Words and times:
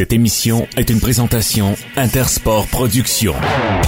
Cette 0.00 0.14
émission 0.14 0.66
est 0.78 0.88
une 0.88 0.98
présentation 0.98 1.76
Intersport 1.94 2.66
Productions. 2.68 3.34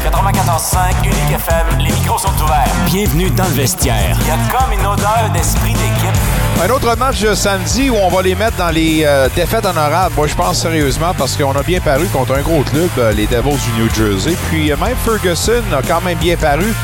94.5 0.05 1.07
Unique 1.07 1.15
FM, 1.37 1.79
les 1.79 1.91
micros 1.91 2.19
sont 2.19 2.35
ouverts. 2.45 2.71
Bienvenue 2.85 3.31
dans 3.31 3.45
le 3.45 3.55
vestiaire. 3.55 4.15
Il 4.21 4.27
y 4.27 4.31
a 4.31 4.37
comme 4.55 4.79
une 4.79 4.85
odeur 4.85 5.31
d'esprit 5.33 5.73
d'équipe. 5.73 6.63
Un 6.63 6.69
autre 6.69 6.95
match 6.99 7.23
de 7.23 7.35
samedi 7.35 7.89
où 7.89 7.95
on 7.95 8.11
va 8.11 8.21
les 8.21 8.35
mettre 8.35 8.59
dans 8.59 8.69
les 8.69 9.05
euh, 9.07 9.31
défaites 9.35 9.65
honorables. 9.65 10.15
Moi, 10.15 10.27
je 10.27 10.35
pense 10.35 10.61
sérieusement 10.61 11.15
parce 11.17 11.35
qu'on 11.35 11.53
a 11.53 11.63
bien 11.63 11.81
paru 11.81 12.07
contre 12.09 12.35
un 12.35 12.43
gros 12.43 12.61
club, 12.63 12.91
euh, 12.99 13.13
les 13.13 13.27
Devils 13.27 13.57
du 13.75 13.81
New 13.81 13.95
Jersey. 13.95 14.37
Puis 14.51 14.71
euh, 14.71 14.77
même 14.77 14.95
Ferguson 15.07 15.63
a 15.73 15.81
quand 15.81 16.03
même 16.03 16.19
bien 16.19 16.37
paru 16.37 16.75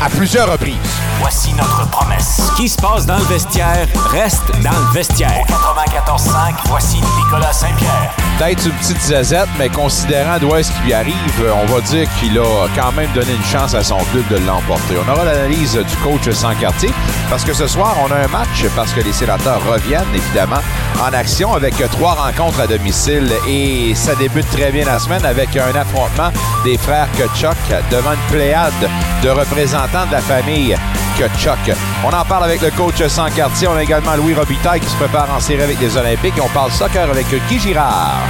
à 0.00 0.08
plusieurs 0.08 0.50
reprises. 0.50 0.76
Voici 1.20 1.52
notre 1.54 1.88
promesse. 1.90 2.40
Ce 2.48 2.56
qui 2.56 2.68
se 2.68 2.76
passe 2.76 3.06
dans 3.06 3.16
le 3.16 3.24
vestiaire 3.24 3.86
reste 4.10 4.50
dans 4.62 4.70
le 4.70 4.92
vestiaire. 4.92 5.44
94.5, 5.48 6.54
voici 6.66 6.96
Nicolas 6.96 7.52
Saint-Pierre. 7.52 8.14
Peut-être 8.38 8.66
une 8.66 8.72
petite 8.72 9.00
zazette, 9.00 9.48
mais 9.58 9.68
considérant 9.68 10.38
d'où 10.40 10.54
est-ce 10.56 10.72
qui 10.72 10.80
lui 10.86 10.92
arrive, 10.92 11.14
euh, 11.40 11.52
on 11.62 11.66
va 11.66 11.80
dire 11.80 12.08
qu'il 12.18 12.38
a 12.38 12.66
quand 12.74 12.92
même 12.92 13.10
donné 13.12 13.34
une 13.34 13.44
chance 13.44 13.74
à 13.74 13.84
son 13.84 13.98
club 14.10 14.26
de 14.30 14.38
l'emporter. 14.46 14.96
On 15.06 15.12
aura 15.12 15.24
l'analyse 15.24 15.74
du 15.74 15.96
coach 15.98 16.28
sans 16.30 16.54
quartier 16.54 16.90
parce 17.30 17.44
que 17.44 17.52
ce 17.52 17.66
soir, 17.68 17.94
on 18.02 18.10
a 18.10 18.16
un 18.16 18.28
match 18.28 18.64
parce 18.74 18.92
que 18.92 19.00
les 19.00 19.12
sénateurs 19.12 19.62
reviennent 19.64 20.14
évidemment 20.14 20.60
en 21.00 21.12
action 21.12 21.54
avec 21.54 21.74
trois 21.92 22.14
rencontres 22.14 22.60
à 22.60 22.66
domicile 22.66 23.30
et 23.48 23.94
ça 23.94 24.14
débute 24.14 24.48
très 24.50 24.72
bien 24.72 24.84
la 24.84 24.98
semaine 24.98 25.24
avec 25.24 25.56
un 25.56 25.74
affrontement 25.74 26.30
des 26.64 26.78
frères 26.78 27.08
Kutchuk 27.12 27.56
devant 27.90 28.12
une 28.12 28.30
pléiade 28.30 28.72
de 29.22 29.28
représentants 29.28 29.81
de 29.88 30.12
la 30.12 30.20
famille 30.20 30.76
Kutchuk. 31.16 31.76
On 32.04 32.10
en 32.10 32.24
parle 32.24 32.44
avec 32.44 32.62
le 32.62 32.70
coach 32.70 33.04
sans 33.08 33.28
quartier. 33.30 33.66
On 33.66 33.74
a 33.74 33.82
également 33.82 34.14
Louis 34.14 34.34
Robitaille 34.34 34.80
qui 34.80 34.88
se 34.88 34.96
prépare 34.96 35.28
en 35.34 35.40
série 35.40 35.62
avec 35.62 35.80
les 35.80 35.96
Olympiques 35.96 36.34
on 36.40 36.48
parle 36.48 36.70
soccer 36.70 37.10
avec 37.10 37.26
Guy 37.48 37.58
Girard. 37.58 38.22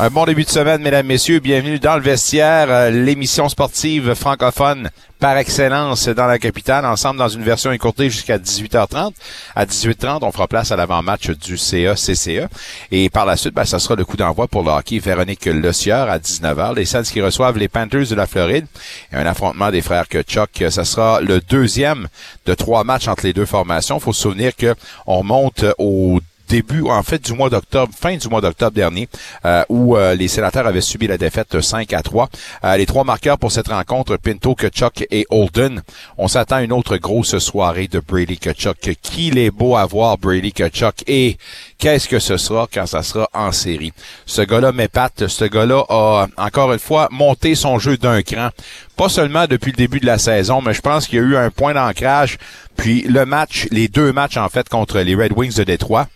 Un 0.00 0.10
bon 0.10 0.24
début 0.24 0.42
de 0.42 0.50
semaine, 0.50 0.82
mesdames, 0.82 1.06
messieurs. 1.06 1.38
Bienvenue 1.38 1.78
dans 1.78 1.94
le 1.94 2.02
vestiaire, 2.02 2.66
euh, 2.68 2.90
l'émission 2.90 3.48
sportive 3.48 4.14
francophone 4.14 4.90
par 5.20 5.36
excellence 5.36 6.08
dans 6.08 6.26
la 6.26 6.40
capitale, 6.40 6.84
ensemble 6.84 7.20
dans 7.20 7.28
une 7.28 7.44
version 7.44 7.70
écourtée 7.70 8.10
jusqu'à 8.10 8.36
18h30. 8.38 9.12
À 9.54 9.64
18h30, 9.64 10.18
on 10.22 10.32
fera 10.32 10.48
place 10.48 10.72
à 10.72 10.76
l'avant-match 10.76 11.30
du 11.30 11.56
CA-CCA. 11.56 12.48
Et 12.90 13.08
par 13.08 13.24
la 13.24 13.36
suite, 13.36 13.54
ben, 13.54 13.64
ça 13.64 13.78
sera 13.78 13.94
le 13.94 14.04
coup 14.04 14.16
d'envoi 14.16 14.48
pour 14.48 14.64
le 14.64 14.70
hockey 14.70 14.98
Véronique 14.98 15.44
Le 15.44 15.72
Sieur 15.72 16.10
à 16.10 16.18
19h. 16.18 16.74
Les 16.74 16.86
Saints 16.86 17.04
qui 17.04 17.22
reçoivent 17.22 17.56
les 17.56 17.68
Panthers 17.68 18.08
de 18.08 18.16
la 18.16 18.26
Floride. 18.26 18.66
Un 19.12 19.26
affrontement 19.26 19.70
des 19.70 19.80
frères 19.80 20.08
Kutchuk. 20.08 20.64
Ça 20.70 20.84
sera 20.84 21.20
le 21.20 21.40
deuxième 21.40 22.08
de 22.46 22.54
trois 22.54 22.82
matchs 22.82 23.06
entre 23.06 23.24
les 23.24 23.32
deux 23.32 23.46
formations. 23.46 24.00
faut 24.00 24.12
se 24.12 24.22
souvenir 24.22 24.56
que 24.56 24.74
on 25.06 25.18
remonte 25.18 25.64
au 25.78 26.18
début, 26.48 26.82
en 26.82 27.02
fait, 27.02 27.24
du 27.24 27.32
mois 27.32 27.50
d'octobre, 27.50 27.92
fin 27.98 28.16
du 28.16 28.28
mois 28.28 28.40
d'octobre 28.40 28.72
dernier, 28.72 29.08
euh, 29.44 29.64
où 29.68 29.96
euh, 29.96 30.14
les 30.14 30.28
sénateurs 30.28 30.66
avaient 30.66 30.80
subi 30.80 31.06
la 31.06 31.18
défaite 31.18 31.60
5 31.60 31.92
à 31.92 32.02
3. 32.02 32.28
Euh, 32.64 32.76
les 32.76 32.86
trois 32.86 33.04
marqueurs 33.04 33.38
pour 33.38 33.52
cette 33.52 33.68
rencontre, 33.68 34.16
Pinto, 34.16 34.54
Kachuk 34.54 35.06
et 35.10 35.26
Holden. 35.30 35.82
On 36.18 36.28
s'attend 36.28 36.56
à 36.56 36.62
une 36.62 36.72
autre 36.72 36.96
grosse 36.96 37.38
soirée 37.38 37.88
de 37.88 38.00
Brady 38.00 38.38
Kachuk. 38.38 38.96
Qu'il 39.02 39.38
est 39.38 39.50
beau 39.50 39.76
à 39.76 39.86
voir, 39.86 40.18
Brady 40.18 40.52
Kachuk? 40.52 41.02
Et 41.06 41.38
qu'est-ce 41.78 42.08
que 42.08 42.18
ce 42.18 42.36
sera 42.36 42.68
quand 42.72 42.86
ça 42.86 43.02
sera 43.02 43.28
en 43.32 43.52
série? 43.52 43.92
Ce 44.26 44.42
gars-là 44.42 44.72
m'épate. 44.72 45.26
Ce 45.26 45.44
gars-là 45.44 45.84
a, 45.88 46.26
encore 46.36 46.72
une 46.72 46.78
fois, 46.78 47.08
monté 47.10 47.54
son 47.54 47.78
jeu 47.78 47.96
d'un 47.96 48.22
cran. 48.22 48.50
Pas 48.96 49.08
seulement 49.08 49.46
depuis 49.46 49.72
le 49.72 49.76
début 49.76 50.00
de 50.00 50.06
la 50.06 50.18
saison, 50.18 50.62
mais 50.62 50.74
je 50.74 50.80
pense 50.80 51.06
qu'il 51.06 51.18
y 51.18 51.22
a 51.22 51.24
eu 51.24 51.36
un 51.36 51.50
point 51.50 51.74
d'ancrage. 51.74 52.38
Puis 52.76 53.02
le 53.02 53.24
match, 53.24 53.66
les 53.70 53.88
deux 53.88 54.12
matchs, 54.12 54.36
en 54.36 54.48
fait, 54.48 54.68
contre 54.68 55.00
les 55.00 55.14
Red 55.14 55.32
Wings 55.36 55.56
de 55.56 55.64
Détroit 55.64 56.06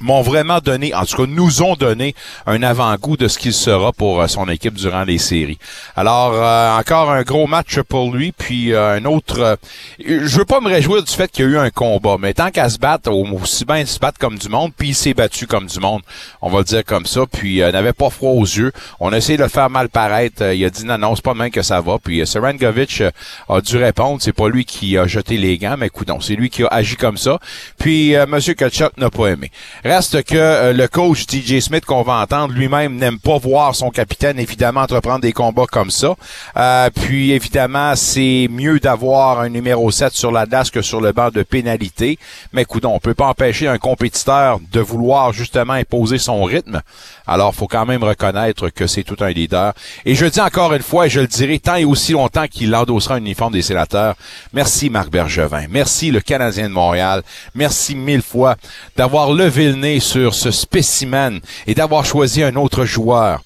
m'ont 0.00 0.22
vraiment 0.22 0.58
donné, 0.60 0.94
en 0.94 1.04
tout 1.04 1.16
cas 1.16 1.26
nous 1.28 1.62
ont 1.62 1.74
donné 1.74 2.14
un 2.46 2.62
avant-goût 2.62 3.16
de 3.16 3.28
ce 3.28 3.38
qu'il 3.38 3.52
sera 3.52 3.92
pour 3.92 4.20
euh, 4.20 4.26
son 4.26 4.48
équipe 4.48 4.74
durant 4.74 5.04
les 5.04 5.18
séries. 5.18 5.58
Alors 5.96 6.32
euh, 6.34 6.78
encore 6.78 7.10
un 7.10 7.22
gros 7.22 7.46
match 7.46 7.80
pour 7.80 8.12
lui, 8.12 8.32
puis 8.32 8.72
euh, 8.72 8.96
un 8.96 9.04
autre. 9.04 9.58
je 10.04 10.38
veux 10.38 10.44
pas 10.44 10.60
me 10.60 10.68
réjouir 10.68 11.02
du 11.02 11.12
fait 11.12 11.30
qu'il 11.30 11.44
y 11.44 11.48
a 11.48 11.50
eu 11.50 11.58
un 11.58 11.70
combat, 11.70 12.16
mais 12.18 12.34
tant 12.34 12.50
qu'à 12.50 12.68
se 12.68 12.78
battre, 12.78 13.10
aussi 13.10 13.64
bien 13.64 13.84
se 13.86 13.98
battre 13.98 14.18
comme 14.18 14.38
du 14.38 14.48
monde, 14.48 14.72
puis 14.76 14.88
il 14.88 14.94
s'est 14.94 15.14
battu 15.14 15.46
comme 15.46 15.66
du 15.66 15.80
monde, 15.80 16.02
on 16.42 16.50
va 16.50 16.58
le 16.58 16.64
dire 16.64 16.84
comme 16.84 17.06
ça, 17.06 17.22
puis 17.30 17.60
n'avait 17.60 17.92
pas 17.92 18.10
froid 18.10 18.32
aux 18.32 18.44
yeux. 18.44 18.72
On 19.00 19.12
a 19.12 19.16
essayé 19.16 19.36
de 19.36 19.42
le 19.42 19.48
faire 19.48 19.70
mal 19.70 19.88
paraître. 19.88 20.52
il 20.52 20.64
a 20.64 20.70
dit 20.70 20.84
non 20.84 20.98
non 20.98 21.14
c'est 21.14 21.24
pas 21.24 21.34
même 21.34 21.50
que 21.50 21.62
ça 21.62 21.80
va. 21.80 21.98
Puis 22.02 22.26
Serengovic 22.26 23.02
a 23.48 23.60
dû 23.60 23.76
répondre, 23.76 24.18
c'est 24.20 24.32
pas 24.32 24.48
lui 24.48 24.64
qui 24.64 24.96
a 24.98 25.06
jeté 25.06 25.36
les 25.36 25.58
gants, 25.58 25.76
mais 25.78 25.90
non, 26.06 26.20
c'est 26.20 26.34
lui 26.34 26.50
qui 26.50 26.62
a 26.62 26.68
agi 26.68 26.96
comme 26.96 27.16
ça. 27.16 27.38
Puis 27.78 28.14
Monsieur 28.28 28.54
Kachuk 28.54 28.96
n'a 28.96 29.10
pas 29.10 29.28
aimé. 29.28 29.50
Reste 29.88 30.22
que 30.22 30.36
euh, 30.36 30.74
le 30.74 30.86
coach 30.86 31.24
DJ 31.26 31.60
Smith 31.60 31.86
qu'on 31.86 32.02
va 32.02 32.20
entendre 32.20 32.52
lui-même 32.52 32.96
n'aime 32.96 33.18
pas 33.18 33.38
voir 33.38 33.74
son 33.74 33.88
capitaine 33.88 34.38
évidemment 34.38 34.82
entreprendre 34.82 35.20
des 35.20 35.32
combats 35.32 35.64
comme 35.64 35.90
ça. 35.90 36.14
Euh, 36.58 36.90
puis 36.94 37.32
évidemment, 37.32 37.96
c'est 37.96 38.48
mieux 38.50 38.80
d'avoir 38.80 39.40
un 39.40 39.48
numéro 39.48 39.90
7 39.90 40.12
sur 40.12 40.30
la 40.30 40.44
DAS 40.44 40.70
que 40.70 40.82
sur 40.82 41.00
le 41.00 41.12
banc 41.12 41.30
de 41.30 41.42
pénalité. 41.42 42.18
Mais 42.52 42.62
écoute, 42.62 42.84
on 42.84 42.98
peut 42.98 43.14
pas 43.14 43.28
empêcher 43.28 43.66
un 43.66 43.78
compétiteur 43.78 44.60
de 44.70 44.80
vouloir 44.80 45.32
justement 45.32 45.72
imposer 45.72 46.18
son 46.18 46.44
rythme. 46.44 46.82
Alors, 47.26 47.54
faut 47.54 47.66
quand 47.66 47.86
même 47.86 48.04
reconnaître 48.04 48.68
que 48.68 48.86
c'est 48.86 49.04
tout 49.04 49.16
un 49.20 49.30
leader. 49.30 49.72
Et 50.04 50.14
je 50.14 50.26
dis 50.26 50.40
encore 50.40 50.74
une 50.74 50.82
fois, 50.82 51.06
et 51.06 51.10
je 51.10 51.20
le 51.20 51.26
dirai 51.26 51.60
tant 51.60 51.76
et 51.76 51.86
aussi 51.86 52.12
longtemps 52.12 52.46
qu'il 52.46 52.74
endossera 52.74 53.14
un 53.14 53.18
uniforme 53.18 53.54
des 53.54 53.62
sénateurs. 53.62 54.16
Merci 54.52 54.90
Marc 54.90 55.08
Bergevin. 55.10 55.64
Merci 55.70 56.10
le 56.10 56.20
Canadien 56.20 56.68
de 56.68 56.74
Montréal. 56.74 57.22
Merci 57.54 57.94
mille 57.94 58.22
fois 58.22 58.56
d'avoir 58.94 59.32
levé 59.32 59.72
le 59.72 59.77
sur 60.00 60.34
ce 60.34 60.50
spécimen 60.50 61.40
et 61.66 61.74
d'avoir 61.74 62.04
choisi 62.04 62.42
un 62.42 62.56
autre 62.56 62.84
joueur. 62.84 63.42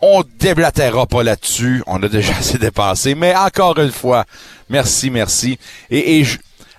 On 0.00 0.24
déblatérera 0.38 1.06
pas 1.06 1.22
là-dessus. 1.22 1.82
On 1.86 2.02
a 2.02 2.08
déjà 2.08 2.36
assez 2.38 2.58
dépassé. 2.58 3.14
Mais 3.14 3.34
encore 3.36 3.78
une 3.78 3.92
fois, 3.92 4.24
merci, 4.68 5.10
merci. 5.10 5.58
Et, 5.90 6.24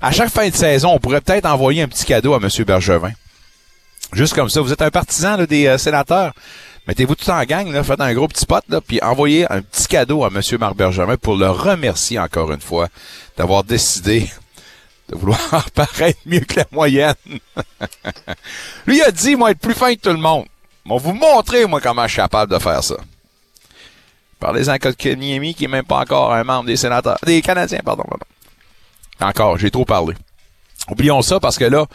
à 0.01 0.11
chaque 0.11 0.29
fin 0.29 0.49
de 0.49 0.55
saison, 0.55 0.89
on 0.93 0.99
pourrait 0.99 1.21
peut-être 1.21 1.45
envoyer 1.45 1.81
un 1.81 1.87
petit 1.87 2.05
cadeau 2.05 2.33
à 2.33 2.37
M. 2.37 2.49
Bergevin. 2.65 3.11
Juste 4.11 4.33
comme 4.33 4.49
ça. 4.49 4.59
Vous 4.61 4.73
êtes 4.73 4.81
un 4.81 4.91
partisan 4.91 5.37
des 5.45 5.67
euh, 5.67 5.77
sénateurs. 5.77 6.33
Mettez-vous 6.85 7.15
tout 7.15 7.29
en 7.29 7.41
gang, 7.45 7.71
là, 7.71 7.81
faites 7.81 8.01
un 8.01 8.13
gros 8.13 8.27
petit 8.27 8.45
pot, 8.45 8.61
puis 8.85 9.01
envoyez 9.01 9.49
un 9.49 9.61
petit 9.61 9.87
cadeau 9.87 10.25
à 10.25 10.27
M. 10.27 10.41
Marc 10.59 10.75
Bergevin 10.75 11.15
pour 11.15 11.37
le 11.37 11.49
remercier 11.49 12.19
encore 12.19 12.51
une 12.51 12.59
fois 12.59 12.89
d'avoir 13.37 13.63
décidé 13.63 14.29
de 15.09 15.15
vouloir 15.15 15.69
paraître 15.75 16.19
mieux 16.25 16.39
que 16.41 16.59
la 16.59 16.65
moyenne. 16.71 17.15
Lui 18.87 19.01
a 19.01 19.11
dit, 19.11 19.35
moi, 19.35 19.51
être 19.51 19.59
plus 19.59 19.73
fin 19.73 19.93
que 19.95 20.01
tout 20.01 20.09
le 20.09 20.17
monde. 20.17 20.45
On 20.89 20.97
vous 20.97 21.13
montrer, 21.13 21.65
moi, 21.65 21.79
comment 21.81 22.03
je 22.03 22.13
suis 22.13 22.21
capable 22.21 22.51
de 22.51 22.59
faire 22.59 22.83
ça. 22.83 22.95
Parlez-en 24.39 24.73
à 24.73 24.79
Kotkaniemi, 24.79 25.55
qui 25.55 25.65
est 25.65 25.69
même 25.69 25.85
pas 25.85 25.99
encore 25.99 26.33
un 26.33 26.43
membre 26.43 26.65
des 26.65 26.75
sénateurs, 26.75 27.17
des 27.25 27.41
Canadiens, 27.41 27.79
pardon, 27.83 28.03
pardon. 28.03 28.25
Encore, 29.21 29.57
j'ai 29.57 29.71
trop 29.71 29.85
parlé. 29.85 30.15
Oublions 30.89 31.21
ça 31.21 31.39
parce 31.39 31.57
que 31.57 31.63
là, 31.63 31.85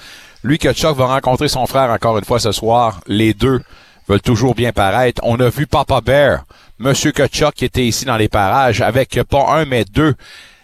lui, 0.43 0.59
Kutchuk 0.59 0.97
va 0.97 1.07
rencontrer 1.07 1.49
son 1.49 1.67
frère 1.67 1.91
encore 1.91 2.17
une 2.17 2.25
fois 2.25 2.41
ce 2.41 2.53
soir. 2.53 3.01
Les 3.07 3.35
deux 3.35 3.61
veulent 4.09 4.23
toujours 4.23 4.55
bien 4.55 4.73
paraître. 4.73 5.21
On 5.25 5.39
a 5.41 5.51
vu 5.51 5.67
Papa 5.67 6.01
Bear, 6.01 6.45
Monsieur 6.79 7.13
Kutchuk 7.13 7.55
qui 7.55 7.65
était 7.65 7.85
ici 7.85 8.05
dans 8.05 8.17
les 8.17 8.29
parages 8.29 8.81
avec 8.81 9.21
pas 9.25 9.47
un 9.51 9.65
mais 9.65 9.85
deux 9.85 10.15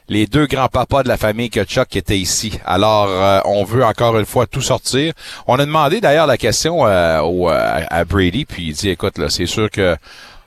les 0.09 0.27
deux 0.27 0.47
grands-papas 0.47 1.03
de 1.03 1.09
la 1.09 1.17
famille 1.17 1.51
Kutchuk 1.51 1.89
qui 1.89 1.99
étaient 1.99 2.19
ici. 2.19 2.59
Alors, 2.65 3.07
euh, 3.09 3.41
on 3.47 3.65
veut 3.65 3.85
encore 3.85 4.19
une 4.19 4.27
fois 4.27 4.47
tout 4.47 4.61
sortir. 4.61 5.13
On 5.47 5.59
a 5.59 5.65
demandé 5.65 6.01
d'ailleurs 6.01 6.27
la 6.27 6.37
question 6.37 6.87
euh, 6.87 7.21
euh, 7.23 7.81
à 7.89 8.05
Brady, 8.05 8.45
puis 8.45 8.69
il 8.69 8.75
dit, 8.75 8.91
écoute, 8.91 9.15
c'est 9.29 9.47
sûr 9.47 9.71
que 9.71 9.97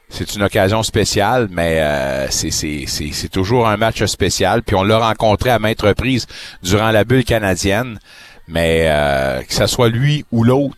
c'est 0.09 0.35
une 0.35 0.44
occasion 0.44 0.84
spéciale, 0.84 1.47
mais 1.51 1.84
c'est 2.29 3.31
toujours 3.31 3.68
un 3.68 3.78
match 3.78 4.06
spécial. 4.06 4.63
Puis 4.63 4.75
on 4.75 4.84
l'a 4.84 5.00
rencontré 5.00 5.50
à 5.50 5.59
maintes 5.59 5.81
reprises 5.81 6.28
durant 6.63 6.91
la 6.91 7.03
bulle 7.03 7.25
canadienne. 7.25 8.00
Mais 8.47 8.89
que 9.45 9.53
ce 9.53 9.68
soit 9.68 9.89
lui 9.89 10.24
ou 10.31 10.45
l'autre, 10.45 10.78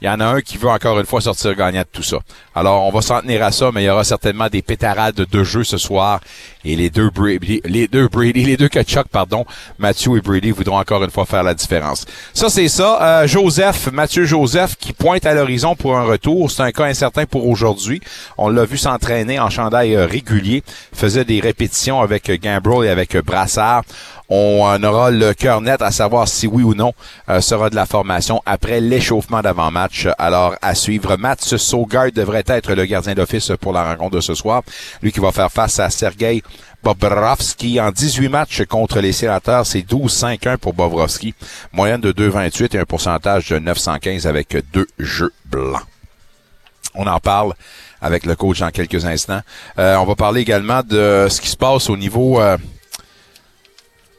il 0.00 0.06
y 0.06 0.08
en 0.08 0.20
a 0.20 0.26
un 0.26 0.40
qui 0.40 0.58
veut 0.58 0.68
encore 0.68 0.98
une 1.00 1.06
fois 1.06 1.20
sortir 1.20 1.54
gagnant 1.54 1.80
de 1.80 1.88
tout 1.90 2.02
ça. 2.02 2.18
Alors, 2.54 2.84
on 2.84 2.90
va 2.90 3.02
s'en 3.02 3.20
tenir 3.20 3.42
à 3.42 3.50
ça, 3.50 3.70
mais 3.72 3.82
il 3.82 3.86
y 3.86 3.90
aura 3.90 4.04
certainement 4.04 4.48
des 4.48 4.62
pétarades 4.62 5.14
de 5.14 5.44
jeu 5.44 5.64
ce 5.64 5.76
soir. 5.76 6.20
Et 6.64 6.76
les 6.76 6.90
deux 6.90 7.10
Brady, 7.10 7.60
les 7.64 7.88
deux 7.88 8.08
Brady, 8.08 8.44
les 8.44 8.56
deux 8.56 8.68
Kachuk, 8.68 9.08
pardon, 9.08 9.44
Mathieu 9.78 10.16
et 10.16 10.20
Brady 10.20 10.50
voudront 10.50 10.78
encore 10.78 11.02
une 11.02 11.10
fois 11.10 11.24
faire 11.24 11.42
la 11.42 11.54
différence. 11.54 12.04
Ça, 12.34 12.48
c'est 12.48 12.68
ça. 12.68 12.98
Euh, 13.00 13.26
Joseph, 13.26 13.90
Mathieu 13.92 14.24
Joseph, 14.24 14.76
qui 14.76 14.92
pointe 14.92 15.26
à 15.26 15.34
l'horizon 15.34 15.74
pour 15.74 15.96
un 15.96 16.04
retour. 16.04 16.50
C'est 16.50 16.62
un 16.62 16.72
cas 16.72 16.84
incertain 16.84 17.26
pour 17.26 17.46
aujourd'hui. 17.46 18.00
On 18.36 18.48
l'a 18.48 18.64
vu 18.64 18.78
s'entraîner 18.78 19.40
en 19.40 19.50
chandail 19.50 19.94
euh, 19.94 20.06
régulier. 20.06 20.62
Faisait 20.92 21.24
des 21.24 21.40
répétitions 21.40 22.00
avec 22.00 22.30
Gambrel 22.40 22.86
et 22.86 22.90
avec 22.90 23.16
Brassard. 23.18 23.82
On 24.30 24.82
aura 24.82 25.10
le 25.10 25.32
cœur 25.32 25.62
net 25.62 25.80
à 25.80 25.90
savoir 25.90 26.28
si 26.28 26.46
oui 26.46 26.62
ou 26.62 26.74
non 26.74 26.92
euh, 27.30 27.40
sera 27.40 27.70
de 27.70 27.74
la 27.74 27.86
formation 27.86 28.42
après 28.44 28.80
l'échauffement 28.80 29.40
d'avant-match. 29.40 29.87
Alors, 30.18 30.54
à 30.62 30.74
suivre, 30.74 31.16
Mats 31.16 31.36
Sogard 31.40 32.12
devrait 32.12 32.44
être 32.46 32.74
le 32.74 32.84
gardien 32.84 33.14
d'office 33.14 33.52
pour 33.60 33.72
la 33.72 33.84
rencontre 33.84 34.16
de 34.16 34.20
ce 34.20 34.34
soir. 34.34 34.62
Lui 35.02 35.12
qui 35.12 35.20
va 35.20 35.32
faire 35.32 35.50
face 35.50 35.78
à 35.78 35.90
Sergei 35.90 36.42
Bobrovski 36.82 37.80
en 37.80 37.90
18 37.90 38.28
matchs 38.28 38.64
contre 38.64 39.00
les 39.00 39.12
sénateurs. 39.12 39.66
C'est 39.66 39.80
12-5-1 39.80 40.58
pour 40.58 40.74
Bobrovski. 40.74 41.34
Moyenne 41.72 42.00
de 42.00 42.12
2,28 42.12 42.76
et 42.76 42.80
un 42.80 42.84
pourcentage 42.84 43.48
de 43.48 43.58
915 43.58 44.26
avec 44.26 44.56
deux 44.72 44.86
jeux 44.98 45.32
blancs. 45.46 45.82
On 46.94 47.06
en 47.06 47.20
parle 47.20 47.54
avec 48.00 48.26
le 48.26 48.36
coach 48.36 48.60
dans 48.60 48.70
quelques 48.70 49.04
instants. 49.04 49.40
Euh, 49.78 49.96
on 49.96 50.04
va 50.04 50.14
parler 50.14 50.40
également 50.40 50.82
de 50.82 51.26
ce 51.28 51.40
qui 51.40 51.48
se 51.48 51.56
passe 51.56 51.90
au 51.90 51.96
niveau 51.96 52.40
euh, 52.40 52.56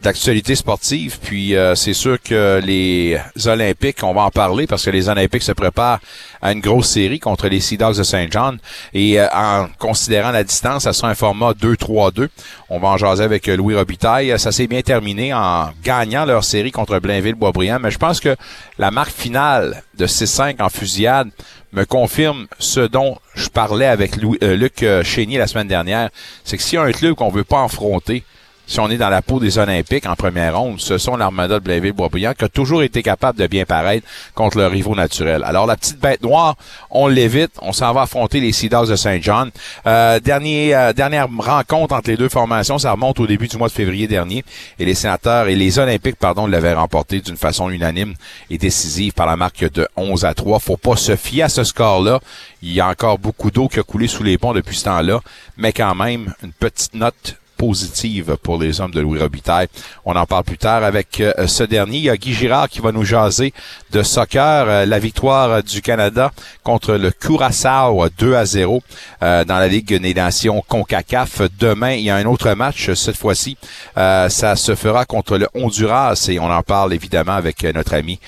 d'actualité 0.02 0.56
sportive. 0.56 1.20
Puis 1.22 1.56
euh, 1.56 1.76
c'est 1.76 1.94
sûr 1.94 2.22
que 2.22 2.62
les 2.64 3.20
Olympiques, 3.46 4.02
on 4.04 4.14
va 4.14 4.22
en 4.22 4.32
parler 4.32 4.66
parce 4.66 4.86
que 4.86 4.90
les 4.90 5.10
Olympiques 5.10 5.44
se 5.44 5.52
préparent 5.52 6.00
à 6.42 6.54
une 6.54 6.62
grosse 6.62 6.90
série 6.90 7.20
contre 7.20 7.48
les 7.48 7.60
Sea 7.60 7.78
Dogs 7.78 7.98
de 7.98 8.04
Saint 8.04 8.28
John. 8.30 8.60
Et 8.94 9.20
euh, 9.20 9.28
en 9.34 9.68
considérant 9.78 10.32
la 10.32 10.44
distance, 10.44 10.84
ça 10.84 10.94
sera 10.94 11.10
un 11.10 11.16
format 11.16 11.52
2-3-2. 11.52 12.30
On 12.70 12.80
va 12.80 12.90
en 12.90 12.98
jaser 12.98 13.24
avec 13.24 13.48
Louis 13.48 13.76
Robitaille. 13.76 14.34
Ça 14.40 14.52
s'est 14.52 14.68
bien 14.68 14.82
terminé 14.82 15.34
en 15.34 15.70
gagnant 15.84 16.26
leur 16.26 16.44
série 16.44 16.72
contre 16.72 16.98
Blainville-Boisbriand. 17.00 17.80
Mais 17.80 17.92
je 17.92 17.98
pense 17.98 18.20
que 18.20 18.36
la 18.78 18.92
marque 18.92 19.12
finale 19.12 19.84
de 19.98 20.08
6-5 20.08 20.62
en 20.62 20.70
fusillade 20.70 21.30
me 21.74 21.84
confirme 21.84 22.48
ce 22.58 22.80
dont 22.80 23.18
je 23.36 23.50
parlais 23.50 23.86
avec 23.86 24.18
euh, 24.24 24.56
Luc 24.56 24.86
Chénier 25.04 25.38
la 25.38 25.48
semaine 25.48 25.68
dernière. 25.68 26.10
C'est 26.46 26.56
que 26.56 26.64
s'il 26.64 26.76
y 26.76 26.82
a 26.82 26.84
un 26.84 26.92
club 26.92 27.16
qu'on 27.16 27.30
veut 27.30 27.44
pas 27.44 27.64
affronter, 27.64 28.24
si 28.70 28.80
on 28.80 28.88
est 28.92 28.98
dans 28.98 29.10
la 29.10 29.24
peau 29.24 29.40
des 29.40 29.58
Olympiques 29.58 30.06
en 30.06 30.16
première 30.16 30.56
ronde, 30.60 30.80
ce 30.80 31.00
sont 31.00 31.18
l'Armada 31.18 31.60
de 31.60 31.64
Blainville-Boisbriand 31.64 32.36
qui 32.36 32.46
a 32.46 32.50
toujours 32.50 32.84
été 32.84 33.02
capable 33.02 33.40
de 33.40 33.48
bien 33.48 33.66
paraître 33.66 34.06
contre 34.36 34.60
le 34.60 34.68
rivaux 34.68 34.94
naturel. 34.94 35.44
Alors 35.44 35.66
la 35.66 35.76
petite 35.76 36.00
bête 36.00 36.22
noire, 36.22 36.56
on 36.92 37.08
l'évite, 37.08 37.50
on 37.64 37.74
s'en 37.74 37.92
va 37.94 38.04
affronter 38.04 38.40
les 38.40 38.52
Sea 38.52 38.70
de 38.70 38.96
Saint 38.96 39.18
John. 39.20 39.50
Euh, 39.88 40.20
dernier, 40.20 40.76
euh, 40.76 40.94
dernière 40.94 41.28
rencontre 41.40 41.96
entre 41.96 42.12
les 42.12 42.16
deux 42.16 42.30
formations, 42.30 42.78
ça 42.78 42.92
remonte 42.92 43.20
au 43.20 43.26
début 43.26 43.48
du 43.48 43.58
mois 43.58 43.70
de 43.70 43.74
février 43.74 44.08
dernier 44.08 44.46
et 44.78 44.86
les 44.86 44.94
sénateurs 44.94 45.48
et 45.48 45.56
les 45.56 45.80
Olympiques, 45.80 46.18
pardon, 46.18 46.46
l'avaient 46.46 46.76
remporté 46.76 47.22
d'une 47.22 47.38
façon 47.38 47.72
unanime 47.72 48.14
et 48.52 48.60
décisive 48.60 49.14
par 49.14 49.26
la 49.26 49.36
marque 49.36 49.68
de 49.72 49.88
11 49.96 50.26
à 50.26 50.36
3. 50.36 50.60
Faut 50.60 50.78
pas 50.78 50.96
se 50.96 51.16
fier 51.16 51.42
à 51.42 51.50
ce 51.50 51.64
score-là. 51.64 52.20
Il 52.62 52.72
y 52.72 52.82
a 52.82 52.88
encore 52.88 53.18
beaucoup 53.18 53.50
d'eau 53.50 53.68
qui 53.68 53.80
a 53.80 53.84
coulé 53.84 54.08
sous 54.08 54.22
les 54.22 54.38
ponts 54.38 54.54
depuis 54.54 54.76
ce 54.76 54.86
temps-là, 54.86 55.22
mais 55.58 55.74
quand 55.74 55.96
même 55.96 56.36
une 56.44 56.52
petite 56.52 56.94
note 56.94 57.40
positive 57.60 58.38
pour 58.42 58.58
les 58.58 58.80
hommes 58.80 58.92
de 58.92 59.02
Louis 59.02 59.20
Robitaille. 59.20 59.68
On 60.06 60.16
en 60.16 60.26
parle 60.26 60.46
plus 60.46 60.58
tard 60.58 60.82
avec 60.86 61.20
euh, 61.20 61.46
ce 61.46 61.64
dernier. 61.64 61.98
Il 61.98 62.04
y 62.06 62.10
a 62.10 62.16
Guy 62.16 62.34
Girard 62.34 62.70
qui 62.70 62.80
va 62.80 62.94
nous 62.94 63.04
jaser 63.04 63.54
de 63.92 64.02
soccer. 64.02 64.66
Euh, 64.68 64.86
la 64.86 64.98
victoire 64.98 65.62
du 65.62 65.82
Canada 65.82 66.32
contre 66.64 66.94
le 66.94 67.12
Curaçao 67.12 68.08
2 68.18 68.34
à 68.34 68.46
0 68.46 68.82
euh, 69.22 69.44
dans 69.44 69.60
la 69.60 69.68
Ligue 69.68 70.00
des 70.02 70.14
Nations 70.14 70.64
CONCACAF. 70.70 71.42
Demain, 71.60 71.92
il 71.96 72.06
y 72.06 72.10
a 72.10 72.16
un 72.16 72.26
autre 72.26 72.50
match. 72.54 72.94
Cette 72.94 73.18
fois-ci, 73.18 73.58
ça 73.96 74.56
se 74.56 74.76
fera 74.76 75.04
contre 75.04 75.38
le 75.38 75.48
Honduras 75.54 76.30
et 76.30 76.40
on 76.40 76.50
en 76.50 76.64
parle 76.64 76.94
évidemment 76.94 77.34
avec 77.34 77.64
notre 77.64 77.94
ami 77.94 78.20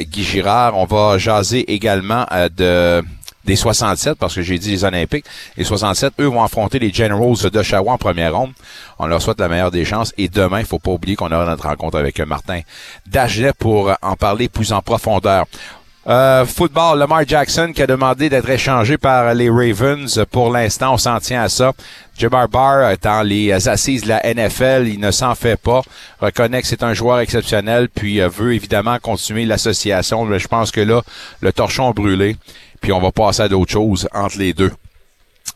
Guy 0.00 0.24
Girard. 0.24 0.76
On 0.76 0.86
va 0.86 1.18
jaser 1.18 1.72
également 1.72 2.26
de 2.56 3.02
des 3.44 3.56
67, 3.56 4.14
parce 4.18 4.34
que 4.34 4.42
j'ai 4.42 4.58
dit 4.58 4.70
les 4.70 4.84
Olympiques. 4.84 5.24
Les 5.56 5.64
67, 5.64 6.14
eux, 6.20 6.26
vont 6.26 6.42
affronter 6.42 6.78
les 6.78 6.92
Generals 6.92 7.50
d'Oshawa 7.50 7.92
en 7.92 7.98
première 7.98 8.34
ronde. 8.34 8.52
On 8.98 9.06
leur 9.06 9.20
souhaite 9.20 9.40
la 9.40 9.48
meilleure 9.48 9.70
des 9.70 9.84
chances. 9.84 10.12
Et 10.18 10.28
demain, 10.28 10.60
il 10.60 10.66
faut 10.66 10.78
pas 10.78 10.92
oublier 10.92 11.16
qu'on 11.16 11.32
aura 11.32 11.46
notre 11.46 11.66
rencontre 11.66 11.98
avec 11.98 12.20
Martin 12.20 12.60
Dagenet 13.06 13.52
pour 13.58 13.92
en 14.00 14.16
parler 14.16 14.48
plus 14.48 14.72
en 14.72 14.80
profondeur. 14.80 15.46
Euh, 16.08 16.44
football, 16.44 16.98
Lamar 16.98 17.22
Jackson 17.24 17.70
qui 17.72 17.80
a 17.80 17.86
demandé 17.86 18.28
d'être 18.28 18.50
échangé 18.50 18.98
par 18.98 19.32
les 19.34 19.48
Ravens. 19.48 20.24
Pour 20.32 20.50
l'instant, 20.50 20.94
on 20.94 20.98
s'en 20.98 21.20
tient 21.20 21.42
à 21.42 21.48
ça. 21.48 21.72
Jabbar 22.18 22.48
Barr, 22.48 22.94
dans 23.00 23.22
les 23.22 23.68
assises 23.68 24.02
de 24.02 24.08
la 24.08 24.34
NFL, 24.34 24.88
il 24.88 24.98
ne 24.98 25.12
s'en 25.12 25.36
fait 25.36 25.56
pas. 25.56 25.82
Reconnaît 26.20 26.60
que 26.60 26.66
c'est 26.66 26.82
un 26.82 26.92
joueur 26.92 27.20
exceptionnel, 27.20 27.88
puis 27.88 28.20
euh, 28.20 28.28
veut 28.28 28.54
évidemment 28.54 28.98
continuer 28.98 29.44
l'association. 29.44 30.24
Mais 30.24 30.40
je 30.40 30.48
pense 30.48 30.72
que 30.72 30.80
là, 30.80 31.02
le 31.40 31.52
torchon 31.52 31.92
brûlé 31.92 32.36
puis 32.82 32.92
on 32.92 33.00
va 33.00 33.12
passer 33.12 33.42
à 33.42 33.48
d'autres 33.48 33.72
choses 33.72 34.06
entre 34.12 34.36
les 34.38 34.52
deux. 34.52 34.72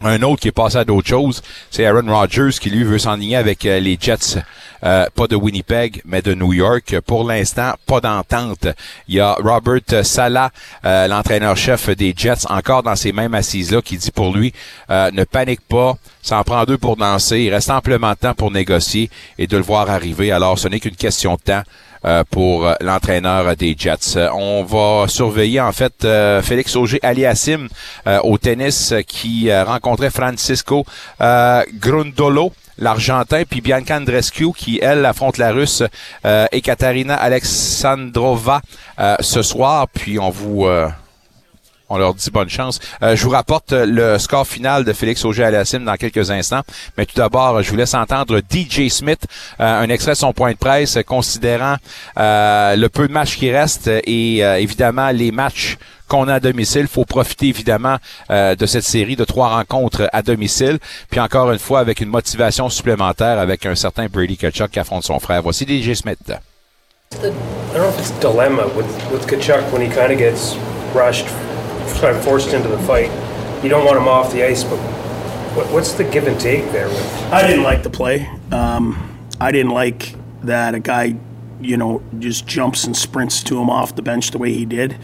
Un 0.03 0.23
autre 0.23 0.43
qui 0.43 0.49
est 0.49 0.53
passé 0.53 0.77
à 0.77 0.85
d'autres 0.85 1.09
choses, 1.09 1.43
c'est 1.71 1.87
Aaron 1.87 2.07
Rodgers 2.07 2.51
qui 2.61 2.69
lui 2.69 2.85
veut 2.85 2.99
s'enligner 2.99 3.37
avec 3.37 3.65
euh, 3.65 3.81
les 3.81 3.97
Jets, 3.99 4.39
euh, 4.85 5.07
pas 5.15 5.27
de 5.27 5.37
Winnipeg, 5.37 6.03
mais 6.05 6.21
de 6.21 6.35
New 6.35 6.53
York. 6.53 7.01
Pour 7.07 7.27
l'instant, 7.27 7.73
pas 7.87 8.01
d'entente. 8.01 8.69
Il 9.09 9.15
y 9.15 9.21
a 9.21 9.33
Robert 9.43 10.05
Sala, 10.05 10.51
euh, 10.85 11.09
l'entraîneur-chef 11.09 11.89
des 11.97 12.13
Jets, 12.15 12.47
encore 12.51 12.83
dans 12.83 12.95
ces 12.95 13.13
mêmes 13.13 13.35
assises-là, 13.35 13.81
qui 13.81 13.97
dit 13.97 14.11
pour 14.11 14.37
lui, 14.37 14.53
ne 14.91 15.25
panique 15.25 15.67
pas, 15.67 15.95
ça 16.21 16.39
en 16.39 16.45
prend 16.45 16.65
deux 16.65 16.77
pour 16.77 16.97
danser, 16.97 17.41
il 17.41 17.55
reste 17.55 17.71
amplement 17.71 18.15
temps 18.15 18.35
pour 18.35 18.51
négocier 18.51 19.09
et 19.39 19.47
de 19.47 19.57
le 19.57 19.63
voir 19.63 19.89
arriver. 19.89 20.31
Alors, 20.31 20.59
ce 20.59 20.69
n'est 20.69 20.81
qu'une 20.81 20.97
question 20.97 21.37
de 21.37 21.41
temps. 21.41 21.63
Euh, 22.05 22.25
pour 22.31 22.67
euh, 22.67 22.75
l'entraîneur 22.81 23.57
des 23.57 23.75
Jets. 23.77 24.17
Euh, 24.17 24.29
on 24.35 24.65
va 24.65 25.09
surveiller 25.09 25.61
en 25.61 25.73
fait 25.73 26.07
Félix 26.43 26.77
Auger 26.77 27.01
Aliassim 27.03 27.69
au 28.23 28.39
tennis 28.39 28.95
qui 29.07 29.53
rencontrait 29.53 30.11
Francisco 30.11 30.85
Grundolo 31.19 32.53
l'Argentin, 32.79 33.43
puis 33.49 33.61
Bianca 33.61 33.97
Andrescu 33.97 34.53
qui, 34.53 34.79
elle, 34.83 35.05
affronte 35.07 35.39
la 35.39 35.53
Russe 35.53 35.83
et 36.53 36.61
Katarina 36.61 37.15
Alexandrova 37.15 38.61
ce 39.21 39.43
soir. 39.43 39.89
Puis 39.93 40.19
on 40.19 40.31
vous 40.31 40.67
on 41.89 41.99
leur 41.99 42.15
dit 42.15 42.31
bonne 42.31 42.49
chance. 42.49 42.81
Euh, 43.03 43.17
je 43.17 43.25
vous 43.25 43.31
rapporte 43.31 43.73
le 43.73 44.19
score 44.19 44.47
final 44.47 44.85
de 44.85 44.93
Félix 44.93 45.25
Auger-Aliassime 45.25 45.85
dans 45.85 45.95
quelques 45.97 46.31
instants. 46.31 46.63
Mais 46.97 47.07
tout 47.07 47.17
d'abord, 47.17 47.63
je 47.63 47.71
vous 47.71 47.77
laisse 47.77 47.95
entendre 47.95 48.41
DJ 48.41 48.89
Smith, 48.89 49.27
euh, 49.61 49.81
un 49.83 49.89
extrait 49.89 50.13
de 50.13 50.17
son 50.17 50.33
point 50.33 50.53
de 50.53 50.57
presse 50.57 50.99
considérant 51.07 51.77
euh, 52.19 52.77
le 52.77 52.89
peu 52.89 53.09
de 53.09 53.13
matchs 53.13 53.37
qui 53.37 53.51
restent 53.51 53.89
et 53.89 54.39
évidemment 54.39 55.11
les 55.11 55.31
matchs 55.31 55.77
qu'on 56.09 56.29
a 56.29 56.35
à 56.35 56.41
domicile. 56.41 56.83
Il 56.83 56.89
faut 56.89 57.05
profiter 57.05 57.49
évidemment 57.49 57.97
de 58.31 58.67
cette 58.67 58.85
série 58.85 59.17
de 59.17 59.25
trois 59.25 59.49
rencontres 59.49 60.09
à 60.13 60.23
domicile. 60.23 60.79
Puis 61.11 61.21
encore 61.21 61.51
une 61.51 61.59
fois, 61.59 61.81
avec 61.81 62.01
une 62.01 62.09
motivation 62.09 62.69
supplémentaire 62.69 63.39
avec 63.39 63.67
un 63.67 63.75
certain 63.75 64.07
Brady 64.07 64.37
Kachuk 64.37 64.71
qui 64.71 64.79
affronte 64.79 65.05
son 65.05 65.19
frère. 65.19 65.43
Voici 65.43 65.65
DJ 65.65 65.95
Smith. 65.95 66.19
Kachuk 70.93 71.27
kind 71.95 72.17
of 72.17 72.25
forced 72.25 72.53
into 72.53 72.69
the 72.69 72.79
fight. 72.81 73.11
You 73.63 73.71
don't 73.71 73.85
want 73.85 73.99
him 73.99 74.09
off 74.09 74.33
the 74.33 74.45
ice, 74.45 74.65
but 74.65 74.79
what, 75.57 75.73
what's 75.73 75.93
the 75.95 76.05
give 76.05 76.27
and 76.27 76.39
take 76.39 76.71
there? 76.73 76.89
With- 76.89 77.23
I 77.33 77.47
didn't 77.47 77.65
like 77.65 77.83
the 77.83 77.91
play. 77.91 78.29
Um, 78.53 79.19
I 79.41 79.53
didn't 79.53 79.73
like 79.73 80.15
that 80.43 80.75
a 80.75 80.81
guy, 80.81 81.17
you 81.61 81.77
know, 81.77 82.03
just 82.19 82.47
jumps 82.47 82.85
and 82.85 82.97
sprints 82.97 83.43
to 83.45 83.61
him 83.61 83.71
off 83.71 83.97
the 83.97 84.03
bench 84.03 84.31
the 84.31 84.39
way 84.39 84.53
he 84.53 84.65
did. 84.65 84.97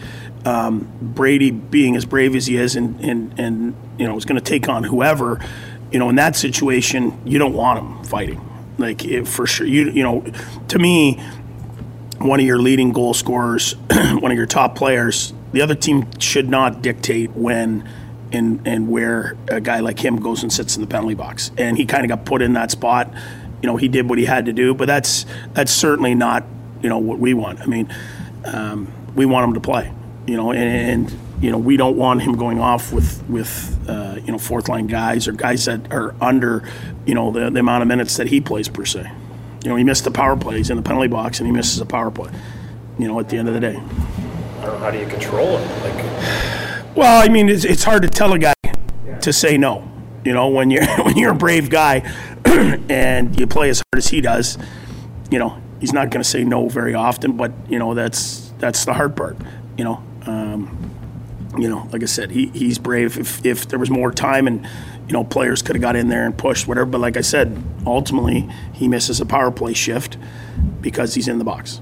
Um, 0.45 0.87
Brady, 1.01 1.51
being 1.51 1.95
as 1.95 2.05
brave 2.05 2.35
as 2.35 2.47
he 2.47 2.57
is, 2.57 2.75
and 2.75 2.99
and, 3.01 3.39
and 3.39 3.75
you 3.97 4.07
know, 4.07 4.17
is 4.17 4.25
going 4.25 4.39
to 4.39 4.43
take 4.43 4.67
on 4.69 4.83
whoever. 4.83 5.39
You 5.91 5.99
know, 5.99 6.09
in 6.09 6.15
that 6.15 6.35
situation, 6.35 7.19
you 7.25 7.39
don't 7.39 7.53
want 7.53 7.79
him 7.79 8.03
fighting. 8.03 8.41
Like 8.77 9.05
it, 9.05 9.27
for 9.27 9.45
sure, 9.47 9.65
you 9.65 9.89
you 9.91 10.03
know, 10.03 10.25
to 10.69 10.79
me, 10.79 11.15
one 12.17 12.39
of 12.39 12.45
your 12.45 12.59
leading 12.59 12.91
goal 12.91 13.13
scorers, 13.13 13.73
one 13.91 14.31
of 14.31 14.37
your 14.37 14.47
top 14.47 14.75
players, 14.75 15.33
the 15.53 15.61
other 15.61 15.75
team 15.75 16.07
should 16.19 16.49
not 16.49 16.81
dictate 16.81 17.31
when 17.31 17.87
and 18.31 18.67
and 18.67 18.89
where 18.89 19.37
a 19.47 19.61
guy 19.61 19.79
like 19.79 20.03
him 20.03 20.17
goes 20.17 20.43
and 20.43 20.51
sits 20.51 20.75
in 20.75 20.81
the 20.81 20.87
penalty 20.87 21.15
box. 21.15 21.51
And 21.57 21.77
he 21.77 21.85
kind 21.85 22.03
of 22.03 22.09
got 22.09 22.25
put 22.25 22.41
in 22.41 22.53
that 22.53 22.71
spot. 22.71 23.13
You 23.61 23.67
know, 23.67 23.77
he 23.77 23.87
did 23.87 24.09
what 24.09 24.17
he 24.17 24.25
had 24.25 24.45
to 24.47 24.53
do, 24.53 24.73
but 24.73 24.87
that's 24.87 25.25
that's 25.53 25.71
certainly 25.71 26.15
not 26.15 26.43
you 26.81 26.89
know 26.89 26.97
what 26.97 27.19
we 27.19 27.33
want. 27.33 27.61
I 27.61 27.67
mean, 27.67 27.93
um, 28.45 28.91
we 29.15 29.25
want 29.25 29.47
him 29.47 29.53
to 29.53 29.61
play. 29.61 29.93
You 30.25 30.37
know, 30.37 30.51
and, 30.51 31.07
and, 31.09 31.19
you 31.41 31.51
know 31.51 31.57
we 31.57 31.75
don't 31.75 31.97
want 31.97 32.21
him 32.21 32.37
going 32.37 32.61
off 32.61 32.93
with 32.93 33.21
with 33.27 33.77
uh, 33.89 34.15
you 34.23 34.31
know 34.31 34.37
fourth 34.37 34.69
line 34.69 34.87
guys 34.87 35.27
or 35.27 35.33
guys 35.33 35.65
that 35.65 35.91
are 35.91 36.15
under 36.21 36.63
you 37.05 37.13
know 37.13 37.31
the, 37.31 37.49
the 37.49 37.59
amount 37.59 37.81
of 37.81 37.87
minutes 37.89 38.15
that 38.17 38.27
he 38.27 38.39
plays 38.39 38.69
per 38.69 38.85
se. 38.85 39.11
You 39.63 39.69
know, 39.69 39.75
he 39.77 39.83
missed 39.83 40.03
the 40.03 40.11
power 40.11 40.35
plays 40.35 40.69
in 40.69 40.77
the 40.77 40.83
penalty 40.83 41.07
box, 41.07 41.39
and 41.39 41.47
he 41.47 41.53
misses 41.53 41.79
a 41.79 41.85
power 41.85 42.11
play. 42.11 42.31
You 42.97 43.07
know, 43.07 43.19
at 43.19 43.29
the 43.29 43.37
end 43.37 43.47
of 43.47 43.53
the 43.53 43.59
day. 43.59 43.81
Know, 44.63 44.77
how 44.77 44.91
do 44.91 44.97
you 44.97 45.05
control 45.07 45.57
it? 45.57 45.83
Like, 45.83 46.95
well, 46.95 47.21
I 47.21 47.27
mean, 47.27 47.49
it's, 47.49 47.65
it's 47.65 47.83
hard 47.83 48.03
to 48.03 48.07
tell 48.07 48.31
a 48.31 48.39
guy 48.39 48.53
to 49.21 49.33
say 49.33 49.57
no. 49.57 49.89
You 50.23 50.33
know, 50.33 50.47
when 50.49 50.71
you're 50.71 50.85
when 51.03 51.17
you're 51.17 51.31
a 51.31 51.35
brave 51.35 51.69
guy 51.69 51.99
and 52.45 53.37
you 53.37 53.45
play 53.45 53.69
as 53.69 53.79
hard 53.79 53.97
as 53.97 54.07
he 54.07 54.21
does, 54.21 54.57
you 55.29 55.37
know, 55.37 55.61
he's 55.81 55.91
not 55.91 56.11
going 56.11 56.23
to 56.23 56.29
say 56.29 56.45
no 56.45 56.69
very 56.69 56.93
often. 56.93 57.35
But 57.35 57.51
you 57.67 57.77
know, 57.77 57.93
that's 57.93 58.53
that's 58.59 58.85
the 58.85 58.93
hard 58.93 59.17
part. 59.17 59.37
You 59.77 59.83
know, 59.83 60.03
um, 60.25 60.91
you 61.57 61.67
know, 61.67 61.89
like 61.91 62.01
I 62.01 62.05
said, 62.05 62.31
he, 62.31 62.47
he's 62.47 62.79
brave. 62.79 63.17
If 63.17 63.45
if 63.45 63.67
there 63.67 63.79
was 63.79 63.89
more 63.89 64.11
time 64.11 64.47
and 64.47 64.65
you 65.07 65.13
know 65.13 65.25
players 65.25 65.61
could 65.61 65.75
have 65.75 65.81
got 65.81 65.97
in 65.97 66.07
there 66.07 66.25
and 66.25 66.37
pushed 66.37 66.69
whatever, 66.69 66.85
but 66.85 67.01
like 67.01 67.17
I 67.17 67.21
said, 67.21 67.61
ultimately 67.85 68.49
he 68.71 68.87
misses 68.87 69.19
a 69.19 69.25
power 69.25 69.51
play 69.51 69.73
shift 69.73 70.17
because 70.79 71.15
he's 71.15 71.27
in 71.27 71.37
the 71.37 71.43
box. 71.43 71.81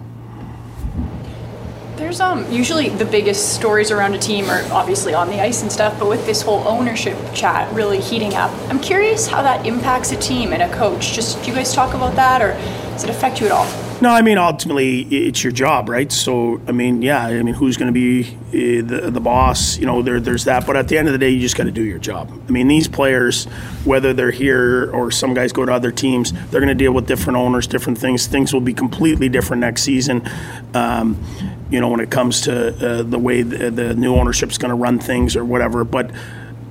There's 2.02 2.20
um 2.20 2.52
usually 2.52 2.90
the 2.90 3.06
biggest 3.06 3.54
stories 3.54 3.92
around 3.92 4.16
a 4.16 4.18
team 4.18 4.50
are 4.50 4.64
obviously 4.72 5.14
on 5.14 5.30
the 5.30 5.40
ice 5.40 5.62
and 5.62 5.72
stuff, 5.72 6.00
but 6.00 6.10
with 6.10 6.26
this 6.26 6.42
whole 6.42 6.68
ownership 6.68 7.16
chat 7.36 7.72
really 7.76 8.02
heating 8.02 8.34
up, 8.34 8.50
I'm 8.72 8.80
curious 8.80 9.28
how 9.28 9.44
that 9.44 9.68
impacts 9.68 10.12
a 10.12 10.16
team 10.16 10.52
and 10.52 10.64
a 10.64 10.76
coach. 10.76 11.14
Just 11.14 11.40
do 11.44 11.52
you 11.52 11.56
guys 11.56 11.76
talk 11.76 11.94
about 11.94 12.16
that, 12.16 12.42
or 12.42 12.54
does 12.92 13.04
it 13.04 13.10
affect 13.10 13.40
you 13.40 13.48
at 13.48 13.52
all? 13.52 13.66
No, 14.02 14.10
I 14.10 14.22
mean 14.22 14.38
ultimately 14.38 15.02
it's 15.02 15.44
your 15.44 15.52
job, 15.52 15.90
right? 15.90 16.12
So 16.12 16.62
I 16.68 16.72
mean, 16.72 17.02
yeah, 17.02 17.26
I 17.26 17.42
mean 17.44 17.54
who's 17.54 17.78
going 17.78 17.94
to 17.94 17.94
be 17.94 18.36
uh, 18.50 18.86
the 18.86 19.12
the 19.12 19.20
boss? 19.20 19.78
You 19.78 19.86
know, 19.86 20.02
there 20.02 20.20
there's 20.20 20.46
that. 20.46 20.66
But 20.66 20.76
at 20.76 20.88
the 20.88 20.98
end 20.98 21.08
of 21.08 21.12
the 21.14 21.18
day, 21.18 21.30
you 21.30 21.40
just 21.40 21.56
got 21.56 21.66
to 21.66 21.72
do 21.72 21.84
your 21.84 22.00
job. 22.00 22.32
I 22.48 22.52
mean, 22.52 22.68
these 22.68 22.88
players, 22.88 23.46
whether 23.86 24.14
they're 24.14 24.32
here 24.32 24.92
or 24.92 25.12
some 25.12 25.34
guys 25.34 25.54
go 25.54 25.66
to 25.66 25.72
other 25.72 25.92
teams, 25.92 26.34
they're 26.50 26.62
going 26.62 26.68
to 26.68 26.76
deal 26.76 26.94
with 26.94 27.08
different 27.08 27.38
owners, 27.38 27.68
different 27.68 27.98
things. 27.98 28.28
Things 28.28 28.54
will 28.54 28.62
be 28.62 28.74
completely 28.74 29.30
different 29.30 29.62
next 29.62 29.84
season. 29.84 30.28
Um, 30.74 31.24
you 31.70 31.80
know, 31.80 31.88
when 31.88 32.02
it 32.02 32.12
comes 32.12 32.42
to 32.42 33.00
uh, 33.00 33.04
the 33.04 33.20
way 33.20 33.44
the, 33.44 33.72
the 33.72 33.94
new 33.96 34.16
ownership's 34.16 34.58
going 34.58 34.70
to 34.70 34.76
run 34.76 35.00
things 35.00 35.36
or 35.36 35.46
whatever, 35.46 35.84
but 35.84 36.12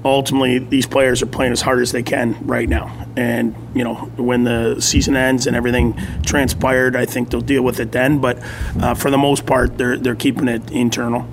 ultimately 0.05 0.59
these 0.59 0.87
players 0.87 1.23
are 1.23 1.27
playing 1.27 1.53
as 1.53 1.61
hard 1.61 1.81
as 1.81 1.93
they 1.93 2.03
can 2.03 2.37
right 2.47 2.69
now. 2.69 3.07
And 3.17 3.55
you 3.75 3.85
know, 3.85 3.95
when 4.17 4.45
the 4.45 4.81
season 4.81 5.17
ends 5.17 5.47
and 5.47 5.57
everything 5.57 5.95
transpired, 6.23 6.97
I 6.97 7.07
think 7.07 7.31
they'll 7.31 7.41
deal 7.41 7.63
with 7.63 7.81
it 7.81 7.93
then. 7.93 8.19
But 8.19 8.39
uh, 8.81 8.95
for 8.95 9.11
the 9.11 9.19
most 9.19 9.47
part, 9.47 9.79
they're 9.79 9.97
they're 9.97 10.15
keeping 10.15 10.49
it 10.49 10.71
internal. 10.71 11.27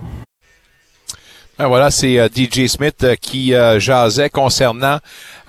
Ben 1.59 1.65
voilà, 1.65 1.89
c'est 1.89 2.19
euh, 2.19 2.27
DJ 2.27 2.67
Smith 2.67 3.03
euh, 3.03 3.15
qui 3.19 3.55
euh, 3.55 3.79
jasait 3.79 4.29
concernant 4.29 4.99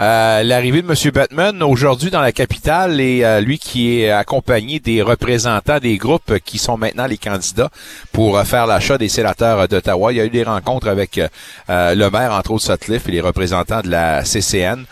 euh, 0.00 0.42
l'arrivée 0.42 0.80
de 0.80 0.88
M. 0.88 1.10
Batman 1.12 1.62
aujourd'hui 1.62 2.10
dans 2.10 2.22
la 2.22 2.32
capitale 2.32 2.98
et 2.98 3.42
lui 3.42 3.58
qui 3.58 4.00
est 4.00 4.10
accompagné 4.10 4.80
des 4.80 5.02
représentants 5.02 5.80
des 5.80 5.98
groupes 5.98 6.38
qui 6.46 6.56
sont 6.56 6.78
maintenant 6.78 7.06
les 7.06 7.18
candidats 7.18 7.68
pour 8.10 8.40
faire 8.44 8.66
l'achat 8.66 8.96
des 8.96 9.10
sénateurs 9.10 9.68
d'Ottawa. 9.68 10.12
Il 10.12 10.16
y 10.16 10.20
a 10.20 10.24
eu 10.24 10.30
des 10.30 10.44
rencontres 10.44 10.88
avec 10.88 11.20
le 11.68 12.08
maire, 12.08 12.32
entre 12.32 12.52
autres 12.52 12.64
Sutcliffe, 12.64 13.08
et 13.08 13.12
les 13.12 13.20
représentants 13.20 13.80
de 13.80 13.90
la 13.90 14.24
CCN. 14.24 14.84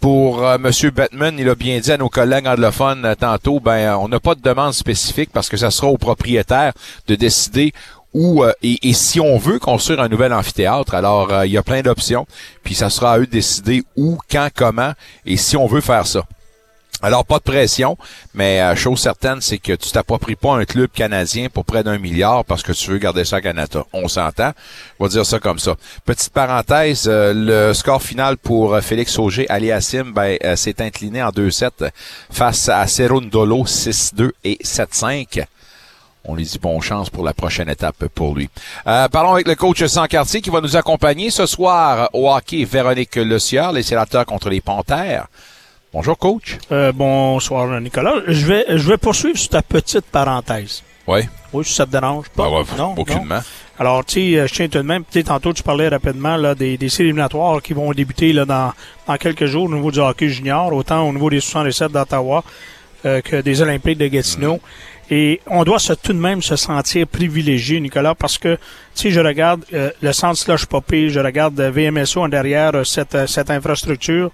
pour 0.00 0.50
M. 0.50 0.70
Batman, 0.94 1.36
il 1.38 1.48
a 1.48 1.54
bien 1.54 1.78
dit 1.78 1.92
à 1.92 1.98
nos 1.98 2.08
collègues 2.08 2.48
anglophones 2.48 3.14
tantôt, 3.20 3.60
ben 3.60 3.94
on 3.96 4.08
n'a 4.08 4.20
pas 4.20 4.34
de 4.34 4.40
demande 4.40 4.72
spécifique 4.72 5.30
parce 5.32 5.48
que 5.50 5.58
ça 5.58 5.70
sera 5.70 5.88
au 5.88 5.98
propriétaire 5.98 6.72
de 7.08 7.14
décider 7.14 7.72
ou 8.14 8.44
euh, 8.44 8.52
et, 8.62 8.92
si 8.92 9.20
on 9.20 9.38
veut 9.38 9.58
construire 9.58 10.00
un 10.00 10.08
nouvel 10.08 10.32
amphithéâtre, 10.32 10.94
alors 10.94 11.32
euh, 11.32 11.46
il 11.46 11.52
y 11.52 11.58
a 11.58 11.62
plein 11.62 11.82
d'options, 11.82 12.26
puis 12.62 12.74
ça 12.74 12.90
sera 12.90 13.14
à 13.14 13.18
eux 13.18 13.26
de 13.26 13.32
décider 13.32 13.84
où, 13.96 14.18
quand, 14.30 14.48
comment 14.54 14.92
et 15.24 15.36
si 15.36 15.56
on 15.56 15.66
veut 15.66 15.80
faire 15.80 16.06
ça. 16.06 16.24
Alors 17.04 17.24
pas 17.24 17.38
de 17.38 17.42
pression, 17.42 17.98
mais 18.32 18.60
euh, 18.60 18.76
chose 18.76 19.00
certaine, 19.00 19.40
c'est 19.40 19.58
que 19.58 19.72
tu 19.72 19.90
t'appropries 19.90 20.36
pas 20.36 20.54
un 20.54 20.64
club 20.64 20.88
canadien 20.88 21.48
pour 21.48 21.64
près 21.64 21.82
d'un 21.82 21.98
milliard 21.98 22.44
parce 22.44 22.62
que 22.62 22.70
tu 22.70 22.92
veux 22.92 22.98
garder 22.98 23.24
ça 23.24 23.36
à 23.36 23.40
Canada. 23.40 23.84
On 23.92 24.06
s'entend. 24.06 24.52
On 25.00 25.04
va 25.06 25.08
dire 25.08 25.26
ça 25.26 25.40
comme 25.40 25.58
ça. 25.58 25.74
Petite 26.04 26.32
parenthèse, 26.32 27.10
le 27.10 27.72
score 27.72 28.00
final 28.00 28.36
pour 28.36 28.78
Félix 28.78 29.18
Auger 29.18 29.50
Aliassim 29.50 30.12
ben, 30.12 30.38
s'est 30.54 30.80
incliné 30.80 31.20
en 31.24 31.30
2-7 31.30 31.90
face 32.30 32.68
à 32.68 32.86
Serundolo 32.86 33.64
6-2 33.64 34.30
et 34.44 34.58
7-5 34.62 35.44
on 36.24 36.34
lui 36.34 36.44
dit 36.44 36.58
bon 36.60 36.80
chance 36.80 37.10
pour 37.10 37.24
la 37.24 37.34
prochaine 37.34 37.68
étape 37.68 38.06
pour 38.14 38.34
lui. 38.34 38.48
Euh, 38.86 39.08
parlons 39.08 39.34
avec 39.34 39.48
le 39.48 39.54
coach 39.54 39.84
Sancartier 39.84 40.40
qui 40.40 40.50
va 40.50 40.60
nous 40.60 40.76
accompagner 40.76 41.30
ce 41.30 41.46
soir 41.46 42.08
au 42.12 42.30
hockey. 42.32 42.64
Véronique 42.64 43.16
Le 43.16 43.38
Sieur, 43.38 43.72
les 43.72 43.82
sénateurs 43.82 44.26
contre 44.26 44.48
les 44.50 44.60
Panthères. 44.60 45.26
Bonjour 45.92 46.16
coach. 46.16 46.58
Euh, 46.70 46.92
bonsoir 46.92 47.80
Nicolas. 47.80 48.14
Je 48.26 48.46
vais, 48.46 48.64
je 48.68 48.88
vais 48.88 48.96
poursuivre 48.96 49.36
sur 49.38 49.50
ta 49.50 49.62
petite 49.62 50.06
parenthèse. 50.06 50.82
Oui. 51.06 51.20
Oui, 51.52 51.64
si 51.64 51.74
ça 51.74 51.84
te 51.84 51.90
dérange 51.90 52.28
pas. 52.30 52.48
Ben 52.48 52.64
non, 52.78 52.94
aucunement. 52.96 53.40
Alors, 53.78 54.04
tu 54.04 54.14
sais, 54.14 54.38
euh, 54.38 54.46
je 54.46 54.54
tiens 54.54 54.68
tout 54.68 54.78
de 54.78 54.82
même, 54.84 55.02
peut-être 55.04 55.26
tantôt 55.26 55.52
tu 55.52 55.62
parlais 55.62 55.88
rapidement 55.88 56.36
là, 56.36 56.54
des, 56.54 56.78
des 56.78 56.88
séries 56.88 57.08
éliminatoires 57.08 57.60
qui 57.60 57.72
vont 57.72 57.90
débuter 57.92 58.32
là, 58.32 58.44
dans, 58.44 58.72
dans 59.08 59.16
quelques 59.16 59.46
jours 59.46 59.64
au 59.64 59.74
niveau 59.74 59.90
du 59.90 59.98
hockey 59.98 60.28
junior, 60.28 60.72
autant 60.72 61.08
au 61.08 61.12
niveau 61.12 61.28
des 61.28 61.40
67 61.40 61.90
d'Ottawa 61.90 62.44
euh, 63.04 63.20
que 63.20 63.40
des 63.40 63.60
Olympiques 63.60 63.98
de 63.98 64.06
Gatineau. 64.06 64.60
Et 65.10 65.40
on 65.46 65.64
doit 65.64 65.78
se, 65.78 65.92
tout 65.92 66.12
de 66.12 66.18
même 66.18 66.42
se 66.42 66.56
sentir 66.56 67.06
privilégié, 67.06 67.80
Nicolas, 67.80 68.14
parce 68.14 68.38
que, 68.38 68.58
si 68.94 69.10
je 69.10 69.20
regarde 69.20 69.64
euh, 69.74 69.90
le 70.00 70.12
centre 70.12 70.38
Slush 70.38 70.66
Poppy, 70.66 71.10
je 71.10 71.20
regarde 71.20 71.58
euh, 71.60 71.70
VMSO 71.70 72.22
en 72.22 72.28
derrière 72.28 72.74
euh, 72.74 72.84
cette, 72.84 73.28
cette 73.28 73.50
infrastructure, 73.50 74.30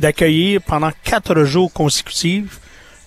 d'accueillir 0.00 0.60
pendant 0.62 0.90
quatre 1.04 1.44
jours 1.44 1.72
consécutifs 1.72 2.60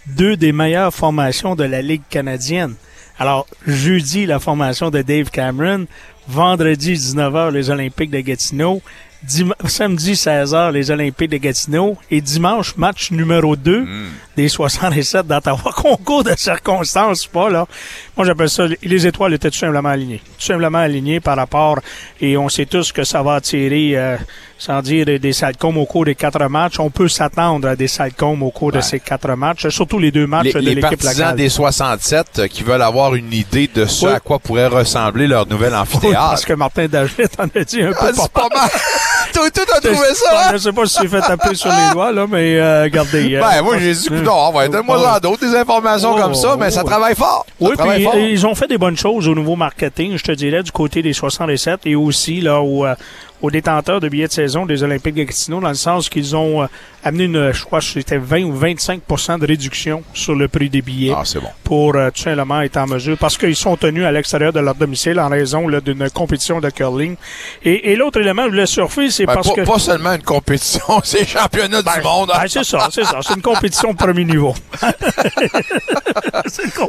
deux 0.07 0.37
des 0.37 0.51
meilleures 0.51 0.93
formations 0.93 1.55
de 1.55 1.63
la 1.63 1.81
Ligue 1.81 2.01
canadienne. 2.09 2.75
Alors, 3.19 3.45
jeudi, 3.67 4.25
la 4.25 4.39
formation 4.39 4.89
de 4.89 5.01
Dave 5.01 5.29
Cameron, 5.29 5.85
vendredi 6.27 6.93
19h, 6.93 7.51
les 7.51 7.69
Olympiques 7.69 8.11
de 8.11 8.21
Gatineau, 8.21 8.81
samedi 9.27 10.13
16h, 10.13 10.71
les 10.71 10.91
Olympiques 10.91 11.29
de 11.29 11.37
Gatineau. 11.37 11.97
Et 12.09 12.21
dimanche, 12.21 12.75
match 12.77 13.11
numéro 13.11 13.55
2 13.55 13.81
hmm. 13.81 14.07
des 14.37 14.47
67 14.47 15.27
d'Ottawa. 15.27 15.71
Concours 15.75 16.23
de 16.23 16.33
circonstances, 16.35 17.27
pas 17.27 17.49
là. 17.49 17.67
Moi, 18.15 18.25
j'appelle 18.25 18.49
ça, 18.49 18.65
les 18.81 19.07
étoiles 19.07 19.33
étaient 19.33 19.49
tout 19.49 19.57
simplement 19.57 19.89
alignées. 19.89 20.21
Tout 20.37 20.45
simplement 20.45 20.79
alignées 20.79 21.19
par 21.19 21.37
rapport, 21.37 21.79
et 22.21 22.37
on 22.37 22.49
sait 22.49 22.65
tous 22.65 22.91
que 22.91 23.03
ça 23.03 23.21
va 23.21 23.35
attirer, 23.35 23.97
euh, 23.97 24.17
sans 24.59 24.81
dire 24.81 25.05
des 25.05 25.33
salcoms 25.33 25.77
au 25.77 25.85
cours 25.85 26.05
des 26.05 26.15
quatre 26.15 26.45
matchs. 26.49 26.79
On 26.79 26.89
peut 26.89 27.07
s'attendre 27.07 27.69
à 27.69 27.75
des 27.75 27.87
salcoms 27.87 28.43
au 28.43 28.51
cours 28.51 28.73
de 28.73 28.81
ces 28.81 28.99
quatre 28.99 29.33
matchs, 29.35 29.69
surtout 29.69 29.97
les 29.97 30.11
deux 30.11 30.27
matchs 30.27 30.53
de 30.53 30.59
l'équipe 30.59 30.83
locale. 30.83 30.91
Les 30.91 30.97
partisans 30.97 31.35
des 31.35 31.49
67 31.49 32.27
euh, 32.39 32.47
qui 32.47 32.63
veulent 32.63 32.81
avoir 32.81 33.15
une 33.15 33.31
idée 33.33 33.69
de 33.73 33.85
ce 33.85 34.05
à 34.05 34.19
quoi 34.19 34.37
pourrait 34.37 34.67
ressembler 34.67 35.27
leur 35.27 35.47
nouvel 35.47 35.73
amphithéâtre. 35.75 36.29
parce 36.29 36.45
que 36.45 36.53
Martin 36.53 36.87
David 36.87 37.29
en 37.39 37.45
a 37.45 37.63
dit 37.63 37.81
un 37.81 37.91
ah, 37.97 38.05
peu. 38.05 38.13
c'est 38.13 38.31
pas 38.31 38.49
mal. 38.53 38.69
Tout 39.33 39.41
as 39.41 39.79
trouvé 39.81 40.13
ça, 40.13 40.29
hein? 40.31 40.49
Je 40.53 40.57
sais 40.57 40.71
pas 40.71 40.85
si 40.85 40.97
c'est 41.01 41.07
fait 41.07 41.21
taper 41.21 41.55
sur 41.55 41.69
les 41.69 41.93
doigts, 41.93 42.11
là, 42.11 42.25
mais 42.29 42.59
euh, 42.59 42.83
regardez. 42.83 43.35
Euh, 43.35 43.41
ben, 43.41 43.61
moi, 43.61 43.77
j'ai 43.77 43.93
dit, 43.93 44.09
non, 44.11 44.53
ouais, 44.53 44.67
donne-moi 44.67 45.19
d'autres, 45.19 45.47
des 45.47 45.55
informations 45.55 46.15
comme 46.15 46.35
ça, 46.35 46.57
mais 46.59 46.71
ça 46.71 46.83
travaille 46.83 47.15
fort. 47.15 47.45
oui, 47.59 47.71
puis 47.77 48.31
ils 48.31 48.45
ont 48.45 48.55
fait 48.55 48.67
des 48.67 48.77
bonnes 48.77 48.97
choses 48.97 49.27
au 49.27 49.35
niveau 49.35 49.55
marketing, 49.55 50.17
je 50.17 50.23
te 50.23 50.31
dirais, 50.31 50.63
du 50.63 50.71
côté 50.71 51.01
des 51.01 51.13
67 51.13 51.81
et 51.85 51.95
aussi, 51.95 52.41
là, 52.41 52.61
où, 52.61 52.85
euh, 52.85 52.95
aux 53.41 53.51
détenteurs 53.51 53.99
de 53.99 54.09
billets 54.09 54.27
de 54.27 54.33
saison 54.33 54.65
des 54.65 54.83
Olympiques 54.83 55.15
de 55.15 55.23
Gatineau, 55.23 55.59
dans 55.59 55.69
le 55.69 55.75
sens 55.75 56.09
qu'ils 56.09 56.35
ont 56.35 56.63
euh, 56.63 56.67
amené 57.03 57.25
une, 57.25 57.51
je 57.51 57.63
crois 57.63 57.81
c'était 57.81 58.17
20 58.17 58.43
ou 58.43 58.53
25 58.53 59.01
de 59.39 59.45
réduction 59.45 60.03
sur 60.13 60.35
le 60.35 60.47
prix 60.47 60.69
des 60.69 60.81
billets. 60.81 61.13
Ah, 61.15 61.23
c'est 61.25 61.39
bon. 61.39 61.49
Pour 61.63 61.95
euh, 61.95 62.09
tout 62.11 62.21
simplement 62.21 62.61
être 62.61 62.77
en 62.77 62.87
mesure, 62.87 63.17
parce 63.17 63.37
qu'ils 63.37 63.55
sont 63.55 63.75
tenus 63.77 64.05
à 64.05 64.11
l'extérieur 64.11 64.53
de 64.53 64.59
leur 64.59 64.75
domicile 64.75 65.19
en 65.19 65.29
raison 65.29 65.67
d'une 65.79 66.09
compétition 66.09 66.59
de 66.59 66.69
curling. 66.69 67.15
Et, 67.63 67.91
et 67.91 67.95
l'autre 67.95 68.19
élément, 68.19 68.43
je 68.45 68.49
voulais 68.49 68.65
surfer, 68.65 69.09
c'est 69.09 69.25
ben, 69.25 69.35
parce 69.35 69.51
que... 69.51 69.61
Pas 69.61 69.79
seulement 69.79 70.13
une 70.13 70.23
compétition, 70.23 70.83
c'est 71.03 71.25
championnat 71.25 71.81
du 71.81 71.85
ben, 71.85 72.01
monde. 72.03 72.31
Ben, 72.33 72.47
c'est 72.47 72.63
ça, 72.63 72.89
c'est 72.91 73.05
ça. 73.05 73.19
C'est 73.21 73.35
une 73.35 73.41
compétition 73.41 73.91
de 73.91 73.97
premier 73.97 74.25
niveau. 74.25 74.53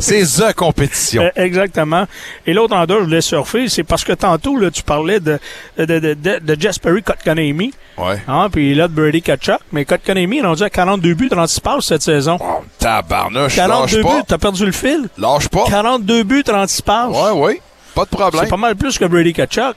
c'est 0.00 0.22
the 0.22 0.52
compétition. 0.54 1.22
Euh, 1.22 1.30
exactement. 1.36 2.06
Et 2.46 2.52
l'autre 2.52 2.76
endroit, 2.76 2.98
je 3.00 3.04
voulais 3.04 3.20
surfer, 3.20 3.68
c'est 3.68 3.84
parce 3.84 4.04
que 4.04 4.12
tantôt, 4.12 4.56
là, 4.56 4.70
tu 4.70 4.82
parlais 4.82 5.20
de, 5.20 5.38
de, 5.78 5.84
de, 5.84 6.14
de 6.14 6.40
de 6.40 6.60
Jesperi 6.60 7.02
Kotkanemi. 7.02 7.72
Ouais. 7.96 8.20
Hein, 8.28 8.48
puis 8.50 8.74
là, 8.74 8.88
de 8.88 8.92
Brady 8.92 9.22
Kachuk. 9.22 9.60
Mais 9.72 9.84
Kotkanemi 10.00 10.38
est 10.38 10.42
rendu 10.42 10.62
à 10.62 10.70
42 10.70 11.14
buts, 11.14 11.28
36 11.30 11.60
passes 11.60 11.84
cette 11.84 12.02
saison. 12.02 12.38
Oh, 12.40 12.64
tabarnouche, 12.78 13.54
42 13.56 14.02
buts, 14.02 14.08
t'as 14.26 14.38
perdu 14.38 14.66
le 14.66 14.72
fil. 14.72 15.08
Lâche 15.18 15.48
pas. 15.48 15.64
42 15.68 16.22
buts, 16.22 16.42
36 16.44 16.82
passes. 16.82 17.10
Ouais, 17.14 17.30
ouais. 17.30 17.60
Pas 17.94 18.04
de 18.04 18.08
problème. 18.10 18.42
C'est 18.44 18.50
pas 18.50 18.56
mal 18.56 18.76
plus 18.76 18.98
que 18.98 19.04
Brady 19.04 19.32
Kachuk. 19.32 19.74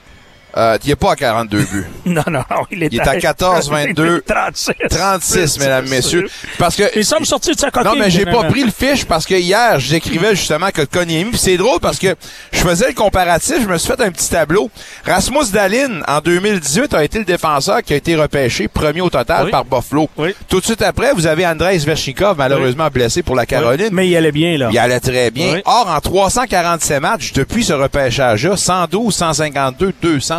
Euh, 0.55 0.77
il 0.83 0.89
n'est 0.89 0.95
pas 0.95 1.13
à 1.13 1.15
42 1.15 1.57
buts. 1.71 1.87
non, 2.05 2.23
non, 2.29 2.43
il 2.71 2.83
est, 2.83 2.89
il 2.91 2.99
est 2.99 3.07
à 3.07 3.19
14, 3.19 3.69
22, 3.69 4.21
36, 4.27 4.71
36 4.89 5.59
mesdames, 5.59 5.87
messieurs. 5.89 6.27
Parce 6.57 6.75
que. 6.75 6.83
Il 6.95 7.05
semble 7.05 7.25
sortir 7.25 7.55
de 7.55 7.59
sa 7.59 7.71
coquille. 7.71 7.89
Non, 7.89 7.97
mais 7.97 8.09
j'ai 8.11 8.25
pas 8.25 8.43
pris 8.43 8.63
le 8.63 8.71
fiche 8.71 9.05
parce 9.05 9.25
que 9.25 9.33
hier, 9.35 9.79
j'écrivais 9.79 10.35
justement 10.35 10.69
que 10.69 10.83
Konyemi. 10.83 11.31
Puis 11.31 11.39
c'est 11.39 11.57
drôle 11.57 11.79
parce 11.79 11.97
que 11.97 12.15
je 12.51 12.59
faisais 12.59 12.87
le 12.87 12.93
comparatif, 12.93 13.61
je 13.61 13.67
me 13.67 13.77
suis 13.77 13.87
fait 13.87 14.01
un 14.01 14.11
petit 14.11 14.29
tableau. 14.29 14.69
Rasmus 15.05 15.51
Dalin, 15.51 16.01
en 16.07 16.19
2018, 16.19 16.93
a 16.93 17.03
été 17.03 17.19
le 17.19 17.25
défenseur 17.25 17.81
qui 17.81 17.93
a 17.93 17.95
été 17.95 18.15
repêché 18.15 18.67
premier 18.67 19.01
au 19.01 19.09
total 19.09 19.49
par 19.49 19.65
Buffalo. 19.65 20.09
Oui. 20.17 20.35
Tout 20.47 20.59
de 20.59 20.65
suite 20.65 20.81
après, 20.81 21.13
vous 21.13 21.25
avez 21.27 21.45
Andrei 21.47 21.77
Verchikov, 21.79 22.37
malheureusement 22.37 22.89
blessé 22.89 23.23
pour 23.23 23.35
la 23.35 23.45
Caroline. 23.45 23.89
Mais 23.91 24.07
il 24.07 24.15
allait 24.15 24.31
bien, 24.31 24.57
là. 24.57 24.69
Il 24.71 24.77
allait 24.77 24.99
très 24.99 25.31
bien. 25.31 25.61
Or, 25.65 25.87
en 25.89 25.99
347 25.99 27.01
matchs, 27.01 27.33
depuis 27.33 27.63
ce 27.63 27.73
repêchage-là, 27.73 28.55
112, 28.55 29.13
152, 29.15 29.93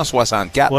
264. 0.04 0.72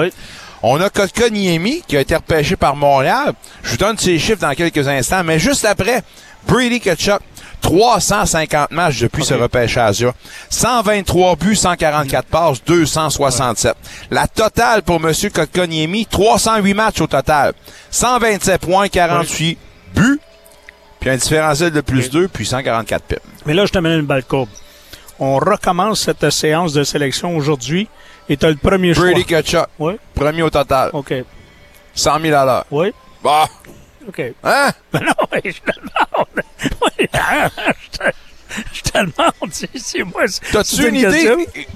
On 0.63 0.81
a 0.81 0.89
Kotkaniemi 0.89 1.83
qui 1.87 1.97
a 1.97 2.01
été 2.01 2.15
repêché 2.15 2.55
par 2.55 2.75
Montréal. 2.75 3.33
Je 3.63 3.71
vous 3.71 3.77
donne 3.77 3.97
ses 3.97 4.17
chiffres 4.17 4.41
dans 4.41 4.53
quelques 4.53 4.87
instants, 4.87 5.23
mais 5.23 5.37
juste 5.37 5.65
après, 5.65 6.01
Brady 6.47 6.79
Ketchup, 6.79 7.19
350 7.61 8.71
matchs 8.71 8.99
depuis 9.01 9.23
ce 9.25 9.33
repêchage-là. 9.33 10.13
123 10.49 11.35
buts, 11.35 11.55
144 11.55 12.27
passes, 12.27 12.63
267. 12.63 13.75
La 14.11 14.27
totale 14.27 14.81
pour 14.83 14.95
M. 14.95 15.13
Kotkaniemi, 15.33 16.05
308 16.05 16.73
matchs 16.73 17.01
au 17.01 17.07
total. 17.07 17.53
127 17.91 18.61
points, 18.61 18.87
48 18.87 19.57
buts, 19.95 20.19
puis 20.99 21.09
un 21.09 21.17
différentiel 21.17 21.71
de 21.71 21.81
plus 21.81 22.09
2, 22.09 22.27
puis 22.27 22.45
144 22.45 23.03
pips. 23.03 23.21
Mais 23.45 23.53
là, 23.53 23.65
je 23.71 23.79
mets 23.79 23.95
une 23.95 24.05
balle 24.05 24.23
courbe. 24.23 24.49
On 25.19 25.37
recommence 25.37 26.01
cette 26.01 26.29
séance 26.29 26.73
de 26.73 26.83
sélection 26.83 27.35
aujourd'hui. 27.37 27.87
Et 28.27 28.37
t'as 28.37 28.49
le 28.49 28.55
premier 28.55 28.93
choix. 28.93 29.05
Brady 29.05 29.25
Kachuk. 29.25 29.67
Oui. 29.79 29.93
Premier 30.13 30.41
au 30.41 30.49
total. 30.49 30.89
OK. 30.93 31.13
100 31.93 32.19
000 32.21 32.35
à 32.35 32.45
l'heure. 32.45 32.65
Oui. 32.71 32.91
Bah. 33.23 33.47
OK. 34.07 34.21
Hein? 34.43 34.71
Ben 34.91 35.01
non, 35.01 35.13
je 35.43 35.51
te 35.51 35.71
demande. 35.79 36.27
Oui. 36.81 37.07
Je 38.73 38.81
te 38.81 38.97
demande, 38.97 39.51
c'est- 39.51 40.03
moi. 40.03 40.23
T'as-tu 40.51 40.87
une 40.89 41.01
question. 41.01 41.39
idée? 41.39 41.67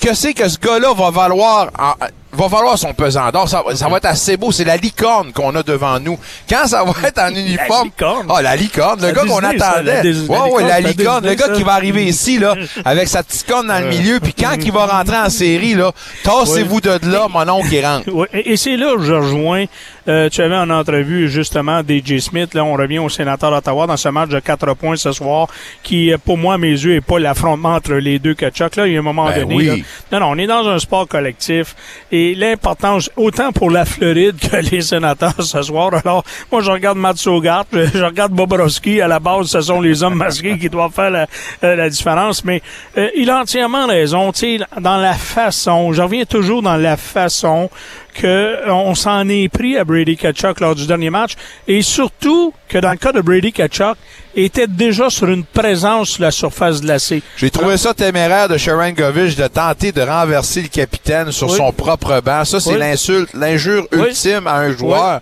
Que 0.00 0.14
c'est 0.14 0.32
que 0.34 0.48
ce 0.48 0.58
gars-là 0.58 0.92
va 0.94 1.10
valoir, 1.10 1.70
en- 1.78 1.94
va 2.32 2.46
valoir 2.48 2.78
son 2.78 2.92
pesant 2.94 3.30
d'or? 3.30 3.48
Ça, 3.48 3.62
va- 3.66 3.74
ça 3.74 3.88
va 3.88 3.96
être 3.98 4.06
assez 4.06 4.36
beau. 4.36 4.52
C'est 4.52 4.64
la 4.64 4.76
licorne 4.76 5.32
qu'on 5.32 5.54
a 5.56 5.62
devant 5.62 5.98
nous. 6.00 6.18
Quand 6.48 6.66
ça 6.66 6.84
va 6.84 6.92
être 7.08 7.18
en 7.20 7.34
uniforme. 7.34 7.86
licorne? 7.88 8.26
Ah, 8.30 8.42
la 8.42 8.56
licorne. 8.56 9.00
Le 9.00 9.06
La 9.08 9.12
gars 9.12 9.22
qu'on 9.24 9.38
attendait. 9.38 9.58
la 9.82 10.02
la 10.02 10.02
ouais, 10.02 10.02
ouais, 10.02 10.02
licorne, 10.02 10.62
la 10.62 10.68
la 10.68 10.80
licorne. 10.80 11.26
Le 11.26 11.34
gars 11.34 11.46
ça. 11.46 11.52
qui 11.52 11.62
va 11.62 11.72
arriver 11.74 12.04
ici, 12.04 12.38
là, 12.38 12.54
avec 12.84 13.08
sa 13.08 13.22
petite 13.22 13.46
corne 13.46 13.66
dans 13.66 13.80
le 13.80 13.88
milieu, 13.88 14.20
puis 14.20 14.32
quand 14.32 14.56
il 14.60 14.72
va 14.72 14.86
rentrer 14.86 15.16
en 15.18 15.28
série, 15.28 15.74
là, 15.74 15.92
tassez-vous 16.22 16.80
de 16.80 16.98
là, 17.10 17.26
mon 17.28 17.48
oncle, 17.48 17.68
qui 17.68 17.84
rentre. 17.84 18.08
Ouais, 18.12 18.28
et 18.32 18.56
c'est 18.56 18.76
là 18.76 18.94
que 18.96 19.02
je 19.02 19.12
rejoins. 19.14 19.64
euh, 20.08 20.28
tu 20.28 20.40
avais 20.42 20.56
en 20.56 20.70
entrevue 20.70 21.28
justement 21.28 21.82
DJ 21.86 22.18
Smith. 22.18 22.54
Là, 22.54 22.64
on 22.64 22.72
revient 22.74 22.98
au 22.98 23.08
sénateur 23.08 23.50
d'Ottawa 23.50 23.86
dans 23.86 23.96
ce 23.96 24.08
match 24.08 24.28
de 24.30 24.40
4 24.40 24.74
points 24.74 24.96
ce 24.96 25.12
soir, 25.12 25.46
qui, 25.82 26.12
euh, 26.12 26.18
pour 26.18 26.36
moi, 26.38 26.54
à 26.54 26.58
mes 26.58 26.70
yeux, 26.70 26.94
n'est 26.94 27.00
pas 27.00 27.18
l'affrontement 27.18 27.74
entre 27.74 27.94
les 27.94 28.18
deux 28.18 28.34
Kachuk. 28.34 28.76
Là, 28.76 28.86
il 28.86 28.94
y 28.94 28.96
a 28.96 28.98
un 29.00 29.02
moment 29.02 29.26
Ben 29.26 29.40
donné. 29.42 29.54
oui. 29.54 29.66
là. 29.66 29.74
non, 30.18 30.26
non, 30.26 30.32
on 30.34 30.38
est 30.38 30.46
dans 30.46 30.66
un 30.68 30.78
sport 30.78 31.06
collectif. 31.06 31.76
Et 32.10 32.19
l'importance, 32.36 33.10
autant 33.16 33.52
pour 33.52 33.70
la 33.70 33.84
Floride 33.84 34.36
que 34.38 34.56
les 34.70 34.82
sénateurs 34.82 35.42
ce 35.42 35.62
soir. 35.62 35.92
Alors, 36.04 36.24
moi, 36.50 36.60
je 36.62 36.70
regarde 36.70 36.98
Matt 36.98 37.16
Sogard, 37.16 37.66
je, 37.72 37.86
je 37.86 38.04
regarde 38.04 38.32
Bobrovski. 38.32 39.00
À 39.00 39.08
la 39.08 39.18
base, 39.18 39.48
ce 39.48 39.60
sont 39.60 39.80
les 39.80 40.02
hommes 40.02 40.14
masqués 40.14 40.58
qui 40.58 40.68
doivent 40.68 40.92
faire 40.92 41.10
la, 41.10 41.26
euh, 41.64 41.76
la 41.76 41.88
différence. 41.88 42.44
Mais 42.44 42.62
euh, 42.98 43.08
il 43.16 43.30
a 43.30 43.40
entièrement 43.40 43.86
raison. 43.86 44.32
Tu 44.32 44.58
sais, 44.58 44.64
dans 44.80 44.96
la 44.96 45.14
façon, 45.14 45.92
je 45.92 46.02
reviens 46.02 46.24
toujours 46.24 46.62
dans 46.62 46.76
la 46.76 46.96
façon 46.96 47.70
que 48.14 48.26
euh, 48.26 48.72
on 48.72 48.94
s'en 48.94 49.28
est 49.28 49.48
pris 49.48 49.76
à 49.76 49.84
Brady 49.84 50.16
Kachuk 50.16 50.60
lors 50.60 50.74
du 50.74 50.86
dernier 50.86 51.10
match 51.10 51.32
et 51.68 51.82
surtout 51.82 52.52
que 52.68 52.78
dans 52.78 52.90
le 52.90 52.96
cas 52.96 53.12
de 53.12 53.20
Brady 53.20 53.52
Kachuk 53.52 53.96
était 54.36 54.66
déjà 54.66 55.10
sur 55.10 55.28
une 55.28 55.44
présence 55.44 56.10
sur 56.10 56.22
la 56.22 56.30
surface 56.30 56.80
glacée. 56.80 57.22
J'ai 57.36 57.50
trouvé 57.50 57.76
ça 57.76 57.94
téméraire 57.94 58.48
de 58.48 58.56
Sharon 58.56 58.90
Govich 58.92 59.36
de 59.36 59.46
tenter 59.48 59.92
de 59.92 60.02
renverser 60.02 60.62
le 60.62 60.68
capitaine 60.68 61.32
sur 61.32 61.50
Oui. 61.50 61.56
son 61.56 61.72
propre 61.72 62.20
banc. 62.20 62.44
Ça, 62.44 62.60
c'est 62.60 62.70
Oui. 62.74 62.78
l'insulte, 62.78 63.30
l'injure 63.34 63.86
Oui. 63.92 64.08
ultime 64.08 64.46
à 64.46 64.56
un 64.58 64.76
joueur. 64.76 65.20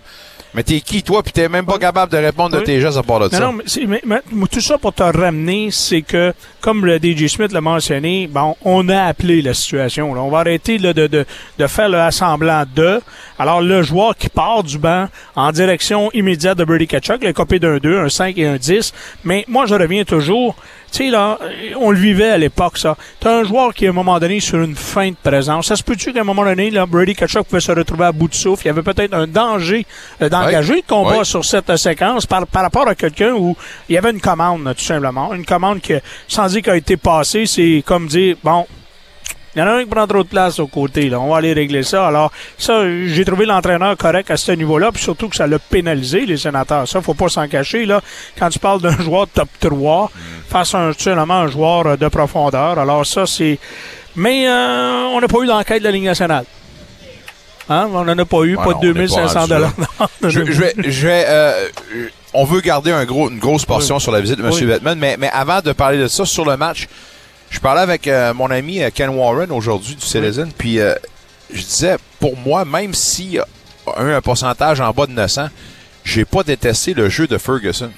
Mais 0.55 0.63
t'es 0.63 0.79
qui, 0.81 1.03
toi, 1.03 1.21
puis 1.21 1.31
t'es 1.31 1.47
même 1.47 1.65
pas 1.65 1.77
capable 1.77 2.11
de 2.11 2.17
répondre 2.17 2.49
de 2.55 2.57
Oui. 2.57 2.63
tes 2.63 2.81
gestes 2.81 2.97
à 2.97 3.03
part 3.03 3.19
de 3.19 3.25
Non, 3.25 3.31
ça. 3.31 3.39
non, 3.39 3.53
mais, 3.87 4.01
mais- 4.05 4.21
tout 4.51 4.61
ça 4.61 4.79
pour 4.79 4.93
te 4.93 5.03
ramener, 5.03 5.69
c'est 5.71 6.01
que, 6.01 6.33
comme 6.59 6.85
le 6.87 6.97
DJ 6.97 7.27
Smith 7.27 7.51
l'a 7.51 7.61
mentionné, 7.61 8.27
bon, 8.27 8.55
on 8.65 8.89
a 8.89 9.03
appelé 9.03 9.43
la 9.43 9.53
situation. 9.53 10.13
là. 10.15 10.21
On 10.21 10.29
va 10.31 10.39
arrêter 10.39 10.79
là, 10.79 10.91
de, 10.93 11.05
de, 11.05 11.25
de 11.59 11.67
faire 11.67 11.87
le 11.89 11.99
assemblant 11.99 12.63
de. 12.75 12.99
Alors, 13.37 13.61
le 13.61 13.83
joueur 13.83 14.15
qui 14.17 14.27
part 14.29 14.63
du 14.63 14.79
banc 14.79 15.07
en 15.35 15.51
direction 15.51 16.09
immédiate 16.13 16.57
de 16.57 16.63
Brady 16.63 16.87
Kachuk, 16.87 17.23
le 17.23 17.31
copé 17.33 17.59
d'un 17.59 17.77
2, 17.77 17.99
un 17.99 18.09
5 18.09 18.35
et 18.39 18.47
un 18.47 18.55
10. 18.57 18.91
Mais 19.23 19.45
moi, 19.47 19.67
je 19.67 19.75
reviens 19.75 20.03
toujours. 20.03 20.55
Tu 20.91 21.05
sais, 21.05 21.09
là, 21.11 21.37
on 21.79 21.91
le 21.91 21.97
vivait 21.99 22.29
à 22.31 22.37
l'époque, 22.37 22.77
ça. 22.77 22.97
T'as 23.19 23.39
un 23.39 23.43
joueur 23.43 23.73
qui, 23.73 23.85
à 23.85 23.89
un 23.89 23.93
moment 23.93 24.19
donné, 24.19 24.39
sur 24.39 24.59
une 24.61 24.75
fin 24.75 25.09
de 25.09 25.15
présence. 25.21 25.67
Ça 25.67 25.75
se 25.75 25.83
peut-tu 25.83 26.13
qu'à 26.13 26.21
un 26.21 26.23
moment 26.23 26.43
donné, 26.43 26.69
là, 26.71 26.85
Brady 26.85 27.15
Kachuk 27.15 27.45
pouvait 27.47 27.61
se 27.61 27.71
retrouver 27.71 28.05
à 28.05 28.11
bout 28.11 28.27
de 28.27 28.33
souffle? 28.35 28.63
Il 28.65 28.67
y 28.67 28.71
avait 28.71 28.81
peut-être 28.81 29.13
un 29.13 29.27
danger 29.27 29.85
euh, 30.21 30.29
d'engager 30.29 30.75
le 30.75 30.81
combat 30.87 31.19
Oui. 31.19 31.25
sur 31.25 31.45
cette 31.45 31.69
euh, 31.69 31.77
séquence 31.77 32.25
par, 32.25 32.45
par 32.47 32.63
rapport 32.63 32.87
à 32.87 32.95
quelqu'un 32.95 33.33
où 33.33 33.55
il 33.87 33.95
y 33.95 33.97
avait 33.97 34.11
une 34.11 34.21
commande, 34.21 34.73
tout 34.77 34.83
simplement. 34.83 35.33
Une 35.33 35.45
commande 35.45 35.81
que, 35.81 36.01
sans 36.27 36.47
dire 36.47 36.61
qu'elle 36.61 36.73
a 36.73 36.77
été 36.77 36.97
passée, 36.97 37.45
c'est 37.45 37.83
comme 37.85 38.07
dire, 38.07 38.35
bon, 38.43 38.65
il 39.55 39.59
y 39.59 39.61
en 39.63 39.67
a 39.67 39.71
un 39.71 39.83
qui 39.83 39.89
prend 39.89 40.05
trop 40.05 40.23
de 40.23 40.27
place 40.27 40.59
au 40.59 40.67
côté, 40.67 41.09
là. 41.09 41.19
On 41.19 41.29
va 41.29 41.37
aller 41.37 41.53
régler 41.53 41.83
ça. 41.83 42.07
Alors, 42.07 42.31
ça, 42.57 42.83
j'ai 43.05 43.25
trouvé 43.25 43.45
l'entraîneur 43.45 43.97
correct 43.97 44.29
à 44.29 44.37
ce 44.37 44.51
niveau-là, 44.51 44.91
puis 44.91 45.01
surtout 45.01 45.27
que 45.27 45.35
ça 45.35 45.47
l'a 45.47 45.57
pénalisé, 45.57 46.25
les 46.25 46.37
sénateurs. 46.37 46.87
Ça, 46.87 47.01
faut 47.01 47.15
pas 47.15 47.29
s'en 47.29 47.47
cacher, 47.47 47.85
là. 47.85 48.01
Quand 48.37 48.49
tu 48.49 48.59
parles 48.59 48.81
d'un 48.81 48.97
joueur 49.03 49.27
top 49.27 49.49
3 49.59 50.11
face 50.49 50.75
à 50.75 50.79
un, 50.79 50.93
tout 50.93 51.01
simplement 51.01 51.35
un 51.35 51.47
joueur 51.47 51.87
euh, 51.87 51.97
de 51.97 52.07
profondeur. 52.07 52.77
Alors, 52.77 53.05
ça, 53.05 53.25
c'est. 53.25 53.57
Mais, 54.15 54.47
euh, 54.47 55.07
on 55.13 55.21
n'a 55.21 55.27
pas 55.27 55.39
eu 55.39 55.47
d'enquête 55.47 55.79
de 55.79 55.85
la 55.85 55.91
Ligue 55.91 56.05
nationale. 56.05 56.45
Hein? 57.69 57.87
On 57.93 58.03
n'en 58.03 58.17
a 58.17 58.25
pas 58.25 58.43
eu, 58.43 58.55
Ouais, 58.55 58.63
pas 58.63 58.73
de 58.73 58.77
on 58.77 58.93
n'est 58.93 59.07
pas 59.07 59.15
2500 59.15 59.39
rendu 59.39 59.49
dollars. 59.49 59.71
Je, 60.23 60.29
je 60.29 60.61
vais, 60.61 60.73
je 60.77 61.07
vais, 61.07 61.25
euh, 61.27 61.67
on 62.33 62.43
veut 62.43 62.61
garder 62.61 62.91
un 62.91 63.05
gros, 63.05 63.29
une 63.29 63.39
grosse 63.39 63.65
portion 63.65 63.99
sur 63.99 64.11
la 64.11 64.21
visite 64.21 64.37
de 64.37 64.43
M. 64.43 64.51
Oui. 64.51 64.65
Bettman, 64.65 64.97
mais, 64.97 65.17
mais 65.17 65.29
avant 65.31 65.61
de 65.61 65.71
parler 65.71 65.97
de 65.99 66.07
ça, 66.07 66.25
sur 66.25 66.45
le 66.45 66.57
match, 66.57 66.87
je 67.49 67.59
parlais 67.59 67.81
avec 67.81 68.07
euh, 68.07 68.33
mon 68.33 68.51
ami 68.51 68.81
euh, 68.81 68.89
Ken 68.93 69.09
Warren 69.09 69.51
aujourd'hui 69.51 69.95
du 69.95 70.05
Citizen, 70.05 70.51
puis 70.57 70.79
euh, 70.79 70.95
je 71.51 71.61
disais, 71.61 71.97
pour 72.19 72.37
moi, 72.37 72.63
même 72.65 72.91
y 73.19 73.39
a 73.39 73.47
un, 73.97 74.15
un 74.15 74.21
pourcentage 74.21 74.79
en 74.81 74.91
bas 74.91 75.07
de 75.07 75.13
900, 75.13 75.47
j'ai 76.03 76.25
pas 76.25 76.43
détesté 76.43 76.93
le 76.93 77.09
jeu 77.09 77.27
de 77.27 77.37
Ferguson. 77.37 77.91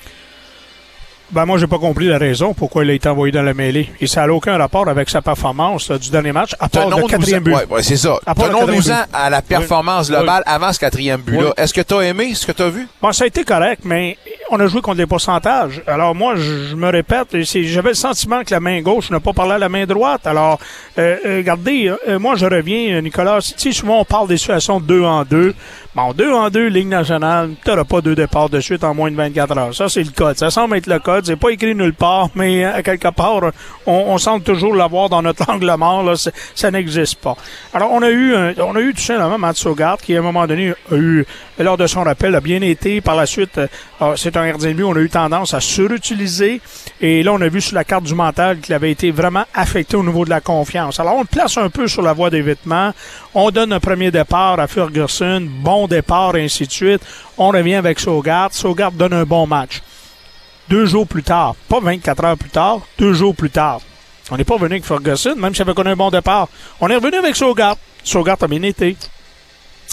Ben 1.31 1.45
moi, 1.45 1.57
j'ai 1.57 1.67
pas 1.67 1.79
compris 1.79 2.07
la 2.07 2.17
raison 2.17 2.53
pourquoi 2.53 2.83
il 2.83 2.89
a 2.89 2.93
été 2.93 3.07
envoyé 3.07 3.31
dans 3.31 3.41
la 3.41 3.53
mêlée. 3.53 3.89
Et 4.01 4.07
ça 4.07 4.27
n'a 4.27 4.33
aucun 4.33 4.57
rapport 4.57 4.89
avec 4.89 5.09
sa 5.09 5.21
performance 5.21 5.89
là, 5.89 5.97
du 5.97 6.09
dernier 6.09 6.33
match, 6.33 6.53
à 6.59 6.67
part 6.67 6.89
le 6.89 7.07
quatrième 7.07 7.41
but. 7.41 7.53
Ouais, 7.53 7.65
ouais, 7.69 7.83
c'est 7.83 7.95
ça. 7.95 8.15
Tenons-nous-en 8.35 9.03
à 9.13 9.29
la 9.29 9.41
performance 9.41 10.09
Oui. 10.09 10.15
globale 10.17 10.43
avant 10.45 10.73
ce 10.73 10.79
quatrième 10.79 11.21
but-là. 11.21 11.47
Oui. 11.47 11.53
Est-ce 11.55 11.73
que 11.73 11.79
tu 11.81 11.93
as 11.93 12.01
aimé 12.01 12.33
ce 12.35 12.45
que 12.45 12.51
tu 12.51 12.61
as 12.61 12.69
vu? 12.69 12.85
Bon, 13.01 13.13
ça 13.13 13.23
a 13.23 13.27
été 13.27 13.45
correct, 13.45 13.83
mais 13.85 14.17
on 14.49 14.59
a 14.59 14.67
joué 14.67 14.81
contre 14.81 14.97
des 14.97 15.05
pourcentages. 15.05 15.81
Alors 15.87 16.13
moi, 16.13 16.35
je, 16.35 16.75
me 16.75 16.89
répète, 16.89 17.29
j'avais 17.41 17.89
le 17.89 17.95
sentiment 17.95 18.43
que 18.43 18.53
la 18.53 18.59
main 18.59 18.81
gauche 18.81 19.09
n'a 19.09 19.21
pas 19.21 19.31
parlé 19.31 19.53
à 19.53 19.57
la 19.57 19.69
main 19.69 19.85
droite. 19.85 20.27
Alors, 20.27 20.59
euh, 20.97 21.15
euh, 21.25 21.37
regardez, 21.37 21.93
euh, 22.09 22.19
moi 22.19 22.35
je 22.35 22.45
reviens, 22.45 22.97
euh, 22.97 23.01
Nicolas, 23.01 23.39
tu 23.41 23.53
sais, 23.55 23.71
souvent 23.71 24.01
on 24.01 24.05
parle 24.05 24.27
des 24.27 24.37
situations 24.37 24.81
de 24.81 24.85
deux 24.85 25.03
en 25.03 25.23
deux. 25.23 25.55
Bon, 25.93 26.13
deux 26.13 26.31
en 26.31 26.49
deux, 26.49 26.67
Ligue 26.67 26.87
nationale, 26.87 27.49
t'auras 27.65 27.83
pas 27.83 27.99
deux 27.99 28.15
départs 28.15 28.47
de 28.49 28.61
suite 28.61 28.81
en 28.85 28.93
moins 28.93 29.11
de 29.11 29.15
24 29.17 29.57
heures. 29.57 29.75
Ça, 29.75 29.89
c'est 29.89 30.03
le 30.03 30.11
code. 30.11 30.37
Ça 30.37 30.49
semble 30.49 30.77
être 30.77 30.87
le 30.87 30.99
code. 30.99 31.25
C'est 31.25 31.35
pas 31.35 31.49
écrit 31.49 31.75
nulle 31.75 31.93
part, 31.93 32.29
mais 32.33 32.63
euh, 32.63 32.75
à 32.75 32.81
quelque 32.81 33.09
part, 33.09 33.41
on, 33.85 33.91
on 34.07 34.17
semble 34.17 34.41
toujours 34.41 34.73
l'avoir 34.73 35.09
dans 35.09 35.21
notre 35.21 35.49
angle 35.51 35.69
mort. 35.77 36.01
Là. 36.03 36.13
Ça 36.55 36.71
n'existe 36.71 37.15
pas. 37.19 37.35
Alors, 37.73 37.91
on 37.91 38.01
a 38.03 38.09
eu, 38.09 38.33
un- 38.33 38.53
on 38.59 38.73
a 38.77 38.79
eu 38.79 38.93
tout 38.93 39.01
simplement 39.01 39.37
Matt 39.37 39.57
Sogard 39.57 39.97
qui, 39.97 40.15
à 40.15 40.19
un 40.19 40.21
moment 40.21 40.47
donné, 40.47 40.71
a 40.89 40.95
eu, 40.95 41.25
lors 41.59 41.75
de 41.75 41.85
son 41.87 42.03
rappel, 42.03 42.35
a 42.35 42.39
bien 42.39 42.61
été. 42.61 43.01
Par 43.01 43.17
la 43.17 43.25
suite, 43.25 43.57
euh, 43.57 43.67
c'est 44.15 44.37
un 44.37 44.47
gardien 44.47 44.73
de. 44.73 44.83
On 44.83 44.95
a 44.95 44.99
eu 44.99 45.09
tendance 45.09 45.53
à 45.53 45.59
surutiliser. 45.59 46.61
Et 46.99 47.23
là, 47.23 47.33
on 47.33 47.41
a 47.41 47.47
vu 47.47 47.61
sur 47.61 47.75
la 47.75 47.83
carte 47.83 48.03
du 48.03 48.15
mental 48.15 48.59
qu'il 48.59 48.73
avait 48.73 48.91
été 48.91 49.11
vraiment 49.11 49.45
affecté 49.53 49.95
au 49.95 50.03
niveau 50.03 50.25
de 50.25 50.29
la 50.29 50.41
confiance. 50.41 50.99
Alors, 50.99 51.15
on 51.15 51.21
le 51.21 51.25
place 51.25 51.57
un 51.57 51.69
peu 51.69 51.87
sur 51.87 52.01
la 52.01 52.13
voie 52.13 52.29
des 52.29 52.41
vêtements. 52.41 52.93
On 53.33 53.51
donne 53.51 53.73
un 53.73 53.79
premier 53.79 54.11
départ 54.11 54.59
à 54.59 54.67
Ferguson. 54.67 55.47
Bon 55.47 55.87
départ, 55.87 56.35
et 56.35 56.43
ainsi 56.43 56.65
de 56.65 56.71
suite. 56.71 57.01
On 57.37 57.49
revient 57.49 57.75
avec 57.75 57.99
Sogard. 57.99 58.53
Sogard 58.53 58.91
donne 58.91 59.13
un 59.13 59.25
bon 59.25 59.47
match. 59.47 59.81
Deux 60.69 60.85
jours 60.85 61.05
plus 61.05 61.23
tard, 61.23 61.55
pas 61.67 61.81
24 61.81 62.23
heures 62.23 62.37
plus 62.37 62.49
tard, 62.49 62.79
deux 62.97 63.11
jours 63.11 63.35
plus 63.35 63.49
tard. 63.49 63.81
On 64.29 64.37
n'est 64.37 64.45
pas 64.45 64.55
venu 64.55 64.75
avec 64.75 64.85
Ferguson, 64.85 65.35
même 65.35 65.53
s'il 65.53 65.63
avait 65.63 65.73
connu 65.73 65.89
un 65.89 65.95
bon 65.97 66.09
départ. 66.09 66.47
On 66.79 66.87
est 66.87 66.95
revenu 66.95 67.17
avec 67.17 67.35
Sogard. 67.35 67.75
Sogard 68.05 68.37
a 68.39 68.47
bien 68.47 68.61
été. 68.63 68.95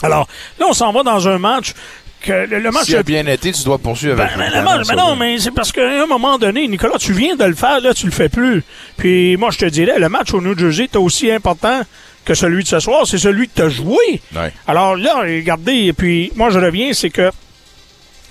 Alors, 0.02 0.28
là, 0.60 0.66
on 0.68 0.72
s'en 0.72 0.92
va 0.92 1.02
dans 1.02 1.26
un 1.26 1.38
match 1.38 1.74
que 2.20 2.32
le, 2.32 2.58
le 2.58 2.70
match... 2.70 2.84
S'il 2.84 2.96
a 2.96 3.02
bien 3.02 3.26
été, 3.26 3.52
tu 3.52 3.62
dois 3.64 3.78
poursuivre 3.78 4.16
Ben, 4.16 4.24
avec 4.24 4.36
mais, 4.38 4.50
le 4.50 4.56
le 4.56 4.62
match- 4.62 4.86
mais 4.88 4.96
non, 4.96 5.16
mais 5.16 5.38
c'est 5.38 5.50
parce 5.52 5.70
qu'à 5.72 6.02
un 6.02 6.06
moment 6.06 6.38
donné, 6.38 6.66
Nicolas, 6.68 6.98
tu 6.98 7.12
viens 7.12 7.36
de 7.36 7.44
le 7.44 7.54
faire, 7.54 7.80
là, 7.80 7.94
tu 7.94 8.06
le 8.06 8.12
fais 8.12 8.28
plus. 8.28 8.62
Puis 8.96 9.36
moi, 9.36 9.50
je 9.50 9.58
te 9.58 9.64
dirais, 9.66 9.98
le 9.98 10.08
match 10.08 10.32
au 10.34 10.40
New 10.40 10.56
Jersey 10.58 10.84
est 10.84 10.96
aussi 10.96 11.30
important 11.30 11.82
que 12.24 12.34
celui 12.34 12.62
de 12.64 12.68
ce 12.68 12.80
soir, 12.80 13.06
c'est 13.06 13.18
celui 13.18 13.48
que 13.48 13.54
tu 13.56 13.62
as 13.62 13.68
joué. 13.68 14.20
Ouais. 14.34 14.52
Alors 14.66 14.96
là, 14.96 15.20
regardez, 15.20 15.86
et 15.86 15.92
puis 15.92 16.30
moi, 16.36 16.50
je 16.50 16.58
reviens, 16.58 16.92
c'est 16.92 17.10
que 17.10 17.30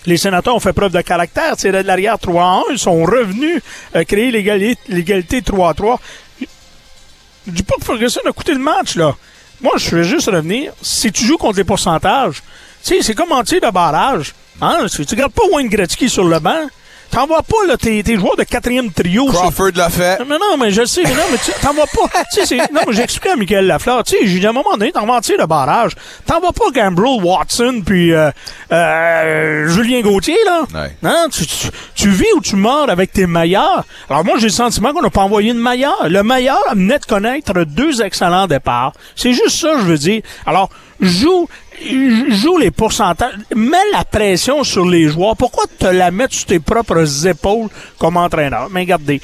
les 0.06 0.17
sénateurs 0.17 0.56
ont 0.56 0.60
fait 0.60 0.73
preuve 0.73 0.91
de 0.91 1.02
caractère. 1.02 1.56
C'est 1.58 1.71
de 1.71 1.78
l'arrière 1.80 2.19
3 2.19 2.43
à 2.43 2.47
1. 2.47 2.63
Ils 2.73 2.80
sont 2.80 3.04
revenus 3.04 3.60
euh, 3.95 4.04
créer 4.04 4.32
l'égalité 4.32 4.80
l'égalité 4.88 5.41
3 5.41 5.69
à 5.71 5.73
3. 5.73 6.00
Je 6.39 7.52
dis 7.52 7.63
pas 7.63 7.76
que 7.80 7.86
Ferguson 7.86 8.19
a 8.28 8.32
coûté 8.32 8.54
le 8.54 8.60
match, 8.60 8.95
là. 8.95 9.15
Moi, 9.62 9.73
je 9.78 9.95
vais 9.95 10.04
juste 10.04 10.28
revenir. 10.28 10.71
Si 10.82 11.12
tu 11.12 11.26
joues 11.26 11.38
contre 11.38 11.58
les 11.58 11.63
pourcentages, 11.63 12.43
sais, 12.88 13.02
c'est 13.02 13.13
comme 13.13 13.32
en 13.32 13.43
tir 13.43 13.62
de 13.62 13.69
barrage. 13.69 14.34
Hein? 14.62 14.86
Tu 14.91 15.15
gardes 15.15 15.34
pas 15.34 15.43
Wayne 15.52 15.69
Gretzky 15.69 16.10
sur 16.10 16.23
le 16.23 16.39
banc, 16.39 16.67
t'envoies 17.12 17.43
pas 17.43 17.67
là, 17.67 17.78
tes, 17.78 18.02
tes 18.04 18.15
joueurs 18.17 18.36
de 18.36 18.43
quatrième 18.43 18.91
trio. 18.91 19.28
Crawford 19.28 19.69
l'a 19.76 19.89
fait. 19.89 20.19
non, 20.28 20.38
non, 20.39 20.58
mais 20.60 20.71
je 20.71 20.84
sais, 20.84 21.02
mais 21.04 21.12
non, 21.12 21.23
mais 21.32 21.38
tu 21.38 21.52
t'en 21.62 21.73
vas 21.73 21.86
pas. 21.86 22.23
tu 22.34 22.39
sais, 22.41 22.45
c'est- 22.47 22.71
non, 22.73 22.82
mais 22.88 22.93
j'expliquais 22.93 23.30
à 23.30 23.36
Michael 23.36 23.67
Lafleur, 23.67 24.04
tu 24.04 24.17
sais, 24.17 24.26
j'ai 24.26 24.39
dit 24.39 24.45
à 24.47 24.50
un 24.50 24.54
moment 24.54 24.76
donné, 24.76 24.91
t'en 24.91 25.06
vas 25.06 25.13
en 25.13 25.21
tirer 25.21 25.38
le 25.38 25.45
barrage. 25.45 25.91
T'en 26.26 26.39
vas 26.39 26.52
pas 26.52 26.71
Gambrel, 26.73 27.21
Watson, 27.23 27.82
puis 27.86 28.13
euh, 28.13 28.32
euh, 28.71 29.67
Julien 29.69 30.02
Gauthier, 30.02 30.38
là. 30.45 30.62
Ouais. 30.73 30.95
Hein? 31.04 31.28
Tu, 31.32 31.45
tu, 31.45 31.67
tu 31.95 32.10
vis 32.10 32.26
ou 32.36 32.41
tu 32.41 32.56
meurs 32.56 32.89
avec 32.89 33.12
tes 33.13 33.28
meilleurs. 33.28 33.86
Alors 34.10 34.26
moi, 34.26 34.36
j'ai 34.38 34.47
le 34.47 34.52
sentiment 34.52 34.91
qu'on 34.93 35.02
n'a 35.02 35.10
pas 35.10 35.21
envoyé 35.21 35.54
de 35.54 35.60
meilleur. 35.60 35.95
Le 36.08 36.23
meilleur 36.23 36.62
venait 36.71 37.00
de 37.00 37.06
connaître 37.06 37.54
deux 37.63 38.02
excellents 38.02 38.47
départs. 38.47 38.93
C'est 39.15 39.34
juste 39.34 39.60
ça, 39.60 39.78
je 39.78 39.84
veux 39.84 39.97
dire. 39.97 40.21
Alors, 40.45 40.69
joue, 41.00 41.47
joue 41.82 42.58
les 42.58 42.72
pourcentages. 42.72 43.34
Mets 43.56 43.78
la 43.92 44.04
pression 44.04 44.63
sur 44.63 44.86
les 44.86 45.10
joueurs. 45.10 45.36
Pourquoi 45.36 45.66
te 45.78 45.86
la 45.86 46.12
mettre 46.12 46.34
sur 46.34 46.46
tes 46.46 46.60
propres 46.60 47.28
épaules 47.28 47.70
comme 47.98 48.18
entraîneur? 48.18 48.70
Mais 48.72 48.82
regardez, 48.82 49.22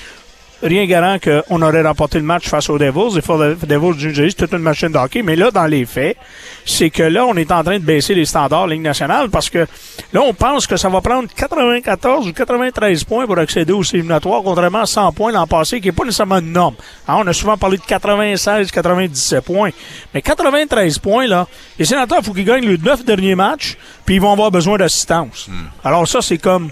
rien 0.63 0.85
garant 0.85 1.17
qu'on 1.19 1.61
aurait 1.61 1.81
remporté 1.83 2.17
le 2.19 2.23
match 2.25 2.47
face 2.47 2.69
aux 2.69 2.77
Devils. 2.79 3.15
Les 3.15 3.21
Fo- 3.21 3.37
Devils 3.65 3.97
du 3.97 4.07
New 4.07 4.13
Jersey, 4.13 4.29
c'est 4.37 4.45
toute 4.47 4.53
une 4.53 4.63
machine 4.63 4.89
de 4.89 4.97
hockey. 4.97 5.21
Mais 5.21 5.35
là, 5.35 5.51
dans 5.51 5.65
les 5.67 5.85
faits, 5.85 6.17
c'est 6.65 6.89
que 6.89 7.03
là, 7.03 7.25
on 7.25 7.35
est 7.35 7.51
en 7.51 7.63
train 7.63 7.77
de 7.79 7.83
baisser 7.83 8.15
les 8.15 8.25
standards 8.25 8.67
Ligue 8.67 8.81
nationale 8.81 9.29
parce 9.29 9.49
que 9.49 9.67
là, 10.13 10.21
on 10.23 10.33
pense 10.33 10.65
que 10.65 10.77
ça 10.77 10.89
va 10.89 11.01
prendre 11.01 11.27
94 11.35 12.27
ou 12.27 12.33
93 12.33 13.03
points 13.03 13.25
pour 13.25 13.37
accéder 13.37 13.73
aux 13.73 13.83
éliminatoires, 13.83 14.41
contrairement 14.43 14.79
à 14.81 14.85
100 14.85 15.11
points 15.11 15.31
l'an 15.31 15.45
passé, 15.47 15.81
qui 15.81 15.87
n'est 15.87 15.91
pas 15.91 16.05
nécessairement 16.05 16.39
une 16.39 16.51
norme. 16.53 16.75
Hein, 17.07 17.15
on 17.19 17.27
a 17.27 17.33
souvent 17.33 17.57
parlé 17.57 17.77
de 17.77 17.83
96, 17.83 18.71
97 18.71 19.43
points. 19.43 19.69
Mais 20.13 20.21
93 20.21 20.97
points, 20.99 21.27
là, 21.27 21.47
les 21.77 21.85
sénateurs, 21.85 22.19
il 22.21 22.25
faut 22.25 22.33
qu'ils 22.33 22.45
gagnent 22.45 22.65
les 22.67 22.77
9 22.77 23.03
derniers 23.05 23.35
matchs, 23.35 23.77
puis 24.05 24.15
ils 24.15 24.21
vont 24.21 24.31
avoir 24.31 24.51
besoin 24.51 24.77
d'assistance. 24.77 25.49
Alors 25.83 26.07
ça, 26.07 26.21
c'est 26.21 26.37
comme 26.37 26.69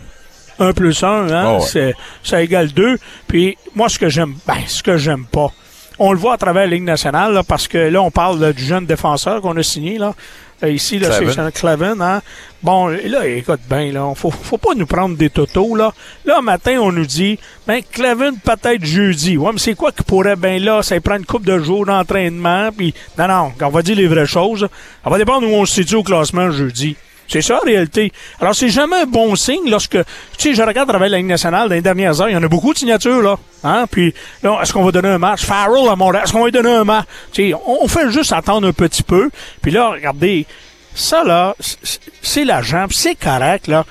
1 0.61 0.73
plus 0.73 1.03
1, 1.03 1.07
hein? 1.31 1.45
Oh 1.47 1.59
ouais. 1.59 1.67
c'est, 1.67 1.93
ça 2.23 2.41
égale 2.41 2.71
2. 2.71 2.97
Puis 3.27 3.57
moi, 3.75 3.89
ce 3.89 3.99
que 3.99 4.09
j'aime, 4.09 4.35
ben, 4.47 4.57
ce 4.67 4.83
que 4.83 4.97
j'aime 4.97 5.25
pas, 5.25 5.51
on 5.99 6.13
le 6.13 6.19
voit 6.19 6.33
à 6.33 6.37
travers 6.37 6.63
la 6.63 6.71
Ligue 6.71 6.83
nationale, 6.83 7.33
là, 7.33 7.43
parce 7.43 7.67
que 7.67 7.77
là, 7.77 8.01
on 8.01 8.11
parle 8.11 8.39
là, 8.39 8.53
du 8.53 8.63
jeune 8.63 8.85
défenseur 8.85 9.41
qu'on 9.41 9.55
a 9.57 9.63
signé, 9.63 9.97
là. 9.97 10.13
Euh, 10.63 10.69
ici, 10.69 10.99
là, 10.99 11.09
c'est 11.11 11.53
Clavin, 11.53 11.99
hein. 12.01 12.21
Bon, 12.61 12.87
là, 12.87 13.27
écoute 13.27 13.61
bien, 13.67 13.91
là, 13.91 14.13
faut, 14.15 14.29
faut 14.29 14.59
pas 14.59 14.75
nous 14.75 14.85
prendre 14.85 15.17
des 15.17 15.29
totos, 15.29 15.75
là. 15.75 15.91
Là, 16.25 16.41
matin, 16.41 16.77
on 16.81 16.91
nous 16.91 17.05
dit, 17.05 17.39
ben, 17.65 17.81
Clavin, 17.91 18.33
peut-être 18.33 18.85
jeudi. 18.85 19.37
Ouais, 19.37 19.51
mais 19.53 19.59
c'est 19.59 19.73
quoi 19.73 19.91
qui 19.91 20.03
pourrait, 20.03 20.35
ben 20.35 20.63
là, 20.63 20.83
ça 20.83 20.99
prend 21.01 21.17
une 21.17 21.25
coupe 21.25 21.45
de 21.45 21.57
jours 21.59 21.85
d'entraînement, 21.85 22.69
puis 22.75 22.93
non, 23.17 23.27
non, 23.27 23.51
on 23.59 23.69
va 23.69 23.81
dire 23.81 23.95
les 23.95 24.07
vraies 24.07 24.27
choses. 24.27 24.67
Ça 25.03 25.09
va 25.09 25.17
dépendre 25.17 25.47
où 25.47 25.53
on 25.53 25.65
se 25.65 25.81
situe 25.81 25.95
au 25.95 26.03
classement 26.03 26.51
jeudi. 26.51 26.95
C'est 27.31 27.41
ça, 27.41 27.59
en 27.61 27.65
réalité. 27.65 28.11
Alors, 28.41 28.53
c'est 28.53 28.67
jamais 28.69 28.97
un 28.97 29.05
bon 29.05 29.35
signe 29.35 29.69
lorsque, 29.69 29.97
tu 30.37 30.49
sais, 30.49 30.53
je 30.53 30.61
regarde 30.61 30.89
à 30.89 30.93
travers 30.93 31.07
la 31.09 31.17
Ligue 31.17 31.27
nationale 31.27 31.69
dans 31.69 31.75
les 31.75 31.81
dernières 31.81 32.19
heures, 32.19 32.27
il 32.29 32.33
y 32.33 32.37
en 32.37 32.43
a 32.43 32.47
beaucoup 32.49 32.73
de 32.73 32.77
signatures, 32.77 33.21
là. 33.21 33.37
Hein? 33.63 33.85
Puis, 33.89 34.13
là, 34.43 34.59
est-ce 34.61 34.73
qu'on 34.73 34.83
va 34.83 34.91
donner 34.91 35.07
un 35.09 35.17
match? 35.17 35.45
Farrell 35.45 35.87
à 35.89 35.95
Montréal, 35.95 36.23
est-ce 36.25 36.33
qu'on 36.33 36.39
va 36.39 36.45
lui 36.45 36.51
donner 36.51 36.73
un 36.73 36.83
match? 36.83 37.05
Tu 37.31 37.49
sais, 37.49 37.53
on, 37.53 37.83
on 37.83 37.87
fait 37.87 38.11
juste 38.11 38.33
attendre 38.33 38.67
un 38.67 38.73
petit 38.73 39.03
peu. 39.03 39.29
Puis 39.61 39.71
là, 39.71 39.91
regardez, 39.91 40.45
ça, 40.93 41.23
là, 41.23 41.55
c'est 42.21 42.43
l'agent, 42.43 42.87
puis 42.89 42.97
c'est 42.97 43.15
correct, 43.15 43.67
là. 43.67 43.85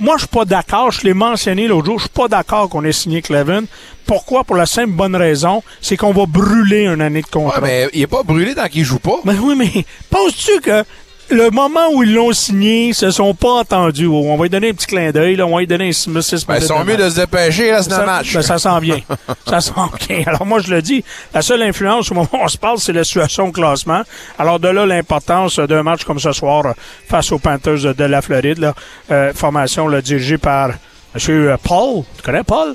Moi, 0.00 0.16
je 0.16 0.22
suis 0.22 0.28
pas 0.28 0.44
d'accord. 0.44 0.90
Je 0.90 1.02
l'ai 1.04 1.14
mentionné 1.14 1.68
l'autre 1.68 1.86
jour. 1.86 1.98
Je 1.98 2.06
suis 2.06 2.10
pas 2.12 2.26
d'accord 2.26 2.68
qu'on 2.68 2.84
ait 2.84 2.90
signé 2.90 3.22
Clevin. 3.22 3.62
Pourquoi? 4.06 4.42
Pour 4.42 4.56
la 4.56 4.66
simple 4.66 4.90
bonne 4.90 5.14
raison, 5.14 5.62
c'est 5.80 5.96
qu'on 5.96 6.10
va 6.12 6.26
brûler 6.26 6.86
une 6.86 7.00
année 7.00 7.20
de 7.22 7.26
Ouais, 7.38 7.44
contrat. 7.44 7.60
mais 7.62 7.88
il 7.92 8.02
est 8.02 8.06
pas 8.08 8.24
brûlé 8.24 8.56
tant 8.56 8.66
qu'il 8.66 8.84
joue 8.84 8.98
pas. 8.98 9.18
Ben 9.24 9.38
oui, 9.40 9.54
mais 9.56 9.84
penses-tu 10.10 10.60
que 10.60 10.82
le 11.30 11.50
moment 11.50 11.88
où 11.92 12.02
ils 12.02 12.14
l'ont 12.14 12.32
signé, 12.32 12.88
ils 12.88 12.94
se 12.94 13.10
sont 13.10 13.34
pas 13.34 13.50
entendus? 13.50 14.06
Oh, 14.06 14.24
on 14.26 14.36
va 14.36 14.44
lui 14.44 14.50
donner 14.50 14.70
un 14.70 14.72
petit 14.72 14.86
clin 14.86 15.10
d'œil, 15.10 15.40
on 15.42 15.50
va 15.52 15.60
lui 15.60 15.66
donner 15.66 15.88
un 15.88 15.92
6 15.92 16.08
Ben, 16.46 16.56
ils 16.56 16.62
sont 16.62 16.84
mieux 16.84 16.96
de 16.96 17.08
se 17.08 17.16
dépêcher, 17.16 17.70
là, 17.70 17.82
c'est 17.82 18.04
match. 18.04 18.34
ben, 18.34 18.42
ça 18.42 18.58
sent 18.58 18.80
bien. 18.80 19.00
ça 19.46 19.60
sent 19.60 19.72
bien. 20.08 20.22
Alors 20.26 20.46
moi, 20.46 20.60
je 20.60 20.72
le 20.72 20.82
dis, 20.82 21.04
la 21.34 21.42
seule 21.42 21.62
influence 21.62 22.10
au 22.10 22.14
moment 22.14 22.28
où 22.32 22.38
on 22.42 22.48
se 22.48 22.58
parle, 22.58 22.78
c'est 22.78 22.92
la 22.92 23.04
situation 23.04 23.48
au 23.48 23.52
classement. 23.52 24.02
Alors 24.38 24.58
de 24.58 24.68
là, 24.68 24.86
l'importance 24.86 25.58
d'un 25.58 25.82
match 25.82 26.04
comme 26.04 26.18
ce 26.18 26.32
soir 26.32 26.74
face 27.08 27.32
aux 27.32 27.38
Panthers 27.38 27.94
de 27.94 28.04
la 28.04 28.22
Floride, 28.22 28.58
là, 28.58 28.74
euh, 29.10 29.32
formation 29.34 29.88
là, 29.88 30.00
dirigée 30.00 30.38
par 30.38 30.70
M. 31.14 31.56
Paul. 31.62 32.04
Tu 32.16 32.22
connais 32.22 32.44
Paul? 32.44 32.74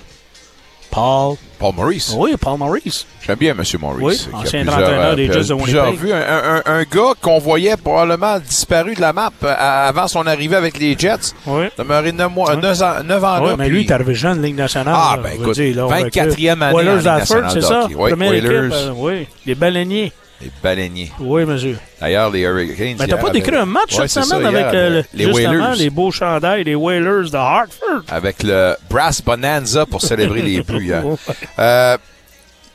Paul. 0.93 1.35
Paul 1.59 1.73
Maurice. 1.75 2.13
Oui, 2.17 2.35
Paul 2.39 2.57
Maurice. 2.59 3.05
J'aime 3.25 3.37
bien 3.37 3.51
M. 3.57 3.63
Maurice. 3.79 4.27
Oui, 4.33 4.33
ancien 4.41 4.67
entraîneur 4.67 5.15
des 5.15 5.29
euh, 5.29 5.33
Jets 5.33 5.47
de 5.47 5.53
Winnipeg. 5.53 5.95
vues. 5.97 6.11
Un, 6.11 6.17
un- 6.19 6.61
un 6.65 6.83
gars 6.83 7.13
qu'on 7.21 7.39
voyait 7.39 7.77
probablement 7.77 8.37
disparu 8.39 8.93
de 8.93 8.99
la 9.01 9.13
map 9.13 9.31
euh, 9.43 9.55
avant 9.57 10.07
son 10.09 10.27
arrivée 10.27 10.57
avec 10.57 10.77
les 10.77 10.97
Jets. 10.97 11.33
Oui. 11.47 11.65
Demeuré 11.77 12.11
9 12.11 12.31
mois, 12.33 12.49
Ouais. 12.51 12.57
9 12.61 12.81
ans, 12.83 12.93
neuf 13.05 13.23
ans 13.23 13.37
Oui, 13.41 13.47
là, 13.49 13.55
mais 13.57 13.63
puis- 13.65 13.73
lui, 13.73 13.81
il 13.83 13.87
est 13.89 13.93
arrivé 13.93 14.13
jeune 14.13 14.41
Ligue 14.41 14.57
nationale. 14.57 14.93
Ah, 14.97 15.17
ben, 15.23 15.29
écoute, 15.39 15.53
dire, 15.53 15.75
là, 15.87 15.95
avec, 15.95 16.13
24e 16.13 16.61
année 16.61 16.75
en 16.75 16.79
Oilers 16.79 16.93
Ligue 16.95 17.03
d'Hartford, 17.03 17.41
nationale 17.41 17.51
c'est 17.53 17.61
ça? 17.61 17.87
Oui, 17.95 18.09
Première 18.11 18.33
équipe, 18.33 18.49
euh, 18.51 18.91
oui. 18.97 19.27
Les 19.45 19.55
baleiniers. 19.55 20.11
Les 20.43 20.51
baleiniers. 20.61 21.09
Oui, 21.21 21.45
monsieur. 21.45 21.77
D'ailleurs, 22.01 22.29
les 22.29 22.41
Hurricanes. 22.41 22.97
Mais 22.99 23.07
t'as 23.07 23.15
pas 23.17 23.29
décrit 23.29 23.55
un 23.55 23.65
match 23.65 23.97
Ouais, 23.97 24.07
cette 24.09 24.25
semaine 24.25 24.41
ça, 24.41 24.47
avec 24.49 24.65
euh, 24.73 24.89
le- 24.89 25.03
les 25.13 25.25
justement 25.25 25.49
Whalers. 25.51 25.75
les 25.77 25.89
beaux 25.89 26.11
chandails 26.11 26.63
des 26.65 26.75
Whalers 26.75 27.29
de 27.31 27.37
Hartford. 27.37 28.01
Avec 28.09 28.43
le 28.43 28.75
Brass 28.89 29.21
Bonanza 29.21 29.85
pour 29.85 30.01
célébrer 30.01 30.41
les 30.41 30.51
hier. 30.81 31.03
Euh, 31.59 31.97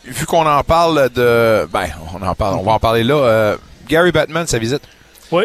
vu 0.07 0.24
qu'on 0.24 0.46
en 0.46 0.62
parle 0.64 1.11
de. 1.11 1.66
Ben, 1.70 1.88
on 2.14 2.26
en 2.26 2.35
parle. 2.35 2.57
On 2.59 2.62
va 2.62 2.72
en 2.72 2.78
parler 2.78 3.04
là. 3.04 3.14
Euh, 3.16 3.57
Gary 3.87 4.12
Batman, 4.12 4.46
sa 4.46 4.59
visite. 4.59 4.83
Oui. 5.31 5.44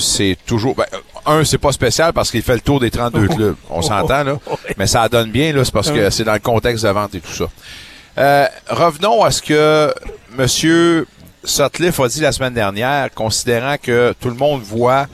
C'est 0.00 0.38
toujours. 0.46 0.74
Ben, 0.74 0.86
un, 1.26 1.44
c'est 1.44 1.58
pas 1.58 1.72
spécial 1.72 2.12
parce 2.14 2.30
qu'il 2.30 2.42
fait 2.42 2.54
le 2.54 2.60
tour 2.60 2.80
des 2.80 2.90
32 2.90 3.28
clubs. 3.28 3.56
On 3.70 3.82
s'entend, 3.82 4.22
là. 4.24 4.38
Mais 4.78 4.86
ça 4.86 5.06
donne 5.08 5.30
bien, 5.30 5.52
là. 5.52 5.64
C'est 5.64 5.74
parce 5.74 5.90
que 5.90 6.08
c'est 6.08 6.24
dans 6.24 6.32
le 6.32 6.38
contexte 6.38 6.84
de 6.86 6.90
vente 6.90 7.14
et 7.14 7.20
tout 7.20 7.32
ça. 7.32 8.50
Revenons 8.70 9.22
à 9.22 9.30
ce 9.30 9.42
que 9.42 9.92
M. 10.38 11.04
Sutcliffe 11.46 12.00
a 12.00 12.08
dit 12.08 12.20
la 12.20 12.32
semaine 12.32 12.54
dernière, 12.54 13.12
considérant 13.14 13.76
que 13.80 14.12
tout 14.20 14.28
le 14.28 14.34
monde 14.34 14.62
voit 14.62 15.06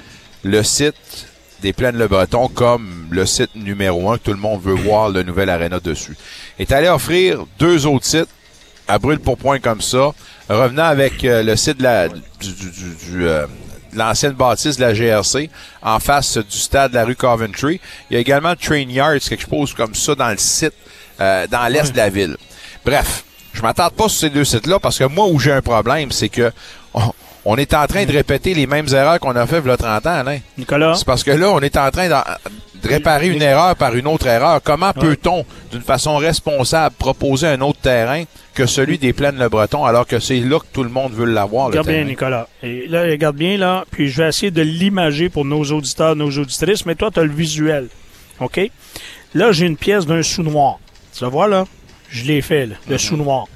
le 0.42 0.62
site 0.62 0.94
des 1.60 1.72
Plaines 1.72 1.96
Le 1.98 2.08
Breton 2.08 2.48
comme 2.48 3.06
le 3.10 3.24
site 3.26 3.54
numéro 3.54 4.10
un 4.10 4.18
que 4.18 4.24
tout 4.24 4.32
le 4.32 4.38
monde 4.38 4.60
veut 4.62 4.72
voir 4.74 5.10
le 5.10 5.22
nouvel 5.22 5.48
aréna 5.50 5.78
dessus. 5.78 6.16
Il 6.58 6.62
est 6.62 6.72
allé 6.72 6.88
offrir 6.88 7.44
deux 7.58 7.86
autres 7.86 8.06
sites 8.06 8.28
à 8.88 8.98
brûle 8.98 9.20
pour 9.20 9.36
point 9.38 9.60
comme 9.60 9.80
ça, 9.80 10.10
revenant 10.48 10.84
avec 10.84 11.22
euh, 11.24 11.42
le 11.42 11.54
site 11.54 11.78
de 11.78 11.82
la, 11.84 12.08
du, 12.08 12.18
du- 12.40 12.70
du- 13.10 13.26
euh, 13.28 13.46
de 13.92 13.98
l'ancienne 13.98 14.32
bâtisse 14.32 14.76
de 14.78 14.80
la 14.80 14.92
GRC 14.94 15.50
en 15.82 16.00
face 16.00 16.38
du 16.38 16.58
stade 16.58 16.90
de 16.92 16.96
la 16.96 17.04
rue 17.04 17.14
Coventry. 17.14 17.78
Il 18.10 18.14
y 18.14 18.16
a 18.16 18.20
également 18.20 18.56
Train 18.56 18.88
Yards, 18.88 19.20
quelque 19.20 19.48
chose 19.48 19.74
comme 19.74 19.94
ça 19.94 20.14
dans 20.14 20.30
le 20.30 20.38
site, 20.38 20.72
euh, 21.20 21.46
dans 21.46 21.68
l'est 21.70 21.92
de 21.92 21.96
la 21.96 22.08
ville. 22.08 22.36
Bref, 22.84 23.22
je 23.52 23.62
m'attarde 23.62 23.94
pas 23.94 24.08
sur 24.08 24.20
ces 24.20 24.30
deux 24.30 24.44
sites-là 24.44 24.78
parce 24.78 24.98
que 24.98 25.04
moi 25.04 25.26
où 25.26 25.38
j'ai 25.38 25.52
un 25.52 25.62
problème, 25.62 26.10
c'est 26.10 26.28
que 26.28 26.52
on, 26.94 27.12
on 27.44 27.56
est 27.56 27.74
en 27.74 27.86
train 27.86 28.04
de 28.04 28.12
répéter 28.12 28.54
les 28.54 28.66
mêmes 28.66 28.86
erreurs 28.92 29.18
qu'on 29.18 29.34
a 29.34 29.46
fait 29.46 29.58
il 29.58 29.66
y 29.66 29.70
a 29.70 29.76
30 29.76 30.06
ans, 30.06 30.10
Alain. 30.10 30.38
Nicolas? 30.58 30.94
C'est 30.94 31.04
parce 31.04 31.24
que 31.24 31.30
là, 31.30 31.50
on 31.50 31.60
est 31.60 31.76
en 31.76 31.90
train 31.90 32.08
de 32.08 32.14
réparer 32.88 33.28
une 33.28 33.42
erreur 33.42 33.76
par 33.76 33.94
une 33.94 34.06
autre 34.06 34.26
erreur. 34.26 34.60
Comment 34.62 34.92
peut-on, 34.92 35.44
d'une 35.70 35.82
façon 35.82 36.16
responsable, 36.16 36.94
proposer 36.98 37.48
un 37.48 37.60
autre 37.60 37.80
terrain 37.80 38.24
que 38.54 38.66
celui 38.66 38.98
des 38.98 39.12
plaines 39.12 39.38
Le 39.38 39.48
Breton, 39.48 39.84
alors 39.84 40.06
que 40.06 40.18
c'est 40.18 40.40
là 40.40 40.58
que 40.58 40.66
tout 40.72 40.82
le 40.84 40.90
monde 40.90 41.12
veut 41.12 41.24
l'avoir, 41.24 41.68
le 41.70 41.80
Regarde 41.80 41.88
bien? 41.88 42.04
Nicolas. 42.04 42.48
Et 42.62 42.86
là, 42.86 43.02
regarde 43.02 43.36
bien, 43.36 43.56
là. 43.56 43.84
Puis 43.90 44.08
je 44.08 44.22
vais 44.22 44.28
essayer 44.28 44.50
de 44.50 44.62
l'imager 44.62 45.28
pour 45.28 45.44
nos 45.44 45.64
auditeurs, 45.64 46.14
nos 46.16 46.30
auditrices, 46.30 46.86
mais 46.86 46.94
toi, 46.94 47.10
tu 47.10 47.20
as 47.20 47.24
le 47.24 47.32
visuel. 47.32 47.88
OK? 48.40 48.60
Là, 49.34 49.52
j'ai 49.52 49.66
une 49.66 49.76
pièce 49.76 50.06
d'un 50.06 50.22
sous-noir. 50.22 50.78
Tu 51.16 51.24
la 51.24 51.30
vois, 51.30 51.48
là? 51.48 51.64
Je 52.12 52.24
l'ai 52.24 52.42
fait, 52.42 52.66
là, 52.66 52.74
le 52.88 52.98
sous-noir. 52.98 53.46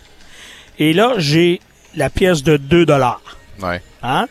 Et 0.78 0.92
là, 0.92 1.12
j'ai 1.18 1.60
la 1.94 2.10
pièce 2.10 2.42
de 2.42 2.56
2 2.56 2.86
dollars. 2.86 3.20
Ouais. 3.62 3.80
Hein? 4.02 4.26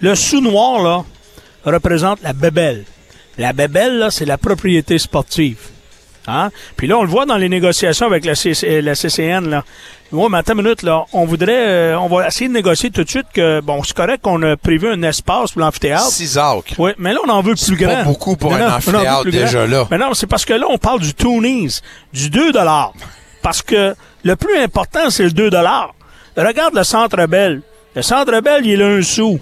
Le 0.00 0.14
sous-noir, 0.14 0.82
là, 0.82 1.04
représente 1.64 2.22
la 2.22 2.32
bébelle. 2.32 2.84
La 3.38 3.52
bébelle, 3.52 3.98
là, 3.98 4.10
c'est 4.10 4.24
la 4.26 4.36
propriété 4.38 4.98
sportive. 4.98 5.58
Hein? 6.26 6.50
Puis 6.76 6.86
là, 6.86 6.98
on 6.98 7.02
le 7.02 7.08
voit 7.08 7.26
dans 7.26 7.36
les 7.36 7.48
négociations 7.48 8.06
avec 8.06 8.24
la, 8.24 8.34
CC 8.34 8.80
la 8.82 8.94
CCN, 8.94 9.48
là. 9.48 9.64
Moi, 10.12 10.28
mais 10.30 10.38
attends 10.38 10.52
une 10.52 10.62
minute, 10.62 10.82
là. 10.82 11.06
On 11.14 11.24
voudrait, 11.24 11.66
euh, 11.68 11.98
on 11.98 12.06
va 12.06 12.28
essayer 12.28 12.46
de 12.48 12.52
négocier 12.52 12.90
tout 12.90 13.02
de 13.02 13.08
suite 13.08 13.26
que, 13.32 13.60
bon, 13.60 13.82
c'est 13.82 13.96
correct 13.96 14.20
qu'on 14.22 14.42
a 14.42 14.56
prévu 14.58 14.86
un 14.92 15.02
espace 15.02 15.52
pour 15.52 15.62
l'amphithéâtre. 15.62 16.10
Six 16.10 16.36
arcs. 16.36 16.74
Oui, 16.78 16.90
mais 16.98 17.14
là, 17.14 17.20
on 17.26 17.30
en 17.30 17.40
veut 17.40 17.54
plus 17.54 17.70
pas 17.70 17.76
grand. 17.86 18.04
beaucoup 18.04 18.36
pour 18.36 18.50
Non, 18.50 18.56
un 18.58 18.68
non, 18.68 18.74
amphithéâtre 18.74 19.22
grand. 19.22 19.30
déjà 19.30 19.66
là. 19.66 19.88
Mais 19.90 19.96
non, 19.96 20.12
c'est 20.12 20.26
parce 20.26 20.44
que 20.44 20.52
là, 20.52 20.66
on 20.68 20.76
parle 20.76 21.00
du 21.00 21.14
Toonies, 21.14 21.80
du 22.12 22.28
2 22.28 22.52
Parce 23.42 23.62
que 23.62 23.94
le 24.24 24.36
plus 24.36 24.58
important, 24.58 25.10
c'est 25.10 25.24
le 25.24 25.32
2 25.32 25.50
Regarde 26.36 26.74
le 26.74 26.84
Centre 26.84 27.26
Bell. 27.26 27.62
Le 27.94 28.02
Centre 28.02 28.40
Bell, 28.40 28.64
il 28.64 28.72
est 28.72 28.76
là 28.76 28.86
un 28.86 29.02
sou. 29.02 29.38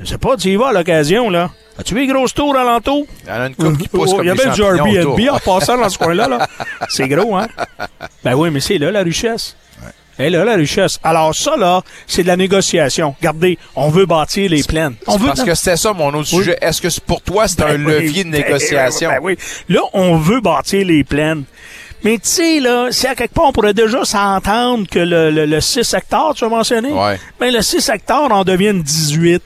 Je 0.00 0.06
sais 0.06 0.18
pas, 0.18 0.36
tu 0.36 0.48
y 0.48 0.56
vas 0.56 0.68
à 0.68 0.72
l'occasion, 0.72 1.30
là. 1.30 1.50
As-tu 1.78 1.94
vu 1.94 2.00
les 2.00 2.06
grosses 2.12 2.34
tours 2.34 2.54
alentour? 2.56 3.06
Il 3.24 3.28
y 3.28 3.32
en 3.32 3.40
a 3.40 3.46
une 3.46 3.54
coupe 3.54 3.78
qui 3.78 3.88
pousse 3.88 4.10
Oh, 4.12 4.16
comme 4.16 4.24
Il 4.24 4.28
y 4.28 4.30
avait 4.30 4.50
du 4.50 4.62
Airbnb 4.62 5.20
en 5.30 5.38
passant 5.38 5.78
dans 5.78 5.88
ce 5.88 5.96
coin-là. 5.96 6.28
Là. 6.28 6.46
C'est 6.88 7.08
gros, 7.08 7.34
hein? 7.34 7.48
Ben 8.22 8.34
oui, 8.34 8.50
mais 8.50 8.60
c'est 8.60 8.78
là 8.78 8.90
la 8.90 9.02
richesse. 9.02 9.56
Et 10.18 10.28
là, 10.28 10.44
la 10.44 10.54
richesse. 10.56 11.00
Alors 11.02 11.34
ça, 11.34 11.56
là, 11.56 11.80
c'est 12.06 12.22
de 12.22 12.28
la 12.28 12.36
négociation. 12.36 13.14
Regardez, 13.18 13.58
on 13.74 13.88
veut 13.88 14.04
bâtir 14.04 14.50
les 14.50 14.62
plaines. 14.62 14.94
On 15.06 15.16
veut 15.16 15.28
parce 15.28 15.42
que 15.42 15.54
c'était 15.54 15.78
ça 15.78 15.94
mon 15.94 16.08
autre 16.08 16.28
Oui. 16.32 16.38
sujet. 16.38 16.58
Est-ce 16.60 16.82
que 16.82 17.00
pour 17.00 17.22
toi, 17.22 17.48
c'est 17.48 17.62
un 17.62 17.78
Ben 17.78 17.86
oui, 17.86 17.92
levier 17.92 18.24
de 18.24 18.30
ben, 18.30 18.42
négociation? 18.42 19.08
Ben 19.08 19.18
oui. 19.22 19.38
Là, 19.70 19.80
on 19.94 20.16
veut 20.18 20.40
bâtir 20.40 20.86
les 20.86 21.02
plaines. 21.02 21.44
Mais 22.04 22.14
tu 22.18 22.28
sais, 22.28 22.60
là, 22.60 22.88
si 22.90 23.06
à 23.06 23.14
quelque 23.14 23.32
part, 23.34 23.44
on 23.46 23.52
pourrait 23.52 23.74
déjà 23.74 24.04
s'entendre 24.04 24.88
que 24.88 24.98
le, 24.98 25.30
le, 25.30 25.46
le 25.46 25.60
6 25.60 25.94
hectares, 25.94 26.34
tu 26.34 26.44
as 26.44 26.48
mentionné, 26.48 26.92
Ouais. 26.92 27.18
ben, 27.38 27.52
le 27.54 27.62
6 27.62 27.88
hectares 27.90 28.30
en 28.32 28.42
devienne 28.44 28.82
18. 28.82 29.42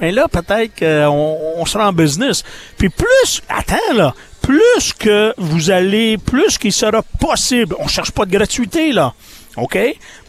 Mais 0.00 0.12
là, 0.12 0.26
peut-être 0.28 0.78
qu'on 0.78 1.36
on 1.56 1.66
sera 1.66 1.88
en 1.88 1.92
business. 1.92 2.44
Puis 2.76 2.88
plus, 2.88 3.42
attends 3.48 3.94
là, 3.94 4.14
plus 4.42 4.92
que 4.98 5.34
vous 5.38 5.70
allez, 5.70 6.18
plus 6.18 6.56
qu'il 6.58 6.72
sera 6.72 7.02
possible, 7.20 7.74
on 7.78 7.88
cherche 7.88 8.12
pas 8.12 8.24
de 8.24 8.30
gratuité 8.30 8.92
là, 8.92 9.12
OK? 9.56 9.76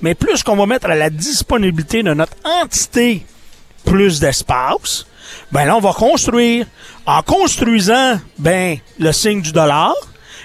Mais 0.02 0.16
plus 0.16 0.42
qu'on 0.44 0.56
va 0.56 0.66
mettre 0.66 0.88
à 0.90 0.96
la 0.96 1.10
disponibilité 1.10 2.02
de 2.04 2.14
notre 2.14 2.34
entité 2.64 3.26
plus 3.86 4.20
d'espace, 4.20 5.06
ben 5.52 5.66
là, 5.66 5.76
on 5.76 5.80
va 5.80 5.94
construire. 5.94 6.66
En 7.06 7.22
construisant, 7.24 8.20
ben, 8.38 8.78
le 9.00 9.12
signe 9.12 9.42
du 9.42 9.52
dollar. 9.52 9.94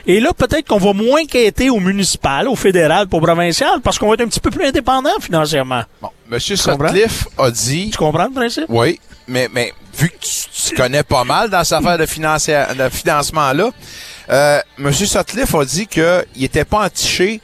Et 0.07 0.21
là, 0.21 0.33
peut-être 0.35 0.69
qu'on 0.69 0.79
va 0.79 0.93
moins 0.93 1.25
quêter 1.25 1.71
au 1.71 1.81
municipal, 1.81 2.47
au 2.49 2.57
fédéral, 2.57 3.07
au 3.11 3.21
provincial, 3.21 3.81
parce 3.83 3.99
qu'on 3.99 4.09
va 4.09 4.15
être 4.15 4.21
un 4.21 4.27
petit 4.29 4.41
peu 4.41 4.51
plus 4.51 4.67
indépendant 4.67 5.19
financièrement. 5.21 5.83
Bon, 6.03 6.11
Monsieur? 6.31 6.57
Sutcliffe 6.57 7.27
a 7.39 7.51
dit... 7.51 7.91
Tu 7.91 7.97
comprends 7.97 8.25
le 8.27 8.33
principe? 8.33 8.65
Oui, 8.69 9.01
mais, 9.27 9.49
mais 9.53 9.73
vu 9.97 10.11
que 10.11 10.17
tu, 10.19 10.69
tu 10.69 10.75
connais 10.75 11.03
pas 11.03 11.25
mal 11.25 11.49
dans 11.49 11.65
cette 11.65 11.79
affaire 11.79 11.97
de, 11.97 12.05
de 12.85 12.89
financement-là, 12.91 13.71
euh, 14.31 14.61
M. 14.79 14.93
Sutcliffe 14.93 15.55
a 15.55 15.65
dit 15.65 15.87
qu'il 15.87 16.25
n'était 16.37 16.65
pas 16.67 16.85
entiché 16.85 17.41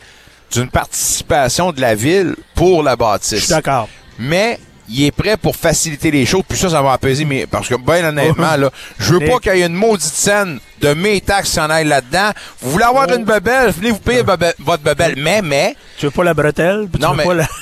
d'une 0.52 0.68
participation 0.68 1.72
de 1.72 1.80
la 1.80 1.94
ville 1.94 2.34
pour 2.54 2.82
la 2.82 2.92
Je 2.92 2.96
bâtisse. 2.96 3.38
suis 3.44 3.48
d'accord. 3.48 3.88
Mais 4.18 4.58
il 4.90 5.04
est 5.06 5.10
prêt 5.12 5.36
pour 5.36 5.56
faciliter 5.56 6.10
les 6.10 6.26
choses, 6.26 6.42
puis 6.48 6.58
ça, 6.58 6.68
ça 6.70 6.82
va 6.82 6.92
apaiser. 6.92 7.24
Mais 7.24 7.46
parce 7.46 7.68
que, 7.68 7.74
ben 7.74 8.04
honnêtement, 8.04 8.56
là, 8.58 8.70
je 8.98 9.14
veux 9.14 9.20
pas 9.20 9.38
qu'il 9.38 9.56
y 9.56 9.62
ait 9.62 9.66
une 9.66 9.74
maudite 9.74 10.12
scène 10.12 10.58
de 10.80 10.94
mes 10.94 11.20
taxes 11.20 11.52
qui 11.52 11.60
en 11.60 11.70
aille 11.70 11.86
là-dedans. 11.86 12.30
Vous 12.60 12.70
voulez 12.72 12.84
avoir 12.84 13.06
Oh. 13.10 13.14
une 13.16 13.24
bebelle, 13.24 13.70
venez 13.70 13.90
vous 13.90 13.98
payer 13.98 14.22
bebe- 14.22 14.54
votre 14.58 14.82
bebelle. 14.82 15.14
Mais, 15.18 15.42
mais, 15.42 15.74
Tu 15.98 16.06
veux 16.06 16.10
pas 16.12 16.24
la 16.24 16.34
bretelle? 16.34 16.88
Non, 16.98 17.14
mais- 17.14 17.24
pas 17.24 17.34
la... 17.34 17.46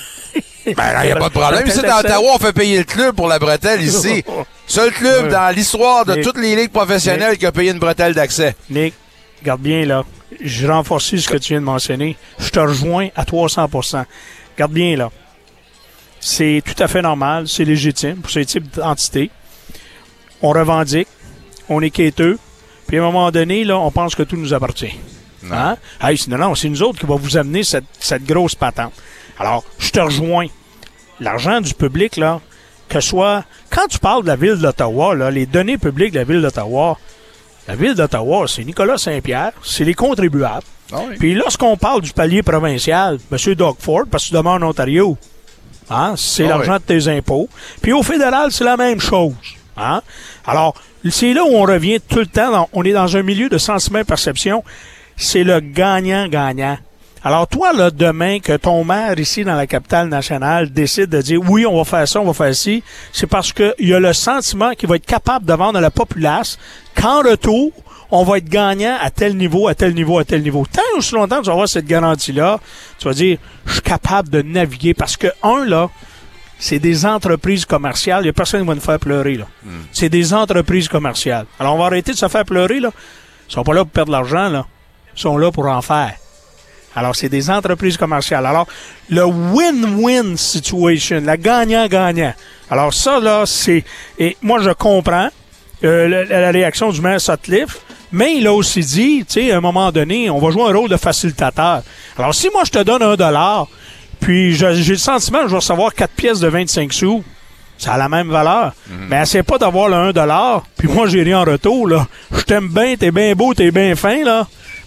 Ben, 0.76 1.00
il 1.02 1.06
n'y 1.06 1.12
a 1.12 1.16
pas 1.16 1.28
de 1.28 1.32
problème. 1.34 1.66
Ici, 1.66 1.80
dans. 1.80 1.98
Ottawa, 2.00 2.32
on 2.34 2.38
fait 2.38 2.52
payer 2.52 2.76
le 2.78 2.84
club 2.84 3.14
pour 3.16 3.26
la 3.26 3.38
bretelle 3.38 3.80
ici. 3.80 4.22
Seul 4.66 4.90
club 4.92 5.24
Ouais. 5.24 5.30
dans 5.30 5.54
l'histoire 5.54 6.04
de 6.04 6.16
toutes 6.22 6.36
les 6.36 6.54
ligues 6.56 6.70
professionnelles 6.70 7.38
qui 7.38 7.46
a 7.46 7.52
payé 7.52 7.70
une 7.70 7.78
bretelle 7.78 8.12
d'accès. 8.12 8.54
Nick, 8.68 8.92
garde 9.42 9.62
bien 9.62 9.86
là. 9.86 10.04
Je 10.44 10.66
renforce 10.66 11.16
ce 11.16 11.26
que 11.26 11.38
tu 11.38 11.54
viens 11.54 11.60
de 11.60 11.64
mentionner. 11.64 12.18
Je 12.38 12.50
te 12.50 12.58
rejoins 12.60 13.08
à 13.16 13.24
300% 13.24 14.04
Garde 14.58 14.72
bien 14.72 14.94
là. 14.94 15.10
C'est 16.30 16.62
tout 16.62 16.80
à 16.82 16.88
fait 16.88 17.00
normal, 17.00 17.48
c'est 17.48 17.64
légitime 17.64 18.16
pour 18.16 18.30
ces 18.30 18.44
types 18.44 18.74
d'entités. 18.76 19.30
On 20.42 20.50
revendique, 20.50 21.08
on 21.70 21.80
est 21.80 21.88
quêteux, 21.90 22.38
puis 22.86 22.98
à 22.98 23.00
un 23.00 23.04
moment 23.04 23.30
donné, 23.30 23.64
là, 23.64 23.78
on 23.78 23.90
pense 23.90 24.14
que 24.14 24.22
tout 24.24 24.36
nous 24.36 24.52
appartient. 24.52 24.94
Hein? 25.50 25.76
Hey, 26.02 26.18
c'est- 26.18 26.30
non, 26.30 26.36
non, 26.36 26.54
c'est 26.54 26.68
nous 26.68 26.82
autres 26.82 27.00
qui 27.00 27.06
va 27.06 27.14
vous 27.16 27.38
amener 27.38 27.62
cette, 27.62 27.86
cette 27.98 28.24
grosse 28.24 28.54
patente. 28.54 28.92
Alors, 29.38 29.64
je 29.78 29.90
te 29.90 30.00
rejoins. 30.00 30.46
L'argent 31.18 31.62
du 31.62 31.72
public, 31.72 32.16
là, 32.18 32.40
que 32.90 33.00
soit. 33.00 33.44
Quand 33.70 33.86
tu 33.88 33.98
parles 33.98 34.22
de 34.24 34.28
la 34.28 34.36
ville 34.36 34.56
d'Ottawa, 34.56 35.14
là, 35.14 35.30
les 35.30 35.46
données 35.46 35.78
publiques 35.78 36.12
de 36.12 36.18
la 36.18 36.24
ville 36.24 36.42
d'Ottawa, 36.42 36.98
la 37.66 37.74
ville 37.74 37.94
d'Ottawa, 37.94 38.44
c'est 38.48 38.64
Nicolas 38.64 38.98
Saint-Pierre, 38.98 39.52
c'est 39.62 39.84
les 39.84 39.94
contribuables. 39.94 40.66
Puis 41.18 41.34
lorsqu'on 41.34 41.76
parle 41.78 42.02
du 42.02 42.12
palier 42.12 42.42
provincial, 42.42 43.18
M. 43.32 43.54
Doug 43.54 43.76
Ford, 43.78 44.02
parce 44.10 44.24
que 44.24 44.28
tu 44.28 44.34
demandes 44.34 44.62
en 44.62 44.68
Ontario, 44.68 45.16
hein, 45.90 46.14
c'est 46.16 46.44
Ah 46.46 46.48
l'argent 46.50 46.74
oui. 46.74 46.78
de 46.78 47.00
tes 47.00 47.08
impôts. 47.08 47.48
Puis 47.82 47.92
au 47.92 48.02
fédéral, 48.02 48.50
c'est 48.52 48.64
la 48.64 48.76
même 48.76 49.00
chose. 49.00 49.32
Hein? 49.76 50.00
Alors, 50.46 50.74
c'est 51.10 51.32
là 51.32 51.44
où 51.44 51.50
on 51.54 51.62
revient 51.62 52.00
tout 52.00 52.18
le 52.18 52.26
temps. 52.26 52.50
dans- 52.50 52.68
on 52.72 52.82
est 52.84 52.92
dans 52.92 53.16
un 53.16 53.22
milieu 53.22 53.48
de 53.48 53.58
sentiment-perception. 53.58 54.64
C'est 55.16 55.44
le 55.44 55.60
gagnant-gagnant. 55.60 56.78
Alors, 57.24 57.48
toi, 57.48 57.72
là, 57.72 57.90
demain, 57.90 58.38
que 58.38 58.56
ton 58.56 58.84
maire 58.84 59.18
ici 59.18 59.42
dans 59.44 59.56
la 59.56 59.66
capitale 59.66 60.08
nationale 60.08 60.70
décide 60.70 61.06
de 61.10 61.20
dire 61.20 61.40
oui, 61.48 61.66
on 61.66 61.76
va 61.76 61.84
faire 61.84 62.06
ça, 62.06 62.20
on 62.20 62.24
va 62.24 62.32
faire 62.32 62.54
ci, 62.54 62.82
c'est 63.12 63.26
parce 63.26 63.52
qu'il 63.52 63.74
y 63.80 63.92
a 63.92 63.98
le 63.98 64.12
sentiment 64.12 64.70
qu'il 64.72 64.88
va 64.88 64.96
être 64.96 65.04
capable 65.06 65.44
de 65.44 65.52
vendre 65.52 65.78
à 65.78 65.80
la 65.80 65.90
populace 65.90 66.58
qu'en 66.94 67.18
retour, 67.22 67.72
on 68.10 68.24
va 68.24 68.38
être 68.38 68.48
gagnant 68.48 68.96
à 69.00 69.10
tel 69.10 69.36
niveau, 69.36 69.68
à 69.68 69.74
tel 69.74 69.94
niveau, 69.94 70.18
à 70.18 70.24
tel 70.24 70.42
niveau. 70.42 70.66
Tant 70.70 70.82
ou 70.96 71.02
si 71.02 71.14
longtemps 71.14 71.40
tu 71.40 71.46
vas 71.46 71.52
avoir 71.52 71.68
cette 71.68 71.86
garantie-là, 71.86 72.58
tu 72.98 73.06
vas 73.06 73.14
dire, 73.14 73.38
je 73.66 73.72
suis 73.74 73.82
capable 73.82 74.30
de 74.30 74.42
naviguer 74.42 74.94
parce 74.94 75.16
que, 75.16 75.28
un, 75.42 75.64
là, 75.64 75.90
c'est 76.58 76.78
des 76.78 77.06
entreprises 77.06 77.64
commerciales. 77.64 78.20
Il 78.20 78.24
n'y 78.24 78.30
a 78.30 78.32
personne 78.32 78.62
qui 78.62 78.66
va 78.66 78.74
nous 78.74 78.80
faire 78.80 78.98
pleurer, 78.98 79.36
là. 79.36 79.46
C'est 79.92 80.08
des 80.08 80.34
entreprises 80.34 80.88
commerciales. 80.88 81.46
Alors, 81.60 81.74
on 81.74 81.78
va 81.78 81.84
arrêter 81.84 82.12
de 82.12 82.16
se 82.16 82.28
faire 82.28 82.44
pleurer, 82.44 82.80
là. 82.80 82.90
Ils 83.48 83.52
sont 83.52 83.62
pas 83.62 83.74
là 83.74 83.84
pour 83.84 83.92
perdre 83.92 84.08
de 84.08 84.16
l'argent, 84.16 84.48
là. 84.48 84.66
Ils 85.14 85.20
sont 85.20 85.36
là 85.36 85.52
pour 85.52 85.66
en 85.66 85.82
faire. 85.82 86.14
Alors, 86.96 87.14
c'est 87.14 87.28
des 87.28 87.48
entreprises 87.48 87.96
commerciales. 87.96 88.44
Alors, 88.44 88.66
le 89.08 89.22
win-win 89.22 90.36
situation, 90.36 91.20
la 91.24 91.36
gagnant-gagnant. 91.36 92.34
Alors, 92.70 92.92
ça, 92.92 93.20
là, 93.20 93.44
c'est... 93.46 93.84
Et 94.18 94.36
moi, 94.42 94.58
je 94.60 94.70
comprends 94.70 95.28
euh, 95.84 96.08
la, 96.08 96.24
la 96.24 96.50
réaction 96.50 96.90
du 96.90 97.00
maire 97.00 97.20
Sutcliffe, 97.20 97.78
mais 98.12 98.36
il 98.36 98.46
a 98.46 98.52
aussi 98.52 98.80
dit, 98.80 99.24
tu 99.26 99.40
sais, 99.40 99.52
à 99.52 99.58
un 99.58 99.60
moment 99.60 99.92
donné, 99.92 100.30
on 100.30 100.38
va 100.38 100.50
jouer 100.50 100.64
un 100.64 100.74
rôle 100.74 100.88
de 100.88 100.96
facilitateur. 100.96 101.82
Alors, 102.18 102.34
si 102.34 102.48
moi, 102.52 102.62
je 102.64 102.70
te 102.70 102.82
donne 102.82 103.02
un 103.02 103.16
dollar, 103.16 103.66
puis 104.20 104.54
j'ai 104.54 104.72
le 104.72 104.96
sentiment 104.96 105.40
que 105.40 105.46
je 105.46 105.50
vais 105.50 105.56
recevoir 105.56 105.94
4 105.94 106.10
pièces 106.12 106.40
de 106.40 106.48
25 106.48 106.92
sous, 106.92 107.22
ça 107.76 107.92
a 107.94 107.98
la 107.98 108.08
même 108.08 108.28
valeur. 108.28 108.72
Mais 109.08 109.22
essaie 109.22 109.42
pas 109.42 109.58
d'avoir 109.58 109.88
le 109.88 109.94
1 109.94 110.12
dollar, 110.12 110.64
puis 110.76 110.88
moi, 110.88 111.06
j'ai 111.06 111.22
rien 111.22 111.40
en 111.40 111.44
retour, 111.44 111.88
là. 111.88 112.06
Je 112.32 112.42
t'aime 112.42 112.68
bien, 112.68 112.96
t'es 112.96 113.10
bien 113.10 113.34
beau, 113.34 113.54
t'es 113.54 113.70
bien 113.70 113.94
fin, 113.94 114.24
là. 114.24 114.46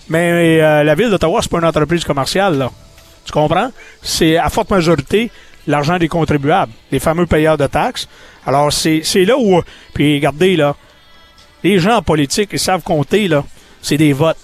Mais 0.09 0.59
euh, 0.61 0.83
la 0.83 0.95
ville 0.95 1.09
d'Ottawa, 1.09 1.39
c'est 1.41 1.49
pas 1.49 1.59
une 1.59 1.65
entreprise 1.65 2.03
commerciale, 2.03 2.57
là. 2.57 2.69
Tu 3.23 3.31
comprends? 3.31 3.71
C'est 4.01 4.37
à 4.37 4.49
forte 4.49 4.71
majorité 4.71 5.31
l'argent 5.67 5.97
des 5.97 6.07
contribuables, 6.07 6.71
les 6.91 6.99
fameux 6.99 7.27
payeurs 7.27 7.57
de 7.57 7.67
taxes. 7.67 8.07
Alors, 8.45 8.73
c'est 8.73 9.01
c'est 9.03 9.25
là 9.25 9.35
où... 9.37 9.61
Puis, 9.93 10.15
regardez, 10.15 10.55
là, 10.55 10.75
les 11.63 11.79
gens 11.79 11.97
en 11.97 12.01
politique, 12.01 12.49
ils 12.53 12.59
savent 12.59 12.81
compter, 12.81 13.27
là. 13.27 13.43
C'est 13.81 13.97
des 13.97 14.13
votes. 14.13 14.37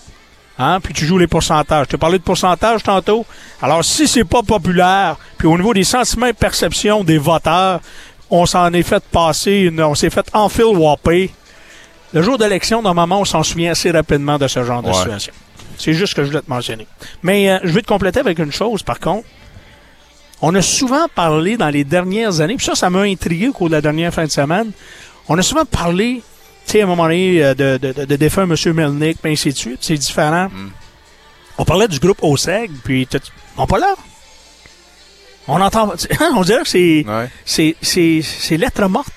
Hein? 0.59 0.79
Puis 0.81 0.93
tu 0.93 1.05
joues 1.05 1.17
les 1.19 1.27
pourcentages. 1.27 1.85
Je 1.85 1.91
t'ai 1.91 1.97
parlé 1.97 2.17
de 2.17 2.23
pourcentage 2.23 2.81
tantôt. 2.83 3.25
Alors, 3.61 3.85
si 3.85 4.07
c'est 4.07 4.23
pas 4.23 4.41
populaire, 4.41 5.17
puis 5.37 5.47
au 5.47 5.55
niveau 5.57 5.73
des 5.73 5.83
sentiments 5.83 6.25
et 6.25 6.33
perceptions 6.33 7.03
des 7.03 7.19
voteurs, 7.19 7.79
on 8.29 8.45
s'en 8.45 8.73
est 8.73 8.83
fait 8.83 9.03
passer, 9.11 9.51
une- 9.71 9.81
on 9.81 9.93
s'est 9.95 10.09
fait 10.09 10.27
enfil 10.33 10.65
whopper. 10.65 11.31
Le 12.13 12.21
jour 12.23 12.37
d'élection, 12.37 12.81
normalement, 12.81 13.19
on 13.21 13.25
s'en 13.25 13.43
souvient 13.43 13.71
assez 13.71 13.91
rapidement 13.91 14.37
de 14.39 14.47
ce 14.47 14.63
genre 14.63 14.81
de 14.81 14.91
situation. 14.93 15.33
C'est 15.77 15.93
juste 15.93 16.11
ce 16.11 16.15
que 16.15 16.23
je 16.23 16.29
voulais 16.29 16.41
te 16.41 16.49
mentionner. 16.49 16.87
Mais 17.21 17.51
euh, 17.51 17.59
je 17.63 17.69
vais 17.69 17.81
te 17.83 17.87
compléter 17.87 18.19
avec 18.19 18.39
une 18.39 18.51
chose, 18.51 18.81
par 18.81 18.99
contre. 18.99 19.27
On 20.41 20.53
a 20.55 20.61
souvent 20.61 21.07
parlé 21.13 21.57
dans 21.57 21.69
les 21.69 21.83
dernières 21.83 22.41
années, 22.41 22.55
puis 22.55 22.65
ça, 22.65 22.75
ça 22.75 22.89
m'a 22.89 23.01
intrigué 23.01 23.47
au 23.49 23.53
cours 23.53 23.69
de 23.69 23.73
la 23.75 23.81
dernière 23.81 24.13
fin 24.13 24.25
de 24.25 24.31
semaine. 24.31 24.71
On 25.29 25.37
a 25.37 25.41
souvent 25.41 25.65
parlé, 25.65 26.21
sais, 26.71 26.81
à 26.81 26.83
un 26.83 26.87
moment 26.87 27.03
donné, 27.03 27.43
euh, 27.43 27.53
de, 27.53 27.77
de, 27.77 28.05
de, 28.05 28.15
défunt 28.15 28.43
M. 28.43 28.55
Melnick, 28.73 29.19
puis 29.21 29.31
ainsi 29.33 29.49
de 29.51 29.57
suite. 29.57 29.79
C'est 29.81 29.95
différent. 29.97 30.49
On 31.57 31.65
parlait 31.65 31.87
du 31.87 31.99
groupe 31.99 32.19
OSEG, 32.21 32.69
puis 32.83 33.07
on 33.57 33.65
pas 33.65 33.79
là. 33.79 33.93
On 35.47 35.61
entend, 35.61 35.93
on 36.35 36.41
dirait 36.41 36.63
que 36.63 36.67
c'est, 36.69 37.05
Ouais. 37.07 37.29
c'est, 37.45 37.75
c'est, 37.81 38.21
c'est 38.21 38.57
lettre 38.57 38.85
morte. 38.87 39.07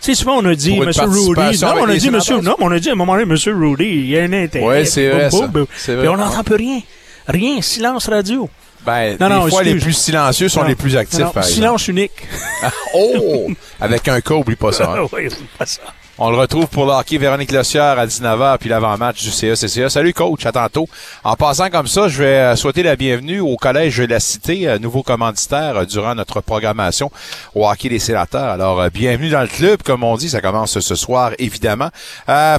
Tu 0.00 0.06
sais, 0.06 0.14
souvent, 0.16 0.38
on 0.38 0.44
a 0.46 0.54
dit, 0.54 0.74
M. 0.76 0.82
Rudy. 0.82 1.60
Non, 1.62 1.74
on 1.78 1.84
a 1.84 1.92
les 1.92 1.98
dit, 1.98 2.10
monsieur, 2.10 2.40
non, 2.40 2.56
mais 2.58 2.64
on 2.64 2.70
a 2.72 2.78
dit 2.80 2.88
à 2.88 2.92
un 2.92 2.96
moment 2.96 3.16
donné, 3.16 3.30
M. 3.30 3.36
Rudy, 3.62 3.84
il 3.84 4.06
y 4.08 4.18
a 4.18 4.22
un 4.24 4.32
intérêt. 4.32 4.64
Ouais, 4.66 4.84
c'est 4.84 5.08
vrai, 5.10 5.28
boum, 5.28 5.40
ça. 5.40 5.46
boum. 5.46 5.66
C'est 5.76 5.92
Puis 5.92 6.06
vrai. 6.06 6.08
on 6.08 6.16
n'entend 6.16 6.42
plus 6.42 6.56
rien. 6.56 6.80
Rien. 7.28 7.60
Silence 7.62 8.08
radio. 8.08 8.48
Ben, 8.84 9.16
Non, 9.20 9.28
des 9.28 9.34
non, 9.34 9.48
fois, 9.48 9.62
les 9.62 9.70
excuse. 9.70 9.84
plus 9.84 9.92
silencieux 9.92 10.48
sont 10.48 10.62
Non. 10.62 10.66
les 10.68 10.74
plus 10.74 10.96
actifs, 10.96 11.30
par 11.32 11.44
silence 11.44 11.86
unique. 11.86 12.10
Oh! 12.94 13.48
Avec 13.80 14.08
un 14.08 14.20
cas, 14.20 14.34
oublie 14.34 14.56
pas 14.56 14.72
ça. 14.72 14.90
hein. 14.92 15.06
oui, 15.12 15.28
c'est 15.30 15.46
pas 15.56 15.66
ça. 15.66 15.80
On 16.18 16.30
le 16.30 16.36
retrouve 16.36 16.66
pour 16.66 16.84
le 16.84 16.92
hockey 16.92 17.16
Véronique 17.16 17.52
Lossière 17.52 17.98
à 17.98 18.06
19h, 18.06 18.58
puis 18.58 18.68
l'avant-match 18.68 19.22
du 19.22 19.30
CECCA. 19.30 19.88
Salut 19.88 20.12
coach, 20.12 20.44
à 20.44 20.52
tantôt. 20.52 20.86
En 21.24 21.36
passant 21.36 21.70
comme 21.70 21.86
ça, 21.86 22.08
je 22.08 22.22
vais 22.22 22.36
euh, 22.36 22.54
souhaiter 22.54 22.82
la 22.82 22.96
bienvenue 22.96 23.40
au 23.40 23.56
Collège 23.56 23.96
de 23.96 24.04
la 24.04 24.20
Cité, 24.20 24.68
euh, 24.68 24.78
nouveau 24.78 25.02
commanditaire 25.02 25.74
euh, 25.74 25.84
durant 25.86 26.14
notre 26.14 26.42
programmation 26.42 27.10
au 27.54 27.66
hockey 27.66 27.88
des 27.88 27.98
sénateurs. 27.98 28.50
Alors, 28.50 28.90
bienvenue 28.90 29.30
dans 29.30 29.40
le 29.40 29.46
club, 29.46 29.82
comme 29.82 30.04
on 30.04 30.14
dit, 30.18 30.28
ça 30.28 30.42
commence 30.42 30.78
ce 30.78 30.94
soir, 30.94 31.30
évidemment. 31.38 31.88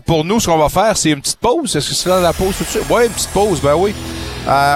Pour 0.07 0.25
nous, 0.25 0.39
ce 0.39 0.47
qu'on 0.47 0.57
va 0.57 0.69
faire, 0.69 0.97
c'est 0.97 1.11
une 1.11 1.21
petite 1.21 1.39
pause. 1.39 1.75
Est-ce 1.75 1.89
que 1.89 1.95
c'est 1.95 2.09
là 2.09 2.19
la 2.21 2.33
pause 2.33 2.57
tout 2.57 2.63
de 2.63 2.69
suite? 2.69 2.83
Oui, 2.89 3.05
une 3.05 3.11
petite 3.11 3.29
pause, 3.29 3.61
ben 3.61 3.75
oui. 3.75 3.93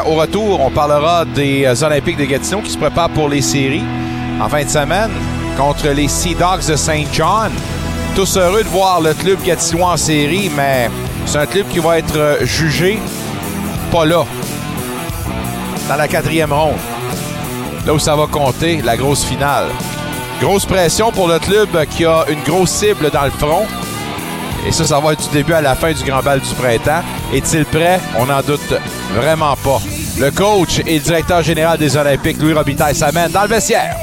Au 0.06 0.14
retour, 0.14 0.62
on 0.62 0.70
parlera 0.70 1.26
des 1.26 1.84
Olympiques 1.84 2.18
de 2.18 2.26
Gatineau 2.26 2.62
qui 2.62 2.70
se 2.70 2.78
préparent 2.78 3.10
pour 3.10 3.28
les 3.28 3.42
séries 3.42 3.84
en 4.40 4.48
fin 4.48 4.64
de 4.64 4.70
semaine 4.70 5.12
contre 5.58 5.88
les 5.90 6.08
Sea 6.08 6.36
Dogs 6.36 6.68
de 6.68 6.76
Saint 6.76 7.04
John. 7.12 7.52
Tous 8.18 8.36
heureux 8.36 8.64
de 8.64 8.70
voir 8.70 9.00
le 9.00 9.14
club 9.14 9.44
Gatineau 9.44 9.84
en 9.84 9.96
série, 9.96 10.50
mais 10.58 10.90
c'est 11.28 11.38
un 11.38 11.46
club 11.46 11.68
qui 11.68 11.78
va 11.78 12.00
être 12.00 12.18
euh, 12.18 12.44
jugé 12.44 12.98
pas 13.92 14.06
là. 14.06 14.26
Dans 15.88 15.96
la 15.96 16.08
quatrième 16.08 16.52
ronde. 16.52 16.80
Là 17.86 17.94
où 17.94 18.00
ça 18.00 18.16
va 18.16 18.26
compter, 18.26 18.82
la 18.82 18.98
grosse 18.98 19.24
finale. 19.24 19.68
Grosse 20.42 20.66
pression 20.66 21.12
pour 21.12 21.28
le 21.28 21.38
club 21.38 21.70
qui 21.92 22.06
a 22.06 22.26
une 22.28 22.42
grosse 22.42 22.72
cible 22.72 23.12
dans 23.12 23.26
le 23.26 23.30
front. 23.30 23.68
Et 24.68 24.72
ça, 24.72 24.84
ça 24.84 25.00
va 25.00 25.14
être 25.14 25.30
du 25.30 25.38
début 25.38 25.54
à 25.54 25.62
la 25.62 25.76
fin 25.76 25.94
du 25.94 26.04
Grand 26.04 26.24
Bal 26.24 26.40
du 26.40 26.56
printemps. 26.56 27.04
Est-il 27.32 27.66
prêt? 27.66 28.00
On 28.18 28.26
n'en 28.26 28.42
doute 28.42 28.74
vraiment 29.14 29.56
pas. 29.58 29.80
Le 30.20 30.32
coach 30.32 30.82
et 30.88 31.00
directeur 31.00 31.44
général 31.44 31.78
des 31.78 31.96
Olympiques, 31.96 32.42
Louis 32.42 32.54
Robitaille, 32.54 32.96
s'amène 32.96 33.30
dans 33.30 33.44
le 33.44 33.50
vestiaire. 33.50 33.96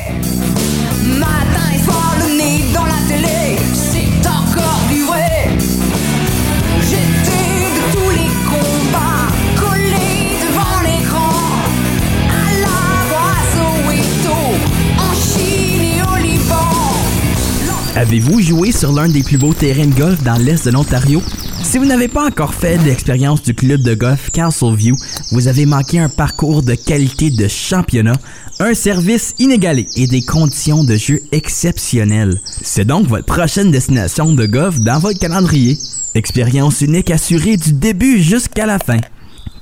Avez-vous 17.96 18.40
joué 18.40 18.72
sur 18.72 18.90
l'un 18.90 19.08
des 19.08 19.22
plus 19.22 19.38
beaux 19.38 19.54
terrains 19.54 19.86
de 19.86 19.94
golf 19.94 20.20
dans 20.24 20.34
l'est 20.34 20.66
de 20.66 20.72
l'Ontario? 20.72 21.22
Si 21.62 21.78
vous 21.78 21.84
n'avez 21.84 22.08
pas 22.08 22.26
encore 22.26 22.52
fait 22.52 22.76
l'expérience 22.78 23.40
du 23.40 23.54
club 23.54 23.82
de 23.82 23.94
golf 23.94 24.30
Castleview, 24.32 24.96
vous 25.30 25.46
avez 25.46 25.64
manqué 25.64 26.00
un 26.00 26.08
parcours 26.08 26.64
de 26.64 26.74
qualité 26.74 27.30
de 27.30 27.46
championnat, 27.46 28.16
un 28.58 28.74
service 28.74 29.36
inégalé 29.38 29.86
et 29.94 30.08
des 30.08 30.22
conditions 30.22 30.82
de 30.82 30.96
jeu 30.96 31.22
exceptionnelles. 31.30 32.40
C'est 32.62 32.84
donc 32.84 33.06
votre 33.06 33.26
prochaine 33.26 33.70
destination 33.70 34.32
de 34.32 34.44
golf 34.44 34.80
dans 34.80 34.98
votre 34.98 35.20
calendrier. 35.20 35.78
Expérience 36.16 36.80
unique 36.80 37.12
assurée 37.12 37.56
du 37.56 37.74
début 37.74 38.20
jusqu'à 38.20 38.66
la 38.66 38.80
fin. 38.80 38.98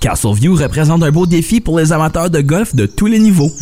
Castleview 0.01 0.57
représente 0.57 1.03
un 1.03 1.11
beau 1.11 1.27
défi 1.27 1.61
pour 1.61 1.79
les 1.79 1.92
amateurs 1.92 2.31
de 2.31 2.40
golf 2.40 2.75
de 2.75 2.87
tous 2.87 3.07
les 3.07 3.18
niveaux. 3.18 3.53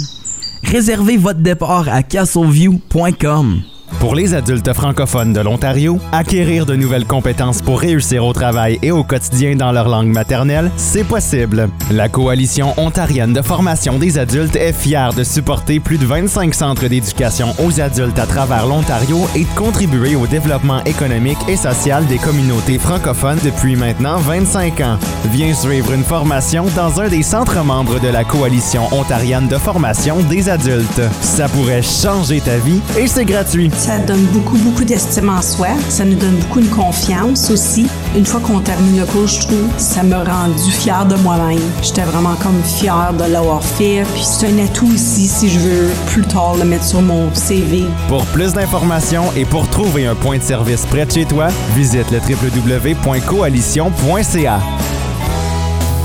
Réservez 0.63 1.17
votre 1.17 1.41
départ 1.41 1.89
à 1.89 2.05
castleview.com. 2.05 3.63
Pour 3.99 4.15
les 4.15 4.35
adultes 4.35 4.73
francophones 4.73 5.33
de 5.33 5.41
l'Ontario, 5.41 5.99
acquérir 6.13 6.65
de 6.65 6.75
nouvelles 6.75 7.07
compétences 7.07 7.61
pour 7.61 7.81
réussir 7.81 8.25
au 8.25 8.33
travail 8.33 8.79
et 8.83 8.91
au 8.91 9.05
quotidien 9.05 9.57
dans 9.57 9.73
leur 9.73 9.89
langue 9.89 10.09
maternelle, 10.09 10.71
c'est 10.77 11.05
possible. 11.05 11.69
La 11.91 12.09
Coalition 12.09 12.73
ontarienne 12.79 13.33
de 13.33 13.43
formation 13.43 13.99
des 13.99 14.19
adultes 14.19 14.57
est 14.57 14.73
fière 14.73 15.13
de 15.13 15.25
supporter 15.25 15.81
plus 15.81 15.99
de 15.99 16.07
25 16.07 16.55
centres 16.55 16.87
d'éducation 16.87 17.55
aux 17.59 17.81
adultes 17.81 18.19
à 18.19 18.27
travers 18.27 18.67
l'Ontario 18.67 19.27
et 19.35 19.45
de 19.45 19.55
contribuer 19.55 20.17
au 20.17 20.27
développement 20.27 20.83
économique 20.85 21.39
et 21.49 21.57
social 21.57 22.07
des 22.07 22.19
communautés 22.19 22.79
francophones 22.79 23.39
depuis 23.45 23.77
maintenant 23.77 24.19
25 24.19 24.81
ans. 24.81 24.99
Viens 25.33 25.55
suivre 25.55 25.93
une 25.93 26.05
formation 26.05 26.67
dans 26.77 27.01
un 27.01 27.09
des 27.09 27.23
centres 27.23 27.63
membres 27.65 28.01
de 28.01 28.09
la 28.09 28.25
Coalition 28.25 28.83
ontarienne 28.93 29.49
de 29.49 29.57
formation 29.57 30.21
des 30.23 30.49
adultes. 30.49 31.03
Ça 31.21 31.49
pourrait 31.49 31.83
changer 31.83 32.41
ta 32.41 32.57
vie 32.59 32.81
et 32.99 33.07
c'est 33.07 33.25
gratuit. 33.25 33.71
Ça 33.81 33.99
donne 33.99 34.25
beaucoup, 34.27 34.59
beaucoup 34.59 34.85
d'estime 34.85 35.31
en 35.31 35.41
soi. 35.41 35.69
Ça 35.89 36.05
nous 36.05 36.17
donne 36.17 36.37
beaucoup 36.37 36.61
de 36.61 36.69
confiance 36.69 37.51
aussi. 37.51 37.87
Une 38.15 38.27
fois 38.27 38.41
qu'on 38.41 38.61
termine 38.61 39.01
le 39.01 39.07
cours, 39.07 39.27
je 39.27 39.41
trouve, 39.41 39.71
ça 39.79 40.03
m'a 40.03 40.23
rendu 40.23 40.71
fière 40.71 41.07
de 41.07 41.15
moi-même. 41.17 41.63
J'étais 41.83 42.03
vraiment 42.03 42.35
comme 42.35 42.63
fière 42.63 43.15
de 43.19 43.25
l'avoir 43.25 43.65
fait. 43.65 44.03
Puis 44.13 44.23
c'est 44.23 44.49
un 44.49 44.59
atout 44.63 44.91
aussi 44.93 45.27
si 45.27 45.49
je 45.49 45.59
veux 45.59 45.89
plus 46.09 46.25
tard 46.25 46.57
le 46.59 46.67
mettre 46.67 46.85
sur 46.85 47.01
mon 47.01 47.35
CV. 47.35 47.85
Pour 48.09 48.27
plus 48.27 48.53
d'informations 48.53 49.33
et 49.35 49.47
pour 49.47 49.67
trouver 49.71 50.07
un 50.07 50.15
point 50.15 50.37
de 50.37 50.43
service 50.43 50.85
près 50.85 51.07
de 51.07 51.13
chez 51.13 51.25
toi, 51.25 51.49
visite 51.75 52.11
le 52.11 52.19
www.coalition.ca. 52.19 54.61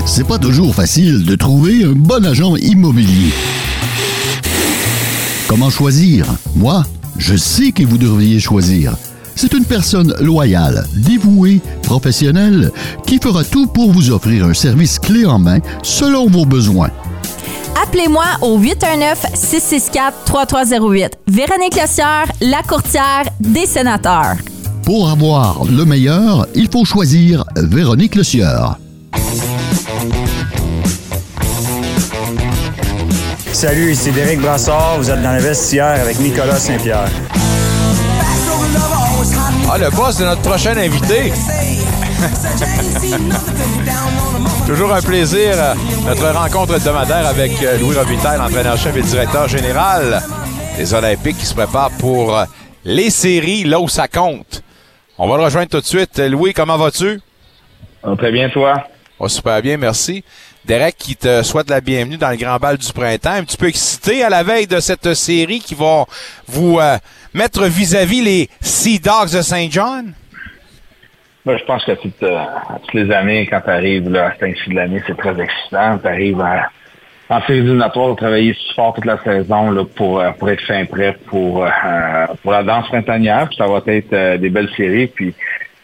C'est 0.06 0.26
pas 0.26 0.38
toujours 0.38 0.74
facile 0.74 1.26
de 1.26 1.36
trouver 1.36 1.84
un 1.84 1.92
bon 1.92 2.24
agent 2.24 2.56
immobilier. 2.56 3.34
Comment 5.46 5.68
choisir? 5.68 6.24
Moi, 6.56 6.82
je 7.18 7.36
sais 7.36 7.72
que 7.72 7.84
vous 7.84 7.98
devriez 7.98 8.40
choisir. 8.40 8.96
C'est 9.34 9.52
une 9.52 9.64
personne 9.64 10.14
loyale, 10.20 10.86
dévouée, 10.94 11.60
professionnelle, 11.82 12.70
qui 13.06 13.18
fera 13.18 13.44
tout 13.44 13.66
pour 13.66 13.92
vous 13.92 14.10
offrir 14.10 14.46
un 14.46 14.54
service 14.54 14.98
clé 14.98 15.26
en 15.26 15.38
main 15.38 15.58
selon 15.82 16.28
vos 16.28 16.46
besoins. 16.46 16.90
Appelez-moi 17.82 18.24
au 18.40 18.58
819-664-3308. 18.58 21.10
Véronique 21.28 21.78
Lossière, 21.78 22.32
la 22.40 22.62
courtière 22.62 23.24
des 23.38 23.66
sénateurs. 23.66 24.36
Pour 24.82 25.10
avoir 25.10 25.64
le 25.64 25.84
meilleur, 25.84 26.46
il 26.54 26.70
faut 26.70 26.84
choisir 26.84 27.44
Véronique 27.56 28.14
Le 28.14 28.22
Salut, 33.56 33.92
ici 33.92 34.12
Derek 34.12 34.40
Brassard. 34.40 34.98
Vous 34.98 35.10
êtes 35.10 35.22
dans 35.22 35.32
le 35.32 35.40
vestiaire 35.40 36.02
avec 36.02 36.20
Nicolas 36.20 36.56
Saint-Pierre. 36.56 37.08
Ah, 39.72 39.78
le 39.78 39.88
boss 39.96 40.18
de 40.18 40.26
notre 40.26 40.42
prochain 40.42 40.76
invité. 40.76 41.32
Toujours 44.66 44.92
un 44.92 45.00
plaisir, 45.00 45.54
euh, 45.54 45.72
notre 46.04 46.28
rencontre 46.34 46.74
hebdomadaire 46.74 47.26
avec 47.26 47.62
euh, 47.62 47.78
Louis 47.78 47.96
Robitaille, 47.96 48.38
entraîneur-chef 48.38 48.94
et 48.94 49.00
directeur 49.00 49.48
général 49.48 50.20
des 50.76 50.92
Olympiques 50.92 51.38
qui 51.38 51.46
se 51.46 51.54
prépare 51.54 51.92
pour 51.92 52.36
euh, 52.36 52.44
les 52.84 53.08
séries, 53.08 53.64
là 53.64 53.80
où 53.80 53.88
ça 53.88 54.06
compte. 54.06 54.62
On 55.16 55.26
va 55.26 55.38
le 55.38 55.44
rejoindre 55.44 55.70
tout 55.70 55.80
de 55.80 55.86
suite. 55.86 56.18
Louis, 56.18 56.52
comment 56.52 56.76
vas-tu? 56.76 57.22
très 58.18 58.32
bien, 58.32 58.50
toi? 58.50 58.84
Oh, 59.18 59.28
super 59.28 59.62
bien, 59.62 59.78
merci. 59.78 60.22
Derek 60.66 60.96
qui 60.98 61.14
te 61.14 61.44
souhaite 61.44 61.70
la 61.70 61.80
bienvenue 61.80 62.16
dans 62.16 62.30
le 62.30 62.36
grand 62.36 62.56
bal 62.56 62.76
du 62.76 62.92
printemps. 62.92 63.34
Un 63.34 63.44
petit 63.44 63.56
peu 63.56 63.68
excité 63.68 64.24
à 64.24 64.28
la 64.28 64.42
veille 64.42 64.66
de 64.66 64.80
cette 64.80 65.14
série 65.14 65.60
qui 65.60 65.76
va 65.76 66.06
vous 66.48 66.80
euh, 66.80 66.96
mettre 67.32 67.64
vis-à-vis 67.66 68.20
les 68.20 68.50
Sea 68.60 68.98
Dogs 68.98 69.32
de 69.32 69.42
Saint 69.42 69.68
John? 69.70 70.12
Je 71.46 71.64
pense 71.64 71.84
que 71.84 71.92
toutes, 71.92 72.20
euh, 72.24 72.40
toutes 72.82 72.94
les 72.94 73.12
années, 73.14 73.46
quand 73.46 73.60
tu 73.60 73.70
arrives 73.70 74.16
à 74.16 74.32
cette 74.40 74.68
de 74.68 74.74
l'année, 74.74 75.00
c'est 75.06 75.16
très 75.16 75.40
excitant. 75.40 75.98
Tu 75.98 76.08
arrives 76.08 76.44
en 77.28 77.40
série 77.42 77.58
éliminatoire, 77.58 78.16
travailler 78.16 78.52
si 78.54 78.74
fort 78.74 78.94
toute 78.94 79.04
la 79.04 79.22
saison 79.22 79.72
euh, 79.72 79.84
pour 79.84 80.50
être 80.50 80.62
fin 80.66 80.84
prêt 80.86 81.16
pour, 81.26 81.64
la 81.64 82.62
danse 82.64 82.88
printanière. 82.88 83.48
Ça 83.56 83.68
va 83.68 83.82
être 83.86 84.36
des 84.38 84.50
belles 84.50 84.70
séries. 84.76 85.06
Puis 85.06 85.32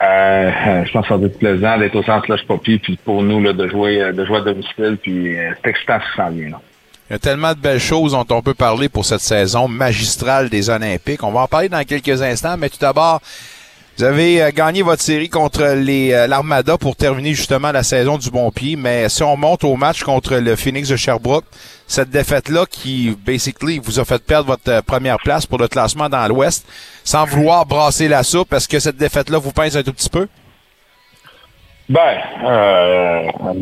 euh, 0.03 0.85
je 0.85 0.93
pense 0.93 1.03
que 1.03 1.09
ça 1.09 1.17
va 1.17 1.27
être 1.27 1.39
plaisant 1.39 1.79
d'être 1.79 1.95
au 1.95 2.03
centre 2.03 2.27
Slush 2.27 2.45
Poppy, 2.47 2.79
puis 2.79 2.99
pour 3.05 3.23
nous 3.23 3.41
là, 3.41 3.53
de 3.53 3.69
jouer 3.69 4.03
euh, 4.03 4.13
de 4.13 4.25
jouer 4.25 4.39
à 4.39 4.41
domicile, 4.41 4.99
puis 5.01 5.39
euh, 5.39 5.53
c'est 5.63 5.71
excitant 5.71 5.99
ce 6.01 6.33
vient. 6.33 6.51
Là. 6.51 6.61
Il 7.09 7.13
y 7.13 7.17
a 7.17 7.19
tellement 7.19 7.53
de 7.53 7.59
belles 7.59 7.79
choses 7.79 8.13
dont 8.13 8.27
on 8.31 8.43
peut 8.43 8.55
parler 8.55 8.89
pour 8.89 9.05
cette 9.05 9.21
saison 9.21 9.69
magistrale 9.69 10.49
des 10.49 10.71
Olympiques. 10.71 11.23
On 11.23 11.31
va 11.31 11.41
en 11.41 11.47
parler 11.47 11.69
dans 11.69 11.85
quelques 11.85 12.23
instants, 12.23 12.57
mais 12.57 12.69
tout 12.69 12.79
d'abord, 12.81 13.21
vous 13.99 14.05
avez 14.05 14.51
gagné 14.55 14.83
votre 14.83 15.03
série 15.03 15.29
contre 15.29 15.75
les 15.77 16.27
l'Armada 16.27 16.79
pour 16.79 16.97
terminer 16.97 17.35
justement 17.35 17.73
la 17.73 17.83
saison 17.83 18.19
du 18.19 18.31
bon 18.31 18.51
pied. 18.51 18.77
Mais 18.77 19.09
si 19.09 19.23
on 19.23 19.37
monte 19.37 19.65
au 19.65 19.77
match 19.77 20.03
contre 20.03 20.37
le 20.37 20.57
Phoenix 20.57 20.89
de 20.89 20.97
Sherbrooke, 20.97 21.45
cette 21.87 22.11
défaite-là 22.11 22.65
qui, 22.69 23.17
basically, 23.25 23.79
vous 23.79 24.01
a 24.01 24.05
fait 24.05 24.23
perdre 24.25 24.47
votre 24.47 24.83
première 24.85 25.19
place 25.19 25.45
pour 25.45 25.59
le 25.59 25.69
classement 25.69 26.09
dans 26.09 26.27
l'Ouest, 26.27 26.67
sans 27.05 27.27
vouloir 27.27 27.67
brasser 27.67 28.09
la 28.09 28.23
soupe, 28.23 28.53
est-ce 28.55 28.67
que 28.67 28.79
cette 28.79 28.97
défaite-là 28.97 29.39
vous 29.39 29.53
pince 29.53 29.77
un 29.77 29.83
tout 29.83 29.93
petit 29.93 30.09
peu? 30.09 30.27
Ben, 31.89 32.17
euh, 32.45 33.31
ça 33.43 33.53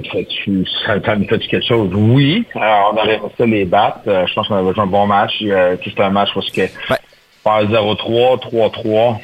me 1.17 1.25
fait 1.25 1.39
quelque 1.39 1.67
chose? 1.67 1.91
Oui, 1.93 2.47
euh, 2.55 2.61
on 2.93 2.97
aurait 2.97 3.15
aimé 3.15 3.29
ça 3.37 3.47
les 3.47 3.65
battre. 3.65 4.01
Euh, 4.07 4.27
je 4.27 4.35
pense 4.35 4.47
qu'on 4.47 4.57
avait 4.57 4.73
joué 4.73 4.83
un 4.83 4.87
bon 4.87 5.07
match. 5.07 5.33
Euh, 5.43 5.77
C'était 5.83 6.03
un 6.03 6.11
match 6.11 6.29
parce 6.33 6.51
que 6.51 6.61
ben. 6.89 6.97
0-3, 7.45 8.41
3-3. 8.41 9.17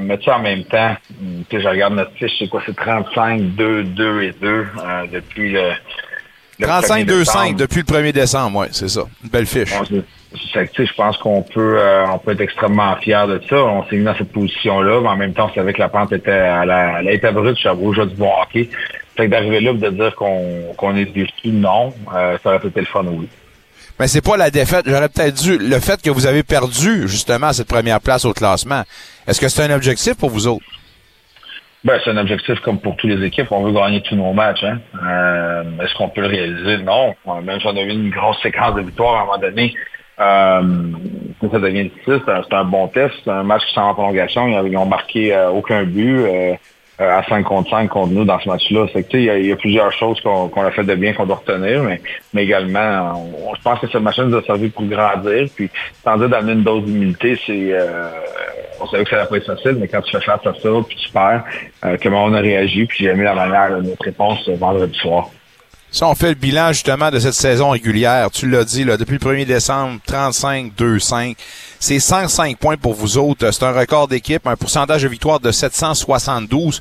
Mais 0.00 0.18
tu 0.18 0.24
sais, 0.24 0.30
en 0.30 0.40
même 0.40 0.64
temps, 0.64 0.96
je 1.50 1.68
regarde 1.68 1.94
notre 1.94 2.12
fiche, 2.12 2.32
c'est 2.38 2.48
quoi, 2.48 2.62
c'est 2.64 2.76
35, 2.76 3.54
2, 3.54 3.84
2 3.84 4.22
et 4.22 4.32
2 4.40 4.48
euh, 4.48 4.66
depuis 5.12 5.52
le. 5.52 5.72
35-2-5 6.60 7.56
depuis 7.56 7.78
le 7.78 7.84
1er 7.84 8.12
décembre, 8.12 8.60
oui, 8.60 8.66
c'est 8.70 8.88
ça. 8.88 9.02
Une 9.24 9.30
belle 9.30 9.46
fiche. 9.46 9.72
je 9.72 10.92
pense 10.94 11.16
qu'on 11.16 11.40
peut 11.42 11.78
euh, 11.78 12.06
on 12.12 12.18
peut 12.18 12.32
être 12.32 12.42
extrêmement 12.42 12.94
fier 12.96 13.26
de 13.26 13.40
ça. 13.48 13.56
On 13.56 13.84
s'est 13.86 13.96
mis 13.96 14.04
dans 14.04 14.14
cette 14.14 14.30
position-là, 14.30 15.00
mais 15.00 15.08
en 15.08 15.16
même 15.16 15.32
temps, 15.32 15.48
on 15.50 15.54
savait 15.54 15.72
que 15.72 15.78
la 15.78 15.88
pente 15.88 16.12
était 16.12 16.30
à 16.30 16.66
la, 16.66 17.00
elle 17.00 17.08
était 17.08 17.32
brute, 17.32 17.56
Chabot 17.56 17.94
jouait 17.94 18.06
du 18.06 18.14
bon 18.14 18.30
hockey. 18.42 18.68
Fait 19.16 19.24
que 19.26 19.30
d'arriver 19.30 19.60
là 19.60 19.72
de 19.72 19.88
dire 19.88 20.14
qu'on 20.14 20.74
qu'on 20.76 20.96
est 20.96 21.06
déçu, 21.06 21.48
non, 21.48 21.94
euh, 22.14 22.36
ça 22.42 22.54
aurait 22.54 22.68
été 22.68 22.80
le 22.80 22.86
fun, 22.86 23.04
oui. 23.06 23.26
Mais 24.00 24.08
c'est 24.08 24.24
pas 24.24 24.38
la 24.38 24.50
défaite. 24.50 24.86
J'aurais 24.86 25.10
peut-être 25.10 25.42
dû. 25.42 25.58
Le 25.58 25.78
fait 25.78 26.00
que 26.00 26.08
vous 26.08 26.26
avez 26.26 26.42
perdu, 26.42 27.06
justement, 27.06 27.52
cette 27.52 27.68
première 27.68 28.00
place 28.00 28.24
au 28.24 28.32
classement, 28.32 28.82
est-ce 29.28 29.38
que 29.38 29.48
c'est 29.48 29.70
un 29.70 29.76
objectif 29.76 30.14
pour 30.14 30.30
vous 30.30 30.46
autres? 30.46 30.64
Ben, 31.84 32.00
c'est 32.02 32.10
un 32.10 32.16
objectif 32.16 32.58
comme 32.60 32.80
pour 32.80 32.96
toutes 32.96 33.10
les 33.10 33.26
équipes. 33.26 33.48
On 33.50 33.62
veut 33.62 33.72
gagner 33.72 34.00
tous 34.00 34.16
nos 34.16 34.32
matchs. 34.32 34.64
Hein? 34.64 34.78
Euh, 35.06 35.84
est-ce 35.84 35.94
qu'on 35.96 36.08
peut 36.08 36.22
le 36.22 36.28
réaliser? 36.28 36.78
Non. 36.78 37.14
Même 37.42 37.60
si 37.60 37.66
on 37.66 37.76
a 37.76 37.82
eu 37.82 37.90
une 37.90 38.08
grosse 38.08 38.40
séquence 38.42 38.74
de 38.74 38.80
victoires 38.80 39.16
à 39.16 39.20
un 39.20 39.24
moment 39.26 39.38
donné, 39.38 39.74
euh, 40.18 40.62
ça 41.52 41.58
devient 41.58 41.90
difficile. 41.90 42.22
C'est 42.26 42.54
un, 42.54 42.64
bon 42.64 42.88
test. 42.88 43.14
C'est 43.22 43.30
un 43.30 43.42
match 43.42 43.66
qui 43.66 43.74
s'en 43.74 43.90
en 43.90 43.92
prolongation. 43.92 44.48
Ils 44.64 44.78
ont 44.78 44.86
marqué 44.86 45.34
euh, 45.34 45.50
aucun 45.50 45.84
but 45.84 46.24
à 47.00 47.22
5 47.28 47.44
contre 47.44 47.70
5 47.70 47.88
contre 47.88 48.12
nous 48.12 48.24
dans 48.24 48.38
ce 48.38 48.48
match-là. 48.48 48.86
Il 49.14 49.20
y, 49.20 49.46
y 49.48 49.52
a 49.52 49.56
plusieurs 49.56 49.92
choses 49.92 50.20
qu'on 50.20 50.62
a 50.62 50.70
fait 50.70 50.84
de 50.84 50.94
bien 50.94 51.12
qu'on 51.12 51.26
doit 51.26 51.42
retenir, 51.46 51.82
mais, 51.82 52.00
mais 52.34 52.44
également, 52.44 53.30
je 53.56 53.62
pense 53.62 53.78
que 53.80 53.86
cette 53.88 54.02
machine 54.02 54.24
nous 54.24 54.36
a 54.36 54.42
servi 54.42 54.68
pour 54.68 54.84
grandir. 54.84 55.48
Puis, 55.54 55.70
sans 56.04 56.18
dire 56.18 56.28
d'amener 56.28 56.52
une 56.52 56.62
dose 56.62 56.84
d'humilité, 56.84 57.38
c'est 57.46 57.74
on 58.80 58.86
savait 58.86 59.04
que 59.04 59.10
ça 59.10 59.16
n'allait 59.16 59.28
pas 59.28 59.36
être 59.36 59.46
facile, 59.46 59.76
mais 59.78 59.88
quand 59.88 60.00
tu 60.02 60.12
fais 60.12 60.20
face 60.20 60.46
à 60.46 60.54
ça, 60.54 60.68
puis 60.86 60.96
tu 60.96 61.10
perds, 61.10 61.44
euh, 61.84 61.96
comment 62.02 62.24
on 62.24 62.32
a 62.32 62.40
réagi, 62.40 62.86
puis 62.86 63.04
j'ai 63.04 63.10
aimé 63.10 63.24
la 63.24 63.34
manière 63.34 63.78
de 63.78 63.88
notre 63.88 64.02
réponse 64.02 64.48
vendredi 64.48 64.96
soir. 64.98 65.28
Si 65.92 66.04
on 66.04 66.14
fait 66.14 66.28
le 66.28 66.34
bilan 66.34 66.72
justement 66.72 67.10
de 67.10 67.18
cette 67.18 67.34
saison 67.34 67.70
régulière, 67.70 68.30
tu 68.30 68.48
l'as 68.48 68.64
dit, 68.64 68.84
là, 68.84 68.96
depuis 68.96 69.14
le 69.14 69.18
1er 69.18 69.44
décembre, 69.44 69.98
35-2-5. 70.08 71.34
C'est 71.80 71.98
105 71.98 72.56
points 72.58 72.76
pour 72.76 72.94
vous 72.94 73.18
autres. 73.18 73.50
C'est 73.50 73.64
un 73.64 73.72
record 73.72 74.06
d'équipe, 74.06 74.46
un 74.46 74.56
pourcentage 74.56 75.02
de 75.02 75.08
victoire 75.08 75.40
de 75.40 75.50
772. 75.50 76.80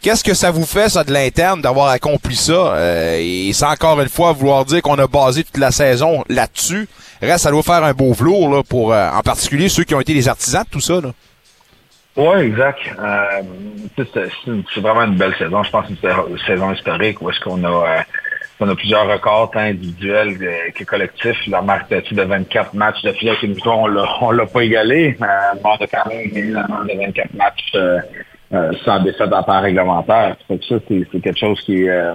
Qu'est-ce 0.00 0.22
que 0.22 0.34
ça 0.34 0.52
vous 0.52 0.64
fait, 0.64 0.88
ça, 0.88 1.02
de 1.02 1.12
l'interne, 1.12 1.60
d'avoir 1.60 1.88
accompli 1.88 2.36
ça? 2.36 2.52
Euh, 2.52 3.18
et 3.20 3.52
sans 3.52 3.72
encore 3.72 4.00
une 4.00 4.08
fois 4.08 4.32
vouloir 4.32 4.64
dire 4.64 4.82
qu'on 4.82 4.98
a 4.98 5.08
basé 5.08 5.42
toute 5.42 5.56
la 5.56 5.72
saison 5.72 6.22
là-dessus. 6.28 6.88
Reste, 7.20 7.42
ça 7.42 7.50
doit 7.50 7.64
faire 7.64 7.82
un 7.82 7.92
beau 7.92 8.12
velours, 8.12 8.48
là, 8.54 8.62
pour, 8.62 8.92
euh, 8.92 9.10
en 9.10 9.22
particulier 9.22 9.68
ceux 9.68 9.82
qui 9.82 9.96
ont 9.96 10.00
été 10.00 10.14
les 10.14 10.28
artisans 10.28 10.62
de 10.62 10.68
tout 10.70 10.80
ça, 10.80 11.00
là. 11.00 11.10
Oui, 12.16 12.38
exact. 12.40 12.80
Euh, 12.98 13.42
c'est 13.96 14.80
vraiment 14.80 15.02
une 15.02 15.16
belle 15.16 15.34
saison. 15.36 15.62
Je 15.62 15.70
pense 15.70 15.86
que 15.86 15.92
c'est 16.00 16.08
une 16.08 16.38
saison 16.46 16.72
historique 16.72 17.20
où 17.22 17.30
est-ce 17.30 17.38
qu'on 17.40 17.62
a, 17.64 18.04
on 18.60 18.68
a 18.68 18.74
plusieurs 18.74 19.06
records 19.06 19.50
tant 19.52 19.60
individuels 19.60 20.38
que, 20.74 20.84
collectifs. 20.84 21.46
La 21.46 21.62
marque 21.62 21.90
de, 21.90 22.14
de 22.14 22.22
24 22.22 22.74
matchs 22.74 23.02
de 23.02 23.12
filet 23.12 23.34
une 23.42 23.54
on 23.66 23.86
on 24.20 24.30
l'a 24.30 24.46
pas 24.46 24.62
égalé. 24.62 25.16
Mais 25.20 25.26
on 25.64 25.68
a 25.70 25.86
quand 25.86 26.10
même 26.10 26.28
gagné 26.30 26.50
la 26.50 26.66
marque 26.66 26.88
de 26.88 26.98
24 26.98 27.34
matchs 27.34 27.72
euh, 27.74 27.98
euh, 28.54 28.72
sans 28.84 29.00
défaite 29.00 29.32
en 29.32 29.42
temps 29.42 29.60
réglementaire. 29.60 30.36
Ça, 30.48 30.76
c'est, 30.88 31.20
quelque 31.20 31.38
chose 31.38 31.60
qui, 31.60 31.88
euh, 31.88 32.14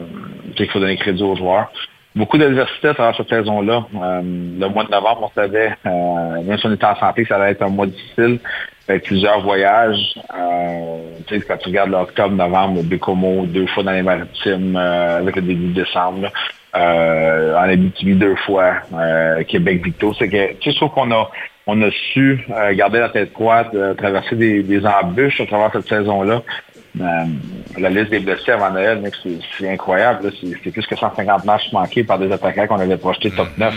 qu'il 0.55 0.69
faut 0.69 0.79
donner 0.79 0.97
crédit 0.97 1.23
aux 1.23 1.35
joueurs. 1.35 1.71
Beaucoup 2.15 2.37
d'adversité 2.37 2.89
à 2.89 2.93
travers 2.93 3.17
cette 3.17 3.29
saison-là. 3.29 3.87
Euh, 3.95 4.21
le 4.23 4.67
mois 4.67 4.83
de 4.83 4.91
novembre, 4.91 5.31
on 5.31 5.41
savait, 5.41 5.71
euh, 5.87 6.43
même 6.43 6.57
si 6.59 6.67
on 6.67 6.73
était 6.73 6.85
en 6.85 6.95
santé, 6.95 7.25
ça 7.25 7.37
allait 7.37 7.53
être 7.53 7.63
un 7.63 7.69
mois 7.69 7.87
difficile 7.87 8.39
avec 8.87 9.05
plusieurs 9.05 9.41
voyages. 9.41 10.13
Euh, 10.37 10.97
tu 11.25 11.41
quand 11.41 11.57
tu 11.57 11.69
regardes 11.69 11.89
l'octobre, 11.89 12.35
novembre, 12.35 12.81
au 12.81 12.83
Bécomo, 12.83 13.47
deux 13.47 13.65
fois 13.65 13.81
dans 13.81 13.93
les 13.93 14.03
maritimes, 14.03 14.75
avec 14.75 15.37
le 15.37 15.41
début 15.41 15.73
de 15.73 15.81
décembre, 15.83 16.31
en 16.75 17.69
Abitibi 17.69 18.13
deux 18.13 18.35
fois, 18.35 18.75
Québec 19.47 19.83
Victo. 19.83 20.13
C'est 20.13 20.29
que, 20.29 20.53
tu 20.59 20.71
sais, 20.71 20.85
qu'on 20.93 21.11
a, 21.11 21.31
on 21.65 21.81
a 21.81 21.89
su 22.13 22.45
garder 22.73 22.99
la 22.99 23.09
tête 23.09 23.31
froide, 23.31 23.95
traverser 23.97 24.35
des 24.35 24.85
embûches 24.85 25.41
à 25.41 25.45
travers 25.47 25.71
cette 25.71 25.87
saison-là. 25.87 26.43
Euh, 27.01 27.25
la 27.77 27.89
liste 27.89 28.11
des 28.11 28.19
blessés 28.19 28.51
avant 28.51 28.71
Noël, 28.71 29.01
c'est 29.57 29.69
incroyable. 29.69 30.31
c'est 30.39 30.71
plus 30.71 30.85
que 30.85 30.95
150 30.95 31.45
matchs 31.45 31.71
manqués 31.71 32.03
par 32.03 32.19
des 32.19 32.31
attaquants 32.31 32.67
qu'on 32.67 32.79
avait 32.79 32.97
projetés 32.97 33.31
top 33.31 33.49
9. 33.57 33.75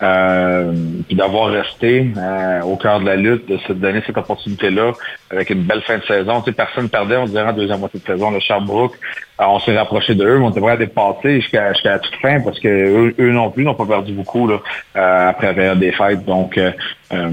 Euh, 0.00 0.72
puis 1.08 1.16
d'avoir 1.16 1.50
resté 1.50 2.12
euh, 2.16 2.62
au 2.62 2.76
cœur 2.76 3.00
de 3.00 3.06
la 3.06 3.16
lutte, 3.16 3.48
de 3.48 3.58
se 3.58 3.72
donner 3.72 4.00
cette 4.06 4.16
opportunité-là 4.16 4.92
avec 5.30 5.50
une 5.50 5.62
belle 5.62 5.82
fin 5.82 5.98
de 5.98 6.04
saison. 6.04 6.40
Tu 6.40 6.50
sais, 6.50 6.52
personne 6.52 6.88
perdait, 6.88 7.16
on 7.16 7.26
dirait 7.26 7.42
en 7.42 7.52
deuxième 7.52 7.80
moitié 7.80 7.98
de 7.98 8.04
saison. 8.04 8.30
Le 8.30 8.38
Sherbrooke, 8.38 8.96
on 9.40 9.58
s'est 9.58 9.76
rapproché 9.76 10.14
de 10.14 10.24
eux, 10.24 10.38
mais 10.38 10.44
on 10.44 10.50
était 10.50 10.60
prêt 10.60 10.72
à 10.72 10.76
dépasser 10.76 11.40
jusqu'à 11.40 11.72
jusqu'à 11.72 11.90
la 11.90 11.98
toute 11.98 12.14
fin 12.16 12.40
parce 12.40 12.60
que 12.60 12.68
eux, 12.68 13.14
eux 13.18 13.32
non 13.32 13.50
plus 13.50 13.64
n'ont 13.64 13.74
pas 13.74 13.86
perdu 13.86 14.12
beaucoup 14.12 14.46
là, 14.46 14.58
euh, 14.96 15.30
après 15.30 15.48
la 15.48 15.54
période 15.54 15.80
des 15.80 15.90
fêtes. 15.90 16.24
Donc, 16.24 16.56
euh, 16.58 16.70
euh, 17.12 17.30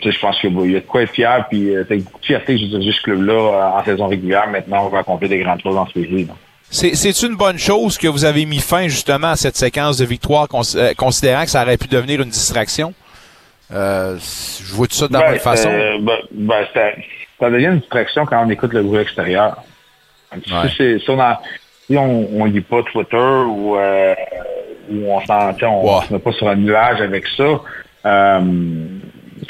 tu 0.00 0.04
sais, 0.04 0.12
je 0.12 0.20
pense 0.20 0.38
qu'il 0.38 0.70
y 0.70 0.76
a 0.76 0.80
de 0.80 0.86
quoi 0.86 1.02
être 1.02 1.10
fier. 1.10 1.46
Puis, 1.50 1.72
t'as 1.88 1.96
beaucoup 1.96 2.20
de 2.20 2.26
fierté 2.26 2.58
j'ai 2.58 2.68
dirigé 2.68 2.92
ce 2.92 3.02
club-là 3.02 3.76
en 3.76 3.84
saison 3.84 4.06
régulière. 4.06 4.48
Maintenant, 4.48 4.86
on 4.86 4.88
va 4.88 5.00
accomplir 5.00 5.30
des 5.30 5.40
grandes 5.40 5.62
choses 5.62 5.76
en 5.76 5.86
série. 5.88 6.28
C'est 6.74 7.22
une 7.22 7.36
bonne 7.36 7.58
chose 7.58 7.96
que 7.98 8.08
vous 8.08 8.24
avez 8.24 8.44
mis 8.46 8.58
fin 8.60 8.88
justement 8.88 9.28
à 9.28 9.36
cette 9.36 9.56
séquence 9.56 9.96
de 9.98 10.04
victoires, 10.04 10.48
cons- 10.48 10.62
euh, 10.76 10.92
considérant 10.96 11.44
que 11.44 11.50
ça 11.50 11.62
aurait 11.62 11.76
pu 11.76 11.86
devenir 11.88 12.20
une 12.20 12.30
distraction? 12.30 12.92
Euh, 13.72 14.16
je 14.18 14.74
vois 14.74 14.86
tout 14.88 14.94
ça 14.96 15.06
de 15.08 15.12
la 15.12 15.20
Ben, 15.20 15.30
bonne 15.30 15.38
façon. 15.38 15.68
euh, 15.70 15.98
ben, 16.00 16.16
ben, 16.32 16.64
ça, 16.74 16.80
ça 17.40 17.50
devient 17.50 17.66
une 17.66 17.78
distraction 17.78 18.26
quand 18.26 18.44
on 18.44 18.50
écoute 18.50 18.72
le 18.72 18.82
bruit 18.82 19.00
extérieur. 19.00 19.56
Si, 20.44 21.08
on 21.08 21.20
a- 21.20 21.40
si 21.86 21.96
on, 21.96 22.28
pas 22.60 22.82
Twitter 22.82 23.16
ou, 23.16 23.76
euh, 23.76 24.14
ou 24.90 25.12
on 25.12 25.20
sais, 25.24 25.66
on 25.66 26.02
se 26.02 26.12
met 26.12 26.18
pas 26.18 26.32
sur 26.32 26.48
un 26.48 26.56
nuage 26.56 27.00
avec 27.00 27.24
ça, 27.36 27.60
euh, 28.06 28.40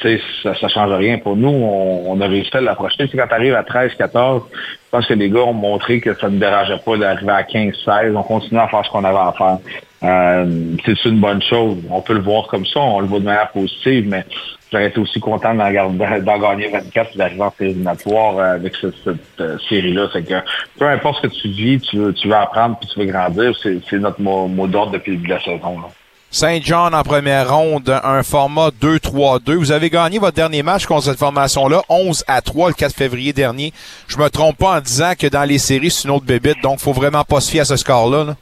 ça, 0.03 0.55
ça 0.55 0.68
change 0.68 0.93
rien 0.93 1.18
pour 1.18 1.37
nous. 1.37 1.49
On, 1.49 2.12
on 2.12 2.20
a 2.20 2.26
réussi 2.26 2.57
à 2.57 2.61
l'approcher. 2.61 3.09
Quand 3.09 3.26
tu 3.26 3.35
arrives 3.35 3.55
à 3.55 3.62
13, 3.62 3.95
14, 3.95 4.43
je 4.53 4.57
pense 4.91 5.07
que 5.07 5.14
les 5.14 5.30
gars 5.30 5.41
ont 5.41 5.53
montré 5.53 6.01
que 6.01 6.14
ça 6.14 6.28
ne 6.28 6.39
dérangeait 6.39 6.78
pas 6.85 6.97
d'arriver 6.97 7.32
à 7.32 7.43
15, 7.43 7.74
16. 7.85 8.14
On 8.14 8.22
continue 8.22 8.61
à 8.61 8.68
faire 8.68 8.85
ce 8.85 8.91
qu'on 8.91 9.05
avait 9.05 9.18
à 9.18 9.35
faire. 9.37 9.59
Euh, 10.05 10.76
c'est 10.85 11.05
une 11.07 11.20
bonne 11.20 11.43
chose. 11.43 11.78
On 11.91 12.01
peut 12.01 12.12
le 12.12 12.20
voir 12.20 12.47
comme 12.47 12.66
ça, 12.66 12.80
on 12.80 13.01
le 13.01 13.07
voit 13.07 13.20
de 13.20 13.24
manière 13.24 13.51
positive, 13.51 14.07
mais 14.07 14.24
j'aurais 14.70 14.89
été 14.89 15.01
aussi 15.01 15.18
content 15.18 15.55
d'en, 15.55 15.70
gagner 15.70 16.68
24 16.68 17.14
et 17.14 17.18
d'arriver 17.18 17.43
en 17.43 17.51
série 17.51 17.76
euh, 17.87 18.55
avec 18.55 18.76
cette, 18.76 18.95
euh, 19.41 19.57
série-là. 19.68 20.09
C'est 20.12 20.28
que 20.28 20.35
peu 20.78 20.87
importe 20.87 21.22
ce 21.22 21.28
que 21.28 21.32
tu 21.35 21.49
vis, 21.49 21.80
tu 21.80 21.97
veux, 21.97 22.12
tu 22.12 22.28
veux 22.28 22.35
apprendre 22.35 22.78
puis 22.78 22.89
tu 22.89 23.01
veux 23.01 23.07
grandir. 23.07 23.53
C'est, 23.62 23.99
notre 23.99 24.20
mot, 24.20 24.47
mot 24.47 24.66
d'ordre 24.66 24.93
depuis 24.93 25.12
le 25.12 25.16
début 25.16 25.28
de 25.28 25.35
la 25.35 25.41
saison. 25.41 25.80
là. 25.80 25.89
Saint 26.35 26.59
John 26.61 26.97
en 26.97 27.05
première 27.05 27.57
ronde, 27.57 27.89
un 28.03 28.24
format 28.24 28.70
2-3-2. 28.82 29.55
Vous 29.55 29.70
avez 29.70 29.89
gagné 29.89 30.18
votre 30.18 30.35
dernier 30.35 30.64
match 30.64 30.85
contre 30.85 31.05
cette 31.05 31.18
formation-là, 31.20 31.82
11 31.89 32.24
à 32.26 32.43
3 32.43 32.70
le 32.70 32.74
4 32.74 32.93
février 32.93 33.32
dernier. 33.32 33.72
Je 34.09 34.18
me 34.18 34.28
trompe 34.28 34.57
pas 34.57 34.78
en 34.78 34.80
disant 34.80 35.12
que 35.16 35.28
dans 35.28 35.45
les 35.45 35.59
séries, 35.59 35.93
c'est 35.93 36.09
une 36.09 36.11
autre 36.14 36.26
bébite, 36.26 36.61
donc 36.61 36.80
faut 36.80 36.93
vraiment 36.93 37.22
pas 37.22 37.39
se 37.39 37.53
fier 37.53 37.61
à 37.61 37.64
ce 37.64 37.76
score-là. 37.76 38.24
là. 38.24 38.37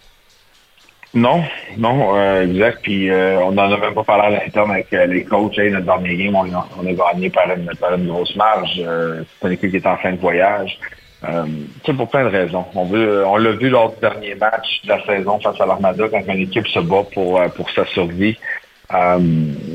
Non, 1.12 1.44
non, 1.76 2.16
euh, 2.16 2.44
exact. 2.44 2.78
Puis 2.82 3.10
euh, 3.10 3.38
on 3.42 3.52
n'en 3.52 3.70
a 3.70 3.76
même 3.76 3.92
pas 3.92 4.04
parlé 4.04 4.36
à 4.36 4.42
l'interne 4.42 4.70
avec 4.70 4.90
euh, 4.94 5.04
les 5.04 5.24
coachs. 5.24 5.58
Hey, 5.58 5.70
notre 5.70 5.84
dernier 5.84 6.16
game, 6.16 6.34
on, 6.34 6.46
on 6.46 6.86
a 6.86 6.92
gagné 7.12 7.28
par 7.28 7.50
une, 7.54 7.70
par 7.78 7.92
une 7.92 8.06
grosse 8.06 8.34
marge. 8.36 8.80
Euh, 8.80 9.22
c'est 9.38 9.48
une 9.48 9.52
équipe 9.52 9.70
qui 9.70 9.76
est 9.76 9.86
en 9.86 9.98
fin 9.98 10.12
de 10.12 10.18
voyage. 10.18 10.78
Euh, 11.24 11.44
pour 11.96 12.08
plein 12.08 12.24
de 12.24 12.30
raisons. 12.30 12.64
On 12.74 12.84
veut, 12.84 13.24
on 13.26 13.36
l'a 13.36 13.52
vu 13.52 13.68
lors 13.68 13.92
du 13.92 14.00
dernier 14.00 14.34
match 14.34 14.82
de 14.84 14.88
la 14.88 15.04
saison 15.04 15.38
face 15.38 15.60
à 15.60 15.66
l'Armada, 15.66 16.04
quand 16.10 16.20
une 16.26 16.40
équipe 16.40 16.66
se 16.66 16.80
bat 16.80 17.04
pour, 17.14 17.40
euh, 17.40 17.48
pour 17.48 17.70
sa 17.70 17.84
survie. 17.86 18.36
Euh, 18.92 19.18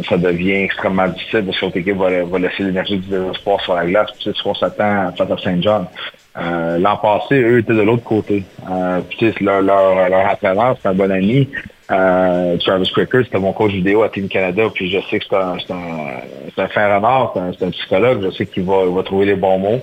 ça 0.07 0.17
devient 0.17 0.63
extrêmement 0.63 1.07
difficile 1.07 1.43
parce 1.45 1.59
que 1.59 1.65
l'autre 1.65 1.77
équipe 1.77 1.97
va, 1.97 2.23
va 2.23 2.39
laisser 2.39 2.63
l'énergie 2.63 2.97
du 2.97 3.07
désespoir 3.09 3.61
sur 3.61 3.75
la 3.75 3.85
glace. 3.85 4.09
C'est 4.23 4.35
ce 4.35 4.43
qu'on 4.43 4.53
s'attend 4.53 5.11
face 5.17 5.31
à 5.31 5.37
Saint 5.37 5.61
John. 5.61 5.87
Euh, 6.37 6.77
L'an 6.77 6.97
passé, 6.97 7.41
eux 7.41 7.59
étaient 7.59 7.73
de 7.73 7.81
l'autre 7.81 8.03
côté. 8.03 8.43
Euh, 8.69 9.01
leur, 9.41 9.61
leur, 9.61 10.09
leur 10.09 10.31
entraîneur, 10.31 10.75
c'est 10.81 10.89
un 10.89 10.93
bon 10.93 11.11
ami. 11.11 11.49
Euh, 11.89 12.57
Travis 12.57 12.91
Cricker, 12.91 13.23
c'était 13.23 13.39
mon 13.39 13.53
coach 13.53 13.71
vidéo 13.71 14.03
à 14.03 14.09
Team 14.09 14.27
Canada, 14.27 14.63
puis 14.73 14.91
je 14.91 14.99
sais 15.09 15.19
que 15.19 15.25
c'est 15.29 15.35
un, 15.35 15.55
un, 15.73 16.63
un 16.63 16.67
fin 16.67 16.93
renard, 16.95 17.33
c'est 17.33 17.63
un, 17.63 17.67
un 17.67 17.71
psychologue, 17.71 18.21
je 18.25 18.31
sais 18.31 18.45
qu'il 18.45 18.63
va, 18.63 18.85
va 18.85 19.03
trouver 19.03 19.25
les 19.27 19.35
bons 19.35 19.57
mots. 19.57 19.81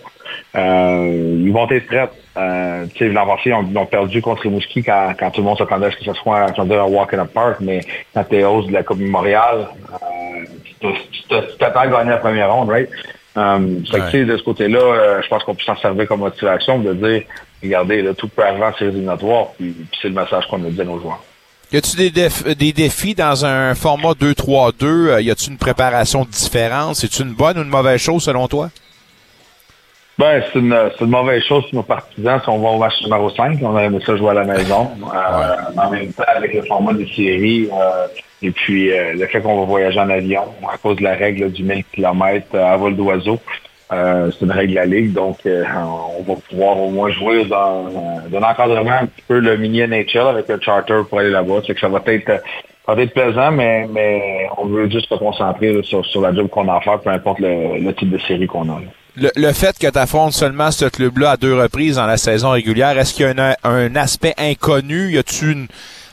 Euh, 0.57 1.41
ils 1.45 1.53
vont 1.53 1.68
être 1.70 1.87
prêts. 1.87 2.09
Euh, 2.37 2.87
tu 2.95 2.99
sais, 3.07 3.09
l'an 3.11 3.26
passé, 3.26 3.43
ils 3.47 3.53
ont, 3.55 3.66
ils 3.70 3.78
ont 3.78 3.87
perdu 3.87 4.20
contre 4.20 4.43
Rimouski 4.43 4.82
quand, 4.82 5.14
quand 5.18 5.30
tout 5.30 5.41
le 5.41 5.47
monde 5.47 5.59
s'attendait 5.59 5.87
à 5.87 5.91
ce 5.93 5.97
que 5.97 6.05
ce 6.05 6.14
soit 6.14 6.41
un, 6.41 6.70
un 6.70 6.82
walk 6.85 7.14
in 7.14 7.24
the 7.24 7.28
park, 7.28 7.57
mais 7.61 7.80
quand 8.12 8.24
t'es 8.24 8.43
hausse 8.45 8.66
de 8.66 8.72
la 8.72 8.82
Coupe 8.82 8.99
Montréal, 9.01 9.68
euh, 9.93 10.45
tu 10.80 10.89
t'attends 11.59 11.80
à 11.80 11.87
gagner 11.87 12.11
la 12.11 12.16
première 12.18 12.53
ronde, 12.53 12.70
right? 12.70 12.89
Euh, 13.37 13.78
fait 13.91 13.99
que, 14.12 14.24
de 14.24 14.37
ce 14.37 14.43
côté-là, 14.43 14.78
euh, 14.78 15.22
je 15.22 15.28
pense 15.28 15.43
qu'on 15.45 15.55
peut 15.55 15.64
s'en 15.64 15.76
servir 15.76 16.07
comme 16.07 16.20
motivation 16.20 16.78
de 16.78 16.93
dire, 16.95 17.22
regardez, 17.62 18.03
là, 18.03 18.14
tout 18.14 18.28
peut 18.28 18.45
arriver 18.45 18.64
en 18.64 18.72
séries 18.74 18.91
éliminatoires, 18.91 19.47
puis, 19.59 19.70
puis 19.72 19.99
c'est 20.01 20.09
le 20.09 20.14
message 20.14 20.47
qu'on 20.49 20.64
a 20.64 20.70
dit 20.70 20.80
à 20.80 20.85
nos 20.85 21.01
joueurs. 21.01 21.22
Y 21.72 21.78
a-tu 21.78 21.97
des, 21.97 22.11
déf- 22.11 22.55
des 22.55 22.72
défis 22.72 23.14
dans 23.16 23.45
un 23.45 23.74
format 23.74 24.12
2-3-2? 24.12 24.85
Euh, 24.85 25.20
Y 25.22 25.30
a-tu 25.30 25.51
une 25.51 25.57
préparation 25.57 26.24
différente? 26.24 26.95
C'est 26.95 27.18
une 27.18 27.32
bonne 27.32 27.59
ou 27.59 27.62
une 27.62 27.68
mauvaise 27.68 28.01
chose 28.01 28.22
selon 28.22 28.47
toi? 28.47 28.70
Ben, 30.16 30.42
c'est 30.52 30.58
une, 30.60 30.76
c'est 30.96 31.04
une 31.04 31.10
mauvaise 31.10 31.42
chose 31.42 31.64
pour 31.64 31.74
nos 31.74 31.82
partisans 31.82 32.40
si 32.42 32.48
on 32.48 32.58
va 32.58 32.68
au 32.70 32.78
match 32.78 33.02
numéro 33.02 33.30
5. 33.30 33.58
On 33.62 33.74
a 33.76 33.82
aimé 33.84 33.98
ça 34.06 34.16
jouer 34.16 34.30
à 34.30 34.34
la 34.34 34.44
maison. 34.44 34.88
Euh, 35.12 35.80
En 35.80 35.90
même 35.90 36.12
temps, 36.12 36.22
avec 36.28 36.54
le 36.54 36.62
format 36.62 36.92
des 36.92 37.06
séries 37.08 37.68
euh, 37.72 38.06
et 38.40 38.52
puis 38.52 38.92
euh, 38.92 39.14
le 39.14 39.26
fait 39.26 39.40
qu'on 39.40 39.58
va 39.60 39.64
voyager 39.66 39.98
en 39.98 40.08
avion 40.10 40.44
à 40.72 40.78
cause 40.78 40.96
de 40.98 41.02
la 41.02 41.14
règle 41.14 41.50
du 41.50 41.64
1000 41.64 41.82
km 41.92 42.56
à 42.56 42.76
vol 42.76 42.94
d'oiseau. 42.94 43.38
Euh, 43.92 44.30
c'est 44.30 44.44
une 44.44 44.52
règle 44.52 44.70
de 44.70 44.76
la 44.76 44.86
Ligue, 44.86 45.12
donc 45.12 45.38
euh, 45.46 45.62
on 46.18 46.22
va 46.22 46.34
pouvoir 46.48 46.78
au 46.80 46.90
moins 46.90 47.10
jouer 47.10 47.44
dans, 47.44 47.86
euh, 47.86 48.28
dans 48.30 48.38
un 48.38 48.50
encadrement 48.50 48.92
un 49.02 49.06
petit 49.06 49.22
peu 49.28 49.38
le 49.40 49.56
mini 49.58 49.80
NHL 49.86 50.26
avec 50.28 50.48
le 50.48 50.58
charter 50.60 51.02
pour 51.08 51.18
aller 51.18 51.30
là-bas. 51.30 51.60
C'est 51.66 51.74
que 51.74 51.80
ça 51.80 51.88
va 51.88 52.00
être 52.06 52.28
euh, 52.30 52.38
ça 52.86 52.94
va 52.94 53.02
être 53.02 53.12
plaisant, 53.14 53.50
mais, 53.50 53.86
mais 53.92 54.46
on 54.58 54.66
veut 54.66 54.88
juste 54.88 55.08
se 55.08 55.14
concentrer 55.16 55.72
là, 55.72 55.82
sur, 55.82 56.04
sur 56.06 56.20
la 56.22 56.32
job 56.34 56.48
qu'on 56.48 56.68
a 56.68 56.76
à 56.76 56.80
faire, 56.80 57.00
peu 57.00 57.10
importe 57.10 57.40
le, 57.40 57.78
le 57.78 57.94
type 57.94 58.10
de 58.10 58.18
série 58.18 58.46
qu'on 58.46 58.64
a. 58.68 58.80
là. 58.80 58.86
Le, 59.16 59.30
le 59.36 59.52
fait 59.52 59.78
que 59.78 59.86
tu 59.88 59.98
affrontes 59.98 60.32
seulement 60.32 60.70
ce 60.72 60.86
club-là 60.86 61.32
à 61.32 61.36
deux 61.36 61.54
reprises 61.54 61.96
dans 61.96 62.06
la 62.06 62.16
saison 62.16 62.50
régulière, 62.50 62.98
est-ce 62.98 63.14
qu'il 63.14 63.26
y 63.26 63.28
a 63.28 63.56
un, 63.64 63.70
un 63.70 63.94
aspect 63.96 64.34
inconnu? 64.38 65.12
Y 65.12 65.18
a-tu 65.18 65.52
une, 65.52 65.68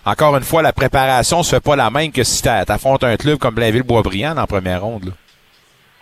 encore 0.05 0.35
une 0.37 0.43
fois, 0.43 0.61
la 0.61 0.71
préparation 0.71 1.41
se 1.41 1.55
fait 1.55 1.63
pas 1.63 1.75
la 1.75 1.89
même 1.89 2.11
que 2.11 2.23
si 2.23 2.43
t'a- 2.43 2.63
t'affrontes 2.63 3.03
un 3.03 3.17
club 3.17 3.39
comme 3.39 3.55
Blainville-Boisbriand 3.55 4.37
en 4.37 4.45
première 4.45 4.83
ronde? 4.83 5.05
là? 5.05 5.11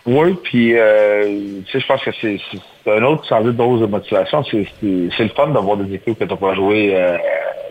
Oui, 0.06 0.34
puis 0.42 0.74
euh, 0.76 1.60
tu 1.70 1.78
je 1.78 1.86
pense 1.86 2.02
que 2.02 2.10
c'est 2.20 2.38
un 2.86 3.02
autre 3.02 3.26
sans 3.26 3.42
doute 3.42 3.56
dose 3.56 3.82
de 3.82 3.86
motivation. 3.86 4.42
C'est 4.44 4.66
le 4.80 5.28
fun 5.36 5.48
d'avoir 5.48 5.76
des 5.76 5.94
équipes 5.94 6.18
que 6.18 6.24
tu 6.24 6.30
n'as 6.30 6.36
pas 6.36 6.54
joué 6.54 6.92
euh, 6.94 7.16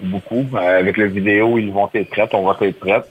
beaucoup. 0.03 0.45
Euh, 0.53 0.79
avec 0.79 0.97
les 0.97 1.07
vidéos, 1.07 1.57
ils 1.57 1.71
vont 1.71 1.89
être 1.93 2.09
prêts, 2.09 2.29
on 2.33 2.43
va 2.45 2.55
être 2.61 2.79
prêts. 2.79 3.01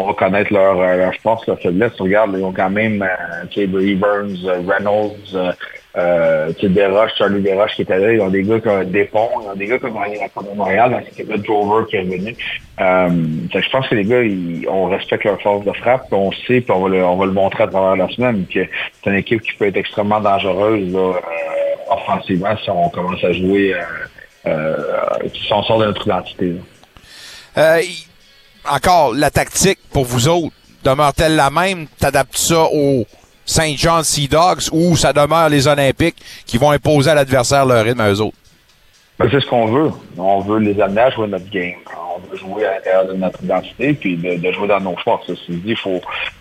On 0.00 0.06
va 0.06 0.12
connaître 0.12 0.52
leur, 0.52 0.80
euh, 0.80 0.96
leur 0.96 1.14
force, 1.16 1.44
leur 1.48 1.60
faiblesse. 1.60 1.92
Regarde, 1.98 2.30
ils 2.36 2.44
ont 2.44 2.52
quand 2.52 2.70
même 2.70 3.02
euh, 3.02 3.66
Burns, 3.96 4.38
euh, 4.46 4.60
Reynolds, 4.64 5.34
euh, 5.34 5.52
euh, 5.96 6.52
Desroches, 6.62 7.10
Charlie 7.18 7.42
Desroches 7.42 7.74
qui 7.74 7.82
était 7.82 7.98
là. 7.98 8.12
Ils 8.12 8.20
ont 8.20 8.28
des 8.28 8.44
gars 8.44 8.60
qui 8.60 8.68
ont 8.68 8.84
des 8.84 9.04
ponts, 9.06 9.28
ils 9.42 9.48
ont 9.48 9.56
des 9.56 9.66
gars 9.66 9.78
qui 9.78 9.86
ont 9.86 10.00
gagné 10.00 10.20
la 10.20 10.28
Coupe 10.28 10.48
de 10.48 10.56
Montréal, 10.56 10.92
dans 10.92 11.00
cette 11.00 11.18
équipe 11.18 11.44
Drover 11.44 11.84
qui 11.90 11.96
est 11.96 12.02
revenu. 12.02 12.36
Euh, 12.80 13.08
je 13.52 13.70
pense 13.70 13.88
que 13.88 13.96
les 13.96 14.04
gars, 14.04 14.22
ils, 14.22 14.68
on 14.68 14.84
respecte 14.86 15.24
leur 15.24 15.42
force 15.42 15.64
de 15.64 15.72
frappe, 15.72 16.06
puis 16.06 16.14
on 16.14 16.30
sait, 16.30 16.60
puis 16.60 16.70
on 16.70 16.82
va 16.82 16.88
le, 16.90 17.04
on 17.04 17.16
va 17.16 17.26
le 17.26 17.32
montrer 17.32 17.64
à 17.64 17.66
travers 17.66 17.96
la 17.96 18.08
semaine, 18.14 18.46
que 18.46 18.60
c'est 19.02 19.10
une 19.10 19.16
équipe 19.16 19.42
qui 19.42 19.52
peut 19.54 19.66
être 19.66 19.76
extrêmement 19.76 20.20
dangereuse 20.20 20.92
là, 20.92 20.98
euh, 21.00 21.92
offensivement 21.92 22.56
si 22.62 22.70
on 22.70 22.88
commence 22.90 23.24
à 23.24 23.32
jouer, 23.32 23.74
euh, 24.46 24.76
si 25.34 25.52
on 25.52 25.64
sort 25.64 25.80
de 25.80 25.86
notre 25.86 26.06
identité. 26.06 26.52
là. 26.52 26.60
Euh, 27.56 27.82
encore, 28.70 29.14
la 29.14 29.30
tactique 29.30 29.78
pour 29.92 30.04
vous 30.04 30.28
autres, 30.28 30.54
demeure-t-elle 30.84 31.36
la 31.36 31.50
même? 31.50 31.86
T'adaptes 31.98 32.36
ça 32.36 32.64
aux 32.72 33.04
Saint 33.44 33.74
John 33.76 34.04
Sea 34.04 34.28
Dogs 34.28 34.70
ou 34.72 34.96
ça 34.96 35.12
demeure 35.12 35.48
les 35.48 35.66
Olympiques 35.66 36.16
qui 36.46 36.58
vont 36.58 36.70
imposer 36.70 37.10
à 37.10 37.14
l'adversaire 37.14 37.64
leur 37.64 37.84
rythme 37.84 38.00
à 38.00 38.10
eux 38.10 38.20
autres? 38.20 38.36
Ben, 39.18 39.28
c'est 39.30 39.40
ce 39.40 39.46
qu'on 39.46 39.66
veut. 39.66 39.90
On 40.16 40.40
veut 40.40 40.58
les 40.58 40.80
amener 40.80 41.00
à 41.00 41.10
jouer 41.10 41.26
notre 41.26 41.50
game. 41.50 41.74
On 42.16 42.20
veut 42.30 42.36
jouer 42.36 42.64
à 42.64 42.74
l'intérieur 42.74 43.06
de 43.06 43.14
notre 43.14 43.42
identité 43.42 43.92
puis 43.94 44.16
de, 44.16 44.52
jouer 44.52 44.68
dans 44.68 44.80
nos 44.80 44.96
forces. 44.96 45.32
Il 45.48 45.76
faut, 45.76 46.00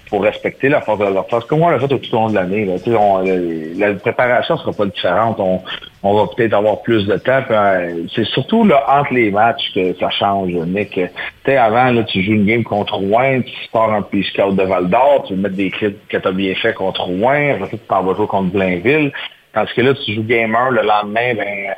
faut 0.09 0.19
respecter 0.19 0.69
la 0.69 0.81
force 0.81 0.99
de 0.99 1.05
leur 1.05 1.27
force. 1.27 1.45
Comme 1.45 1.61
on 1.61 1.69
l'a 1.69 1.79
fait 1.79 1.87
tout 1.87 1.97
au 2.13 2.15
long 2.15 2.29
de 2.29 2.35
l'année. 2.35 2.65
le- 2.65 3.79
La 3.79 3.93
préparation 3.93 4.57
sera 4.57 4.71
pas 4.73 4.85
différente. 4.85 5.39
On, 5.39 5.61
on 6.03 6.13
va 6.13 6.27
peut-être 6.35 6.53
avoir 6.53 6.81
plus 6.81 7.05
de 7.07 7.17
temps. 7.17 7.41
euh, 7.49 8.03
C'est 8.15 8.25
surtout 8.25 8.63
là, 8.65 8.83
entre 8.87 9.13
les 9.13 9.31
matchs 9.31 9.71
que 9.73 9.93
ça 9.95 10.09
change, 10.09 10.51
Nick. 10.51 10.99
Sais, 11.45 11.57
avant, 11.57 11.91
là, 11.91 12.03
tu 12.03 12.21
joues 12.23 12.33
une 12.33 12.45
game 12.45 12.63
contre 12.63 12.95
Rouen, 12.95 13.41
tu 13.41 13.53
pars 13.71 13.93
un 13.93 14.01
petit 14.01 14.23
scout 14.23 14.55
de 14.55 14.63
Val 14.63 14.87
d'Or, 14.89 15.23
tu 15.27 15.33
veux 15.35 15.41
mettre 15.41 15.55
des 15.55 15.71
clips 15.71 16.07
que 16.07 16.17
tu 16.17 16.27
as 16.27 16.31
bien 16.31 16.53
fait 16.55 16.73
contre 16.73 17.01
Rouen, 17.03 17.55
tu 17.69 17.77
t'en 17.79 18.03
vas 18.03 18.15
jouer 18.15 18.27
contre 18.27 18.51
Blainville. 18.51 19.11
Tandis 19.57 19.73
que 19.73 19.81
là, 19.81 19.93
tu 19.95 20.13
joues 20.13 20.21
gamer 20.21 20.69
le 20.69 20.83
lendemain, 20.83 21.33
ben, 21.33 21.73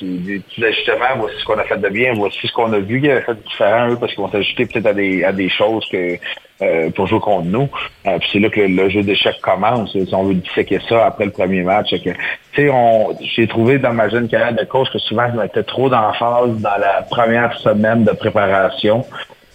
c'est 0.00 0.06
des 0.06 0.38
petits 0.38 0.64
ajustements, 0.64 1.18
voici 1.18 1.36
ce 1.38 1.44
qu'on 1.44 1.58
a 1.58 1.64
fait 1.64 1.76
de 1.76 1.88
bien, 1.90 2.14
voici 2.14 2.38
ce 2.46 2.52
qu'on 2.54 2.72
a 2.72 2.78
vu 2.78 3.02
qui 3.02 3.10
avait 3.10 3.20
fait 3.20 3.34
de 3.34 3.42
différent, 3.42 3.94
parce 4.00 4.14
qu'ils 4.14 4.22
vont 4.22 4.30
s'ajuster 4.30 4.64
peut-être 4.64 4.86
à 4.86 4.94
des, 4.94 5.24
à 5.24 5.32
des 5.32 5.50
choses 5.50 5.86
que 5.92 6.16
euh, 6.62 6.88
pour 6.88 7.06
jouer 7.06 7.20
contre 7.20 7.44
nous. 7.44 7.68
Euh, 8.06 8.18
puis 8.18 8.30
c'est 8.32 8.38
là 8.38 8.48
que 8.48 8.62
le, 8.62 8.88
jeu 8.88 9.02
d'échecs 9.02 9.42
commence. 9.42 9.92
Si 9.92 10.08
on 10.14 10.24
veut 10.24 10.36
disséquer 10.36 10.80
ça 10.88 11.04
après 11.04 11.26
le 11.26 11.30
premier 11.30 11.60
match. 11.60 11.90
Tu 11.90 12.14
sais, 12.56 12.70
j'ai 13.20 13.46
trouvé 13.46 13.78
dans 13.78 13.92
ma 13.92 14.08
jeune 14.08 14.26
carrière 14.26 14.54
de 14.54 14.64
coach 14.64 14.88
que 14.90 14.98
souvent 14.98 15.30
je 15.30 15.38
mettais 15.38 15.64
trop 15.64 15.90
d'emphase 15.90 16.56
dans 16.60 16.78
la 16.78 17.02
première 17.10 17.52
semaine 17.58 18.04
de 18.04 18.12
préparation. 18.12 19.04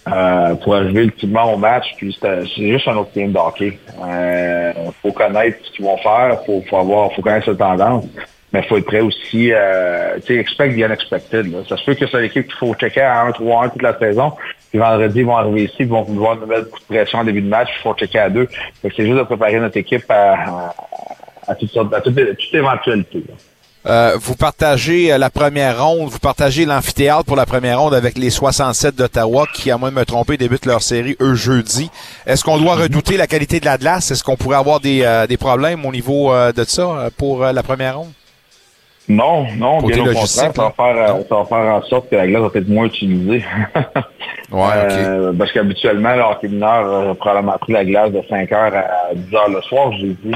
Euh, 0.06 0.54
pour 0.56 0.74
arriver 0.74 1.04
ultimement 1.04 1.54
au 1.54 1.56
match, 1.56 1.86
puis 1.96 2.16
c'est 2.20 2.40
c'est 2.54 2.68
juste 2.72 2.86
un 2.88 2.96
autre 2.96 3.10
game 3.16 3.32
de 3.32 3.38
hockey. 3.38 3.78
Euh, 4.04 4.72
faut 5.02 5.12
connaître 5.12 5.58
ce 5.64 5.70
qu'ils 5.72 5.84
vont 5.84 5.96
faire, 5.96 6.42
faut, 6.44 6.62
faut 6.68 6.76
avoir, 6.76 7.12
faut 7.14 7.22
connaître 7.22 7.46
sa 7.46 7.54
tendance, 7.54 8.04
mais 8.52 8.62
faut 8.64 8.76
être 8.76 8.84
prêt 8.84 9.00
aussi, 9.00 9.50
euh, 9.52 10.16
tu 10.16 10.34
sais, 10.34 10.40
expect 10.40 10.74
the 10.76 10.84
unexpected. 10.84 11.50
Là. 11.50 11.60
Ça 11.66 11.78
se 11.78 11.84
peut 11.84 11.94
que 11.94 12.06
c'est 12.06 12.20
l'équipe 12.20 12.44
qu'il 12.46 12.56
faut 12.56 12.74
checker 12.74 13.00
à 13.00 13.30
1-3-1 13.30 13.72
toute 13.72 13.82
la 13.82 13.98
saison, 13.98 14.32
puis 14.68 14.78
vendredi, 14.78 15.20
ils 15.20 15.26
vont 15.26 15.36
arriver 15.36 15.64
ici, 15.64 15.76
ils 15.80 15.88
vont 15.88 16.02
vouloir 16.02 16.36
nous 16.36 16.46
mettre 16.46 16.64
beaucoup 16.64 16.80
de 16.80 16.96
pression 16.96 17.20
en 17.20 17.24
début 17.24 17.42
de 17.42 17.48
match, 17.48 17.70
il 17.78 17.82
faut 17.82 17.94
checker 17.94 18.18
à 18.18 18.28
deux. 18.28 18.48
C'est 18.82 19.06
juste 19.06 19.16
de 19.16 19.22
préparer 19.22 19.58
notre 19.58 19.78
équipe 19.78 20.04
à, 20.10 20.34
à, 20.34 20.74
à 21.48 21.54
toutes 21.54 21.70
sortes, 21.70 21.94
à 21.94 22.02
toute, 22.02 22.14
toute 22.14 22.54
éventualité. 22.54 23.24
là. 23.26 23.34
Euh, 23.86 24.16
vous 24.18 24.34
partagez 24.34 25.12
euh, 25.12 25.18
la 25.18 25.28
première 25.28 25.84
ronde, 25.84 26.08
vous 26.08 26.18
partagez 26.18 26.64
l'amphithéâtre 26.64 27.24
pour 27.24 27.36
la 27.36 27.44
première 27.44 27.80
ronde 27.80 27.92
avec 27.94 28.16
les 28.16 28.30
67 28.30 28.94
d'Ottawa 28.96 29.44
qui, 29.52 29.70
à 29.70 29.76
moins 29.76 29.90
de 29.90 29.94
me 29.96 30.04
tromper, 30.06 30.38
débutent 30.38 30.64
leur 30.64 30.80
série 30.80 31.16
eux 31.20 31.34
jeudi. 31.34 31.90
Est-ce 32.26 32.42
qu'on 32.44 32.56
doit 32.58 32.76
redouter 32.76 33.18
la 33.18 33.26
qualité 33.26 33.60
de 33.60 33.66
la 33.66 33.76
glace? 33.76 34.10
Est-ce 34.10 34.24
qu'on 34.24 34.36
pourrait 34.36 34.56
avoir 34.56 34.80
des, 34.80 35.02
euh, 35.02 35.26
des 35.26 35.36
problèmes 35.36 35.84
au 35.84 35.92
niveau 35.92 36.32
euh, 36.32 36.50
de 36.52 36.64
ça 36.64 36.82
euh, 36.82 37.10
pour 37.16 37.44
euh, 37.44 37.52
la 37.52 37.62
première 37.62 37.98
ronde? 37.98 38.12
Non, 39.06 39.46
non, 39.58 39.80
Côté 39.82 40.00
bien 40.00 40.02
au 40.04 40.14
contraire, 40.14 40.26
ça 40.28 40.48
va, 40.48 40.70
faire, 40.74 41.16
ça 41.28 41.34
va 41.36 41.44
faire 41.44 41.74
en 41.74 41.82
sorte 41.82 42.08
que 42.08 42.16
la 42.16 42.26
glace 42.26 42.40
va 42.40 42.60
être 42.60 42.68
moins 42.68 42.86
utilisée. 42.86 43.44
Ouais, 44.52 44.60
Euh, 44.74 45.32
parce 45.36 45.50
qu'habituellement, 45.52 46.14
le 46.14 46.22
hockey 46.22 46.48
mineur 46.48 47.10
a 47.10 47.14
probablement 47.14 47.56
pris 47.58 47.72
la 47.72 47.84
glace 47.84 48.12
de 48.12 48.20
5 48.28 48.52
heures 48.52 48.72
à 48.74 49.14
10 49.14 49.34
heures 49.34 49.48
le 49.48 49.60
soir, 49.62 49.90
j'ai 49.98 50.14
dit. 50.22 50.34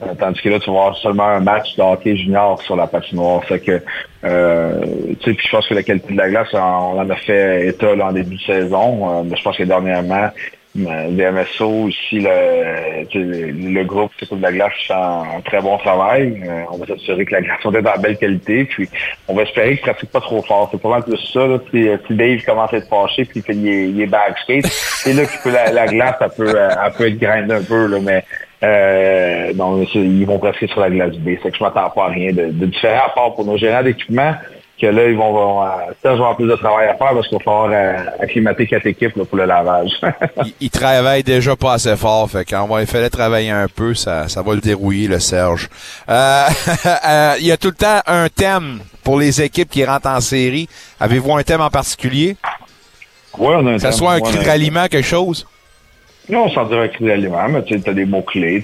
Euh, 0.00 0.14
tandis 0.18 0.40
que 0.40 0.48
là, 0.48 0.60
tu 0.60 0.70
vas 0.70 0.76
avoir 0.76 0.96
seulement 0.98 1.26
un 1.26 1.40
match 1.40 1.74
de 1.76 1.82
hockey 1.82 2.16
junior 2.16 2.60
sur 2.62 2.76
la 2.76 2.86
patinoire. 2.86 3.44
Fait 3.44 3.58
que, 3.58 3.82
euh, 4.24 4.80
tu 5.20 5.24
sais, 5.24 5.34
puis 5.34 5.46
je 5.46 5.50
pense 5.50 5.66
que 5.66 5.74
la 5.74 5.82
qualité 5.82 6.12
de 6.12 6.18
la 6.18 6.30
glace, 6.30 6.48
on, 6.52 6.58
en 6.58 7.10
a 7.10 7.16
fait 7.16 7.66
état 7.66 7.94
là, 7.96 8.06
en 8.06 8.12
début 8.12 8.36
de 8.36 8.42
saison. 8.42 9.10
Euh, 9.10 9.22
mais 9.24 9.36
je 9.36 9.42
pense 9.42 9.56
que 9.56 9.64
dernièrement, 9.64 10.30
euh, 10.76 11.08
les 11.08 11.30
MSO 11.32 11.88
ici, 11.88 12.20
le, 12.20 13.72
le, 13.72 13.82
groupe 13.82 14.12
de 14.20 14.40
la 14.40 14.52
glace 14.52 14.72
fait 14.86 14.94
un, 14.94 15.24
un 15.38 15.40
très 15.44 15.60
bon 15.60 15.76
travail. 15.78 16.44
On 16.70 16.76
va 16.76 16.86
s'assurer 16.86 17.24
que 17.24 17.32
la 17.32 17.40
glace 17.40 17.58
soit 17.60 17.76
en 17.76 18.00
belle 18.00 18.18
qualité. 18.18 18.66
Puis 18.66 18.88
on 19.26 19.34
va 19.34 19.42
espérer 19.42 19.78
qu'il 19.78 19.88
ne 19.88 19.92
pratique 19.92 20.12
pas 20.12 20.20
trop 20.20 20.42
fort. 20.42 20.68
C'est 20.70 20.80
pas 20.80 20.90
mal 20.90 21.02
plus 21.02 21.18
ça. 21.32 21.44
Là, 21.44 21.58
si, 21.72 21.88
si 22.06 22.14
Dave 22.14 22.44
commence 22.44 22.72
à 22.72 22.76
être 22.76 22.88
fâché 22.88 23.24
puis 23.24 23.42
qu'il 23.42 23.66
est, 23.66 23.88
il 23.88 24.00
est 24.00 24.06
backskate, 24.06 24.66
c'est 24.66 25.14
là 25.14 25.24
que 25.24 25.42
peut, 25.42 25.50
la, 25.50 25.72
la 25.72 25.86
glace, 25.86 26.14
elle 26.20 26.30
peut, 26.36 26.54
elle 26.56 26.92
peut 26.92 27.08
être 27.08 27.18
grindée 27.18 27.54
un 27.54 27.64
peu. 27.64 27.86
Là, 27.86 27.98
mais 28.00 28.22
euh, 28.62 29.52
non, 29.54 29.84
c'est- 29.92 29.98
ils 29.98 30.26
vont 30.26 30.38
presque 30.38 30.68
sur 30.68 30.80
la 30.80 30.90
glace 30.90 31.16
B. 31.16 31.30
C'est 31.42 31.50
que 31.50 31.56
je 31.56 31.62
m'attends 31.62 31.90
pas 31.90 32.06
à 32.06 32.08
rien 32.08 32.32
de, 32.32 32.46
de 32.50 32.66
différent 32.66 33.02
à 33.06 33.10
part 33.10 33.34
pour 33.34 33.44
nos 33.44 33.56
gérants 33.56 33.82
d'équipement 33.82 34.34
que 34.80 34.86
là, 34.86 35.06
ils 35.08 35.16
vont, 35.16 35.32
vont 35.32 35.64
euh, 35.64 35.66
avoir 36.04 36.36
plus 36.36 36.46
de 36.46 36.54
travail 36.54 36.86
à 36.88 36.94
faire 36.94 37.10
parce 37.12 37.26
qu'il 37.26 37.36
va 37.38 37.42
falloir 37.44 37.68
euh, 37.72 37.96
acclimater 38.20 38.64
quatre 38.68 38.86
équipes 38.86 39.16
là, 39.16 39.24
pour 39.24 39.36
le 39.36 39.44
lavage. 39.44 39.90
il, 40.44 40.54
il 40.60 40.70
travaille 40.70 41.24
déjà 41.24 41.56
pas 41.56 41.72
assez 41.72 41.96
fort, 41.96 42.30
fait 42.30 42.44
qu'on 42.44 42.66
va 42.66 42.80
il 42.82 42.86
fallait 42.86 43.10
travailler 43.10 43.50
un 43.50 43.66
peu, 43.66 43.94
ça, 43.94 44.28
ça 44.28 44.40
va 44.42 44.54
le 44.54 44.60
dérouiller, 44.60 45.08
le 45.08 45.18
Serge. 45.18 45.68
Euh, 46.08 46.44
euh, 47.08 47.34
il 47.40 47.46
y 47.46 47.50
a 47.50 47.56
tout 47.56 47.68
le 47.68 47.74
temps 47.74 48.00
un 48.06 48.28
thème 48.28 48.78
pour 49.02 49.18
les 49.18 49.42
équipes 49.42 49.68
qui 49.68 49.84
rentrent 49.84 50.08
en 50.10 50.20
série. 50.20 50.68
Avez-vous 51.00 51.34
un 51.34 51.42
thème 51.42 51.60
en 51.60 51.70
particulier? 51.70 52.36
Oui, 53.36 53.54
on 53.56 53.66
a 53.66 53.70
un 53.70 53.74
Que 53.74 53.78
ça 53.80 53.88
thème. 53.90 53.98
soit 53.98 54.12
un 54.12 54.20
cri 54.20 54.38
de 54.38 54.44
ralliement, 54.46 54.86
quelque 54.86 55.02
chose? 55.06 55.44
Non, 56.28 56.50
sans 56.50 56.64
dire 56.66 56.78
un 56.78 56.88
cri 56.88 57.04
mais 57.04 57.62
tu 57.64 57.74
as 57.74 57.92
des 57.94 58.04
mots-clés, 58.04 58.62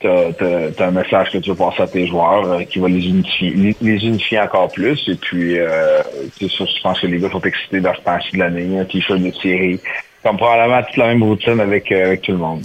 tu 0.00 0.06
as, 0.08 0.84
un 0.84 0.90
message 0.90 1.30
que 1.30 1.38
tu 1.38 1.50
veux 1.50 1.56
passer 1.56 1.82
à 1.82 1.86
tes 1.86 2.06
joueurs 2.06 2.50
euh, 2.52 2.62
qui 2.64 2.78
va 2.78 2.88
les 2.88 3.06
unifier, 3.06 3.50
les, 3.50 3.76
les 3.80 4.06
unifier 4.06 4.40
encore 4.40 4.70
plus. 4.70 5.08
Et 5.08 5.16
puis, 5.16 5.58
euh, 5.58 6.02
je 6.40 6.82
pense 6.82 7.00
que 7.00 7.06
les 7.06 7.18
gars 7.18 7.30
sont 7.30 7.40
excités 7.42 7.80
dans 7.80 7.94
ce 7.94 8.00
temps-ci 8.00 8.32
de 8.32 8.38
l'année, 8.38 8.78
un 8.78 8.84
t-shirt 8.84 9.20
de 9.20 9.32
série, 9.32 9.80
comme 10.22 10.36
probablement 10.36 10.82
toute 10.82 10.96
la 10.96 11.08
même 11.08 11.22
routine 11.22 11.60
avec, 11.60 11.90
euh, 11.90 12.06
avec 12.06 12.22
tout 12.22 12.32
le 12.32 12.38
monde. 12.38 12.64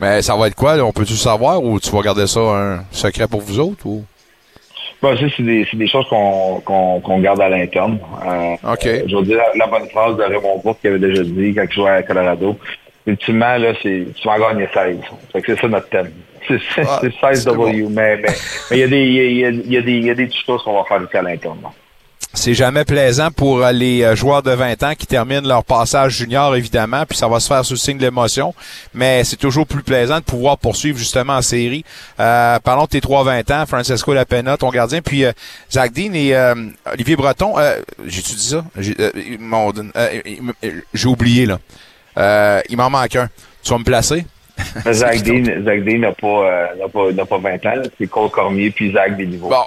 Mais 0.00 0.20
ça 0.22 0.36
va 0.36 0.48
être 0.48 0.54
quoi? 0.54 0.76
là? 0.76 0.84
On 0.84 0.92
peut-tu 0.92 1.14
savoir 1.14 1.62
ou 1.62 1.78
tu 1.78 1.90
vas 1.90 2.02
garder 2.02 2.26
ça 2.26 2.40
un 2.40 2.84
secret 2.90 3.28
pour 3.28 3.40
vous 3.40 3.60
autres? 3.60 3.86
Ou? 3.86 4.04
Bon, 5.02 5.16
ça, 5.16 5.24
c'est 5.36 5.42
des, 5.42 5.66
des 5.72 5.88
choses 5.88 6.06
qu'on 6.08 7.20
garde 7.20 7.40
à 7.40 7.48
l'interne. 7.48 7.98
Euh, 8.24 8.72
OK. 8.72 8.86
euh, 8.86 9.02
je 9.06 9.16
vais 9.16 9.22
dire 9.22 9.36
la, 9.36 9.64
la 9.64 9.66
bonne 9.66 9.88
phrase 9.88 10.16
de 10.16 10.22
Raymond 10.22 10.60
Bourque 10.62 10.80
qui 10.80 10.86
avait 10.86 11.00
déjà 11.00 11.24
dit 11.24 11.52
quand 11.54 11.64
il 11.68 11.72
jouait 11.74 11.90
à 11.90 12.02
Colorado. 12.02 12.56
Ultimement, 13.06 13.56
là, 13.56 13.72
c'est 13.82 14.06
tu 14.14 14.28
vas 14.28 14.34
en 14.34 14.38
gagner 14.40 14.68
16. 14.72 14.96
Fait 15.32 15.42
que 15.42 15.54
c'est 15.54 15.60
ça 15.60 15.68
notre 15.68 15.88
thème. 15.88 16.12
C'est 16.46 16.58
c'est- 16.74 16.82
Ah, 16.86 16.98
c'est 17.02 17.12
16 17.20 17.44
c'est 17.44 17.50
W, 17.50 17.86
mais 17.90 18.16
mais 18.16 18.22
mais 18.70 18.76
il 18.76 18.78
y 18.78 18.82
a 18.82 18.88
des 18.88 19.00
il 19.02 19.36
y 19.38 19.44
a, 19.44 19.48
il 19.50 19.72
y 19.72 19.76
a 19.76 19.80
des 19.82 19.92
il 19.92 20.04
y 20.06 20.10
a 20.10 20.14
des 20.14 20.28
choses 20.46 20.62
qu'on 20.62 20.74
va 20.74 20.84
faire 20.88 21.02
ici 21.02 21.16
à 21.16 21.22
l'interne. 21.22 21.58
C'est 22.34 22.54
jamais 22.54 22.86
plaisant 22.86 23.30
pour 23.30 23.62
euh, 23.62 23.72
les 23.72 24.02
euh, 24.02 24.16
joueurs 24.16 24.42
de 24.42 24.52
20 24.52 24.82
ans 24.84 24.94
qui 24.98 25.06
terminent 25.06 25.46
leur 25.46 25.64
passage 25.64 26.12
junior, 26.16 26.56
évidemment, 26.56 27.04
puis 27.06 27.18
ça 27.18 27.28
va 27.28 27.38
se 27.40 27.46
faire 27.46 27.62
sous 27.62 27.74
le 27.74 27.78
signe 27.78 27.98
de 27.98 28.02
l'émotion, 28.04 28.54
mais 28.94 29.22
c'est 29.22 29.36
toujours 29.36 29.66
plus 29.66 29.82
plaisant 29.82 30.16
de 30.18 30.24
pouvoir 30.24 30.56
poursuivre 30.56 30.96
justement 30.98 31.34
en 31.34 31.42
série. 31.42 31.84
Euh, 32.20 32.58
parlons 32.60 32.84
de 32.84 32.88
tes 32.88 33.00
3-20 33.00 33.50
ans, 33.52 33.66
Francesco 33.66 34.14
Lapena, 34.14 34.56
ton 34.56 34.70
gardien, 34.70 35.02
puis 35.02 35.26
euh, 35.26 35.32
Zach 35.70 35.92
Dean 35.92 36.14
et 36.14 36.34
euh, 36.34 36.54
Olivier 36.90 37.16
Breton. 37.16 37.58
Euh, 37.58 37.76
J'ai-tu 38.06 38.32
dit 38.32 38.46
ça? 38.48 38.64
Euh, 38.78 39.10
euh, 39.94 40.12
euh, 40.64 40.70
j'ai 40.94 41.08
oublié, 41.08 41.44
là. 41.44 41.58
Euh, 42.18 42.60
il 42.68 42.76
m'en 42.76 42.90
manque 42.90 43.16
un. 43.16 43.28
Tu 43.62 43.70
vas 43.70 43.78
me 43.78 43.84
placer? 43.84 44.24
Zach 44.92 45.22
Dean, 45.22 45.98
n'a 45.98 46.12
pas, 46.12 46.26
euh, 46.26 46.66
pas, 46.92 47.24
pas 47.24 47.38
20 47.38 47.66
ans. 47.66 47.82
C'est 47.98 48.06
Cole 48.06 48.30
Cormier 48.30 48.70
puis 48.70 48.92
Zach 48.92 49.16
des 49.16 49.26
niveaux. 49.26 49.48
Bon. 49.48 49.64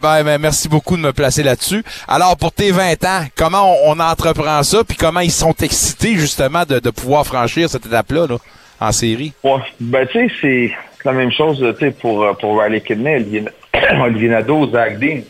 Ben, 0.00 0.22
ben, 0.22 0.38
merci 0.40 0.68
beaucoup 0.68 0.96
de 0.96 1.02
me 1.02 1.12
placer 1.12 1.42
là-dessus. 1.42 1.82
Alors, 2.06 2.36
pour 2.36 2.52
tes 2.52 2.70
20 2.70 3.04
ans, 3.04 3.24
comment 3.36 3.74
on, 3.84 3.96
on 3.96 4.00
entreprend 4.00 4.62
ça, 4.62 4.84
puis 4.84 4.96
comment 4.96 5.20
ils 5.20 5.32
sont 5.32 5.54
excités, 5.54 6.14
justement, 6.14 6.64
de, 6.64 6.78
de 6.78 6.90
pouvoir 6.90 7.26
franchir 7.26 7.68
cette 7.68 7.84
étape-là, 7.86 8.28
là, 8.28 8.36
en 8.80 8.92
série? 8.92 9.32
Ouais. 9.42 9.60
Ben, 9.80 10.06
tu 10.06 10.28
sais, 10.28 10.34
c'est 10.40 10.72
la 11.04 11.12
même 11.12 11.32
chose 11.32 11.64
tu 11.78 11.84
sais, 11.84 11.90
pour, 11.90 12.22
euh, 12.22 12.32
pour 12.34 12.60
Riley 12.60 12.80
Kidney, 12.80 13.16
Olivier, 13.16 13.44
Olivier 14.00 14.28
Nadeau, 14.28 14.70
Zach 14.70 15.00
Dean. 15.00 15.22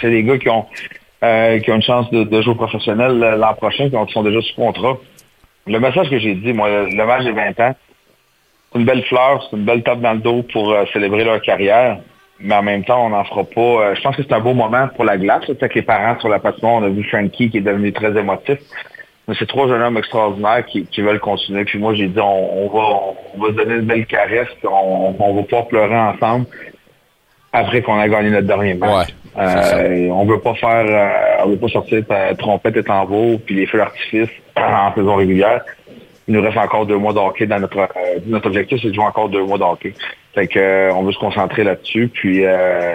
C'est 0.00 0.10
des 0.10 0.22
gars 0.22 0.38
qui 0.38 0.50
ont, 0.50 0.66
euh, 1.24 1.58
qui 1.58 1.72
ont 1.72 1.76
une 1.76 1.82
chance 1.82 2.08
de, 2.10 2.22
de 2.22 2.42
jouer 2.42 2.54
professionnel 2.54 3.18
l'an 3.18 3.54
prochain, 3.54 3.88
qui 3.88 4.12
sont 4.12 4.22
déjà 4.22 4.40
sous 4.40 4.54
contrat. 4.54 4.98
Le 5.66 5.80
message 5.80 6.08
que 6.10 6.18
j'ai 6.18 6.34
dit, 6.34 6.52
moi, 6.52 6.68
le, 6.68 7.06
match 7.06 7.24
des 7.24 7.32
20 7.32 7.60
ans, 7.60 7.74
c'est 8.72 8.78
une 8.78 8.84
belle 8.84 9.02
fleur, 9.04 9.46
c'est 9.50 9.56
une 9.56 9.64
belle 9.64 9.82
tape 9.82 10.00
dans 10.00 10.12
le 10.12 10.20
dos 10.20 10.44
pour 10.52 10.70
euh, 10.72 10.84
célébrer 10.92 11.24
leur 11.24 11.40
carrière. 11.40 11.98
Mais 12.38 12.54
en 12.54 12.62
même 12.62 12.84
temps, 12.84 13.06
on 13.06 13.10
n'en 13.10 13.24
fera 13.24 13.44
pas. 13.44 13.60
euh, 13.60 13.94
je 13.94 14.02
pense 14.02 14.14
que 14.14 14.22
c'est 14.22 14.32
un 14.32 14.40
beau 14.40 14.54
moment 14.54 14.88
pour 14.94 15.04
la 15.04 15.16
glace. 15.16 15.46
là, 15.48 15.54
Avec 15.58 15.74
les 15.74 15.82
parents 15.82 16.18
sur 16.20 16.28
la 16.28 16.38
patinoire, 16.38 16.74
on 16.74 16.82
a 16.84 16.88
vu 16.88 17.02
Frankie 17.04 17.50
qui 17.50 17.58
est 17.58 17.62
devenu 17.62 17.92
très 17.92 18.16
émotif. 18.16 18.58
Mais 19.26 19.34
c'est 19.38 19.46
trois 19.46 19.66
jeunes 19.66 19.82
hommes 19.82 19.96
extraordinaires 19.96 20.64
qui, 20.66 20.86
qui 20.86 21.00
veulent 21.00 21.18
continuer. 21.18 21.64
Puis 21.64 21.78
moi, 21.80 21.94
j'ai 21.94 22.06
dit, 22.06 22.20
on, 22.20 22.66
on 22.66 22.68
va, 22.68 23.14
on 23.34 23.42
va 23.42 23.48
se 23.48 23.52
donner 23.54 23.74
une 23.76 23.86
belle 23.86 24.06
caresse. 24.06 24.48
On, 24.62 25.16
on 25.18 25.34
va 25.34 25.42
pouvoir 25.42 25.66
pleurer 25.66 25.96
ensemble 25.96 26.46
après 27.56 27.82
qu'on 27.82 27.98
a 27.98 28.08
gagné 28.08 28.30
notre 28.30 28.46
dernier 28.46 28.74
match. 28.74 29.14
Euh, 29.38 30.08
on 30.10 30.24
veut 30.24 30.40
pas 30.40 30.54
faire, 30.54 30.86
euh, 30.86 31.44
on 31.44 31.50
veut 31.50 31.58
pas 31.58 31.68
sortir 31.68 32.02
trompette 32.38 32.76
et 32.76 32.82
tambour 32.82 33.38
puis 33.44 33.54
les 33.54 33.66
feux 33.66 33.78
d'artifice 33.78 34.30
en 34.56 34.94
saison 34.94 35.16
régulière. 35.16 35.62
Il 36.28 36.34
nous 36.34 36.42
reste 36.42 36.56
encore 36.56 36.86
deux 36.86 36.96
mois 36.96 37.12
de 37.12 37.18
hockey 37.18 37.46
dans 37.46 37.60
notre 37.60 37.78
euh, 37.78 37.86
notre 38.26 38.46
objectif, 38.48 38.78
c'est 38.80 38.88
de 38.88 38.94
jouer 38.94 39.04
encore 39.04 39.28
deux 39.28 39.44
mois 39.44 39.58
de 39.58 39.62
hockey. 39.62 39.92
Fait 40.34 40.48
que 40.48 40.58
euh, 40.58 40.92
on 40.94 41.02
veut 41.02 41.12
se 41.12 41.18
concentrer 41.18 41.64
là-dessus. 41.64 42.10
Puis 42.12 42.44
euh, 42.44 42.94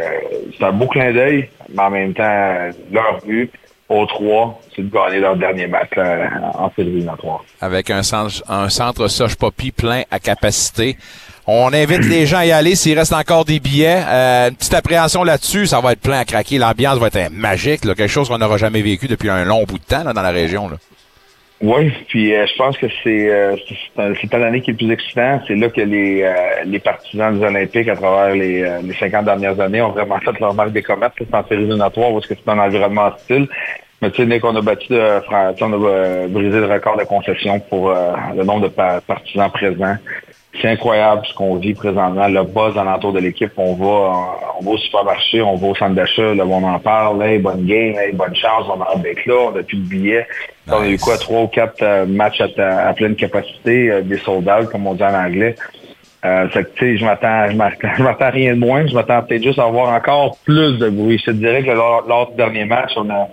c'est 0.57 0.63
un 0.63 0.71
beau 0.71 0.87
clin 0.87 1.11
d'œil, 1.11 1.49
mais 1.73 1.81
en 1.81 1.89
même 1.89 2.13
temps, 2.13 2.69
leur 2.91 3.19
but 3.25 3.51
aux 3.89 4.05
trois, 4.05 4.61
c'est 4.75 4.83
de 4.83 4.93
gagner 4.93 5.19
leur 5.19 5.35
dernier 5.35 5.67
match 5.67 5.89
euh, 5.97 6.25
en 6.53 6.71
série 6.75 6.89
éliminatoire. 6.89 7.43
Avec 7.59 7.89
un 7.89 8.03
centre, 8.03 8.43
un 8.47 8.69
centre 8.69 9.07
Soche 9.07 9.35
Poppy 9.35 9.71
plein 9.71 10.03
à 10.11 10.19
capacité. 10.19 10.97
On 11.47 11.73
invite 11.73 12.05
les 12.07 12.25
gens 12.27 12.37
à 12.37 12.45
y 12.45 12.51
aller 12.51 12.75
s'il 12.75 12.97
reste 12.97 13.13
encore 13.13 13.45
des 13.45 13.59
billets. 13.59 14.01
Euh, 14.07 14.49
une 14.49 14.55
petite 14.55 14.73
appréhension 14.75 15.23
là-dessus, 15.23 15.65
ça 15.65 15.81
va 15.81 15.93
être 15.93 15.99
plein 16.01 16.19
à 16.19 16.25
craquer. 16.25 16.57
L'ambiance 16.59 16.97
va 16.99 17.07
être 17.07 17.31
magique, 17.31 17.83
là, 17.83 17.95
quelque 17.95 18.09
chose 18.11 18.29
qu'on 18.29 18.37
n'aura 18.37 18.57
jamais 18.57 18.81
vécu 18.81 19.07
depuis 19.07 19.29
un 19.29 19.43
long 19.43 19.63
bout 19.63 19.79
de 19.79 19.83
temps 19.83 20.03
là, 20.03 20.13
dans 20.13 20.21
la 20.21 20.29
région. 20.31 20.69
Là. 20.69 20.77
Oui, 21.63 21.91
puis 22.07 22.33
euh, 22.33 22.45
je 22.47 22.55
pense 22.57 22.75
que 22.77 22.87
c'est 23.03 23.29
euh, 23.29 23.55
c'est 23.95 24.33
l'année 24.33 24.61
qui 24.61 24.71
est 24.71 24.73
le 24.73 24.77
plus 24.77 24.91
excitant. 24.91 25.41
C'est 25.47 25.55
là 25.55 25.69
que 25.69 25.81
les, 25.81 26.23
euh, 26.23 26.33
les 26.65 26.79
partisans 26.79 27.37
des 27.37 27.45
Olympiques, 27.45 27.87
à 27.87 27.95
travers 27.95 28.33
les, 28.35 28.63
euh, 28.63 28.79
les 28.83 28.93
50 28.95 29.25
dernières 29.25 29.59
années, 29.59 29.81
ont 29.81 29.91
vraiment 29.91 30.17
fait 30.19 30.39
leur 30.39 30.53
marque 30.55 30.71
des 30.71 30.81
comètes. 30.81 31.11
C'est 31.17 31.33
en 31.35 31.43
série 31.47 31.61
éliminatoire 31.61 32.13
parce 32.13 32.25
que 32.27 32.33
c'est 32.35 32.51
un 32.51 32.57
environnement 32.59 33.07
hostile. 33.15 33.47
Mais 34.01 34.09
tu 34.09 34.27
sais, 34.27 34.39
qu'on 34.39 34.55
a 34.55 34.61
battu, 34.61 34.87
euh, 34.93 35.19
on 35.31 35.73
a 35.73 36.27
brisé 36.27 36.59
le 36.59 36.65
record 36.65 36.97
de 36.97 37.03
concession 37.03 37.59
pour 37.59 37.89
le 37.91 38.43
nombre 38.43 38.61
de 38.61 38.67
pa- 38.69 38.99
partisans 39.01 39.51
présents. 39.51 39.97
C'est 40.59 40.67
incroyable 40.67 41.25
ce 41.25 41.33
qu'on 41.33 41.55
vit 41.55 41.73
présentement. 41.73 42.27
Le 42.27 42.43
buzz 42.43 42.77
alentour 42.77 43.13
de 43.13 43.19
l'équipe, 43.19 43.53
on 43.55 43.73
va, 43.73 44.37
on 44.59 44.63
va 44.63 44.71
au 44.71 44.77
supermarché, 44.77 45.41
on 45.41 45.55
va 45.55 45.67
au 45.67 45.75
centre 45.75 45.95
d'achat, 45.95 46.33
là, 46.33 46.45
on 46.45 46.63
en 46.63 46.79
parle, 46.79 47.23
hey, 47.23 47.39
bonne 47.39 47.65
game, 47.65 47.95
hey, 47.97 48.11
bonne 48.11 48.35
chance, 48.35 48.65
on 48.67 48.81
a 48.81 48.85
avec 48.95 49.25
là, 49.25 49.35
on 49.47 49.57
a 49.57 49.63
plus 49.63 49.77
de 49.77 49.87
billets. 49.87 50.27
On 50.67 50.81
a 50.81 50.87
eu 50.87 50.97
quoi, 50.97 51.17
trois 51.17 51.43
ou 51.43 51.47
quatre 51.47 51.81
euh, 51.81 52.05
matchs 52.05 52.41
à, 52.41 52.93
pleine 52.93 53.15
capacité, 53.15 53.91
euh, 53.91 54.01
des 54.01 54.17
sold 54.17 54.47
out, 54.49 54.69
comme 54.69 54.87
on 54.87 54.93
dit 54.93 55.03
en 55.03 55.13
anglais. 55.13 55.55
Euh, 56.23 56.47
fait 56.49 56.65
que, 56.65 56.69
tu 56.75 56.79
sais, 56.79 56.97
je 56.97 57.05
m'attends, 57.05 57.49
je 57.49 57.55
m'attends, 57.55 57.87
je 57.97 58.03
m'attends 58.03 58.25
à 58.25 58.29
rien 58.29 58.53
de 58.53 58.59
moins. 58.59 58.85
Je 58.85 58.93
m'attends 58.93 59.21
peut-être 59.23 59.43
juste 59.43 59.57
à 59.59 59.63
avoir 59.63 59.93
encore 59.93 60.37
plus 60.43 60.77
de 60.77 60.89
bruit. 60.89 61.17
Je 61.17 61.31
te 61.31 61.31
dirais 61.31 61.63
que 61.63 61.71
lors, 61.71 62.05
lors 62.07 62.29
du 62.29 62.35
dernier 62.35 62.65
match, 62.65 62.91
on 62.97 63.09
a, 63.09 63.29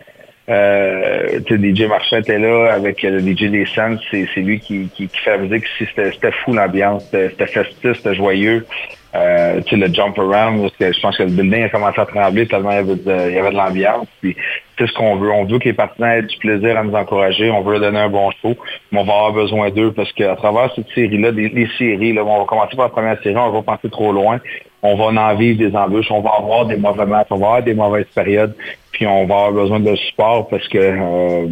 euh, 0.48 1.40
DJ 1.40 1.82
Marchand 1.82 2.18
était 2.18 2.38
là 2.38 2.72
avec 2.72 3.04
euh, 3.04 3.10
le 3.10 3.20
DJ 3.20 3.50
des 3.50 3.66
Suns. 3.66 3.98
C'est, 4.10 4.26
lui 4.36 4.60
qui, 4.60 4.88
qui, 4.94 5.08
qui 5.08 5.18
fait 5.18 5.36
la 5.36 5.38
musique. 5.38 5.64
C'était, 5.78 6.32
fou 6.44 6.54
l'ambiance. 6.54 7.04
C'était, 7.10 7.46
festif, 7.46 7.92
c'était 7.96 8.14
joyeux. 8.14 8.66
Euh, 9.14 9.60
tu 9.62 9.76
le 9.76 9.92
jump 9.92 10.18
around, 10.18 10.60
parce 10.60 10.76
que 10.76 10.92
je 10.92 11.00
pense 11.00 11.16
que 11.16 11.22
le 11.22 11.30
building 11.30 11.64
a 11.64 11.68
commencé 11.70 11.98
à 11.98 12.04
trembler 12.04 12.46
tellement 12.46 12.72
il 12.72 12.74
y 12.74 12.78
avait 12.78 12.96
de, 12.96 13.28
il 13.30 13.34
y 13.34 13.38
avait 13.38 13.50
de 13.50 13.56
l'ambiance. 13.56 14.06
Puis, 14.20 14.36
c'est 14.78 14.86
ce 14.86 14.92
qu'on 14.92 15.16
veut. 15.16 15.30
On 15.30 15.44
veut 15.44 15.58
que 15.58 15.64
les 15.64 15.72
partenaires 15.72 16.18
aient 16.18 16.22
du 16.22 16.36
plaisir 16.38 16.78
à 16.78 16.84
nous 16.84 16.94
encourager. 16.94 17.50
On 17.50 17.62
veut 17.62 17.72
leur 17.72 17.80
donner 17.80 18.00
un 18.00 18.10
bon 18.10 18.30
show. 18.42 18.56
Mais 18.92 19.00
on 19.00 19.04
va 19.04 19.14
avoir 19.14 19.32
besoin 19.32 19.70
d'eux 19.70 19.92
parce 19.92 20.12
qu'à 20.12 20.36
travers 20.36 20.72
cette 20.74 20.88
série-là, 20.94 21.30
les 21.30 21.68
séries, 21.78 22.12
là, 22.12 22.24
on 22.24 22.38
va 22.38 22.44
commencer 22.44 22.76
par 22.76 22.86
la 22.86 22.90
première 22.90 23.22
série, 23.22 23.36
on 23.36 23.50
va 23.50 23.62
penser 23.62 23.90
trop 23.90 24.12
loin. 24.12 24.40
On 24.82 24.96
va 24.96 25.20
en 25.20 25.34
vivre 25.34 25.58
des 25.58 25.76
embûches. 25.76 26.10
On 26.10 26.20
va 26.20 26.30
avoir 26.38 26.66
des 26.66 26.76
mauvais 26.76 27.06
matchs. 27.06 27.26
On 27.30 27.38
va 27.38 27.46
avoir 27.46 27.62
des 27.62 27.74
mauvaises 27.74 28.06
périodes. 28.14 28.54
Puis 28.92 29.06
on 29.06 29.26
va 29.26 29.34
avoir 29.34 29.52
besoin 29.52 29.80
de 29.80 29.94
support 29.96 30.48
parce 30.48 30.66
que 30.68 30.78
euh, 30.78 31.46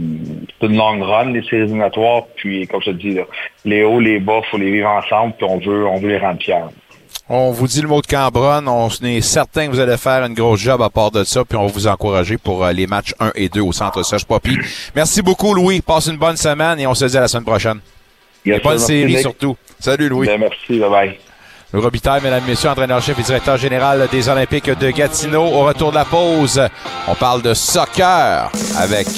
c'est 0.60 0.66
une 0.66 0.76
longue 0.76 1.02
run, 1.02 1.32
les 1.32 1.42
séries 1.42 1.62
éliminatoires. 1.62 2.24
Puis, 2.36 2.66
comme 2.66 2.80
je 2.82 2.90
te 2.90 2.96
dis, 2.96 3.14
là, 3.14 3.22
les 3.64 3.82
hauts, 3.82 4.00
les 4.00 4.20
bas, 4.20 4.40
faut 4.50 4.58
les 4.58 4.70
vivre 4.70 4.88
ensemble. 4.88 5.34
Puis 5.36 5.46
on 5.48 5.58
veut, 5.58 5.86
on 5.86 5.98
veut 5.98 6.08
les 6.08 6.18
rendre 6.18 6.40
fiers. 6.40 6.54
On 7.28 7.50
vous 7.50 7.66
dit 7.66 7.82
le 7.82 7.88
mot 7.88 8.00
de 8.00 8.06
Cambronne. 8.06 8.68
On 8.68 8.88
est 8.88 9.20
certain 9.20 9.66
que 9.66 9.72
vous 9.72 9.80
allez 9.80 9.96
faire 9.96 10.24
une 10.24 10.34
grosse 10.34 10.60
job 10.60 10.80
à 10.80 10.90
part 10.90 11.10
de 11.10 11.24
ça. 11.24 11.44
Puis 11.44 11.58
on 11.58 11.66
va 11.66 11.72
vous 11.72 11.88
encourager 11.88 12.38
pour 12.38 12.64
euh, 12.64 12.72
les 12.72 12.86
matchs 12.86 13.14
1 13.18 13.32
et 13.34 13.48
2 13.48 13.60
au 13.60 13.72
centre 13.72 14.04
Serge 14.04 14.24
Poppy. 14.24 14.56
Merci 14.94 15.22
beaucoup, 15.22 15.52
Louis. 15.52 15.80
Passe 15.80 16.06
une 16.06 16.18
bonne 16.18 16.36
semaine 16.36 16.78
et 16.78 16.86
on 16.86 16.94
se 16.94 17.04
dit 17.04 17.16
à 17.16 17.22
la 17.22 17.28
semaine 17.28 17.44
prochaine. 17.44 17.80
Et 18.44 18.60
bonne 18.60 18.78
série 18.78 19.18
surtout. 19.18 19.56
Salut, 19.80 20.08
Louis. 20.08 20.28
Merci. 20.38 20.78
Bye-bye. 20.78 21.08
Le 21.08 21.25
Robitaille, 21.72 22.22
mesdames, 22.22 22.44
messieurs, 22.46 22.70
entraîneur-chef 22.70 23.18
et 23.18 23.22
directeur 23.22 23.56
général 23.56 24.08
des 24.10 24.28
Olympiques 24.28 24.70
de 24.70 24.90
Gatineau. 24.90 25.44
Au 25.44 25.64
retour 25.64 25.90
de 25.90 25.96
la 25.96 26.04
pause, 26.04 26.60
on 27.08 27.14
parle 27.14 27.42
de 27.42 27.54
soccer 27.54 28.50
avec 28.78 29.08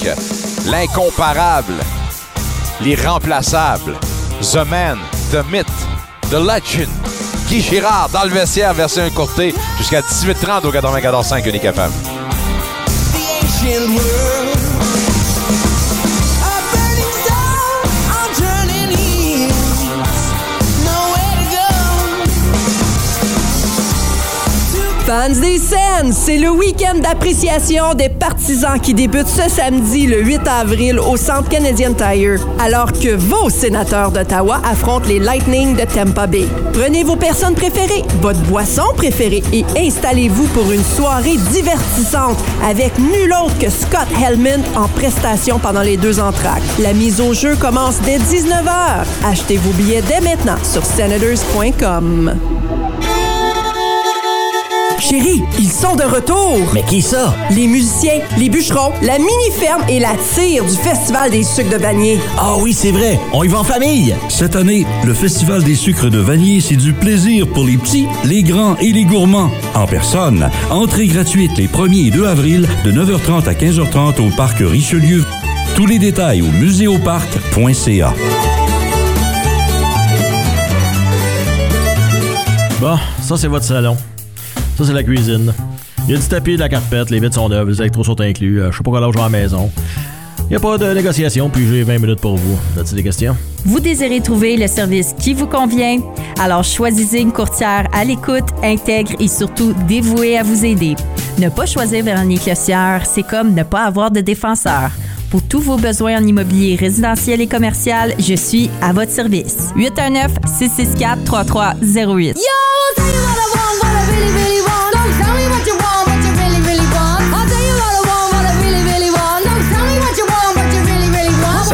l'incomparable, 0.66 1.74
l'irremplaçable, 2.80 3.94
The 4.40 4.66
Man, 4.68 4.98
The 5.30 5.44
Myth, 5.50 5.66
The 6.30 6.34
Legend, 6.34 6.88
Guy 7.48 7.60
Girard 7.60 8.08
dans 8.12 8.24
le 8.24 8.30
vestiaire, 8.30 8.72
version 8.72 9.04
encurtée, 9.04 9.54
jusqu'à 9.76 10.00
18h30 10.00 10.66
au 10.66 10.72
94.5 10.72 11.48
Unique 11.48 11.64
FM. 11.64 11.90
Fans 25.08 25.40
des 25.40 25.56
scènes, 25.56 26.12
c'est 26.12 26.36
le 26.36 26.50
week-end 26.50 26.98
d'appréciation 26.98 27.94
des 27.94 28.10
partisans 28.10 28.78
qui 28.78 28.92
débute 28.92 29.26
ce 29.26 29.48
samedi, 29.48 30.06
le 30.06 30.22
8 30.22 30.46
avril, 30.46 31.00
au 31.00 31.16
Centre 31.16 31.48
Canadian 31.48 31.94
Tire, 31.94 32.38
alors 32.58 32.92
que 32.92 33.16
vos 33.16 33.48
sénateurs 33.48 34.12
d'Ottawa 34.12 34.60
affrontent 34.70 35.08
les 35.08 35.18
Lightning 35.18 35.76
de 35.76 35.84
Tampa 35.84 36.26
Bay. 36.26 36.46
Prenez 36.74 37.04
vos 37.04 37.16
personnes 37.16 37.54
préférées, 37.54 38.04
votre 38.20 38.40
boisson 38.40 38.82
préférée 38.98 39.42
et 39.50 39.64
installez-vous 39.78 40.46
pour 40.48 40.70
une 40.72 40.84
soirée 40.84 41.38
divertissante 41.52 42.36
avec 42.62 42.98
nul 42.98 43.32
autre 43.42 43.56
que 43.58 43.70
Scott 43.70 44.08
Helmond 44.22 44.62
en 44.76 44.88
prestation 44.88 45.58
pendant 45.58 45.80
les 45.80 45.96
deux 45.96 46.20
entractes. 46.20 46.64
La 46.80 46.92
mise 46.92 47.22
au 47.22 47.32
jeu 47.32 47.56
commence 47.56 47.98
dès 48.02 48.18
19h. 48.18 49.06
Achetez 49.24 49.56
vos 49.56 49.72
billets 49.72 50.02
dès 50.02 50.20
maintenant 50.20 50.62
sur 50.62 50.84
senators.com. 50.84 52.34
Chérie, 55.00 55.42
ils 55.58 55.70
sont 55.70 55.96
de 55.96 56.02
retour! 56.02 56.58
Mais 56.74 56.82
qui 56.82 57.00
ça? 57.02 57.34
Les 57.50 57.66
musiciens, 57.66 58.20
les 58.36 58.48
bûcherons, 58.48 58.92
la 59.02 59.18
mini-ferme 59.18 59.82
et 59.88 60.00
la 60.00 60.12
tire 60.34 60.64
du 60.64 60.74
Festival 60.74 61.30
des 61.30 61.44
sucres 61.44 61.70
de 61.70 61.76
Vanier. 61.76 62.18
Ah 62.36 62.56
oui, 62.58 62.72
c'est 62.72 62.90
vrai, 62.90 63.18
on 63.32 63.44
y 63.44 63.48
va 63.48 63.60
en 63.60 63.64
famille. 63.64 64.14
Cette 64.28 64.56
année, 64.56 64.86
le 65.04 65.14
Festival 65.14 65.62
des 65.62 65.76
sucres 65.76 66.10
de 66.10 66.18
Vanier, 66.18 66.60
c'est 66.60 66.76
du 66.76 66.92
plaisir 66.92 67.46
pour 67.46 67.64
les 67.64 67.76
petits, 67.76 68.06
les 68.24 68.42
grands 68.42 68.76
et 68.76 68.92
les 68.92 69.04
gourmands. 69.04 69.50
En 69.74 69.86
personne, 69.86 70.50
entrée 70.70 71.06
gratuite 71.06 71.56
les 71.56 71.68
1er 71.68 72.08
et 72.08 72.10
2 72.10 72.26
avril 72.26 72.68
de 72.84 72.92
9h30 72.92 73.48
à 73.48 73.54
15h30 73.54 74.20
au 74.20 74.36
Parc 74.36 74.58
Richelieu. 74.60 75.24
Tous 75.76 75.86
les 75.86 75.98
détails 75.98 76.42
au 76.42 76.46
muséoparc.ca. 76.46 78.14
Bon, 82.80 82.96
ça 83.22 83.36
c'est 83.36 83.48
votre 83.48 83.64
salon. 83.64 83.96
Ça 84.78 84.84
c'est 84.84 84.92
la 84.92 85.02
cuisine. 85.02 85.52
Il 86.06 86.12
y 86.12 86.16
a 86.16 86.20
du 86.20 86.28
tapis, 86.28 86.54
de 86.54 86.60
la 86.60 86.68
carpette, 86.68 87.10
les 87.10 87.18
vitres 87.18 87.34
sont 87.34 87.48
neuves, 87.48 87.68
les 87.68 87.80
électros 87.80 88.04
sont 88.04 88.20
inclus. 88.20 88.62
Euh, 88.62 88.70
je 88.70 88.76
sais 88.76 88.84
pas 88.84 88.96
âge 88.96 89.10
j'ai 89.12 89.18
à 89.18 89.24
la 89.24 89.28
maison. 89.28 89.72
Il 90.42 90.50
n'y 90.50 90.56
a 90.56 90.60
pas 90.60 90.78
de 90.78 90.94
négociation, 90.94 91.50
puis 91.50 91.66
j'ai 91.66 91.82
20 91.82 91.98
minutes 91.98 92.20
pour 92.20 92.36
vous. 92.36 92.56
As-tu 92.80 92.94
des 92.94 93.02
questions? 93.02 93.36
Vous 93.64 93.80
désirez 93.80 94.20
trouver 94.20 94.56
le 94.56 94.68
service 94.68 95.16
qui 95.18 95.34
vous 95.34 95.48
convient? 95.48 95.98
Alors 96.38 96.62
choisissez 96.62 97.18
une 97.18 97.32
courtière 97.32 97.88
à 97.92 98.04
l'écoute, 98.04 98.44
intègre 98.62 99.14
et 99.18 99.26
surtout 99.26 99.74
dévouée 99.88 100.38
à 100.38 100.44
vous 100.44 100.64
aider. 100.64 100.94
Ne 101.40 101.48
pas 101.48 101.66
choisir 101.66 102.04
Véronique 102.04 102.46
Lossière, 102.46 103.02
c'est 103.04 103.24
comme 103.24 103.54
ne 103.54 103.64
pas 103.64 103.84
avoir 103.84 104.12
de 104.12 104.20
défenseur. 104.20 104.92
Pour 105.28 105.42
tous 105.42 105.60
vos 105.60 105.76
besoins 105.76 106.22
en 106.22 106.24
immobilier 106.24 106.76
résidentiel 106.76 107.40
et 107.40 107.48
commercial, 107.48 108.14
je 108.20 108.34
suis 108.34 108.70
à 108.80 108.92
votre 108.92 109.10
service. 109.10 109.72
819-664-3308. 109.76 112.36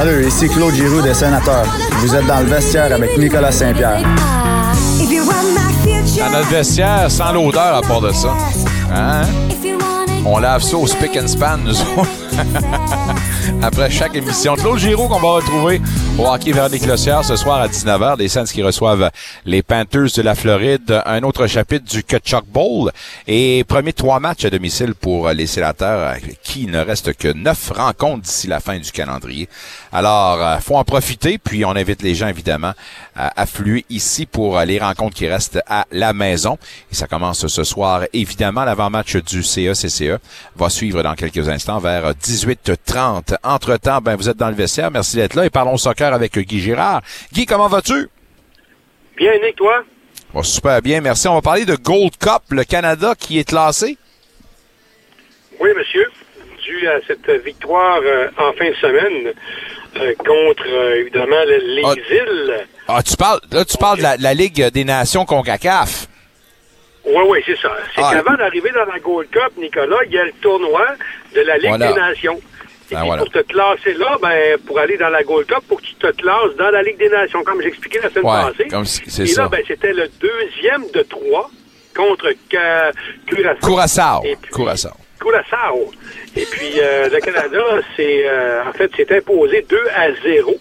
Ici 0.07 0.49
Claude 0.49 0.75
Giroux 0.75 1.01
des 1.01 1.15
Sénateurs. 1.15 1.65
Vous 2.01 2.15
êtes 2.15 2.27
dans 2.27 2.41
le 2.41 2.47
vestiaire 2.47 2.93
avec 2.93 3.17
Nicolas 3.17 3.51
Saint-Pierre. 3.51 4.03
Dans 6.19 6.31
notre 6.31 6.49
vestiaire, 6.51 7.11
sans 7.11 7.33
l'odeur 7.33 7.77
à 7.77 7.81
part 7.81 8.03
de 8.03 8.13
ça. 8.13 8.35
Hein? 8.93 9.23
On 10.27 10.39
lave 10.39 10.63
ça 10.63 10.77
au 10.77 10.87
spick 10.87 11.17
and 11.17 11.27
span, 11.27 11.57
nous 11.65 11.81
autres. 11.81 12.11
Après 13.63 13.91
chaque 13.91 14.15
émission. 14.15 14.57
Claude 14.57 14.79
Giraud 14.79 15.09
qu'on 15.09 15.21
va 15.21 15.37
retrouver 15.37 15.81
au 16.19 16.27
hockey 16.27 16.53
Véronique 16.53 16.87
Lossière 16.87 17.25
ce 17.25 17.35
soir 17.35 17.61
à 17.61 17.69
19h. 17.69 18.17
Des 18.17 18.29
Saints 18.29 18.45
qui 18.45 18.63
reçoivent 18.63 19.11
les 19.45 19.63
Panthers 19.63 20.09
de 20.17 20.23
la 20.23 20.35
Floride. 20.35 21.03
Un 21.07 21.23
autre 21.23 21.47
chapitre 21.47 21.85
du 21.85 22.05
Kutchuk 22.05 22.45
Bowl. 22.47 22.93
Et 23.27 23.65
premier 23.67 23.93
trois 23.93 24.21
matchs 24.21 24.45
à 24.45 24.51
domicile 24.51 24.95
pour 24.95 25.29
les 25.31 25.47
sénateurs 25.47 26.15
qui 26.43 26.67
ne 26.67 26.79
reste 26.79 27.15
que 27.15 27.29
neuf 27.29 27.71
rencontres 27.71 28.23
d'ici 28.23 28.47
la 28.47 28.61
fin 28.61 28.79
du 28.79 28.93
calendrier. 28.93 29.49
Alors, 29.93 30.41
euh, 30.41 30.59
faut 30.59 30.77
en 30.77 30.85
profiter. 30.85 31.39
Puis 31.39 31.65
on 31.65 31.71
invite 31.71 32.03
les 32.03 32.15
gens 32.15 32.29
évidemment 32.29 32.73
à 33.17 33.41
affluer 33.41 33.85
ici 33.91 34.27
pour 34.27 34.59
euh, 34.59 34.65
les 34.65 34.79
rencontres 34.79 35.17
qui 35.17 35.27
restent 35.27 35.61
à 35.67 35.87
la 35.91 36.13
maison. 36.13 36.59
Et 36.93 36.95
ça 36.95 37.07
commence 37.07 37.47
ce 37.47 37.65
soir. 37.65 38.03
Évidemment, 38.13 38.65
l'avant-match 38.65 39.17
du 39.17 39.43
CA-CCE 39.43 40.19
va 40.57 40.71
suivre 40.71 41.03
dans 41.03 41.15
quelques 41.15 41.49
instants 41.49 41.79
vers 41.79 42.13
18h30. 42.13 43.37
Entre-temps, 43.43 44.01
ben, 44.01 44.17
vous 44.17 44.29
êtes 44.29 44.37
dans 44.37 44.49
le 44.49 44.55
vestiaire. 44.55 44.91
Merci 44.91 45.17
d'être 45.17 45.35
là 45.35 45.47
et 45.47 45.51
parlons 45.51 45.77
soccer 45.77 46.04
avec 46.13 46.37
Guy 46.39 46.61
Girard. 46.61 47.01
Guy, 47.33 47.47
comment 47.47 47.69
vas-tu? 47.69 48.09
Bien, 49.17 49.33
Nick, 49.39 49.57
toi? 49.57 49.85
Bon, 50.33 50.43
super 50.43 50.83
bien, 50.83 51.01
merci. 51.01 51.29
On 51.29 51.35
va 51.35 51.43
parler 51.43 51.65
de 51.65 51.77
Gold 51.77 52.17
Cup, 52.19 52.43
le 52.51 52.65
Canada 52.65 53.15
qui 53.19 53.39
est 53.39 53.49
classé. 53.49 53.97
Oui, 55.61 55.71
monsieur. 55.77 56.11
Dû 56.67 56.89
à 56.89 56.99
cette 57.07 57.31
victoire 57.45 58.01
euh, 58.05 58.29
en 58.39 58.53
fin 58.55 58.71
de 58.71 58.75
semaine 58.77 59.33
euh, 59.97 60.15
contre, 60.19 60.65
euh, 60.67 61.01
évidemment, 61.01 61.45
le- 61.47 61.59
les 61.59 62.17
îles. 62.17 62.67
Ah, 62.89 63.03
tu 63.03 63.17
parles, 63.17 63.41
là, 63.53 63.65
tu 63.65 63.77
parles 63.77 63.99
de 63.99 64.03
la, 64.03 64.17
la 64.17 64.35
Ligue 64.35 64.69
des 64.71 64.83
Nations 64.85 65.25
CONCACAF. 65.27 66.09
Oui, 67.07 67.23
oui, 67.29 67.43
c'est 67.45 67.59
ça. 67.61 67.71
C'est 67.95 68.01
Ah. 68.03 68.11
qu'avant 68.15 68.35
d'arriver 68.37 68.71
dans 68.73 68.87
la 68.91 68.99
Gold 68.99 69.29
Cup, 69.31 69.53
Nicolas, 69.59 69.99
il 70.07 70.13
y 70.13 70.19
a 70.19 70.25
le 70.25 70.33
tournoi 70.41 70.87
de 71.35 71.41
la 71.43 71.59
Ligue 71.59 71.69
Voilà. 71.69 71.93
des 71.93 72.01
Nations. 72.01 72.41
Et 72.91 72.95
Ben, 72.95 73.01
puis, 73.01 73.07
voilà. 73.09 73.23
pour 73.23 73.33
te 73.33 73.39
classer 73.41 73.95
là, 73.95 74.19
ben, 74.21 74.59
pour 74.67 74.79
aller 74.79 74.97
dans 74.99 75.09
la 75.09 75.23
Gold 75.23 75.47
Cup, 75.47 75.61
pour 75.69 75.81
que 75.81 75.87
tu 75.87 75.95
te 75.95 76.07
classes 76.13 76.55
dans 76.59 76.71
la 76.71 76.83
Ligue 76.83 76.99
des 76.99 77.09
Nations, 77.09 77.43
comme 77.43 77.63
j'expliquais 77.63 78.01
la 78.03 78.11
semaine 78.11 78.25
Ouais, 78.27 78.53
passée. 78.71 79.23
Et 79.23 79.27
ça. 79.27 79.43
là, 79.43 79.49
ben, 79.49 79.63
c'était 79.67 79.93
le 79.95 80.09
deuxième 80.21 80.85
de 80.93 81.03
trois 81.03 81.51
contre 81.97 82.31
Curaçao. 83.27 83.61
Curaçao. 83.67 84.23
Et 84.25 84.37
puis- 84.37 84.51
Curaçao. 84.53 84.93
Curaçao. 85.21 85.91
Et 86.37 86.45
puis, 86.45 86.73
euh, 86.81 87.09
le 87.09 87.21
Canada, 87.21 87.63
c'est, 87.97 88.29
euh, 88.29 88.65
en 88.69 88.73
fait, 88.73 88.91
s'est 88.97 89.17
imposé 89.17 89.65
2 89.69 89.81
à 89.97 90.13
0. 90.23 90.57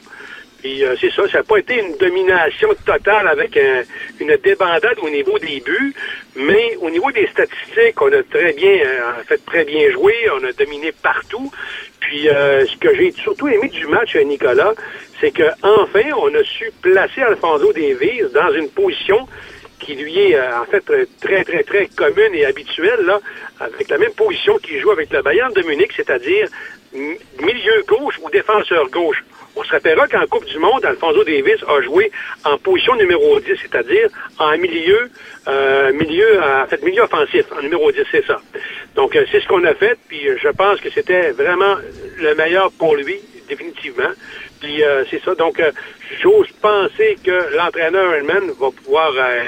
Puis, 0.64 0.82
euh, 0.86 0.95
c'est 0.99 1.11
ça, 1.11 1.28
ça 1.28 1.39
n'a 1.39 1.43
pas 1.43 1.57
été 1.57 1.78
une 1.78 1.97
domination 1.97 2.70
totale 2.86 3.28
avec 3.28 3.57
un- 3.57 3.84
une 4.22 4.34
débandade 4.38 4.97
au 5.01 5.09
niveau 5.09 5.38
des 5.38 5.59
buts, 5.59 5.93
mais 6.38 6.78
au 6.80 6.89
niveau 6.89 7.11
des 7.11 7.28
statistiques, 7.28 8.01
on 8.01 8.07
a 8.14 8.24
très 8.24 8.53
bien, 8.53 8.72
euh, 8.72 9.20
en 9.20 9.24
fait, 9.26 9.45
très 9.45 9.66
bien 9.66 9.91
joué, 9.91 10.14
on 10.39 10.41
a 10.45 10.53
dominé 10.53 10.93
partout. 10.93 11.51
Puis, 11.99 12.30
euh, 12.30 12.66
ce 12.66 12.78
que 12.78 12.95
j'ai 12.95 13.11
surtout 13.11 13.49
aimé 13.49 13.68
du 13.68 13.86
match, 13.88 14.16
euh, 14.16 14.24
Nicolas, 14.24 14.74
c'est 15.20 15.32
que 15.32 15.43
enfin, 15.64 16.03
on 16.18 16.34
a 16.34 16.43
su 16.45 16.72
placer 16.82 17.22
Alfonso 17.22 17.74
Davies 17.74 18.24
dans 18.34 18.53
une 18.53 18.70
position 18.70 19.28
qui 19.82 19.95
lui 19.95 20.18
est 20.18 20.36
euh, 20.38 20.61
en 20.61 20.66
fait 20.66 20.89
euh, 20.91 21.05
très, 21.20 21.43
très, 21.43 21.64
très 21.64 21.88
commune 21.88 22.34
et 22.34 22.45
habituelle, 22.45 23.01
là, 23.05 23.20
avec 23.59 23.89
la 23.89 23.97
même 23.97 24.14
position 24.14 24.57
qu'il 24.59 24.80
joue 24.80 24.91
avec 24.91 25.11
le 25.11 25.22
Bayern 25.22 25.51
de 25.51 25.61
Munich, 25.64 25.91
c'est-à-dire 25.93 26.47
milieu 26.93 27.84
gauche 27.88 28.18
ou 28.22 28.30
défenseur 28.30 28.88
gauche. 28.89 29.24
On 29.56 29.64
se 29.64 29.72
rappellera 29.72 30.08
qu'en 30.08 30.26
Coupe 30.28 30.45
du 30.45 30.58
Monde, 30.58 30.84
Alfonso 30.86 31.24
Davis 31.24 31.64
a 31.68 31.82
joué 31.82 32.12
en 32.43 32.58
position 32.58 32.95
numéro 32.95 33.39
10, 33.39 33.47
c'est-à-dire 33.62 34.10
en 34.39 34.58
milieu, 34.58 35.10
euh, 35.47 35.93
milieu, 35.93 36.41
en 36.41 36.66
fait, 36.68 36.82
milieu 36.84 37.04
offensif, 37.04 37.45
en 37.58 37.62
numéro 37.62 37.91
10, 37.91 37.99
c'est 38.12 38.26
ça. 38.26 38.38
Donc, 38.95 39.16
euh, 39.16 39.26
c'est 39.32 39.41
ce 39.41 39.47
qu'on 39.47 39.64
a 39.64 39.74
fait, 39.76 39.97
puis 40.08 40.28
euh, 40.28 40.38
je 40.41 40.49
pense 40.49 40.80
que 40.80 40.89
c'était 40.89 41.32
vraiment 41.32 41.76
le 42.20 42.36
meilleur 42.36 42.72
pour 42.72 42.95
lui, 42.95 43.20
définitivement. 43.47 44.10
Puis, 44.60 44.84
euh, 44.84 45.04
c'est 45.10 45.22
ça. 45.24 45.36
Donc, 45.36 45.60
euh, 45.60 45.72
j'ose 46.22 46.47
penser 46.62 47.18
que 47.24 47.56
l'entraîneur 47.56 48.14
Hellman 48.14 48.51
va 48.60 48.72
pouvoir 48.72 49.12
euh, 49.16 49.43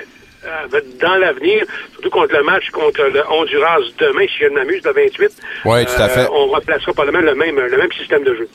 euh, 0.45 0.82
dans 1.01 1.16
l'avenir, 1.16 1.66
surtout 1.93 2.10
contre 2.10 2.36
le 2.36 2.43
match 2.43 2.70
contre 2.70 3.03
le 3.03 3.24
Honduras 3.32 3.80
demain, 3.97 4.26
si 4.28 4.38
je 4.39 4.45
ne 4.45 4.56
m'amuse, 4.56 4.84
le 4.84 4.91
28. 4.91 5.32
Oui, 5.66 5.86
tout 5.86 6.01
à 6.01 6.10
fait. 6.10 6.28
On 6.32 6.47
replacera 6.47 6.93
probablement 6.93 7.26
le 7.26 7.34
même, 7.34 7.60
le 7.60 7.78
même 7.78 7.91
système 7.93 8.24
de 8.24 8.36
jeu. 8.36 8.49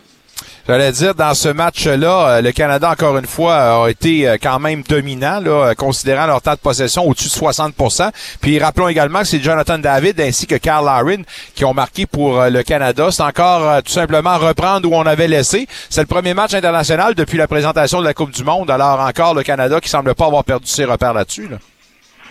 J'allais 0.66 0.92
dire, 0.92 1.14
dans 1.14 1.34
ce 1.34 1.48
match-là, 1.48 2.28
euh, 2.28 2.40
le 2.42 2.52
Canada, 2.52 2.90
encore 2.90 3.18
une 3.18 3.26
fois, 3.26 3.84
a 3.84 3.88
été 3.90 4.28
euh, 4.28 4.36
quand 4.40 4.58
même 4.58 4.82
dominant, 4.82 5.40
là, 5.40 5.70
euh, 5.70 5.74
considérant 5.74 6.26
leur 6.26 6.42
temps 6.42 6.52
de 6.54 6.58
possession 6.58 7.08
au-dessus 7.08 7.28
de 7.28 7.34
60% 7.34 8.10
Puis 8.40 8.58
rappelons 8.58 8.88
également 8.88 9.20
que 9.20 9.26
c'est 9.26 9.40
Jonathan 9.40 9.78
David 9.78 10.20
ainsi 10.20 10.46
que 10.46 10.56
Carl 10.56 10.84
Larin 10.84 11.22
qui 11.54 11.64
ont 11.64 11.74
marqué 11.74 12.06
pour 12.06 12.40
euh, 12.40 12.50
le 12.50 12.62
Canada. 12.62 13.08
C'est 13.10 13.22
encore 13.22 13.68
euh, 13.68 13.80
tout 13.80 13.92
simplement 13.92 14.38
reprendre 14.38 14.90
où 14.90 14.94
on 14.94 15.06
avait 15.06 15.28
laissé. 15.28 15.66
C'est 15.88 16.02
le 16.02 16.06
premier 16.06 16.34
match 16.34 16.54
international 16.54 17.14
depuis 17.14 17.38
la 17.38 17.48
présentation 17.48 18.00
de 18.00 18.04
la 18.04 18.14
Coupe 18.14 18.30
du 18.30 18.44
Monde. 18.44 18.70
Alors 18.70 19.00
encore 19.00 19.34
le 19.34 19.42
Canada 19.42 19.80
qui 19.80 19.88
semble 19.88 20.14
pas 20.14 20.26
avoir 20.26 20.44
perdu 20.44 20.66
ses 20.66 20.84
repères 20.84 21.14
là-dessus. 21.14 21.48
Là. 21.48 21.58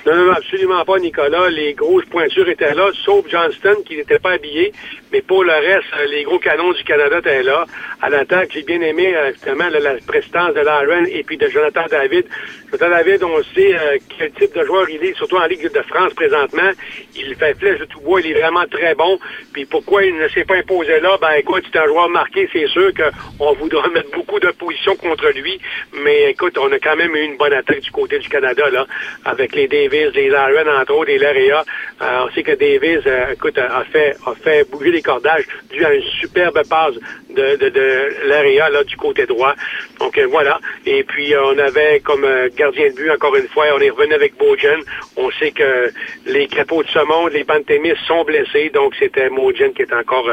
Non, 0.05 0.15
non, 0.15 0.31
absolument 0.31 0.83
pas, 0.85 0.97
Nicolas. 0.99 1.49
Les 1.49 1.73
grosses 1.73 2.05
pointures 2.05 2.47
étaient 2.47 2.73
là, 2.73 2.89
sauf 3.05 3.25
Johnston 3.29 3.83
qui 3.85 3.97
n'était 3.97 4.19
pas 4.19 4.31
habillé. 4.31 4.73
Mais 5.11 5.21
pour 5.21 5.43
le 5.43 5.51
reste, 5.51 5.87
euh, 5.99 6.05
les 6.05 6.23
gros 6.23 6.37
canons 6.37 6.71
du 6.71 6.83
Canada 6.83 7.17
étaient 7.17 7.41
là. 7.41 7.65
À 8.01 8.09
l'attaque, 8.09 8.49
j'ai 8.53 8.61
bien 8.61 8.79
aimé 8.81 9.15
euh, 9.15 9.31
justement 9.31 9.67
la 9.69 9.95
prestance 10.05 10.53
de 10.53 10.61
Laren 10.61 11.07
et 11.09 11.23
puis 11.23 11.37
de 11.37 11.47
Jonathan 11.47 11.85
David. 11.89 12.25
Jonathan 12.67 12.89
David, 12.89 13.23
on 13.23 13.43
sait 13.55 13.73
euh, 13.75 13.97
quel 14.17 14.31
type 14.33 14.55
de 14.55 14.63
joueur 14.65 14.87
il 14.89 15.03
est, 15.03 15.15
surtout 15.15 15.37
en 15.37 15.47
Ligue 15.47 15.71
de 15.71 15.81
France 15.83 16.13
présentement. 16.13 16.69
Il 17.15 17.35
fait 17.35 17.57
flèche 17.57 17.79
de 17.79 17.85
tout 17.85 18.01
bois, 18.01 18.21
il 18.21 18.31
est 18.31 18.39
vraiment 18.39 18.65
très 18.67 18.93
bon. 18.93 19.17
Puis 19.51 19.65
pourquoi 19.65 20.03
il 20.03 20.15
ne 20.15 20.27
s'est 20.27 20.45
pas 20.45 20.57
imposé 20.57 20.99
là? 20.99 21.17
Ben 21.19 21.31
écoute, 21.39 21.63
c'est 21.71 21.79
un 21.79 21.87
joueur 21.87 22.09
marqué, 22.09 22.47
c'est 22.53 22.67
sûr 22.67 22.91
qu'on 22.93 23.53
voudra 23.53 23.87
mettre 23.93 24.11
beaucoup 24.11 24.39
d'opposition 24.39 24.95
contre 24.95 25.29
lui. 25.29 25.59
Mais 26.03 26.29
écoute, 26.29 26.57
on 26.59 26.71
a 26.71 26.77
quand 26.77 26.95
même 26.95 27.15
eu 27.15 27.23
une 27.23 27.37
bonne 27.37 27.53
attaque 27.53 27.79
du 27.79 27.91
côté 27.91 28.19
du 28.19 28.29
Canada, 28.29 28.69
là, 28.69 28.85
avec 29.25 29.55
les 29.55 29.67
Davis, 29.67 30.13
les 30.13 30.29
Laren, 30.29 30.69
entre 30.69 30.93
autres, 30.93 31.09
et 31.09 31.17
Larea. 31.17 31.63
On 31.99 32.29
sait 32.31 32.43
que 32.43 32.51
Davis, 32.51 33.01
écoute, 33.33 33.57
a 33.57 33.83
fait, 33.85 34.15
a 34.25 34.35
fait 34.35 34.69
bouger 34.69 34.91
les 34.91 34.98
cordages 35.01 35.45
dû 35.71 35.83
à 35.85 35.93
une 35.93 36.03
superbe 36.19 36.61
passe 36.67 36.95
de, 37.29 37.55
de, 37.55 37.69
de 37.69 38.27
Larea, 38.27 38.69
là, 38.69 38.83
du 38.83 38.95
côté 38.97 39.25
droit. 39.25 39.53
Donc, 39.99 40.17
euh, 40.17 40.27
voilà. 40.29 40.59
Et 40.85 41.03
puis, 41.03 41.33
euh, 41.33 41.53
on 41.53 41.57
avait 41.57 41.99
comme 42.01 42.23
euh, 42.23 42.49
gardien 42.55 42.89
de 42.89 42.95
but, 42.95 43.11
encore 43.11 43.35
une 43.35 43.47
fois, 43.47 43.65
on 43.75 43.79
est 43.79 43.89
revenu 43.89 44.13
avec 44.13 44.37
Bojan. 44.37 44.79
On 45.17 45.29
sait 45.31 45.51
que 45.51 45.91
les 46.25 46.47
crapauds 46.47 46.83
de 46.83 46.89
saumon, 46.89 47.27
les 47.27 47.43
Pantémis 47.43 47.93
sont 48.07 48.23
blessés. 48.23 48.71
Donc, 48.73 48.93
c'était 48.99 49.29
Mojan 49.29 49.71
qui 49.75 49.83
est 49.83 49.93
encore 49.93 50.29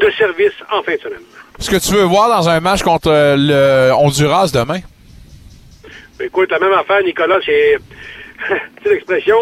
de 0.00 0.10
service 0.12 0.54
en 0.70 0.82
fin 0.82 0.94
de 0.94 1.00
semaine. 1.00 1.22
Ce 1.58 1.70
que 1.70 1.76
tu 1.76 1.94
veux 1.94 2.02
voir 2.02 2.28
dans 2.28 2.48
un 2.48 2.60
match 2.60 2.82
contre 2.82 3.10
le 3.10 3.92
Honduras 3.92 4.50
demain? 4.52 4.80
Écoute, 6.20 6.50
la 6.50 6.58
même 6.58 6.72
affaire, 6.72 7.02
Nicolas, 7.02 7.38
c'est 7.44 7.76
c'est 8.82 8.90
l'expression. 8.90 9.36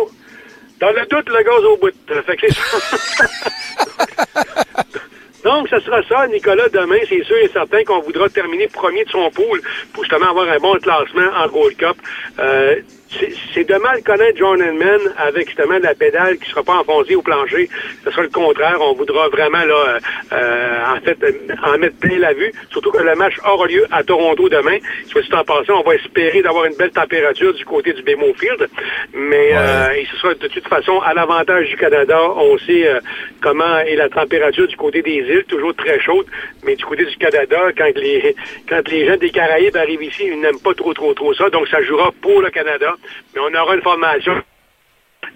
Dans 0.80 0.90
le 0.90 1.06
doute, 1.06 1.28
le 1.28 1.44
gaz 1.44 1.64
au 1.64 1.76
bout. 1.76 1.92
Fait 2.26 2.36
que 2.36 2.46
c'est 2.48 2.54
ça. 2.54 3.24
Donc, 5.44 5.68
ce 5.68 5.80
sera 5.80 6.02
ça, 6.04 6.26
Nicolas, 6.28 6.68
demain. 6.68 6.98
C'est 7.08 7.24
sûr 7.24 7.36
et 7.36 7.48
certain 7.48 7.82
qu'on 7.84 8.00
voudra 8.00 8.28
terminer 8.28 8.68
premier 8.68 9.04
de 9.04 9.10
son 9.10 9.28
pool 9.30 9.60
pour 9.92 10.04
justement 10.04 10.30
avoir 10.30 10.48
un 10.48 10.58
bon 10.58 10.74
classement 10.78 11.30
en 11.36 11.48
Gold 11.48 11.76
Cup. 11.76 11.96
Euh, 12.38 12.76
c'est- 13.18 13.64
de 13.64 13.74
mal 13.76 14.02
connaître 14.02 14.38
John 14.38 14.60
Henman 14.60 15.00
avec 15.18 15.46
justement 15.46 15.78
la 15.80 15.94
pédale 15.94 16.36
qui 16.38 16.50
sera 16.50 16.62
pas 16.62 16.74
enfoncée 16.74 17.14
au 17.14 17.22
plancher. 17.22 17.68
Ce 18.04 18.10
sera 18.10 18.22
le 18.22 18.28
contraire. 18.28 18.78
On 18.80 18.94
voudra 18.94 19.28
vraiment 19.28 19.64
là, 19.64 19.74
euh, 19.74 19.98
euh, 20.32 20.96
en 20.96 21.00
fait, 21.00 21.16
euh, 21.22 21.32
en 21.64 21.78
mettre 21.78 21.96
plein 21.98 22.18
la 22.18 22.32
vue. 22.32 22.52
Surtout 22.70 22.90
que 22.90 23.02
le 23.02 23.14
match 23.14 23.34
aura 23.46 23.66
lieu 23.66 23.86
à 23.92 24.02
Toronto 24.02 24.48
demain. 24.48 24.78
Soit 25.06 25.22
dit 25.22 25.34
en 25.34 25.44
passant, 25.44 25.80
on 25.80 25.88
va 25.88 25.94
espérer 25.94 26.42
d'avoir 26.42 26.64
une 26.64 26.74
belle 26.76 26.90
température 26.90 27.54
du 27.54 27.64
côté 27.64 27.92
du 27.92 28.02
BMO 28.02 28.34
Field. 28.34 28.68
Mais 29.14 29.50
euh, 29.54 29.92
et 29.92 30.06
ce 30.10 30.16
sera 30.16 30.34
de 30.34 30.48
toute 30.48 30.66
façon 30.68 30.98
à 31.00 31.14
l'avantage 31.14 31.68
du 31.68 31.76
Canada. 31.76 32.18
On 32.36 32.58
sait 32.58 32.88
euh, 32.88 33.00
comment 33.40 33.78
est 33.78 33.96
la 33.96 34.08
température 34.08 34.66
du 34.66 34.76
côté 34.76 35.02
des 35.02 35.12
îles, 35.18 35.44
toujours 35.48 35.74
très 35.74 36.00
chaude. 36.00 36.26
Mais 36.64 36.74
du 36.76 36.84
côté 36.84 37.04
du 37.04 37.16
Canada, 37.16 37.60
quand 37.76 37.90
les 37.96 38.34
quand 38.68 38.88
les 38.88 39.06
gens 39.06 39.16
des 39.16 39.30
Caraïbes 39.30 39.76
arrivent 39.76 40.02
ici, 40.02 40.24
ils 40.26 40.40
n'aiment 40.40 40.60
pas 40.60 40.74
trop 40.74 40.92
trop 40.94 41.14
trop 41.14 41.32
ça. 41.34 41.48
Donc 41.50 41.68
ça 41.68 41.80
jouera 41.82 42.10
pour 42.20 42.40
le 42.42 42.50
Canada. 42.50 42.94
Mais 43.34 43.40
on 43.40 43.60
aura 43.60 43.74
une 43.74 43.82
formation 43.82 44.32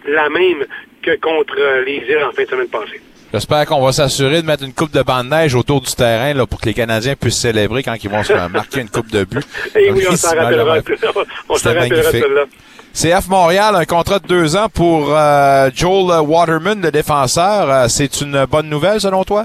la 0.06 0.28
même 0.28 0.64
que 1.02 1.16
contre 1.20 1.56
les 1.84 1.96
îles 2.08 2.24
en 2.24 2.32
fin 2.32 2.44
de 2.44 2.48
semaine 2.48 2.68
passée. 2.68 3.00
J'espère 3.32 3.66
qu'on 3.66 3.84
va 3.84 3.92
s'assurer 3.92 4.40
de 4.40 4.46
mettre 4.46 4.62
une 4.64 4.72
coupe 4.72 4.92
de 4.92 5.02
bande 5.02 5.28
neige 5.28 5.54
autour 5.54 5.80
du 5.80 5.92
terrain 5.92 6.32
là, 6.32 6.46
pour 6.46 6.60
que 6.60 6.66
les 6.66 6.74
Canadiens 6.74 7.16
puissent 7.16 7.40
célébrer 7.40 7.82
quand 7.82 7.96
ils 8.02 8.08
vont 8.08 8.22
se 8.22 8.32
marquer 8.48 8.80
une 8.80 8.88
coupe 8.88 9.10
de 9.10 9.24
but. 9.24 9.46
Et 9.74 9.90
oui, 9.90 10.04
on 10.08 10.16
s'en 10.16 10.34
rappellera. 10.34 10.78
On 11.48 11.56
s'en 11.56 11.74
rappellera. 11.74 12.44
CF 12.94 13.28
Montréal, 13.28 13.74
un 13.76 13.84
contrat 13.84 14.20
de 14.20 14.26
deux 14.26 14.56
ans 14.56 14.68
pour 14.72 15.14
euh, 15.14 15.68
Joel 15.74 16.18
Waterman, 16.20 16.80
le 16.80 16.90
défenseur. 16.90 17.70
Euh, 17.70 17.88
c'est 17.88 18.22
une 18.22 18.46
bonne 18.46 18.70
nouvelle 18.70 19.00
selon 19.02 19.22
toi? 19.22 19.44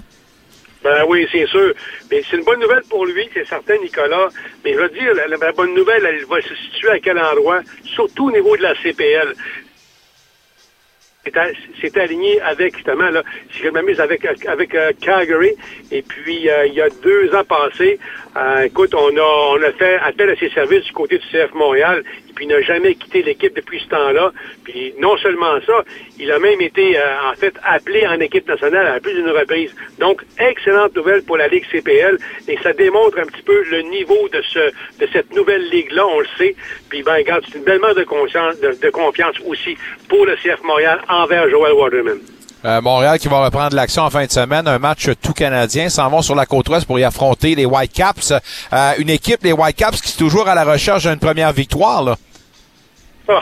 Ben 0.83 1.05
oui, 1.07 1.27
c'est 1.31 1.45
sûr. 1.47 1.73
Mais 2.09 2.23
c'est 2.29 2.37
une 2.37 2.43
bonne 2.43 2.59
nouvelle 2.59 2.83
pour 2.89 3.05
lui, 3.05 3.29
c'est 3.33 3.47
certain, 3.47 3.77
Nicolas. 3.77 4.29
Mais 4.63 4.73
je 4.73 4.79
veux 4.79 4.89
dire, 4.89 5.13
la, 5.13 5.51
bonne 5.51 5.73
nouvelle, 5.73 6.05
elle 6.05 6.25
va 6.25 6.41
se 6.41 6.55
situer 6.55 6.89
à 6.89 6.99
quel 6.99 7.19
endroit? 7.19 7.61
Surtout 7.83 8.27
au 8.27 8.31
niveau 8.31 8.57
de 8.57 8.63
la 8.63 8.75
CPL. 8.75 9.35
C'est 11.79 11.97
aligné 11.97 12.41
avec, 12.41 12.75
justement, 12.75 13.09
là, 13.11 13.21
si 13.51 13.61
je 13.61 13.69
m'amuse, 13.69 13.99
avec, 13.99 14.25
avec 14.47 14.73
euh, 14.73 14.91
Calgary. 14.99 15.51
Et 15.91 16.01
puis, 16.01 16.49
euh, 16.49 16.65
il 16.65 16.73
y 16.73 16.81
a 16.81 16.89
deux 16.89 17.33
ans 17.35 17.43
passés, 17.43 17.99
euh, 18.35 18.61
écoute, 18.63 18.95
on 18.95 19.15
a, 19.15 19.57
on 19.57 19.61
a 19.61 19.71
fait 19.73 19.97
appel 19.97 20.31
à 20.31 20.35
ses 20.35 20.49
services 20.49 20.83
du 20.85 20.93
côté 20.93 21.19
du 21.19 21.27
CF 21.27 21.53
Montréal. 21.53 22.03
Et 22.31 22.33
puis, 22.33 22.45
il 22.45 22.47
n'a 22.47 22.61
jamais 22.61 22.95
quitté 22.95 23.23
l'équipe 23.23 23.53
depuis 23.53 23.81
ce 23.81 23.89
temps-là. 23.89 24.31
Puis, 24.63 24.93
non 24.99 25.17
seulement 25.17 25.59
ça, 25.65 25.83
il 26.17 26.31
a 26.31 26.39
même 26.39 26.61
été, 26.61 26.97
euh, 26.97 27.29
en 27.29 27.35
fait, 27.35 27.53
appelé 27.61 28.07
en 28.07 28.17
équipe 28.21 28.47
nationale 28.47 28.87
à 28.87 29.01
plus 29.01 29.13
d'une 29.13 29.29
reprise. 29.29 29.75
Donc, 29.99 30.21
excellente 30.39 30.95
nouvelle 30.95 31.23
pour 31.23 31.35
la 31.35 31.49
Ligue 31.49 31.65
CPL. 31.69 32.17
Et 32.47 32.57
ça 32.63 32.71
démontre 32.71 33.19
un 33.19 33.25
petit 33.25 33.41
peu 33.41 33.65
le 33.69 33.81
niveau 33.81 34.29
de 34.29 34.41
ce, 34.43 34.71
de 34.97 35.09
cette 35.11 35.35
nouvelle 35.35 35.67
ligue-là, 35.71 36.07
on 36.07 36.21
le 36.21 36.27
sait. 36.37 36.55
Puis, 36.89 37.03
ben, 37.03 37.15
regarde, 37.15 37.43
c'est 37.51 37.57
une 37.57 37.65
belle 37.65 37.81
de 37.81 38.03
confiance, 38.05 38.57
de, 38.61 38.77
de 38.81 38.89
confiance 38.91 39.35
aussi 39.45 39.75
pour 40.07 40.25
le 40.25 40.37
CF 40.37 40.63
Montréal 40.63 41.01
envers 41.09 41.49
Joel 41.49 41.73
Waterman. 41.73 42.19
Euh, 42.63 42.79
Montréal 42.81 43.17
qui 43.17 43.27
va 43.27 43.43
reprendre 43.43 43.75
l'action 43.75 44.03
en 44.03 44.09
fin 44.11 44.25
de 44.25 44.31
semaine, 44.31 44.67
un 44.67 44.77
match 44.77 45.09
tout 45.21 45.33
canadien, 45.33 45.89
s'en 45.89 46.09
vont 46.09 46.21
sur 46.21 46.35
la 46.35 46.45
côte 46.45 46.69
ouest 46.69 46.85
pour 46.85 46.99
y 46.99 47.03
affronter 47.03 47.55
les 47.55 47.65
Whitecaps. 47.65 48.33
Euh, 48.73 48.91
une 48.99 49.09
équipe, 49.09 49.39
les 49.43 49.51
Whitecaps, 49.51 49.99
qui 50.01 50.13
est 50.13 50.17
toujours 50.17 50.47
à 50.47 50.53
la 50.55 50.63
recherche 50.63 51.07
d'une 51.07 51.17
première 51.19 51.51
victoire. 51.53 52.03
Là. 52.03 52.15
Ah. 53.27 53.41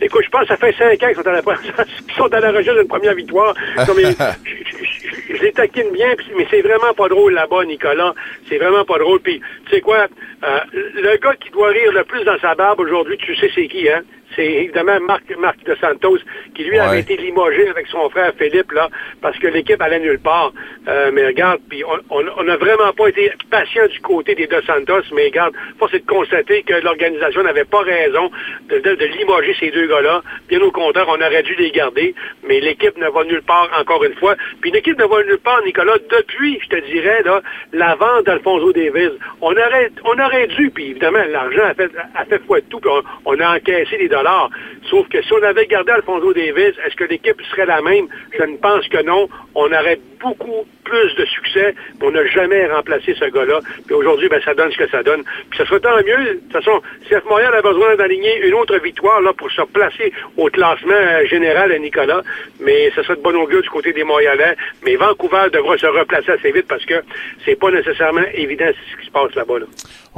Écoute, 0.00 0.22
je 0.24 0.30
pense 0.30 0.42
que 0.42 0.48
ça 0.48 0.56
fait 0.56 0.72
cinq 0.78 1.02
ans 1.02 1.06
qu'ils 1.08 1.16
sont 1.16 1.26
à 1.28 1.32
la, 1.32 1.42
qu'ils 2.06 2.14
sont 2.16 2.32
à 2.32 2.40
la 2.40 2.52
recherche 2.52 2.78
d'une 2.78 2.86
première 2.88 3.14
victoire. 3.14 3.52
Non, 3.76 3.94
mais 3.96 4.04
je, 4.44 4.54
je- 4.84 5.36
je 5.36 5.42
les 5.42 5.52
taquine 5.52 5.90
bien, 5.92 6.08
mais 6.36 6.46
c'est 6.50 6.62
vraiment 6.62 6.94
pas 6.96 7.08
drôle 7.08 7.34
là-bas, 7.34 7.64
Nicolas. 7.66 8.14
C'est 8.48 8.58
vraiment 8.58 8.84
pas 8.84 8.98
drôle. 8.98 9.20
Puis, 9.20 9.40
tu 9.66 9.74
sais 9.74 9.80
quoi, 9.80 10.06
euh, 10.44 10.60
le 10.72 11.16
gars 11.18 11.34
qui 11.38 11.50
doit 11.50 11.68
rire 11.68 11.92
le 11.92 12.04
plus 12.04 12.24
dans 12.24 12.38
sa 12.40 12.54
barbe 12.54 12.80
aujourd'hui, 12.80 13.18
tu 13.18 13.36
sais 13.36 13.50
c'est 13.54 13.66
qui, 13.68 13.88
hein? 13.90 14.00
C'est 14.36 14.44
évidemment 14.46 15.00
Marc, 15.00 15.24
Marc 15.38 15.62
de 15.64 15.74
Santos, 15.76 16.18
qui 16.54 16.64
lui 16.64 16.78
avait 16.78 17.00
été 17.00 17.16
limogé 17.16 17.68
avec 17.68 17.86
son 17.88 18.08
frère 18.10 18.32
Philippe, 18.38 18.72
là, 18.72 18.88
parce 19.22 19.38
que 19.38 19.46
l'équipe 19.48 19.80
allait 19.80 19.98
nulle 20.00 20.18
part. 20.20 20.52
Euh, 20.86 21.10
mais 21.12 21.26
regarde, 21.26 21.60
puis 21.68 21.82
on- 22.10 22.42
n'a 22.44 22.56
vraiment 22.56 22.92
pas 22.92 23.08
été 23.08 23.32
patient 23.50 23.86
du 23.88 24.00
côté 24.00 24.34
des 24.34 24.46
Dos 24.46 24.62
Santos, 24.62 25.02
mais 25.14 25.24
regarde, 25.26 25.54
force 25.78 25.92
est 25.94 26.00
de 26.00 26.06
constater 26.06 26.62
que 26.62 26.74
l'organisation 26.74 27.42
n'avait 27.42 27.64
pas 27.64 27.80
raison 27.80 28.30
de, 28.68 28.78
de- 28.78 28.94
de 28.94 29.04
limoger 29.06 29.54
ces 29.58 29.70
deux 29.70 29.86
gars-là. 29.86 30.22
Bien 30.48 30.60
au 30.60 30.70
contraire, 30.70 31.06
on 31.08 31.20
aurait 31.20 31.42
dû 31.42 31.54
les 31.56 31.70
garder, 31.70 32.14
mais 32.46 32.60
l'équipe 32.60 32.96
ne 32.96 33.08
va 33.08 33.24
nulle 33.24 33.42
part 33.42 33.68
encore 33.78 34.04
une 34.04 34.14
fois. 34.14 34.34
Puis 34.60 34.70
l'équipe 34.70 34.98
ne 34.98 35.04
va 35.06 35.22
nulle 35.24 35.38
part, 35.38 35.62
Nicolas, 35.64 35.96
depuis, 36.10 36.58
je 36.62 36.68
te 36.68 36.84
dirais, 36.86 37.22
là, 37.24 37.42
la 37.72 37.94
vente 37.96 38.24
d'Alfonso 38.26 38.72
Davis. 38.72 39.10
On 39.40 39.52
aurait, 39.52 39.90
on 40.04 40.18
aurait 40.18 40.46
dû, 40.48 40.70
puis 40.70 40.90
évidemment, 40.90 41.22
l'argent 41.28 41.64
a 41.64 41.74
fait, 41.74 41.90
a 42.14 42.24
fait 42.24 42.40
foi 42.46 42.60
de 42.60 42.66
tout, 42.66 42.78
puis 42.80 42.90
on, 42.90 43.02
on 43.24 43.40
a 43.40 43.56
encaissé 43.56 43.96
des 43.98 44.08
dollars. 44.18 44.50
Sauf 44.90 45.08
que 45.08 45.22
si 45.22 45.32
on 45.32 45.42
avait 45.42 45.66
gardé 45.66 45.92
Alfonso 45.92 46.32
Davis, 46.32 46.74
est-ce 46.84 46.96
que 46.96 47.04
l'équipe 47.04 47.40
serait 47.50 47.66
la 47.66 47.80
même? 47.82 48.06
Je 48.38 48.44
ne 48.44 48.56
pense 48.56 48.86
que 48.88 49.02
non. 49.02 49.28
On 49.54 49.66
aurait 49.66 50.00
beaucoup 50.20 50.66
plus 50.84 51.14
de 51.16 51.24
succès. 51.26 51.74
On 52.00 52.10
n'a 52.10 52.24
jamais 52.26 52.66
remplacé 52.66 53.14
ce 53.14 53.26
gars-là. 53.26 53.60
Puis 53.86 53.94
aujourd'hui, 53.94 54.28
ben, 54.28 54.40
ça 54.42 54.54
donne 54.54 54.72
ce 54.72 54.78
que 54.78 54.88
ça 54.88 55.02
donne. 55.02 55.22
Puis 55.50 55.58
ça 55.58 55.66
serait 55.66 55.80
tant 55.80 55.96
mieux. 55.98 56.34
De 56.34 56.40
toute 56.40 56.52
façon, 56.52 56.80
CF 57.08 57.24
Montréal 57.28 57.54
a 57.54 57.62
besoin 57.62 57.96
d'aligner 57.96 58.46
une 58.46 58.54
autre 58.54 58.78
victoire 58.78 59.20
là, 59.20 59.32
pour 59.32 59.50
se 59.50 59.62
placer 59.62 60.12
au 60.36 60.46
classement 60.46 60.92
euh, 60.92 61.26
général 61.26 61.72
à 61.72 61.78
Nicolas. 61.78 62.22
Mais 62.60 62.90
ça 62.94 63.02
serait 63.02 63.16
de 63.16 63.22
bon 63.22 63.36
augure 63.36 63.62
du 63.62 63.68
côté 63.68 63.92
des 63.92 64.04
Montréalais. 64.04 64.56
Mais 64.84 64.96
Vancouver 64.96 65.48
devra 65.52 65.76
se 65.76 65.86
replacer 65.86 66.32
assez 66.32 66.52
vite 66.52 66.66
parce 66.68 66.84
que 66.84 67.02
c'est 67.44 67.58
pas 67.58 67.70
nécessairement 67.70 68.24
évident 68.34 68.66
ce 68.68 69.00
qui 69.00 69.06
se 69.06 69.12
passe 69.12 69.34
là-bas. 69.34 69.60
Là. 69.60 69.66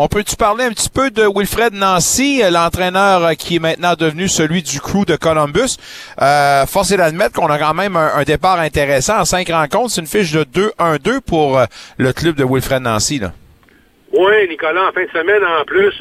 On 0.02 0.08
peut-tu 0.08 0.34
parler 0.34 0.64
un 0.64 0.70
petit 0.70 0.88
peu 0.88 1.10
de 1.10 1.24
Wilfred 1.24 1.74
Nancy, 1.74 2.42
euh, 2.42 2.48
l'entraîneur 2.48 3.22
euh, 3.22 3.32
qui 3.34 3.56
est 3.56 3.58
maintenant 3.58 3.92
devenu 3.92 4.28
celui 4.28 4.62
du 4.62 4.80
crew 4.80 5.04
de 5.04 5.14
Columbus? 5.14 5.76
Euh, 6.22 6.64
force 6.64 6.90
est 6.90 6.96
d'admettre 6.96 7.34
qu'on 7.34 7.48
a 7.48 7.58
quand 7.58 7.74
même 7.74 7.96
un, 7.96 8.22
départ 8.22 8.58
intéressant 8.58 9.20
en 9.20 9.24
cinq 9.26 9.50
rencontres. 9.50 9.90
C'est 9.90 10.00
une 10.00 10.06
fiche 10.06 10.32
de 10.32 10.44
2-1-2 10.44 11.20
pour 11.20 11.60
le 11.98 12.12
club 12.14 12.34
de 12.36 12.44
Wilfred 12.44 12.80
Nancy. 12.80 13.20
Oui, 14.12 14.48
Nicolas, 14.48 14.88
en 14.88 14.92
fin 14.92 15.04
de 15.04 15.10
semaine, 15.10 15.44
en 15.44 15.64
plus, 15.64 15.94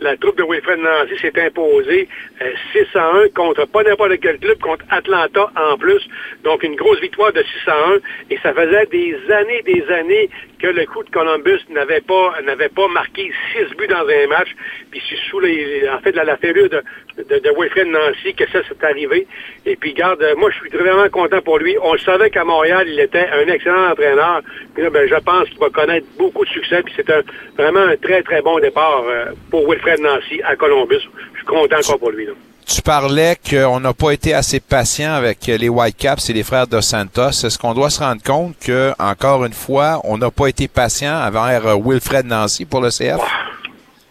la 0.00 0.16
troupe 0.16 0.38
de 0.38 0.42
Wilfred 0.42 0.78
Nancy 0.78 1.20
s'est 1.20 1.38
imposée 1.44 2.08
euh, 2.40 2.50
6 2.72 2.96
à 2.96 3.10
1 3.24 3.28
contre 3.34 3.66
pas 3.66 3.82
n'importe 3.82 4.18
quel 4.22 4.38
club, 4.38 4.58
contre 4.58 4.84
Atlanta 4.90 5.50
en 5.54 5.76
plus. 5.76 6.02
Donc, 6.44 6.62
une 6.62 6.76
grosse 6.76 7.00
victoire 7.00 7.32
de 7.32 7.42
6 7.42 7.70
à 7.70 7.74
1. 7.74 7.98
Et 8.30 8.38
ça 8.42 8.54
faisait 8.54 8.86
des 8.86 9.16
années, 9.30 9.62
des 9.62 9.84
années 9.92 10.30
que 10.62 10.68
le 10.68 10.86
coup 10.86 11.02
de 11.02 11.10
Columbus 11.10 11.58
n'avait 11.70 12.00
pas 12.00 12.34
n'avait 12.44 12.68
pas 12.68 12.86
marqué 12.86 13.32
6 13.52 13.76
buts 13.76 13.88
dans 13.88 14.06
un 14.06 14.26
match. 14.28 14.54
Puis 14.90 15.02
c'est 15.08 15.18
sous 15.28 15.40
les, 15.40 15.80
la, 15.80 16.24
la 16.24 16.36
de, 16.36 16.82
de, 17.18 17.50
Wilfred 17.58 17.88
Nancy 17.88 18.32
que 18.34 18.48
ça 18.50 18.62
s'est 18.62 18.84
arrivé. 18.84 19.26
Et 19.66 19.74
puis, 19.74 19.92
garde, 19.92 20.24
moi, 20.36 20.50
je 20.50 20.58
suis 20.60 20.78
vraiment 20.78 21.08
content 21.08 21.40
pour 21.42 21.58
lui. 21.58 21.76
On 21.82 21.98
savait 21.98 22.30
qu'à 22.30 22.44
Montréal, 22.44 22.86
il 22.88 23.00
était 23.00 23.28
un 23.28 23.46
excellent 23.48 23.90
entraîneur. 23.90 24.42
Puis 24.74 24.84
là, 24.84 24.90
ben, 24.90 25.08
je 25.08 25.16
pense 25.16 25.48
qu'il 25.48 25.58
va 25.58 25.70
connaître 25.70 26.06
beaucoup 26.16 26.44
de 26.44 26.50
succès. 26.50 26.82
Puis 26.82 26.94
c'est 26.96 27.10
un, 27.10 27.22
vraiment 27.56 27.80
un 27.80 27.96
très, 27.96 28.22
très 28.22 28.40
bon 28.40 28.60
départ 28.60 29.02
euh, 29.06 29.32
pour 29.50 29.68
Wilfred 29.68 30.00
Nancy 30.00 30.40
à 30.44 30.54
Columbus. 30.54 31.02
Je 31.32 31.38
suis 31.38 31.46
content 31.46 31.78
encore 31.78 31.98
pour 31.98 32.10
lui. 32.12 32.28
Tu 32.66 32.80
parlais 32.80 33.36
qu'on 33.48 33.80
n'a 33.80 33.92
pas 33.92 34.12
été 34.12 34.34
assez 34.34 34.60
patient 34.60 35.12
avec 35.12 35.46
les 35.46 35.68
Whitecaps 35.68 36.30
et 36.30 36.32
les 36.32 36.42
frères 36.42 36.66
Dos 36.66 36.80
Santos. 36.80 37.30
Est-ce 37.30 37.58
qu'on 37.58 37.74
doit 37.74 37.90
se 37.90 38.00
rendre 38.00 38.22
compte 38.22 38.54
que, 38.58 38.92
encore 38.98 39.44
une 39.44 39.52
fois, 39.52 40.00
on 40.04 40.16
n'a 40.18 40.30
pas 40.30 40.46
été 40.46 40.68
patient 40.68 41.12
envers 41.14 41.66
euh, 41.66 41.76
Wilfred 41.76 42.24
Nancy 42.26 42.64
pour 42.64 42.80
le 42.80 42.88
CF? 42.88 43.20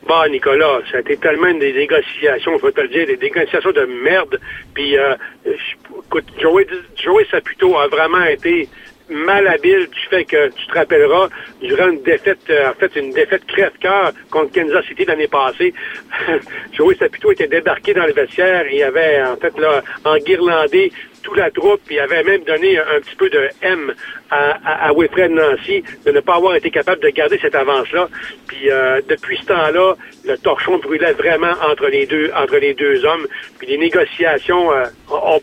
Bah, 0.08 0.28
Nicolas, 0.30 0.80
ça 0.92 0.98
a 0.98 1.00
été 1.00 1.16
tellement 1.18 1.54
des 1.54 1.72
négociations, 1.74 2.60
faut 2.60 2.72
te 2.72 2.82
le 2.82 2.90
dire, 2.90 3.08
des 3.08 3.18
négociations 3.18 3.72
de 3.72 3.86
merde. 4.04 4.40
Puis, 4.74 4.98
euh, 4.98 5.16
je- 5.46 5.52
écoute, 6.06 6.26
Joey, 6.40 6.68
Joey 7.02 7.26
Saputo 7.32 7.78
a 7.80 7.88
vraiment 7.88 8.24
été 8.26 8.68
malhabile 9.12 9.88
du 9.88 10.00
fait 10.10 10.26
que, 10.26 10.50
tu 10.50 10.68
te 10.68 10.74
rappelleras, 10.74 11.30
durant 11.62 11.90
une 11.90 12.02
défaite, 12.02 12.40
euh, 12.50 12.72
en 12.72 12.74
fait, 12.74 12.96
une 12.96 13.12
défaite 13.12 13.46
crève-cœur 13.46 14.14
contre 14.30 14.54
Kansas 14.54 14.86
City 14.86 15.06
l'année 15.06 15.28
passée, 15.28 15.74
Joey 16.74 16.96
Saputo 16.96 17.32
était 17.32 17.48
débarqué 17.48 17.94
dans 17.94 18.06
le 18.06 18.14
vestiaire. 18.14 18.66
Et 18.70 18.84
avait, 18.84 19.22
en 19.24 19.38
fait, 19.38 19.58
là, 19.60 19.82
enguirlandé 20.06 20.92
toute 21.22 21.38
la 21.38 21.52
troupe, 21.52 21.82
il 21.90 22.00
avait 22.00 22.24
même 22.24 22.44
donné 22.44 22.78
un, 22.78 23.00
petit 23.02 23.16
peu 23.16 23.30
de 23.30 23.50
M 23.62 23.94
à, 24.30 24.92
Wilfred 24.96 25.32
Nancy 25.32 25.84
de 26.06 26.12
ne 26.12 26.20
pas 26.20 26.36
avoir 26.36 26.56
été 26.56 26.70
capable 26.72 27.02
de 27.02 27.10
garder 27.10 27.38
cette 27.42 27.56
avance-là. 27.56 28.08
Puis 28.48 28.72
euh, 28.72 29.02
depuis 29.08 29.38
ce 29.38 29.46
temps-là, 29.48 29.96
le 30.26 30.38
torchon 30.38 30.78
brûlait 30.78 31.14
vraiment 31.14 31.54
entre 31.70 31.88
les 31.88 32.06
deux 32.06 32.32
entre 32.36 32.58
les 32.58 32.74
deux 32.74 33.04
hommes. 33.06 33.28
Puis 33.60 33.68
les 33.68 33.78
négociations 33.78 34.72
euh, 34.72 34.86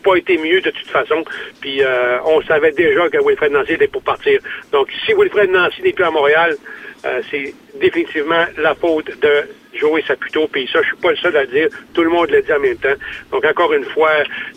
pas 0.03 0.15
été 0.15 0.37
mieux 0.37 0.61
de 0.61 0.71
toute 0.71 0.87
façon. 0.87 1.23
Puis 1.61 1.83
euh, 1.83 2.19
on 2.25 2.41
savait 2.43 2.71
déjà 2.71 3.09
que 3.09 3.17
Wilfred 3.23 3.51
Nancy 3.51 3.73
était 3.73 3.87
pour 3.87 4.01
partir. 4.01 4.39
Donc 4.71 4.89
si 5.05 5.13
Wilfred 5.13 5.51
Nancy 5.51 5.81
n'est 5.83 5.93
plus 5.93 6.05
à 6.05 6.11
Montréal, 6.11 6.55
euh, 7.05 7.21
c'est 7.31 7.53
définitivement 7.79 8.45
la 8.57 8.75
faute 8.75 9.07
de 9.21 9.33
Joey 9.73 10.01
Saputo, 10.07 10.47
puis 10.51 10.67
ça, 10.73 10.81
je 10.81 10.87
suis 10.87 10.97
pas 10.97 11.11
le 11.11 11.17
seul 11.17 11.37
à 11.37 11.41
le 11.43 11.47
dire. 11.47 11.69
Tout 11.93 12.03
le 12.03 12.09
monde 12.09 12.29
le 12.31 12.41
dit 12.41 12.51
en 12.51 12.59
même 12.59 12.77
temps. 12.77 12.95
Donc, 13.31 13.45
encore 13.45 13.71
une 13.73 13.85
fois, 13.85 14.11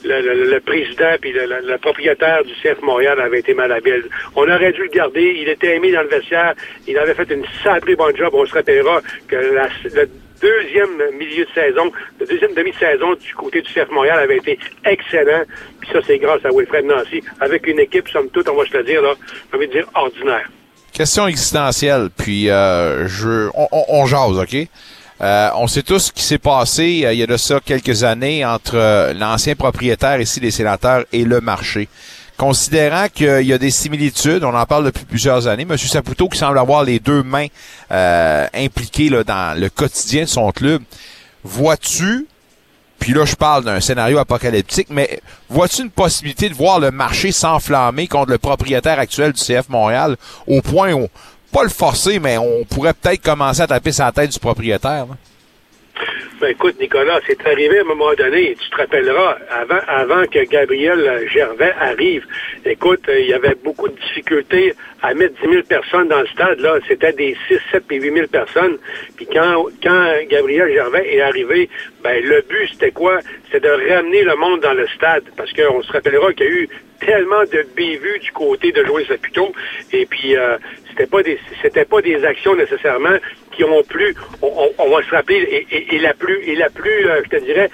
le, 0.04 0.20
le- 0.22 0.50
le 0.50 0.60
président 0.60 1.14
puis 1.20 1.32
le, 1.32 1.46
le- 1.46 1.78
propriétaire 1.78 2.42
du 2.44 2.52
CF 2.54 2.80
Montréal 2.82 3.20
avait 3.20 3.40
été 3.40 3.52
malhabile. 3.54 4.04
On 4.34 4.42
aurait 4.50 4.72
dû 4.72 4.82
le 4.82 4.88
garder. 4.88 5.36
Il 5.38 5.48
était 5.48 5.76
aimé 5.76 5.92
dans 5.92 6.02
le 6.02 6.08
vestiaire. 6.08 6.54
Il 6.88 6.96
avait 6.98 7.14
fait 7.14 7.30
une 7.30 7.44
sacrée 7.62 7.94
bonne 7.94 8.16
job. 8.16 8.30
On 8.32 8.46
se 8.46 8.54
rappellera 8.54 9.02
que 9.28 9.36
la, 9.36 9.68
le 9.84 10.08
deuxième 10.40 10.96
milieu 11.18 11.44
de 11.44 11.50
saison, 11.54 11.92
le 12.18 12.26
deuxième 12.26 12.54
demi-saison 12.54 13.14
du 13.14 13.34
côté 13.34 13.60
du 13.60 13.70
CF 13.72 13.90
Montréal 13.90 14.18
avait 14.18 14.38
été 14.38 14.58
excellent. 14.84 15.42
Puis 15.80 15.90
ça, 15.92 16.00
c'est 16.06 16.18
grâce 16.18 16.44
à 16.44 16.48
Wilfred 16.50 16.86
Nancy, 16.86 17.22
avec 17.40 17.66
une 17.68 17.78
équipe, 17.80 18.08
somme 18.08 18.28
toute, 18.30 18.48
on 18.48 18.56
va 18.56 18.64
se 18.64 18.76
le 18.76 18.82
dire, 18.82 19.02
là, 19.02 19.14
envie 19.54 19.68
de 19.68 19.72
dire 19.72 19.86
ordinaire. 19.94 20.48
Question 20.92 21.26
existentielle, 21.26 22.10
puis 22.14 22.50
euh, 22.50 23.08
je, 23.08 23.48
on, 23.54 23.66
on, 23.88 24.06
jase, 24.06 24.36
OK? 24.36 24.68
Euh, 25.22 25.50
on 25.54 25.66
sait 25.66 25.82
tous 25.82 26.00
ce 26.00 26.12
qui 26.12 26.22
s'est 26.22 26.38
passé 26.38 27.02
euh, 27.04 27.12
il 27.12 27.18
y 27.20 27.22
a 27.22 27.26
de 27.26 27.36
ça 27.36 27.60
quelques 27.64 28.02
années 28.02 28.44
entre 28.44 28.74
euh, 28.74 29.14
l'ancien 29.14 29.54
propriétaire 29.54 30.20
ici 30.20 30.40
des 30.40 30.50
sénateurs 30.50 31.04
et 31.12 31.24
le 31.24 31.40
marché. 31.40 31.88
Considérant 32.36 33.06
qu'il 33.08 33.46
y 33.46 33.52
a 33.52 33.58
des 33.58 33.70
similitudes, 33.70 34.42
on 34.42 34.54
en 34.54 34.66
parle 34.66 34.86
depuis 34.86 35.04
plusieurs 35.04 35.46
années, 35.46 35.66
M. 35.68 35.78
Saputo 35.78 36.28
qui 36.28 36.38
semble 36.38 36.58
avoir 36.58 36.82
les 36.82 36.98
deux 36.98 37.22
mains 37.22 37.46
impliquées 37.90 39.10
là, 39.10 39.22
dans 39.22 39.58
le 39.58 39.68
quotidien 39.68 40.22
de 40.24 40.28
son 40.28 40.50
club, 40.50 40.82
vois-tu, 41.44 42.26
puis 43.02 43.14
là 43.14 43.24
je 43.24 43.34
parle 43.34 43.64
d'un 43.64 43.80
scénario 43.80 44.18
apocalyptique, 44.18 44.86
mais 44.88 45.18
vois-tu 45.50 45.82
une 45.82 45.90
possibilité 45.90 46.48
de 46.48 46.54
voir 46.54 46.78
le 46.78 46.92
marché 46.92 47.32
s'enflammer 47.32 48.06
contre 48.06 48.30
le 48.30 48.38
propriétaire 48.38 49.00
actuel 49.00 49.32
du 49.32 49.42
CF 49.42 49.68
Montréal 49.68 50.16
au 50.46 50.62
point 50.62 50.92
où, 50.92 51.08
pas 51.50 51.64
le 51.64 51.68
forcer, 51.68 52.20
mais 52.20 52.38
on 52.38 52.64
pourrait 52.64 52.94
peut-être 52.94 53.20
commencer 53.20 53.60
à 53.60 53.66
taper 53.66 53.90
sa 53.90 54.12
tête 54.12 54.30
du 54.30 54.38
propriétaire? 54.38 55.06
là? 55.06 55.16
Ben, 56.42 56.48
écoute, 56.48 56.74
Nicolas, 56.80 57.20
c'est 57.24 57.46
arrivé 57.46 57.78
à 57.78 57.82
un 57.82 57.84
moment 57.84 58.12
donné, 58.14 58.56
tu 58.60 58.68
te 58.68 58.74
rappelleras, 58.74 59.38
avant, 59.48 59.78
avant 59.86 60.26
que 60.26 60.42
Gabriel 60.42 61.28
Gervais 61.32 61.72
arrive, 61.78 62.26
écoute, 62.64 63.08
euh, 63.08 63.20
il 63.20 63.28
y 63.28 63.32
avait 63.32 63.54
beaucoup 63.62 63.86
de 63.86 63.94
difficultés 63.94 64.74
à 65.02 65.14
mettre 65.14 65.40
10 65.40 65.52
000 65.52 65.62
personnes 65.62 66.08
dans 66.08 66.20
le 66.20 66.26
stade, 66.26 66.58
là. 66.58 66.80
C'était 66.88 67.12
des 67.12 67.36
6, 67.46 67.60
7 67.70 67.84
et 67.92 68.00
8 68.00 68.14
000 68.14 68.26
personnes. 68.26 68.76
Puis 69.14 69.28
quand, 69.32 69.66
quand 69.80 70.14
Gabriel 70.28 70.72
Gervais 70.72 71.14
est 71.14 71.20
arrivé, 71.20 71.70
ben, 72.02 72.20
le 72.24 72.42
but, 72.48 72.70
c'était 72.72 72.90
quoi? 72.90 73.20
C'était 73.44 73.68
de 73.68 73.92
ramener 73.94 74.24
le 74.24 74.34
monde 74.34 74.62
dans 74.62 74.74
le 74.74 74.88
stade. 74.88 75.22
Parce 75.36 75.52
qu'on 75.52 75.80
se 75.80 75.92
rappellera 75.92 76.32
qu'il 76.32 76.46
y 76.46 76.48
a 76.48 76.52
eu 76.52 76.68
tellement 77.06 77.42
de 77.44 77.66
bévues 77.76 78.18
du 78.20 78.32
côté 78.32 78.72
de 78.72 78.84
Joël 78.84 79.06
Saputo. 79.06 79.52
Et 79.92 80.06
puis, 80.06 80.36
euh, 80.36 80.56
c'était 80.88 81.06
pas 81.06 81.22
des 81.22 81.38
c'était 81.60 81.84
pas 81.84 82.00
des 82.00 82.24
actions 82.24 82.54
nécessairement 82.54 83.16
qui 83.52 83.64
ont 83.64 83.82
plu. 83.82 84.14
On, 84.42 84.90
va 84.90 85.02
se 85.02 85.10
rappeler 85.10 85.66
et, 85.70 85.98
la 85.98 86.14
plus 86.14 86.40
et 86.44 86.54
la 86.54 86.70
plus, 86.70 87.06
euh, 87.06 87.20
je 87.24 87.28
te 87.28 87.44
dirais, 87.44 87.70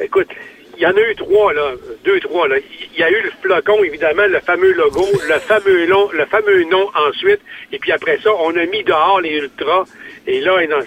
écoute. 0.00 0.28
Il 0.76 0.82
y 0.82 0.86
en 0.86 0.96
a 0.96 1.00
eu 1.08 1.14
trois, 1.14 1.52
là. 1.52 1.70
Deux, 2.04 2.18
trois, 2.18 2.48
là. 2.48 2.56
Il 2.92 2.98
y 2.98 3.04
a 3.04 3.08
eu 3.08 3.22
le 3.22 3.30
flocon, 3.40 3.84
évidemment, 3.84 4.26
le 4.26 4.40
fameux 4.40 4.72
logo, 4.72 5.06
le 5.28 5.38
fameux 5.38 5.86
nom, 5.86 6.10
le 6.12 6.26
fameux 6.26 6.64
nom 6.64 6.90
ensuite. 6.96 7.40
Et 7.70 7.78
puis 7.78 7.92
après 7.92 8.18
ça, 8.18 8.34
on 8.40 8.56
a 8.56 8.66
mis 8.66 8.82
dehors 8.82 9.20
les 9.20 9.36
ultras. 9.38 9.84
Et 10.26 10.40
là, 10.40 10.60
il, 10.64 10.74
en- 10.74 10.80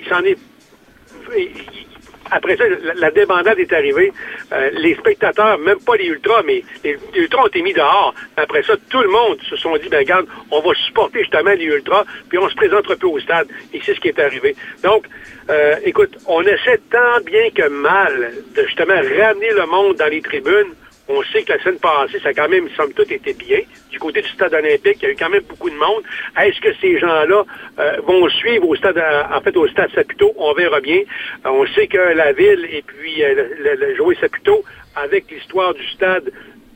il 0.00 0.08
s'en 0.08 0.24
est 0.24 0.38
après 2.32 2.56
ça, 2.56 2.64
la, 2.94 3.10
débandade 3.10 3.58
est 3.58 3.72
arrivée. 3.72 4.12
Euh, 4.52 4.70
les 4.72 4.94
spectateurs, 4.94 5.58
même 5.58 5.78
pas 5.80 5.96
les 5.96 6.06
ultras, 6.06 6.42
mais 6.44 6.64
les, 6.82 6.98
ultras 7.14 7.42
ont 7.42 7.46
été 7.46 7.62
mis 7.62 7.74
dehors. 7.74 8.14
Après 8.36 8.62
ça, 8.62 8.74
tout 8.88 9.02
le 9.02 9.08
monde 9.08 9.38
se 9.48 9.56
sont 9.56 9.76
dit, 9.76 9.88
ben 9.90 9.98
regarde, 9.98 10.26
on 10.50 10.60
va 10.60 10.74
supporter 10.74 11.20
justement 11.20 11.52
les 11.52 11.64
ultras, 11.64 12.04
puis 12.28 12.38
on 12.38 12.48
se 12.48 12.54
présentera 12.54 12.96
peu 12.96 13.06
au 13.06 13.20
stade. 13.20 13.48
Et 13.74 13.80
c'est 13.84 13.94
ce 13.94 14.00
qui 14.00 14.08
est 14.08 14.18
arrivé. 14.18 14.56
Donc, 14.82 15.04
euh, 15.50 15.76
écoute, 15.84 16.16
on 16.26 16.42
essaie 16.42 16.80
tant 16.90 17.20
bien 17.26 17.50
que 17.50 17.68
mal 17.68 18.32
de 18.56 18.62
justement 18.62 18.94
ramener 18.94 19.50
le 19.50 19.66
monde 19.66 19.96
dans 19.96 20.10
les 20.10 20.22
tribunes 20.22 20.74
On 21.08 21.22
sait 21.24 21.42
que 21.42 21.52
la 21.52 21.58
semaine 21.62 21.78
passée, 21.78 22.20
ça 22.20 22.28
a 22.28 22.32
quand 22.32 22.48
même, 22.48 22.68
somme 22.76 22.92
toute, 22.92 23.10
été 23.10 23.34
bien. 23.34 23.60
Du 23.90 23.98
côté 23.98 24.22
du 24.22 24.28
stade 24.28 24.54
olympique, 24.54 24.98
il 25.00 25.02
y 25.02 25.06
a 25.06 25.10
eu 25.10 25.16
quand 25.16 25.28
même 25.30 25.42
beaucoup 25.42 25.68
de 25.68 25.74
monde. 25.74 26.02
Est-ce 26.40 26.60
que 26.60 26.72
ces 26.80 26.98
gens-là 26.98 27.44
euh, 27.78 27.96
vont 28.06 28.28
suivre 28.28 28.68
au 28.68 28.76
stade, 28.76 29.02
en 29.30 29.40
fait, 29.40 29.56
au 29.56 29.66
stade 29.68 29.90
Saputo? 29.94 30.32
On 30.36 30.52
verra 30.54 30.80
bien. 30.80 31.00
Euh, 31.44 31.50
on 31.50 31.66
sait 31.74 31.88
que 31.88 31.98
la 31.98 32.32
ville 32.32 32.66
et 32.70 32.82
puis 32.82 33.22
euh, 33.22 33.34
le, 33.58 33.74
le, 33.74 33.94
le 33.94 34.14
Saputo, 34.14 34.64
avec 34.94 35.30
l'histoire 35.30 35.74
du 35.74 35.86
stade, 35.88 36.30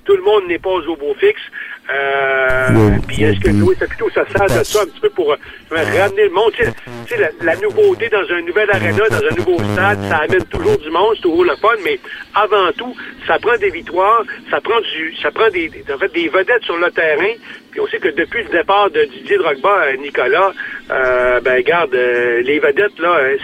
tout 0.05 0.17
le 0.17 0.23
monde 0.23 0.47
n'est 0.47 0.59
pas 0.59 0.71
au 0.71 0.97
beau 0.97 1.15
fixe. 1.15 1.43
Euh, 1.89 2.91
puis 3.07 3.23
est-ce 3.23 3.39
que 3.39 3.53
Joey 3.53 3.77
Saputo, 3.77 4.11
ça 4.11 4.25
sert 4.27 4.59
de 4.59 4.65
ça 4.65 4.83
un 4.83 4.87
petit 4.87 5.01
peu 5.01 5.11
pour 5.11 5.33
euh, 5.33 5.37
ramener 5.71 6.25
le 6.25 6.31
monde? 6.31 6.53
Tu 6.57 6.65
sais, 7.07 7.17
la, 7.17 7.29
la 7.43 7.57
nouveauté 7.61 8.09
dans 8.09 8.29
un 8.35 8.43
nouvel 8.43 8.69
aréna, 8.71 9.09
dans 9.09 9.25
un 9.25 9.35
nouveau 9.37 9.59
stade, 9.73 9.99
ça 10.09 10.17
amène 10.17 10.45
toujours 10.47 10.79
du 10.79 10.91
monde, 10.91 11.13
c'est 11.15 11.23
toujours 11.23 11.45
le 11.45 11.57
fun, 11.57 11.77
mais 11.85 12.01
avant 12.35 12.73
tout, 12.77 12.95
ça 13.27 13.39
prend 13.39 13.57
des 13.59 13.71
victoires, 13.71 14.25
ça 14.51 14.61
prend 14.61 14.81
du, 14.81 15.15
ça 15.23 15.31
prend 15.31 15.49
des, 15.51 15.71
en 15.95 15.99
fait, 15.99 16.13
des 16.13 16.29
vedettes 16.29 16.65
sur 16.65 16.77
le 16.77 16.91
terrain. 16.91 17.35
Puis 17.71 17.81
on 17.81 17.87
sait 17.89 17.99
que 17.99 18.09
depuis 18.09 18.43
le 18.43 18.49
départ 18.49 18.91
de 18.91 19.05
Didier 19.05 19.37
Drogba, 19.37 19.85
euh, 19.85 19.97
Nicolas, 19.99 20.53
euh, 20.91 21.41
ben 21.41 21.63
garde, 21.63 21.95
euh, 21.95 22.41
les 22.43 22.59
vedettes, 22.59 22.99
là, 22.99 23.17
euh, 23.19 23.37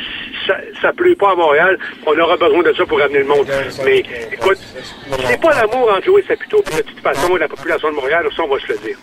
ça, 0.47 0.57
ça 0.81 0.93
pleut 0.93 1.15
pas 1.17 1.33
à 1.33 1.35
Montréal. 1.35 1.79
On 2.07 2.19
aura 2.19 2.37
besoin 2.39 2.63
de 2.63 2.73
ça 2.73 2.87
pour 2.87 2.99
ramener 2.99 3.19
le 3.19 3.27
monde. 3.27 3.47
Mais 3.85 4.03
écoute, 4.33 4.59
c'est 5.27 5.41
pas 5.41 5.55
l'amour 5.55 5.93
entre 5.93 6.07
Joey 6.07 6.25
Saputo 6.27 6.63
et 6.73 6.77
de 6.77 6.83
toute 6.83 7.01
façon 7.01 7.37
la 7.37 7.47
population 7.47 7.91
de 7.91 7.97
Montréal, 7.97 8.27
ça 8.37 8.43
on 8.45 8.55
va 8.55 8.61
se 8.61 8.73
le 8.73 8.79
dire. 8.79 8.97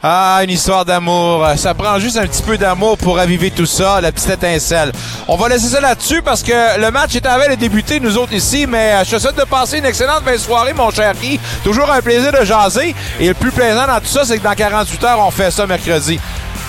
Ah, 0.00 0.38
une 0.44 0.50
histoire 0.50 0.84
d'amour. 0.84 1.44
Ça 1.56 1.74
prend 1.74 1.98
juste 1.98 2.16
un 2.18 2.26
petit 2.26 2.42
peu 2.42 2.56
d'amour 2.56 2.96
pour 2.98 3.16
raviver 3.16 3.50
tout 3.50 3.66
ça, 3.66 4.00
la 4.00 4.12
petite 4.12 4.30
étincelle. 4.30 4.92
On 5.26 5.36
va 5.36 5.48
laisser 5.48 5.66
ça 5.66 5.80
là-dessus 5.80 6.22
parce 6.22 6.44
que 6.44 6.80
le 6.80 6.90
match 6.92 7.16
est 7.16 7.26
à 7.26 7.36
veille 7.36 7.50
de 7.50 7.54
débuter, 7.56 7.98
nous 7.98 8.16
autres 8.16 8.32
ici, 8.32 8.66
mais 8.68 8.92
euh, 8.92 9.04
je 9.04 9.16
te 9.16 9.18
souhaite 9.18 9.36
de 9.36 9.42
passer 9.42 9.78
une 9.78 9.86
excellente 9.86 10.22
fin 10.24 10.32
de 10.32 10.36
soirée, 10.36 10.72
mon 10.72 10.90
cher 10.90 11.14
Guy. 11.14 11.40
Toujours 11.64 11.90
un 11.90 12.00
plaisir 12.00 12.30
de 12.30 12.44
jaser. 12.44 12.94
Et 13.18 13.26
le 13.26 13.34
plus 13.34 13.50
plaisant 13.50 13.88
dans 13.88 13.98
tout 13.98 14.06
ça, 14.06 14.24
c'est 14.24 14.38
que 14.38 14.44
dans 14.44 14.54
48 14.54 15.02
heures, 15.02 15.18
on 15.18 15.32
fait 15.32 15.50
ça 15.50 15.66
mercredi. 15.66 16.20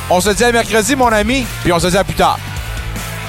On 0.10 0.20
se 0.20 0.32
dit 0.32 0.44
à 0.44 0.52
mercredi, 0.52 0.96
mon 0.96 1.10
ami, 1.10 1.46
puis 1.62 1.72
on 1.72 1.78
se 1.78 1.86
dit 1.86 1.98
à 1.98 2.04
plus 2.04 2.16
tard. 2.16 2.40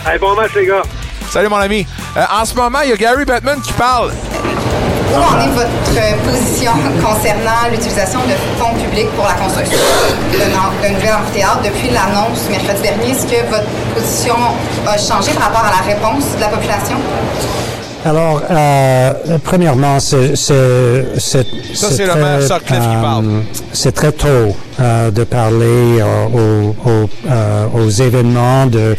Allez, 0.06 0.18
bon 0.18 0.34
match, 0.34 0.52
les 0.56 0.64
gars. 0.64 0.82
Salut, 1.28 1.48
mon 1.48 1.56
ami. 1.56 1.86
Euh, 2.16 2.24
en 2.32 2.46
ce 2.46 2.54
moment, 2.54 2.80
il 2.80 2.88
y 2.88 2.92
a 2.92 2.96
Gary 2.96 3.26
Bettman 3.26 3.60
qui 3.60 3.74
parle. 3.74 4.12
Où 5.12 5.16
en 5.16 5.40
est 5.40 5.48
votre 5.48 6.22
position 6.24 6.72
concernant 7.04 7.68
l'utilisation 7.70 8.20
de 8.20 8.34
fonds 8.58 8.74
publics 8.74 9.10
pour 9.16 9.26
la 9.26 9.34
construction 9.34 9.78
d'un 10.32 10.88
d'un 10.88 10.94
nouvel 10.94 11.14
amphithéâtre 11.14 11.62
depuis 11.64 11.90
l'annonce 11.90 12.48
mercredi 12.48 12.82
dernier? 12.82 13.10
Est-ce 13.10 13.26
que 13.26 13.44
votre 13.50 13.66
position 13.94 14.36
a 14.86 14.96
changé 14.96 15.32
par 15.32 15.48
rapport 15.48 15.64
à 15.64 15.70
la 15.70 15.92
réponse 15.94 16.36
de 16.36 16.40
la 16.40 16.48
population? 16.48 16.96
Alors, 18.04 18.40
euh, 18.50 19.12
premièrement, 19.44 20.00
c'est 20.00 20.34
c'est 20.34 21.44
très, 23.94 24.12
tôt 24.12 24.56
euh, 24.80 25.10
de 25.10 25.24
parler 25.24 26.00
euh, 26.00 26.26
aux, 26.32 26.74
aux, 26.88 27.10
euh, 27.30 27.66
aux 27.74 27.90
événements 27.90 28.64
de 28.66 28.96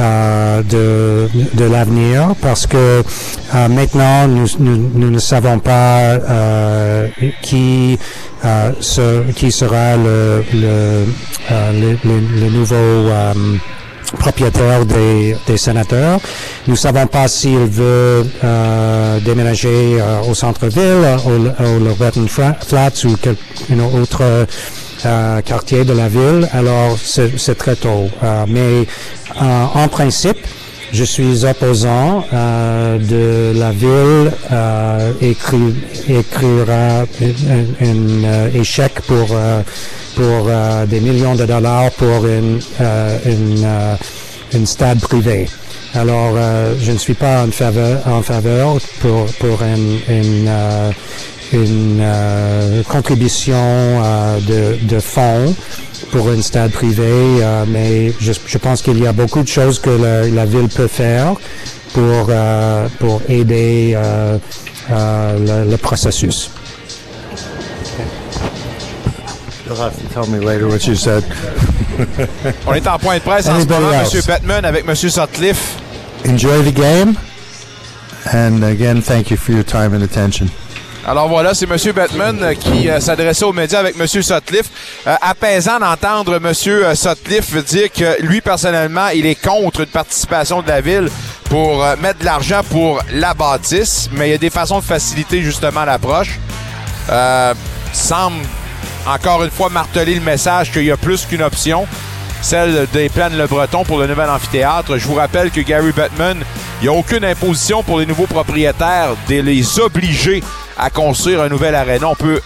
euh, 0.00 0.62
de, 0.64 1.28
de 1.54 1.64
l'avenir 1.64 2.34
parce 2.42 2.66
que 2.66 2.76
euh, 2.76 3.68
maintenant 3.68 4.26
nous, 4.26 4.48
nous, 4.58 4.90
nous 4.94 5.10
ne 5.10 5.18
savons 5.20 5.60
pas 5.60 6.00
euh, 6.18 7.06
qui 7.42 7.98
euh, 8.44 8.72
ce- 8.80 9.30
qui 9.32 9.52
sera 9.52 9.96
le 9.96 10.42
le, 10.52 10.66
euh, 10.66 11.72
le, 11.72 11.90
le- 12.04 12.40
le 12.40 12.50
nouveau 12.50 12.74
euh, 12.76 13.32
propriétaire 14.18 14.84
des, 14.84 15.36
des 15.46 15.56
sénateurs. 15.56 16.20
Nous 16.66 16.76
savons 16.76 17.06
pas 17.06 17.28
s'il 17.28 17.58
veut 17.66 18.26
euh, 18.44 19.18
déménager 19.20 19.98
euh, 20.00 20.20
au 20.28 20.34
centre-ville, 20.34 21.04
au, 21.26 21.64
au 21.64 22.26
Fra- 22.28 22.56
Flats 22.66 23.04
ou 23.04 23.16
quel 23.20 23.36
une 23.70 23.80
autre 23.80 24.22
euh, 25.06 25.40
quartier 25.42 25.84
de 25.84 25.92
la 25.92 26.08
ville. 26.08 26.48
Alors, 26.52 26.96
c'est 27.02 27.56
très 27.56 27.76
tôt. 27.76 28.08
Euh, 28.22 28.44
mais 28.48 28.86
euh, 29.40 29.64
en 29.74 29.88
principe, 29.88 30.38
je 30.92 31.04
suis 31.04 31.44
opposant 31.44 32.24
euh, 32.32 32.98
de 32.98 33.58
la 33.58 33.70
ville 33.70 34.32
euh, 34.50 35.12
écri- 35.22 35.74
écrira 36.08 37.02
un, 37.02 37.86
un, 37.86 38.24
euh, 38.24 38.48
échec 38.54 39.00
pour 39.06 39.28
euh, 39.32 39.62
pour 40.14 40.46
euh, 40.48 40.86
des 40.86 41.00
millions 41.00 41.34
de 41.34 41.44
dollars 41.46 41.90
pour 41.92 42.26
une 42.26 42.60
euh, 42.80 43.18
une, 43.26 43.62
euh, 43.64 43.94
une 44.52 44.66
stade 44.66 45.00
privé. 45.00 45.48
Alors, 45.94 46.34
euh, 46.36 46.74
je 46.80 46.92
ne 46.92 46.98
suis 46.98 47.14
pas 47.14 47.42
en 47.44 47.50
faveur, 47.50 48.00
en 48.06 48.22
faveur 48.22 48.78
pour, 49.00 49.26
pour 49.40 49.62
une, 49.62 49.98
une, 50.08 50.46
euh, 50.48 50.90
une 51.52 51.98
euh, 52.00 52.82
contribution 52.84 54.00
de, 54.48 54.76
de 54.82 55.00
fonds 55.00 55.52
pour 56.12 56.30
une 56.30 56.42
stade 56.42 56.70
privé, 56.70 57.02
euh, 57.42 57.64
mais 57.68 58.12
je, 58.20 58.32
je 58.46 58.58
pense 58.58 58.82
qu'il 58.82 59.00
y 59.02 59.06
a 59.06 59.12
beaucoup 59.12 59.42
de 59.42 59.48
choses 59.48 59.80
que 59.80 59.90
la, 59.90 60.28
la 60.28 60.46
ville 60.46 60.68
peut 60.68 60.86
faire 60.88 61.34
pour, 61.92 62.30
pour 63.00 63.20
aider 63.28 63.98
le, 64.90 65.70
le 65.70 65.76
processus. 65.76 66.50
You'll 69.70 69.78
have 69.78 69.96
to 70.02 70.08
tell 70.08 70.26
me 70.26 70.40
later 70.40 70.66
what 70.66 70.84
you 70.88 70.96
said. 70.96 71.22
On 72.66 72.74
est 72.74 72.88
en 72.88 72.98
point 72.98 73.18
de 73.18 73.22
presse 73.22 73.46
en 73.46 73.60
ce 73.60 73.66
moment? 73.66 73.92
M. 73.92 74.20
Bettman 74.26 74.64
avec 74.64 74.84
M. 74.84 74.96
Sutcliffe. 74.96 75.76
Enjoy 76.26 76.60
the 76.64 76.74
game. 76.74 77.16
And 78.34 78.64
again, 78.64 79.00
thank 79.00 79.30
you 79.30 79.36
for 79.36 79.52
your 79.52 79.62
time 79.62 79.94
and 79.94 80.02
attention. 80.02 80.48
Alors 81.06 81.28
voilà, 81.28 81.54
c'est 81.54 81.70
M. 81.70 81.92
Bettman 81.92 82.42
euh, 82.42 82.54
qui 82.54 82.90
euh, 82.90 82.98
s'adressait 82.98 83.44
aux 83.44 83.52
médias 83.52 83.78
avec 83.78 83.94
M. 83.96 84.08
Sutcliffe. 84.08 84.70
Euh, 85.06 85.14
apaisant 85.22 85.78
d'entendre 85.78 86.34
M. 86.34 86.52
euh, 86.66 86.94
Sutcliffe 86.96 87.64
dire 87.64 87.92
que 87.92 88.20
lui, 88.22 88.40
personnellement, 88.40 89.10
il 89.14 89.24
est 89.24 89.40
contre 89.40 89.82
une 89.82 89.86
participation 89.86 90.62
de 90.62 90.68
la 90.68 90.80
ville 90.80 91.08
pour 91.44 91.84
euh, 91.84 91.94
mettre 92.02 92.18
de 92.18 92.24
l'argent 92.24 92.62
pour 92.68 93.00
la 93.12 93.34
bâtisse, 93.34 94.10
mais 94.10 94.30
il 94.30 94.30
y 94.32 94.34
a 94.34 94.38
des 94.38 94.50
façons 94.50 94.80
de 94.80 94.84
faciliter 94.84 95.42
justement 95.42 95.84
l'approche. 95.84 96.40
Semble 97.92 98.44
encore 99.06 99.42
une 99.44 99.50
fois 99.50 99.68
marteler 99.68 100.14
le 100.14 100.20
message 100.20 100.72
qu'il 100.72 100.84
y 100.84 100.90
a 100.90 100.96
plus 100.96 101.26
qu'une 101.26 101.42
option, 101.42 101.86
celle 102.42 102.86
des 102.92 103.08
plaines 103.08 103.36
Le 103.36 103.46
Breton 103.46 103.84
pour 103.84 103.98
le 103.98 104.06
nouvel 104.06 104.28
amphithéâtre. 104.28 104.96
Je 104.96 105.06
vous 105.06 105.14
rappelle 105.14 105.50
que 105.50 105.60
Gary 105.60 105.92
Bettman, 105.92 106.38
il 106.80 106.82
n'y 106.82 106.88
a 106.88 106.92
aucune 106.92 107.24
imposition 107.24 107.82
pour 107.82 108.00
les 108.00 108.06
nouveaux 108.06 108.26
propriétaires 108.26 109.14
de 109.28 109.40
les 109.40 109.78
obliger 109.78 110.42
à 110.78 110.90
construire 110.90 111.42
un 111.42 111.48
nouvel 111.48 111.74
aréna. 111.74 112.08
On 112.08 112.14
peut 112.14 112.40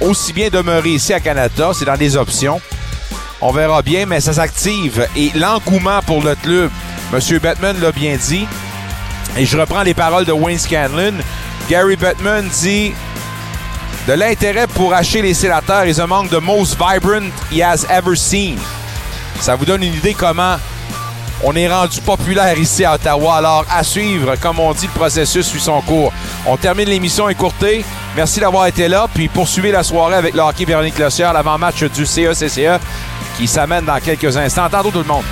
aussi 0.00 0.32
bien 0.32 0.48
demeurer 0.48 0.90
ici 0.90 1.12
à 1.12 1.20
Canada, 1.20 1.70
c'est 1.74 1.84
dans 1.84 1.94
les 1.94 2.16
options. 2.16 2.60
On 3.40 3.52
verra 3.52 3.82
bien, 3.82 4.06
mais 4.06 4.20
ça 4.20 4.34
s'active. 4.34 5.06
Et 5.16 5.30
l'engouement 5.34 6.00
pour 6.02 6.22
le 6.22 6.34
club, 6.34 6.70
M. 7.12 7.38
Bettman 7.38 7.80
l'a 7.80 7.92
bien 7.92 8.16
dit. 8.16 8.46
Et 9.36 9.46
je 9.46 9.56
reprends 9.56 9.82
les 9.82 9.94
paroles 9.94 10.24
de 10.24 10.32
Wayne 10.32 10.58
Scanlon. 10.58 11.14
Gary 11.68 11.96
Bettman 11.96 12.48
dit 12.48 12.92
de 14.10 14.16
l'intérêt 14.16 14.66
pour 14.66 14.92
acheter 14.92 15.22
les 15.22 15.34
sénateurs 15.34 15.86
is 15.86 16.00
among 16.00 16.28
the 16.28 16.40
most 16.42 16.76
vibrant 16.76 17.30
he 17.48 17.62
has 17.62 17.86
ever 17.88 18.16
seen. 18.16 18.58
Ça 19.38 19.54
vous 19.54 19.64
donne 19.64 19.84
une 19.84 19.94
idée 19.94 20.14
comment 20.14 20.56
on 21.44 21.54
est 21.54 21.68
rendu 21.72 22.00
populaire 22.00 22.58
ici 22.58 22.84
à 22.84 22.94
Ottawa. 22.94 23.36
Alors, 23.36 23.64
à 23.70 23.84
suivre, 23.84 24.34
comme 24.42 24.58
on 24.58 24.72
dit, 24.72 24.88
le 24.92 24.98
processus 24.98 25.46
suit 25.46 25.60
son 25.60 25.80
cours. 25.82 26.12
On 26.44 26.56
termine 26.56 26.88
l'émission 26.88 27.28
écourtée. 27.28 27.84
Merci 28.16 28.40
d'avoir 28.40 28.66
été 28.66 28.88
là. 28.88 29.06
Puis 29.14 29.28
poursuivez 29.28 29.70
la 29.70 29.84
soirée 29.84 30.16
avec 30.16 30.34
le 30.34 30.40
hockey 30.40 30.64
Véronique 30.64 30.98
Lossière, 30.98 31.32
l'avant-match 31.32 31.84
du 31.84 32.04
CECCE 32.04 32.80
qui 33.38 33.46
s'amène 33.46 33.84
dans 33.84 34.00
quelques 34.00 34.36
instants. 34.36 34.68
Tantôt 34.68 34.90
tout 34.90 34.98
le 34.98 35.04
monde. 35.04 35.24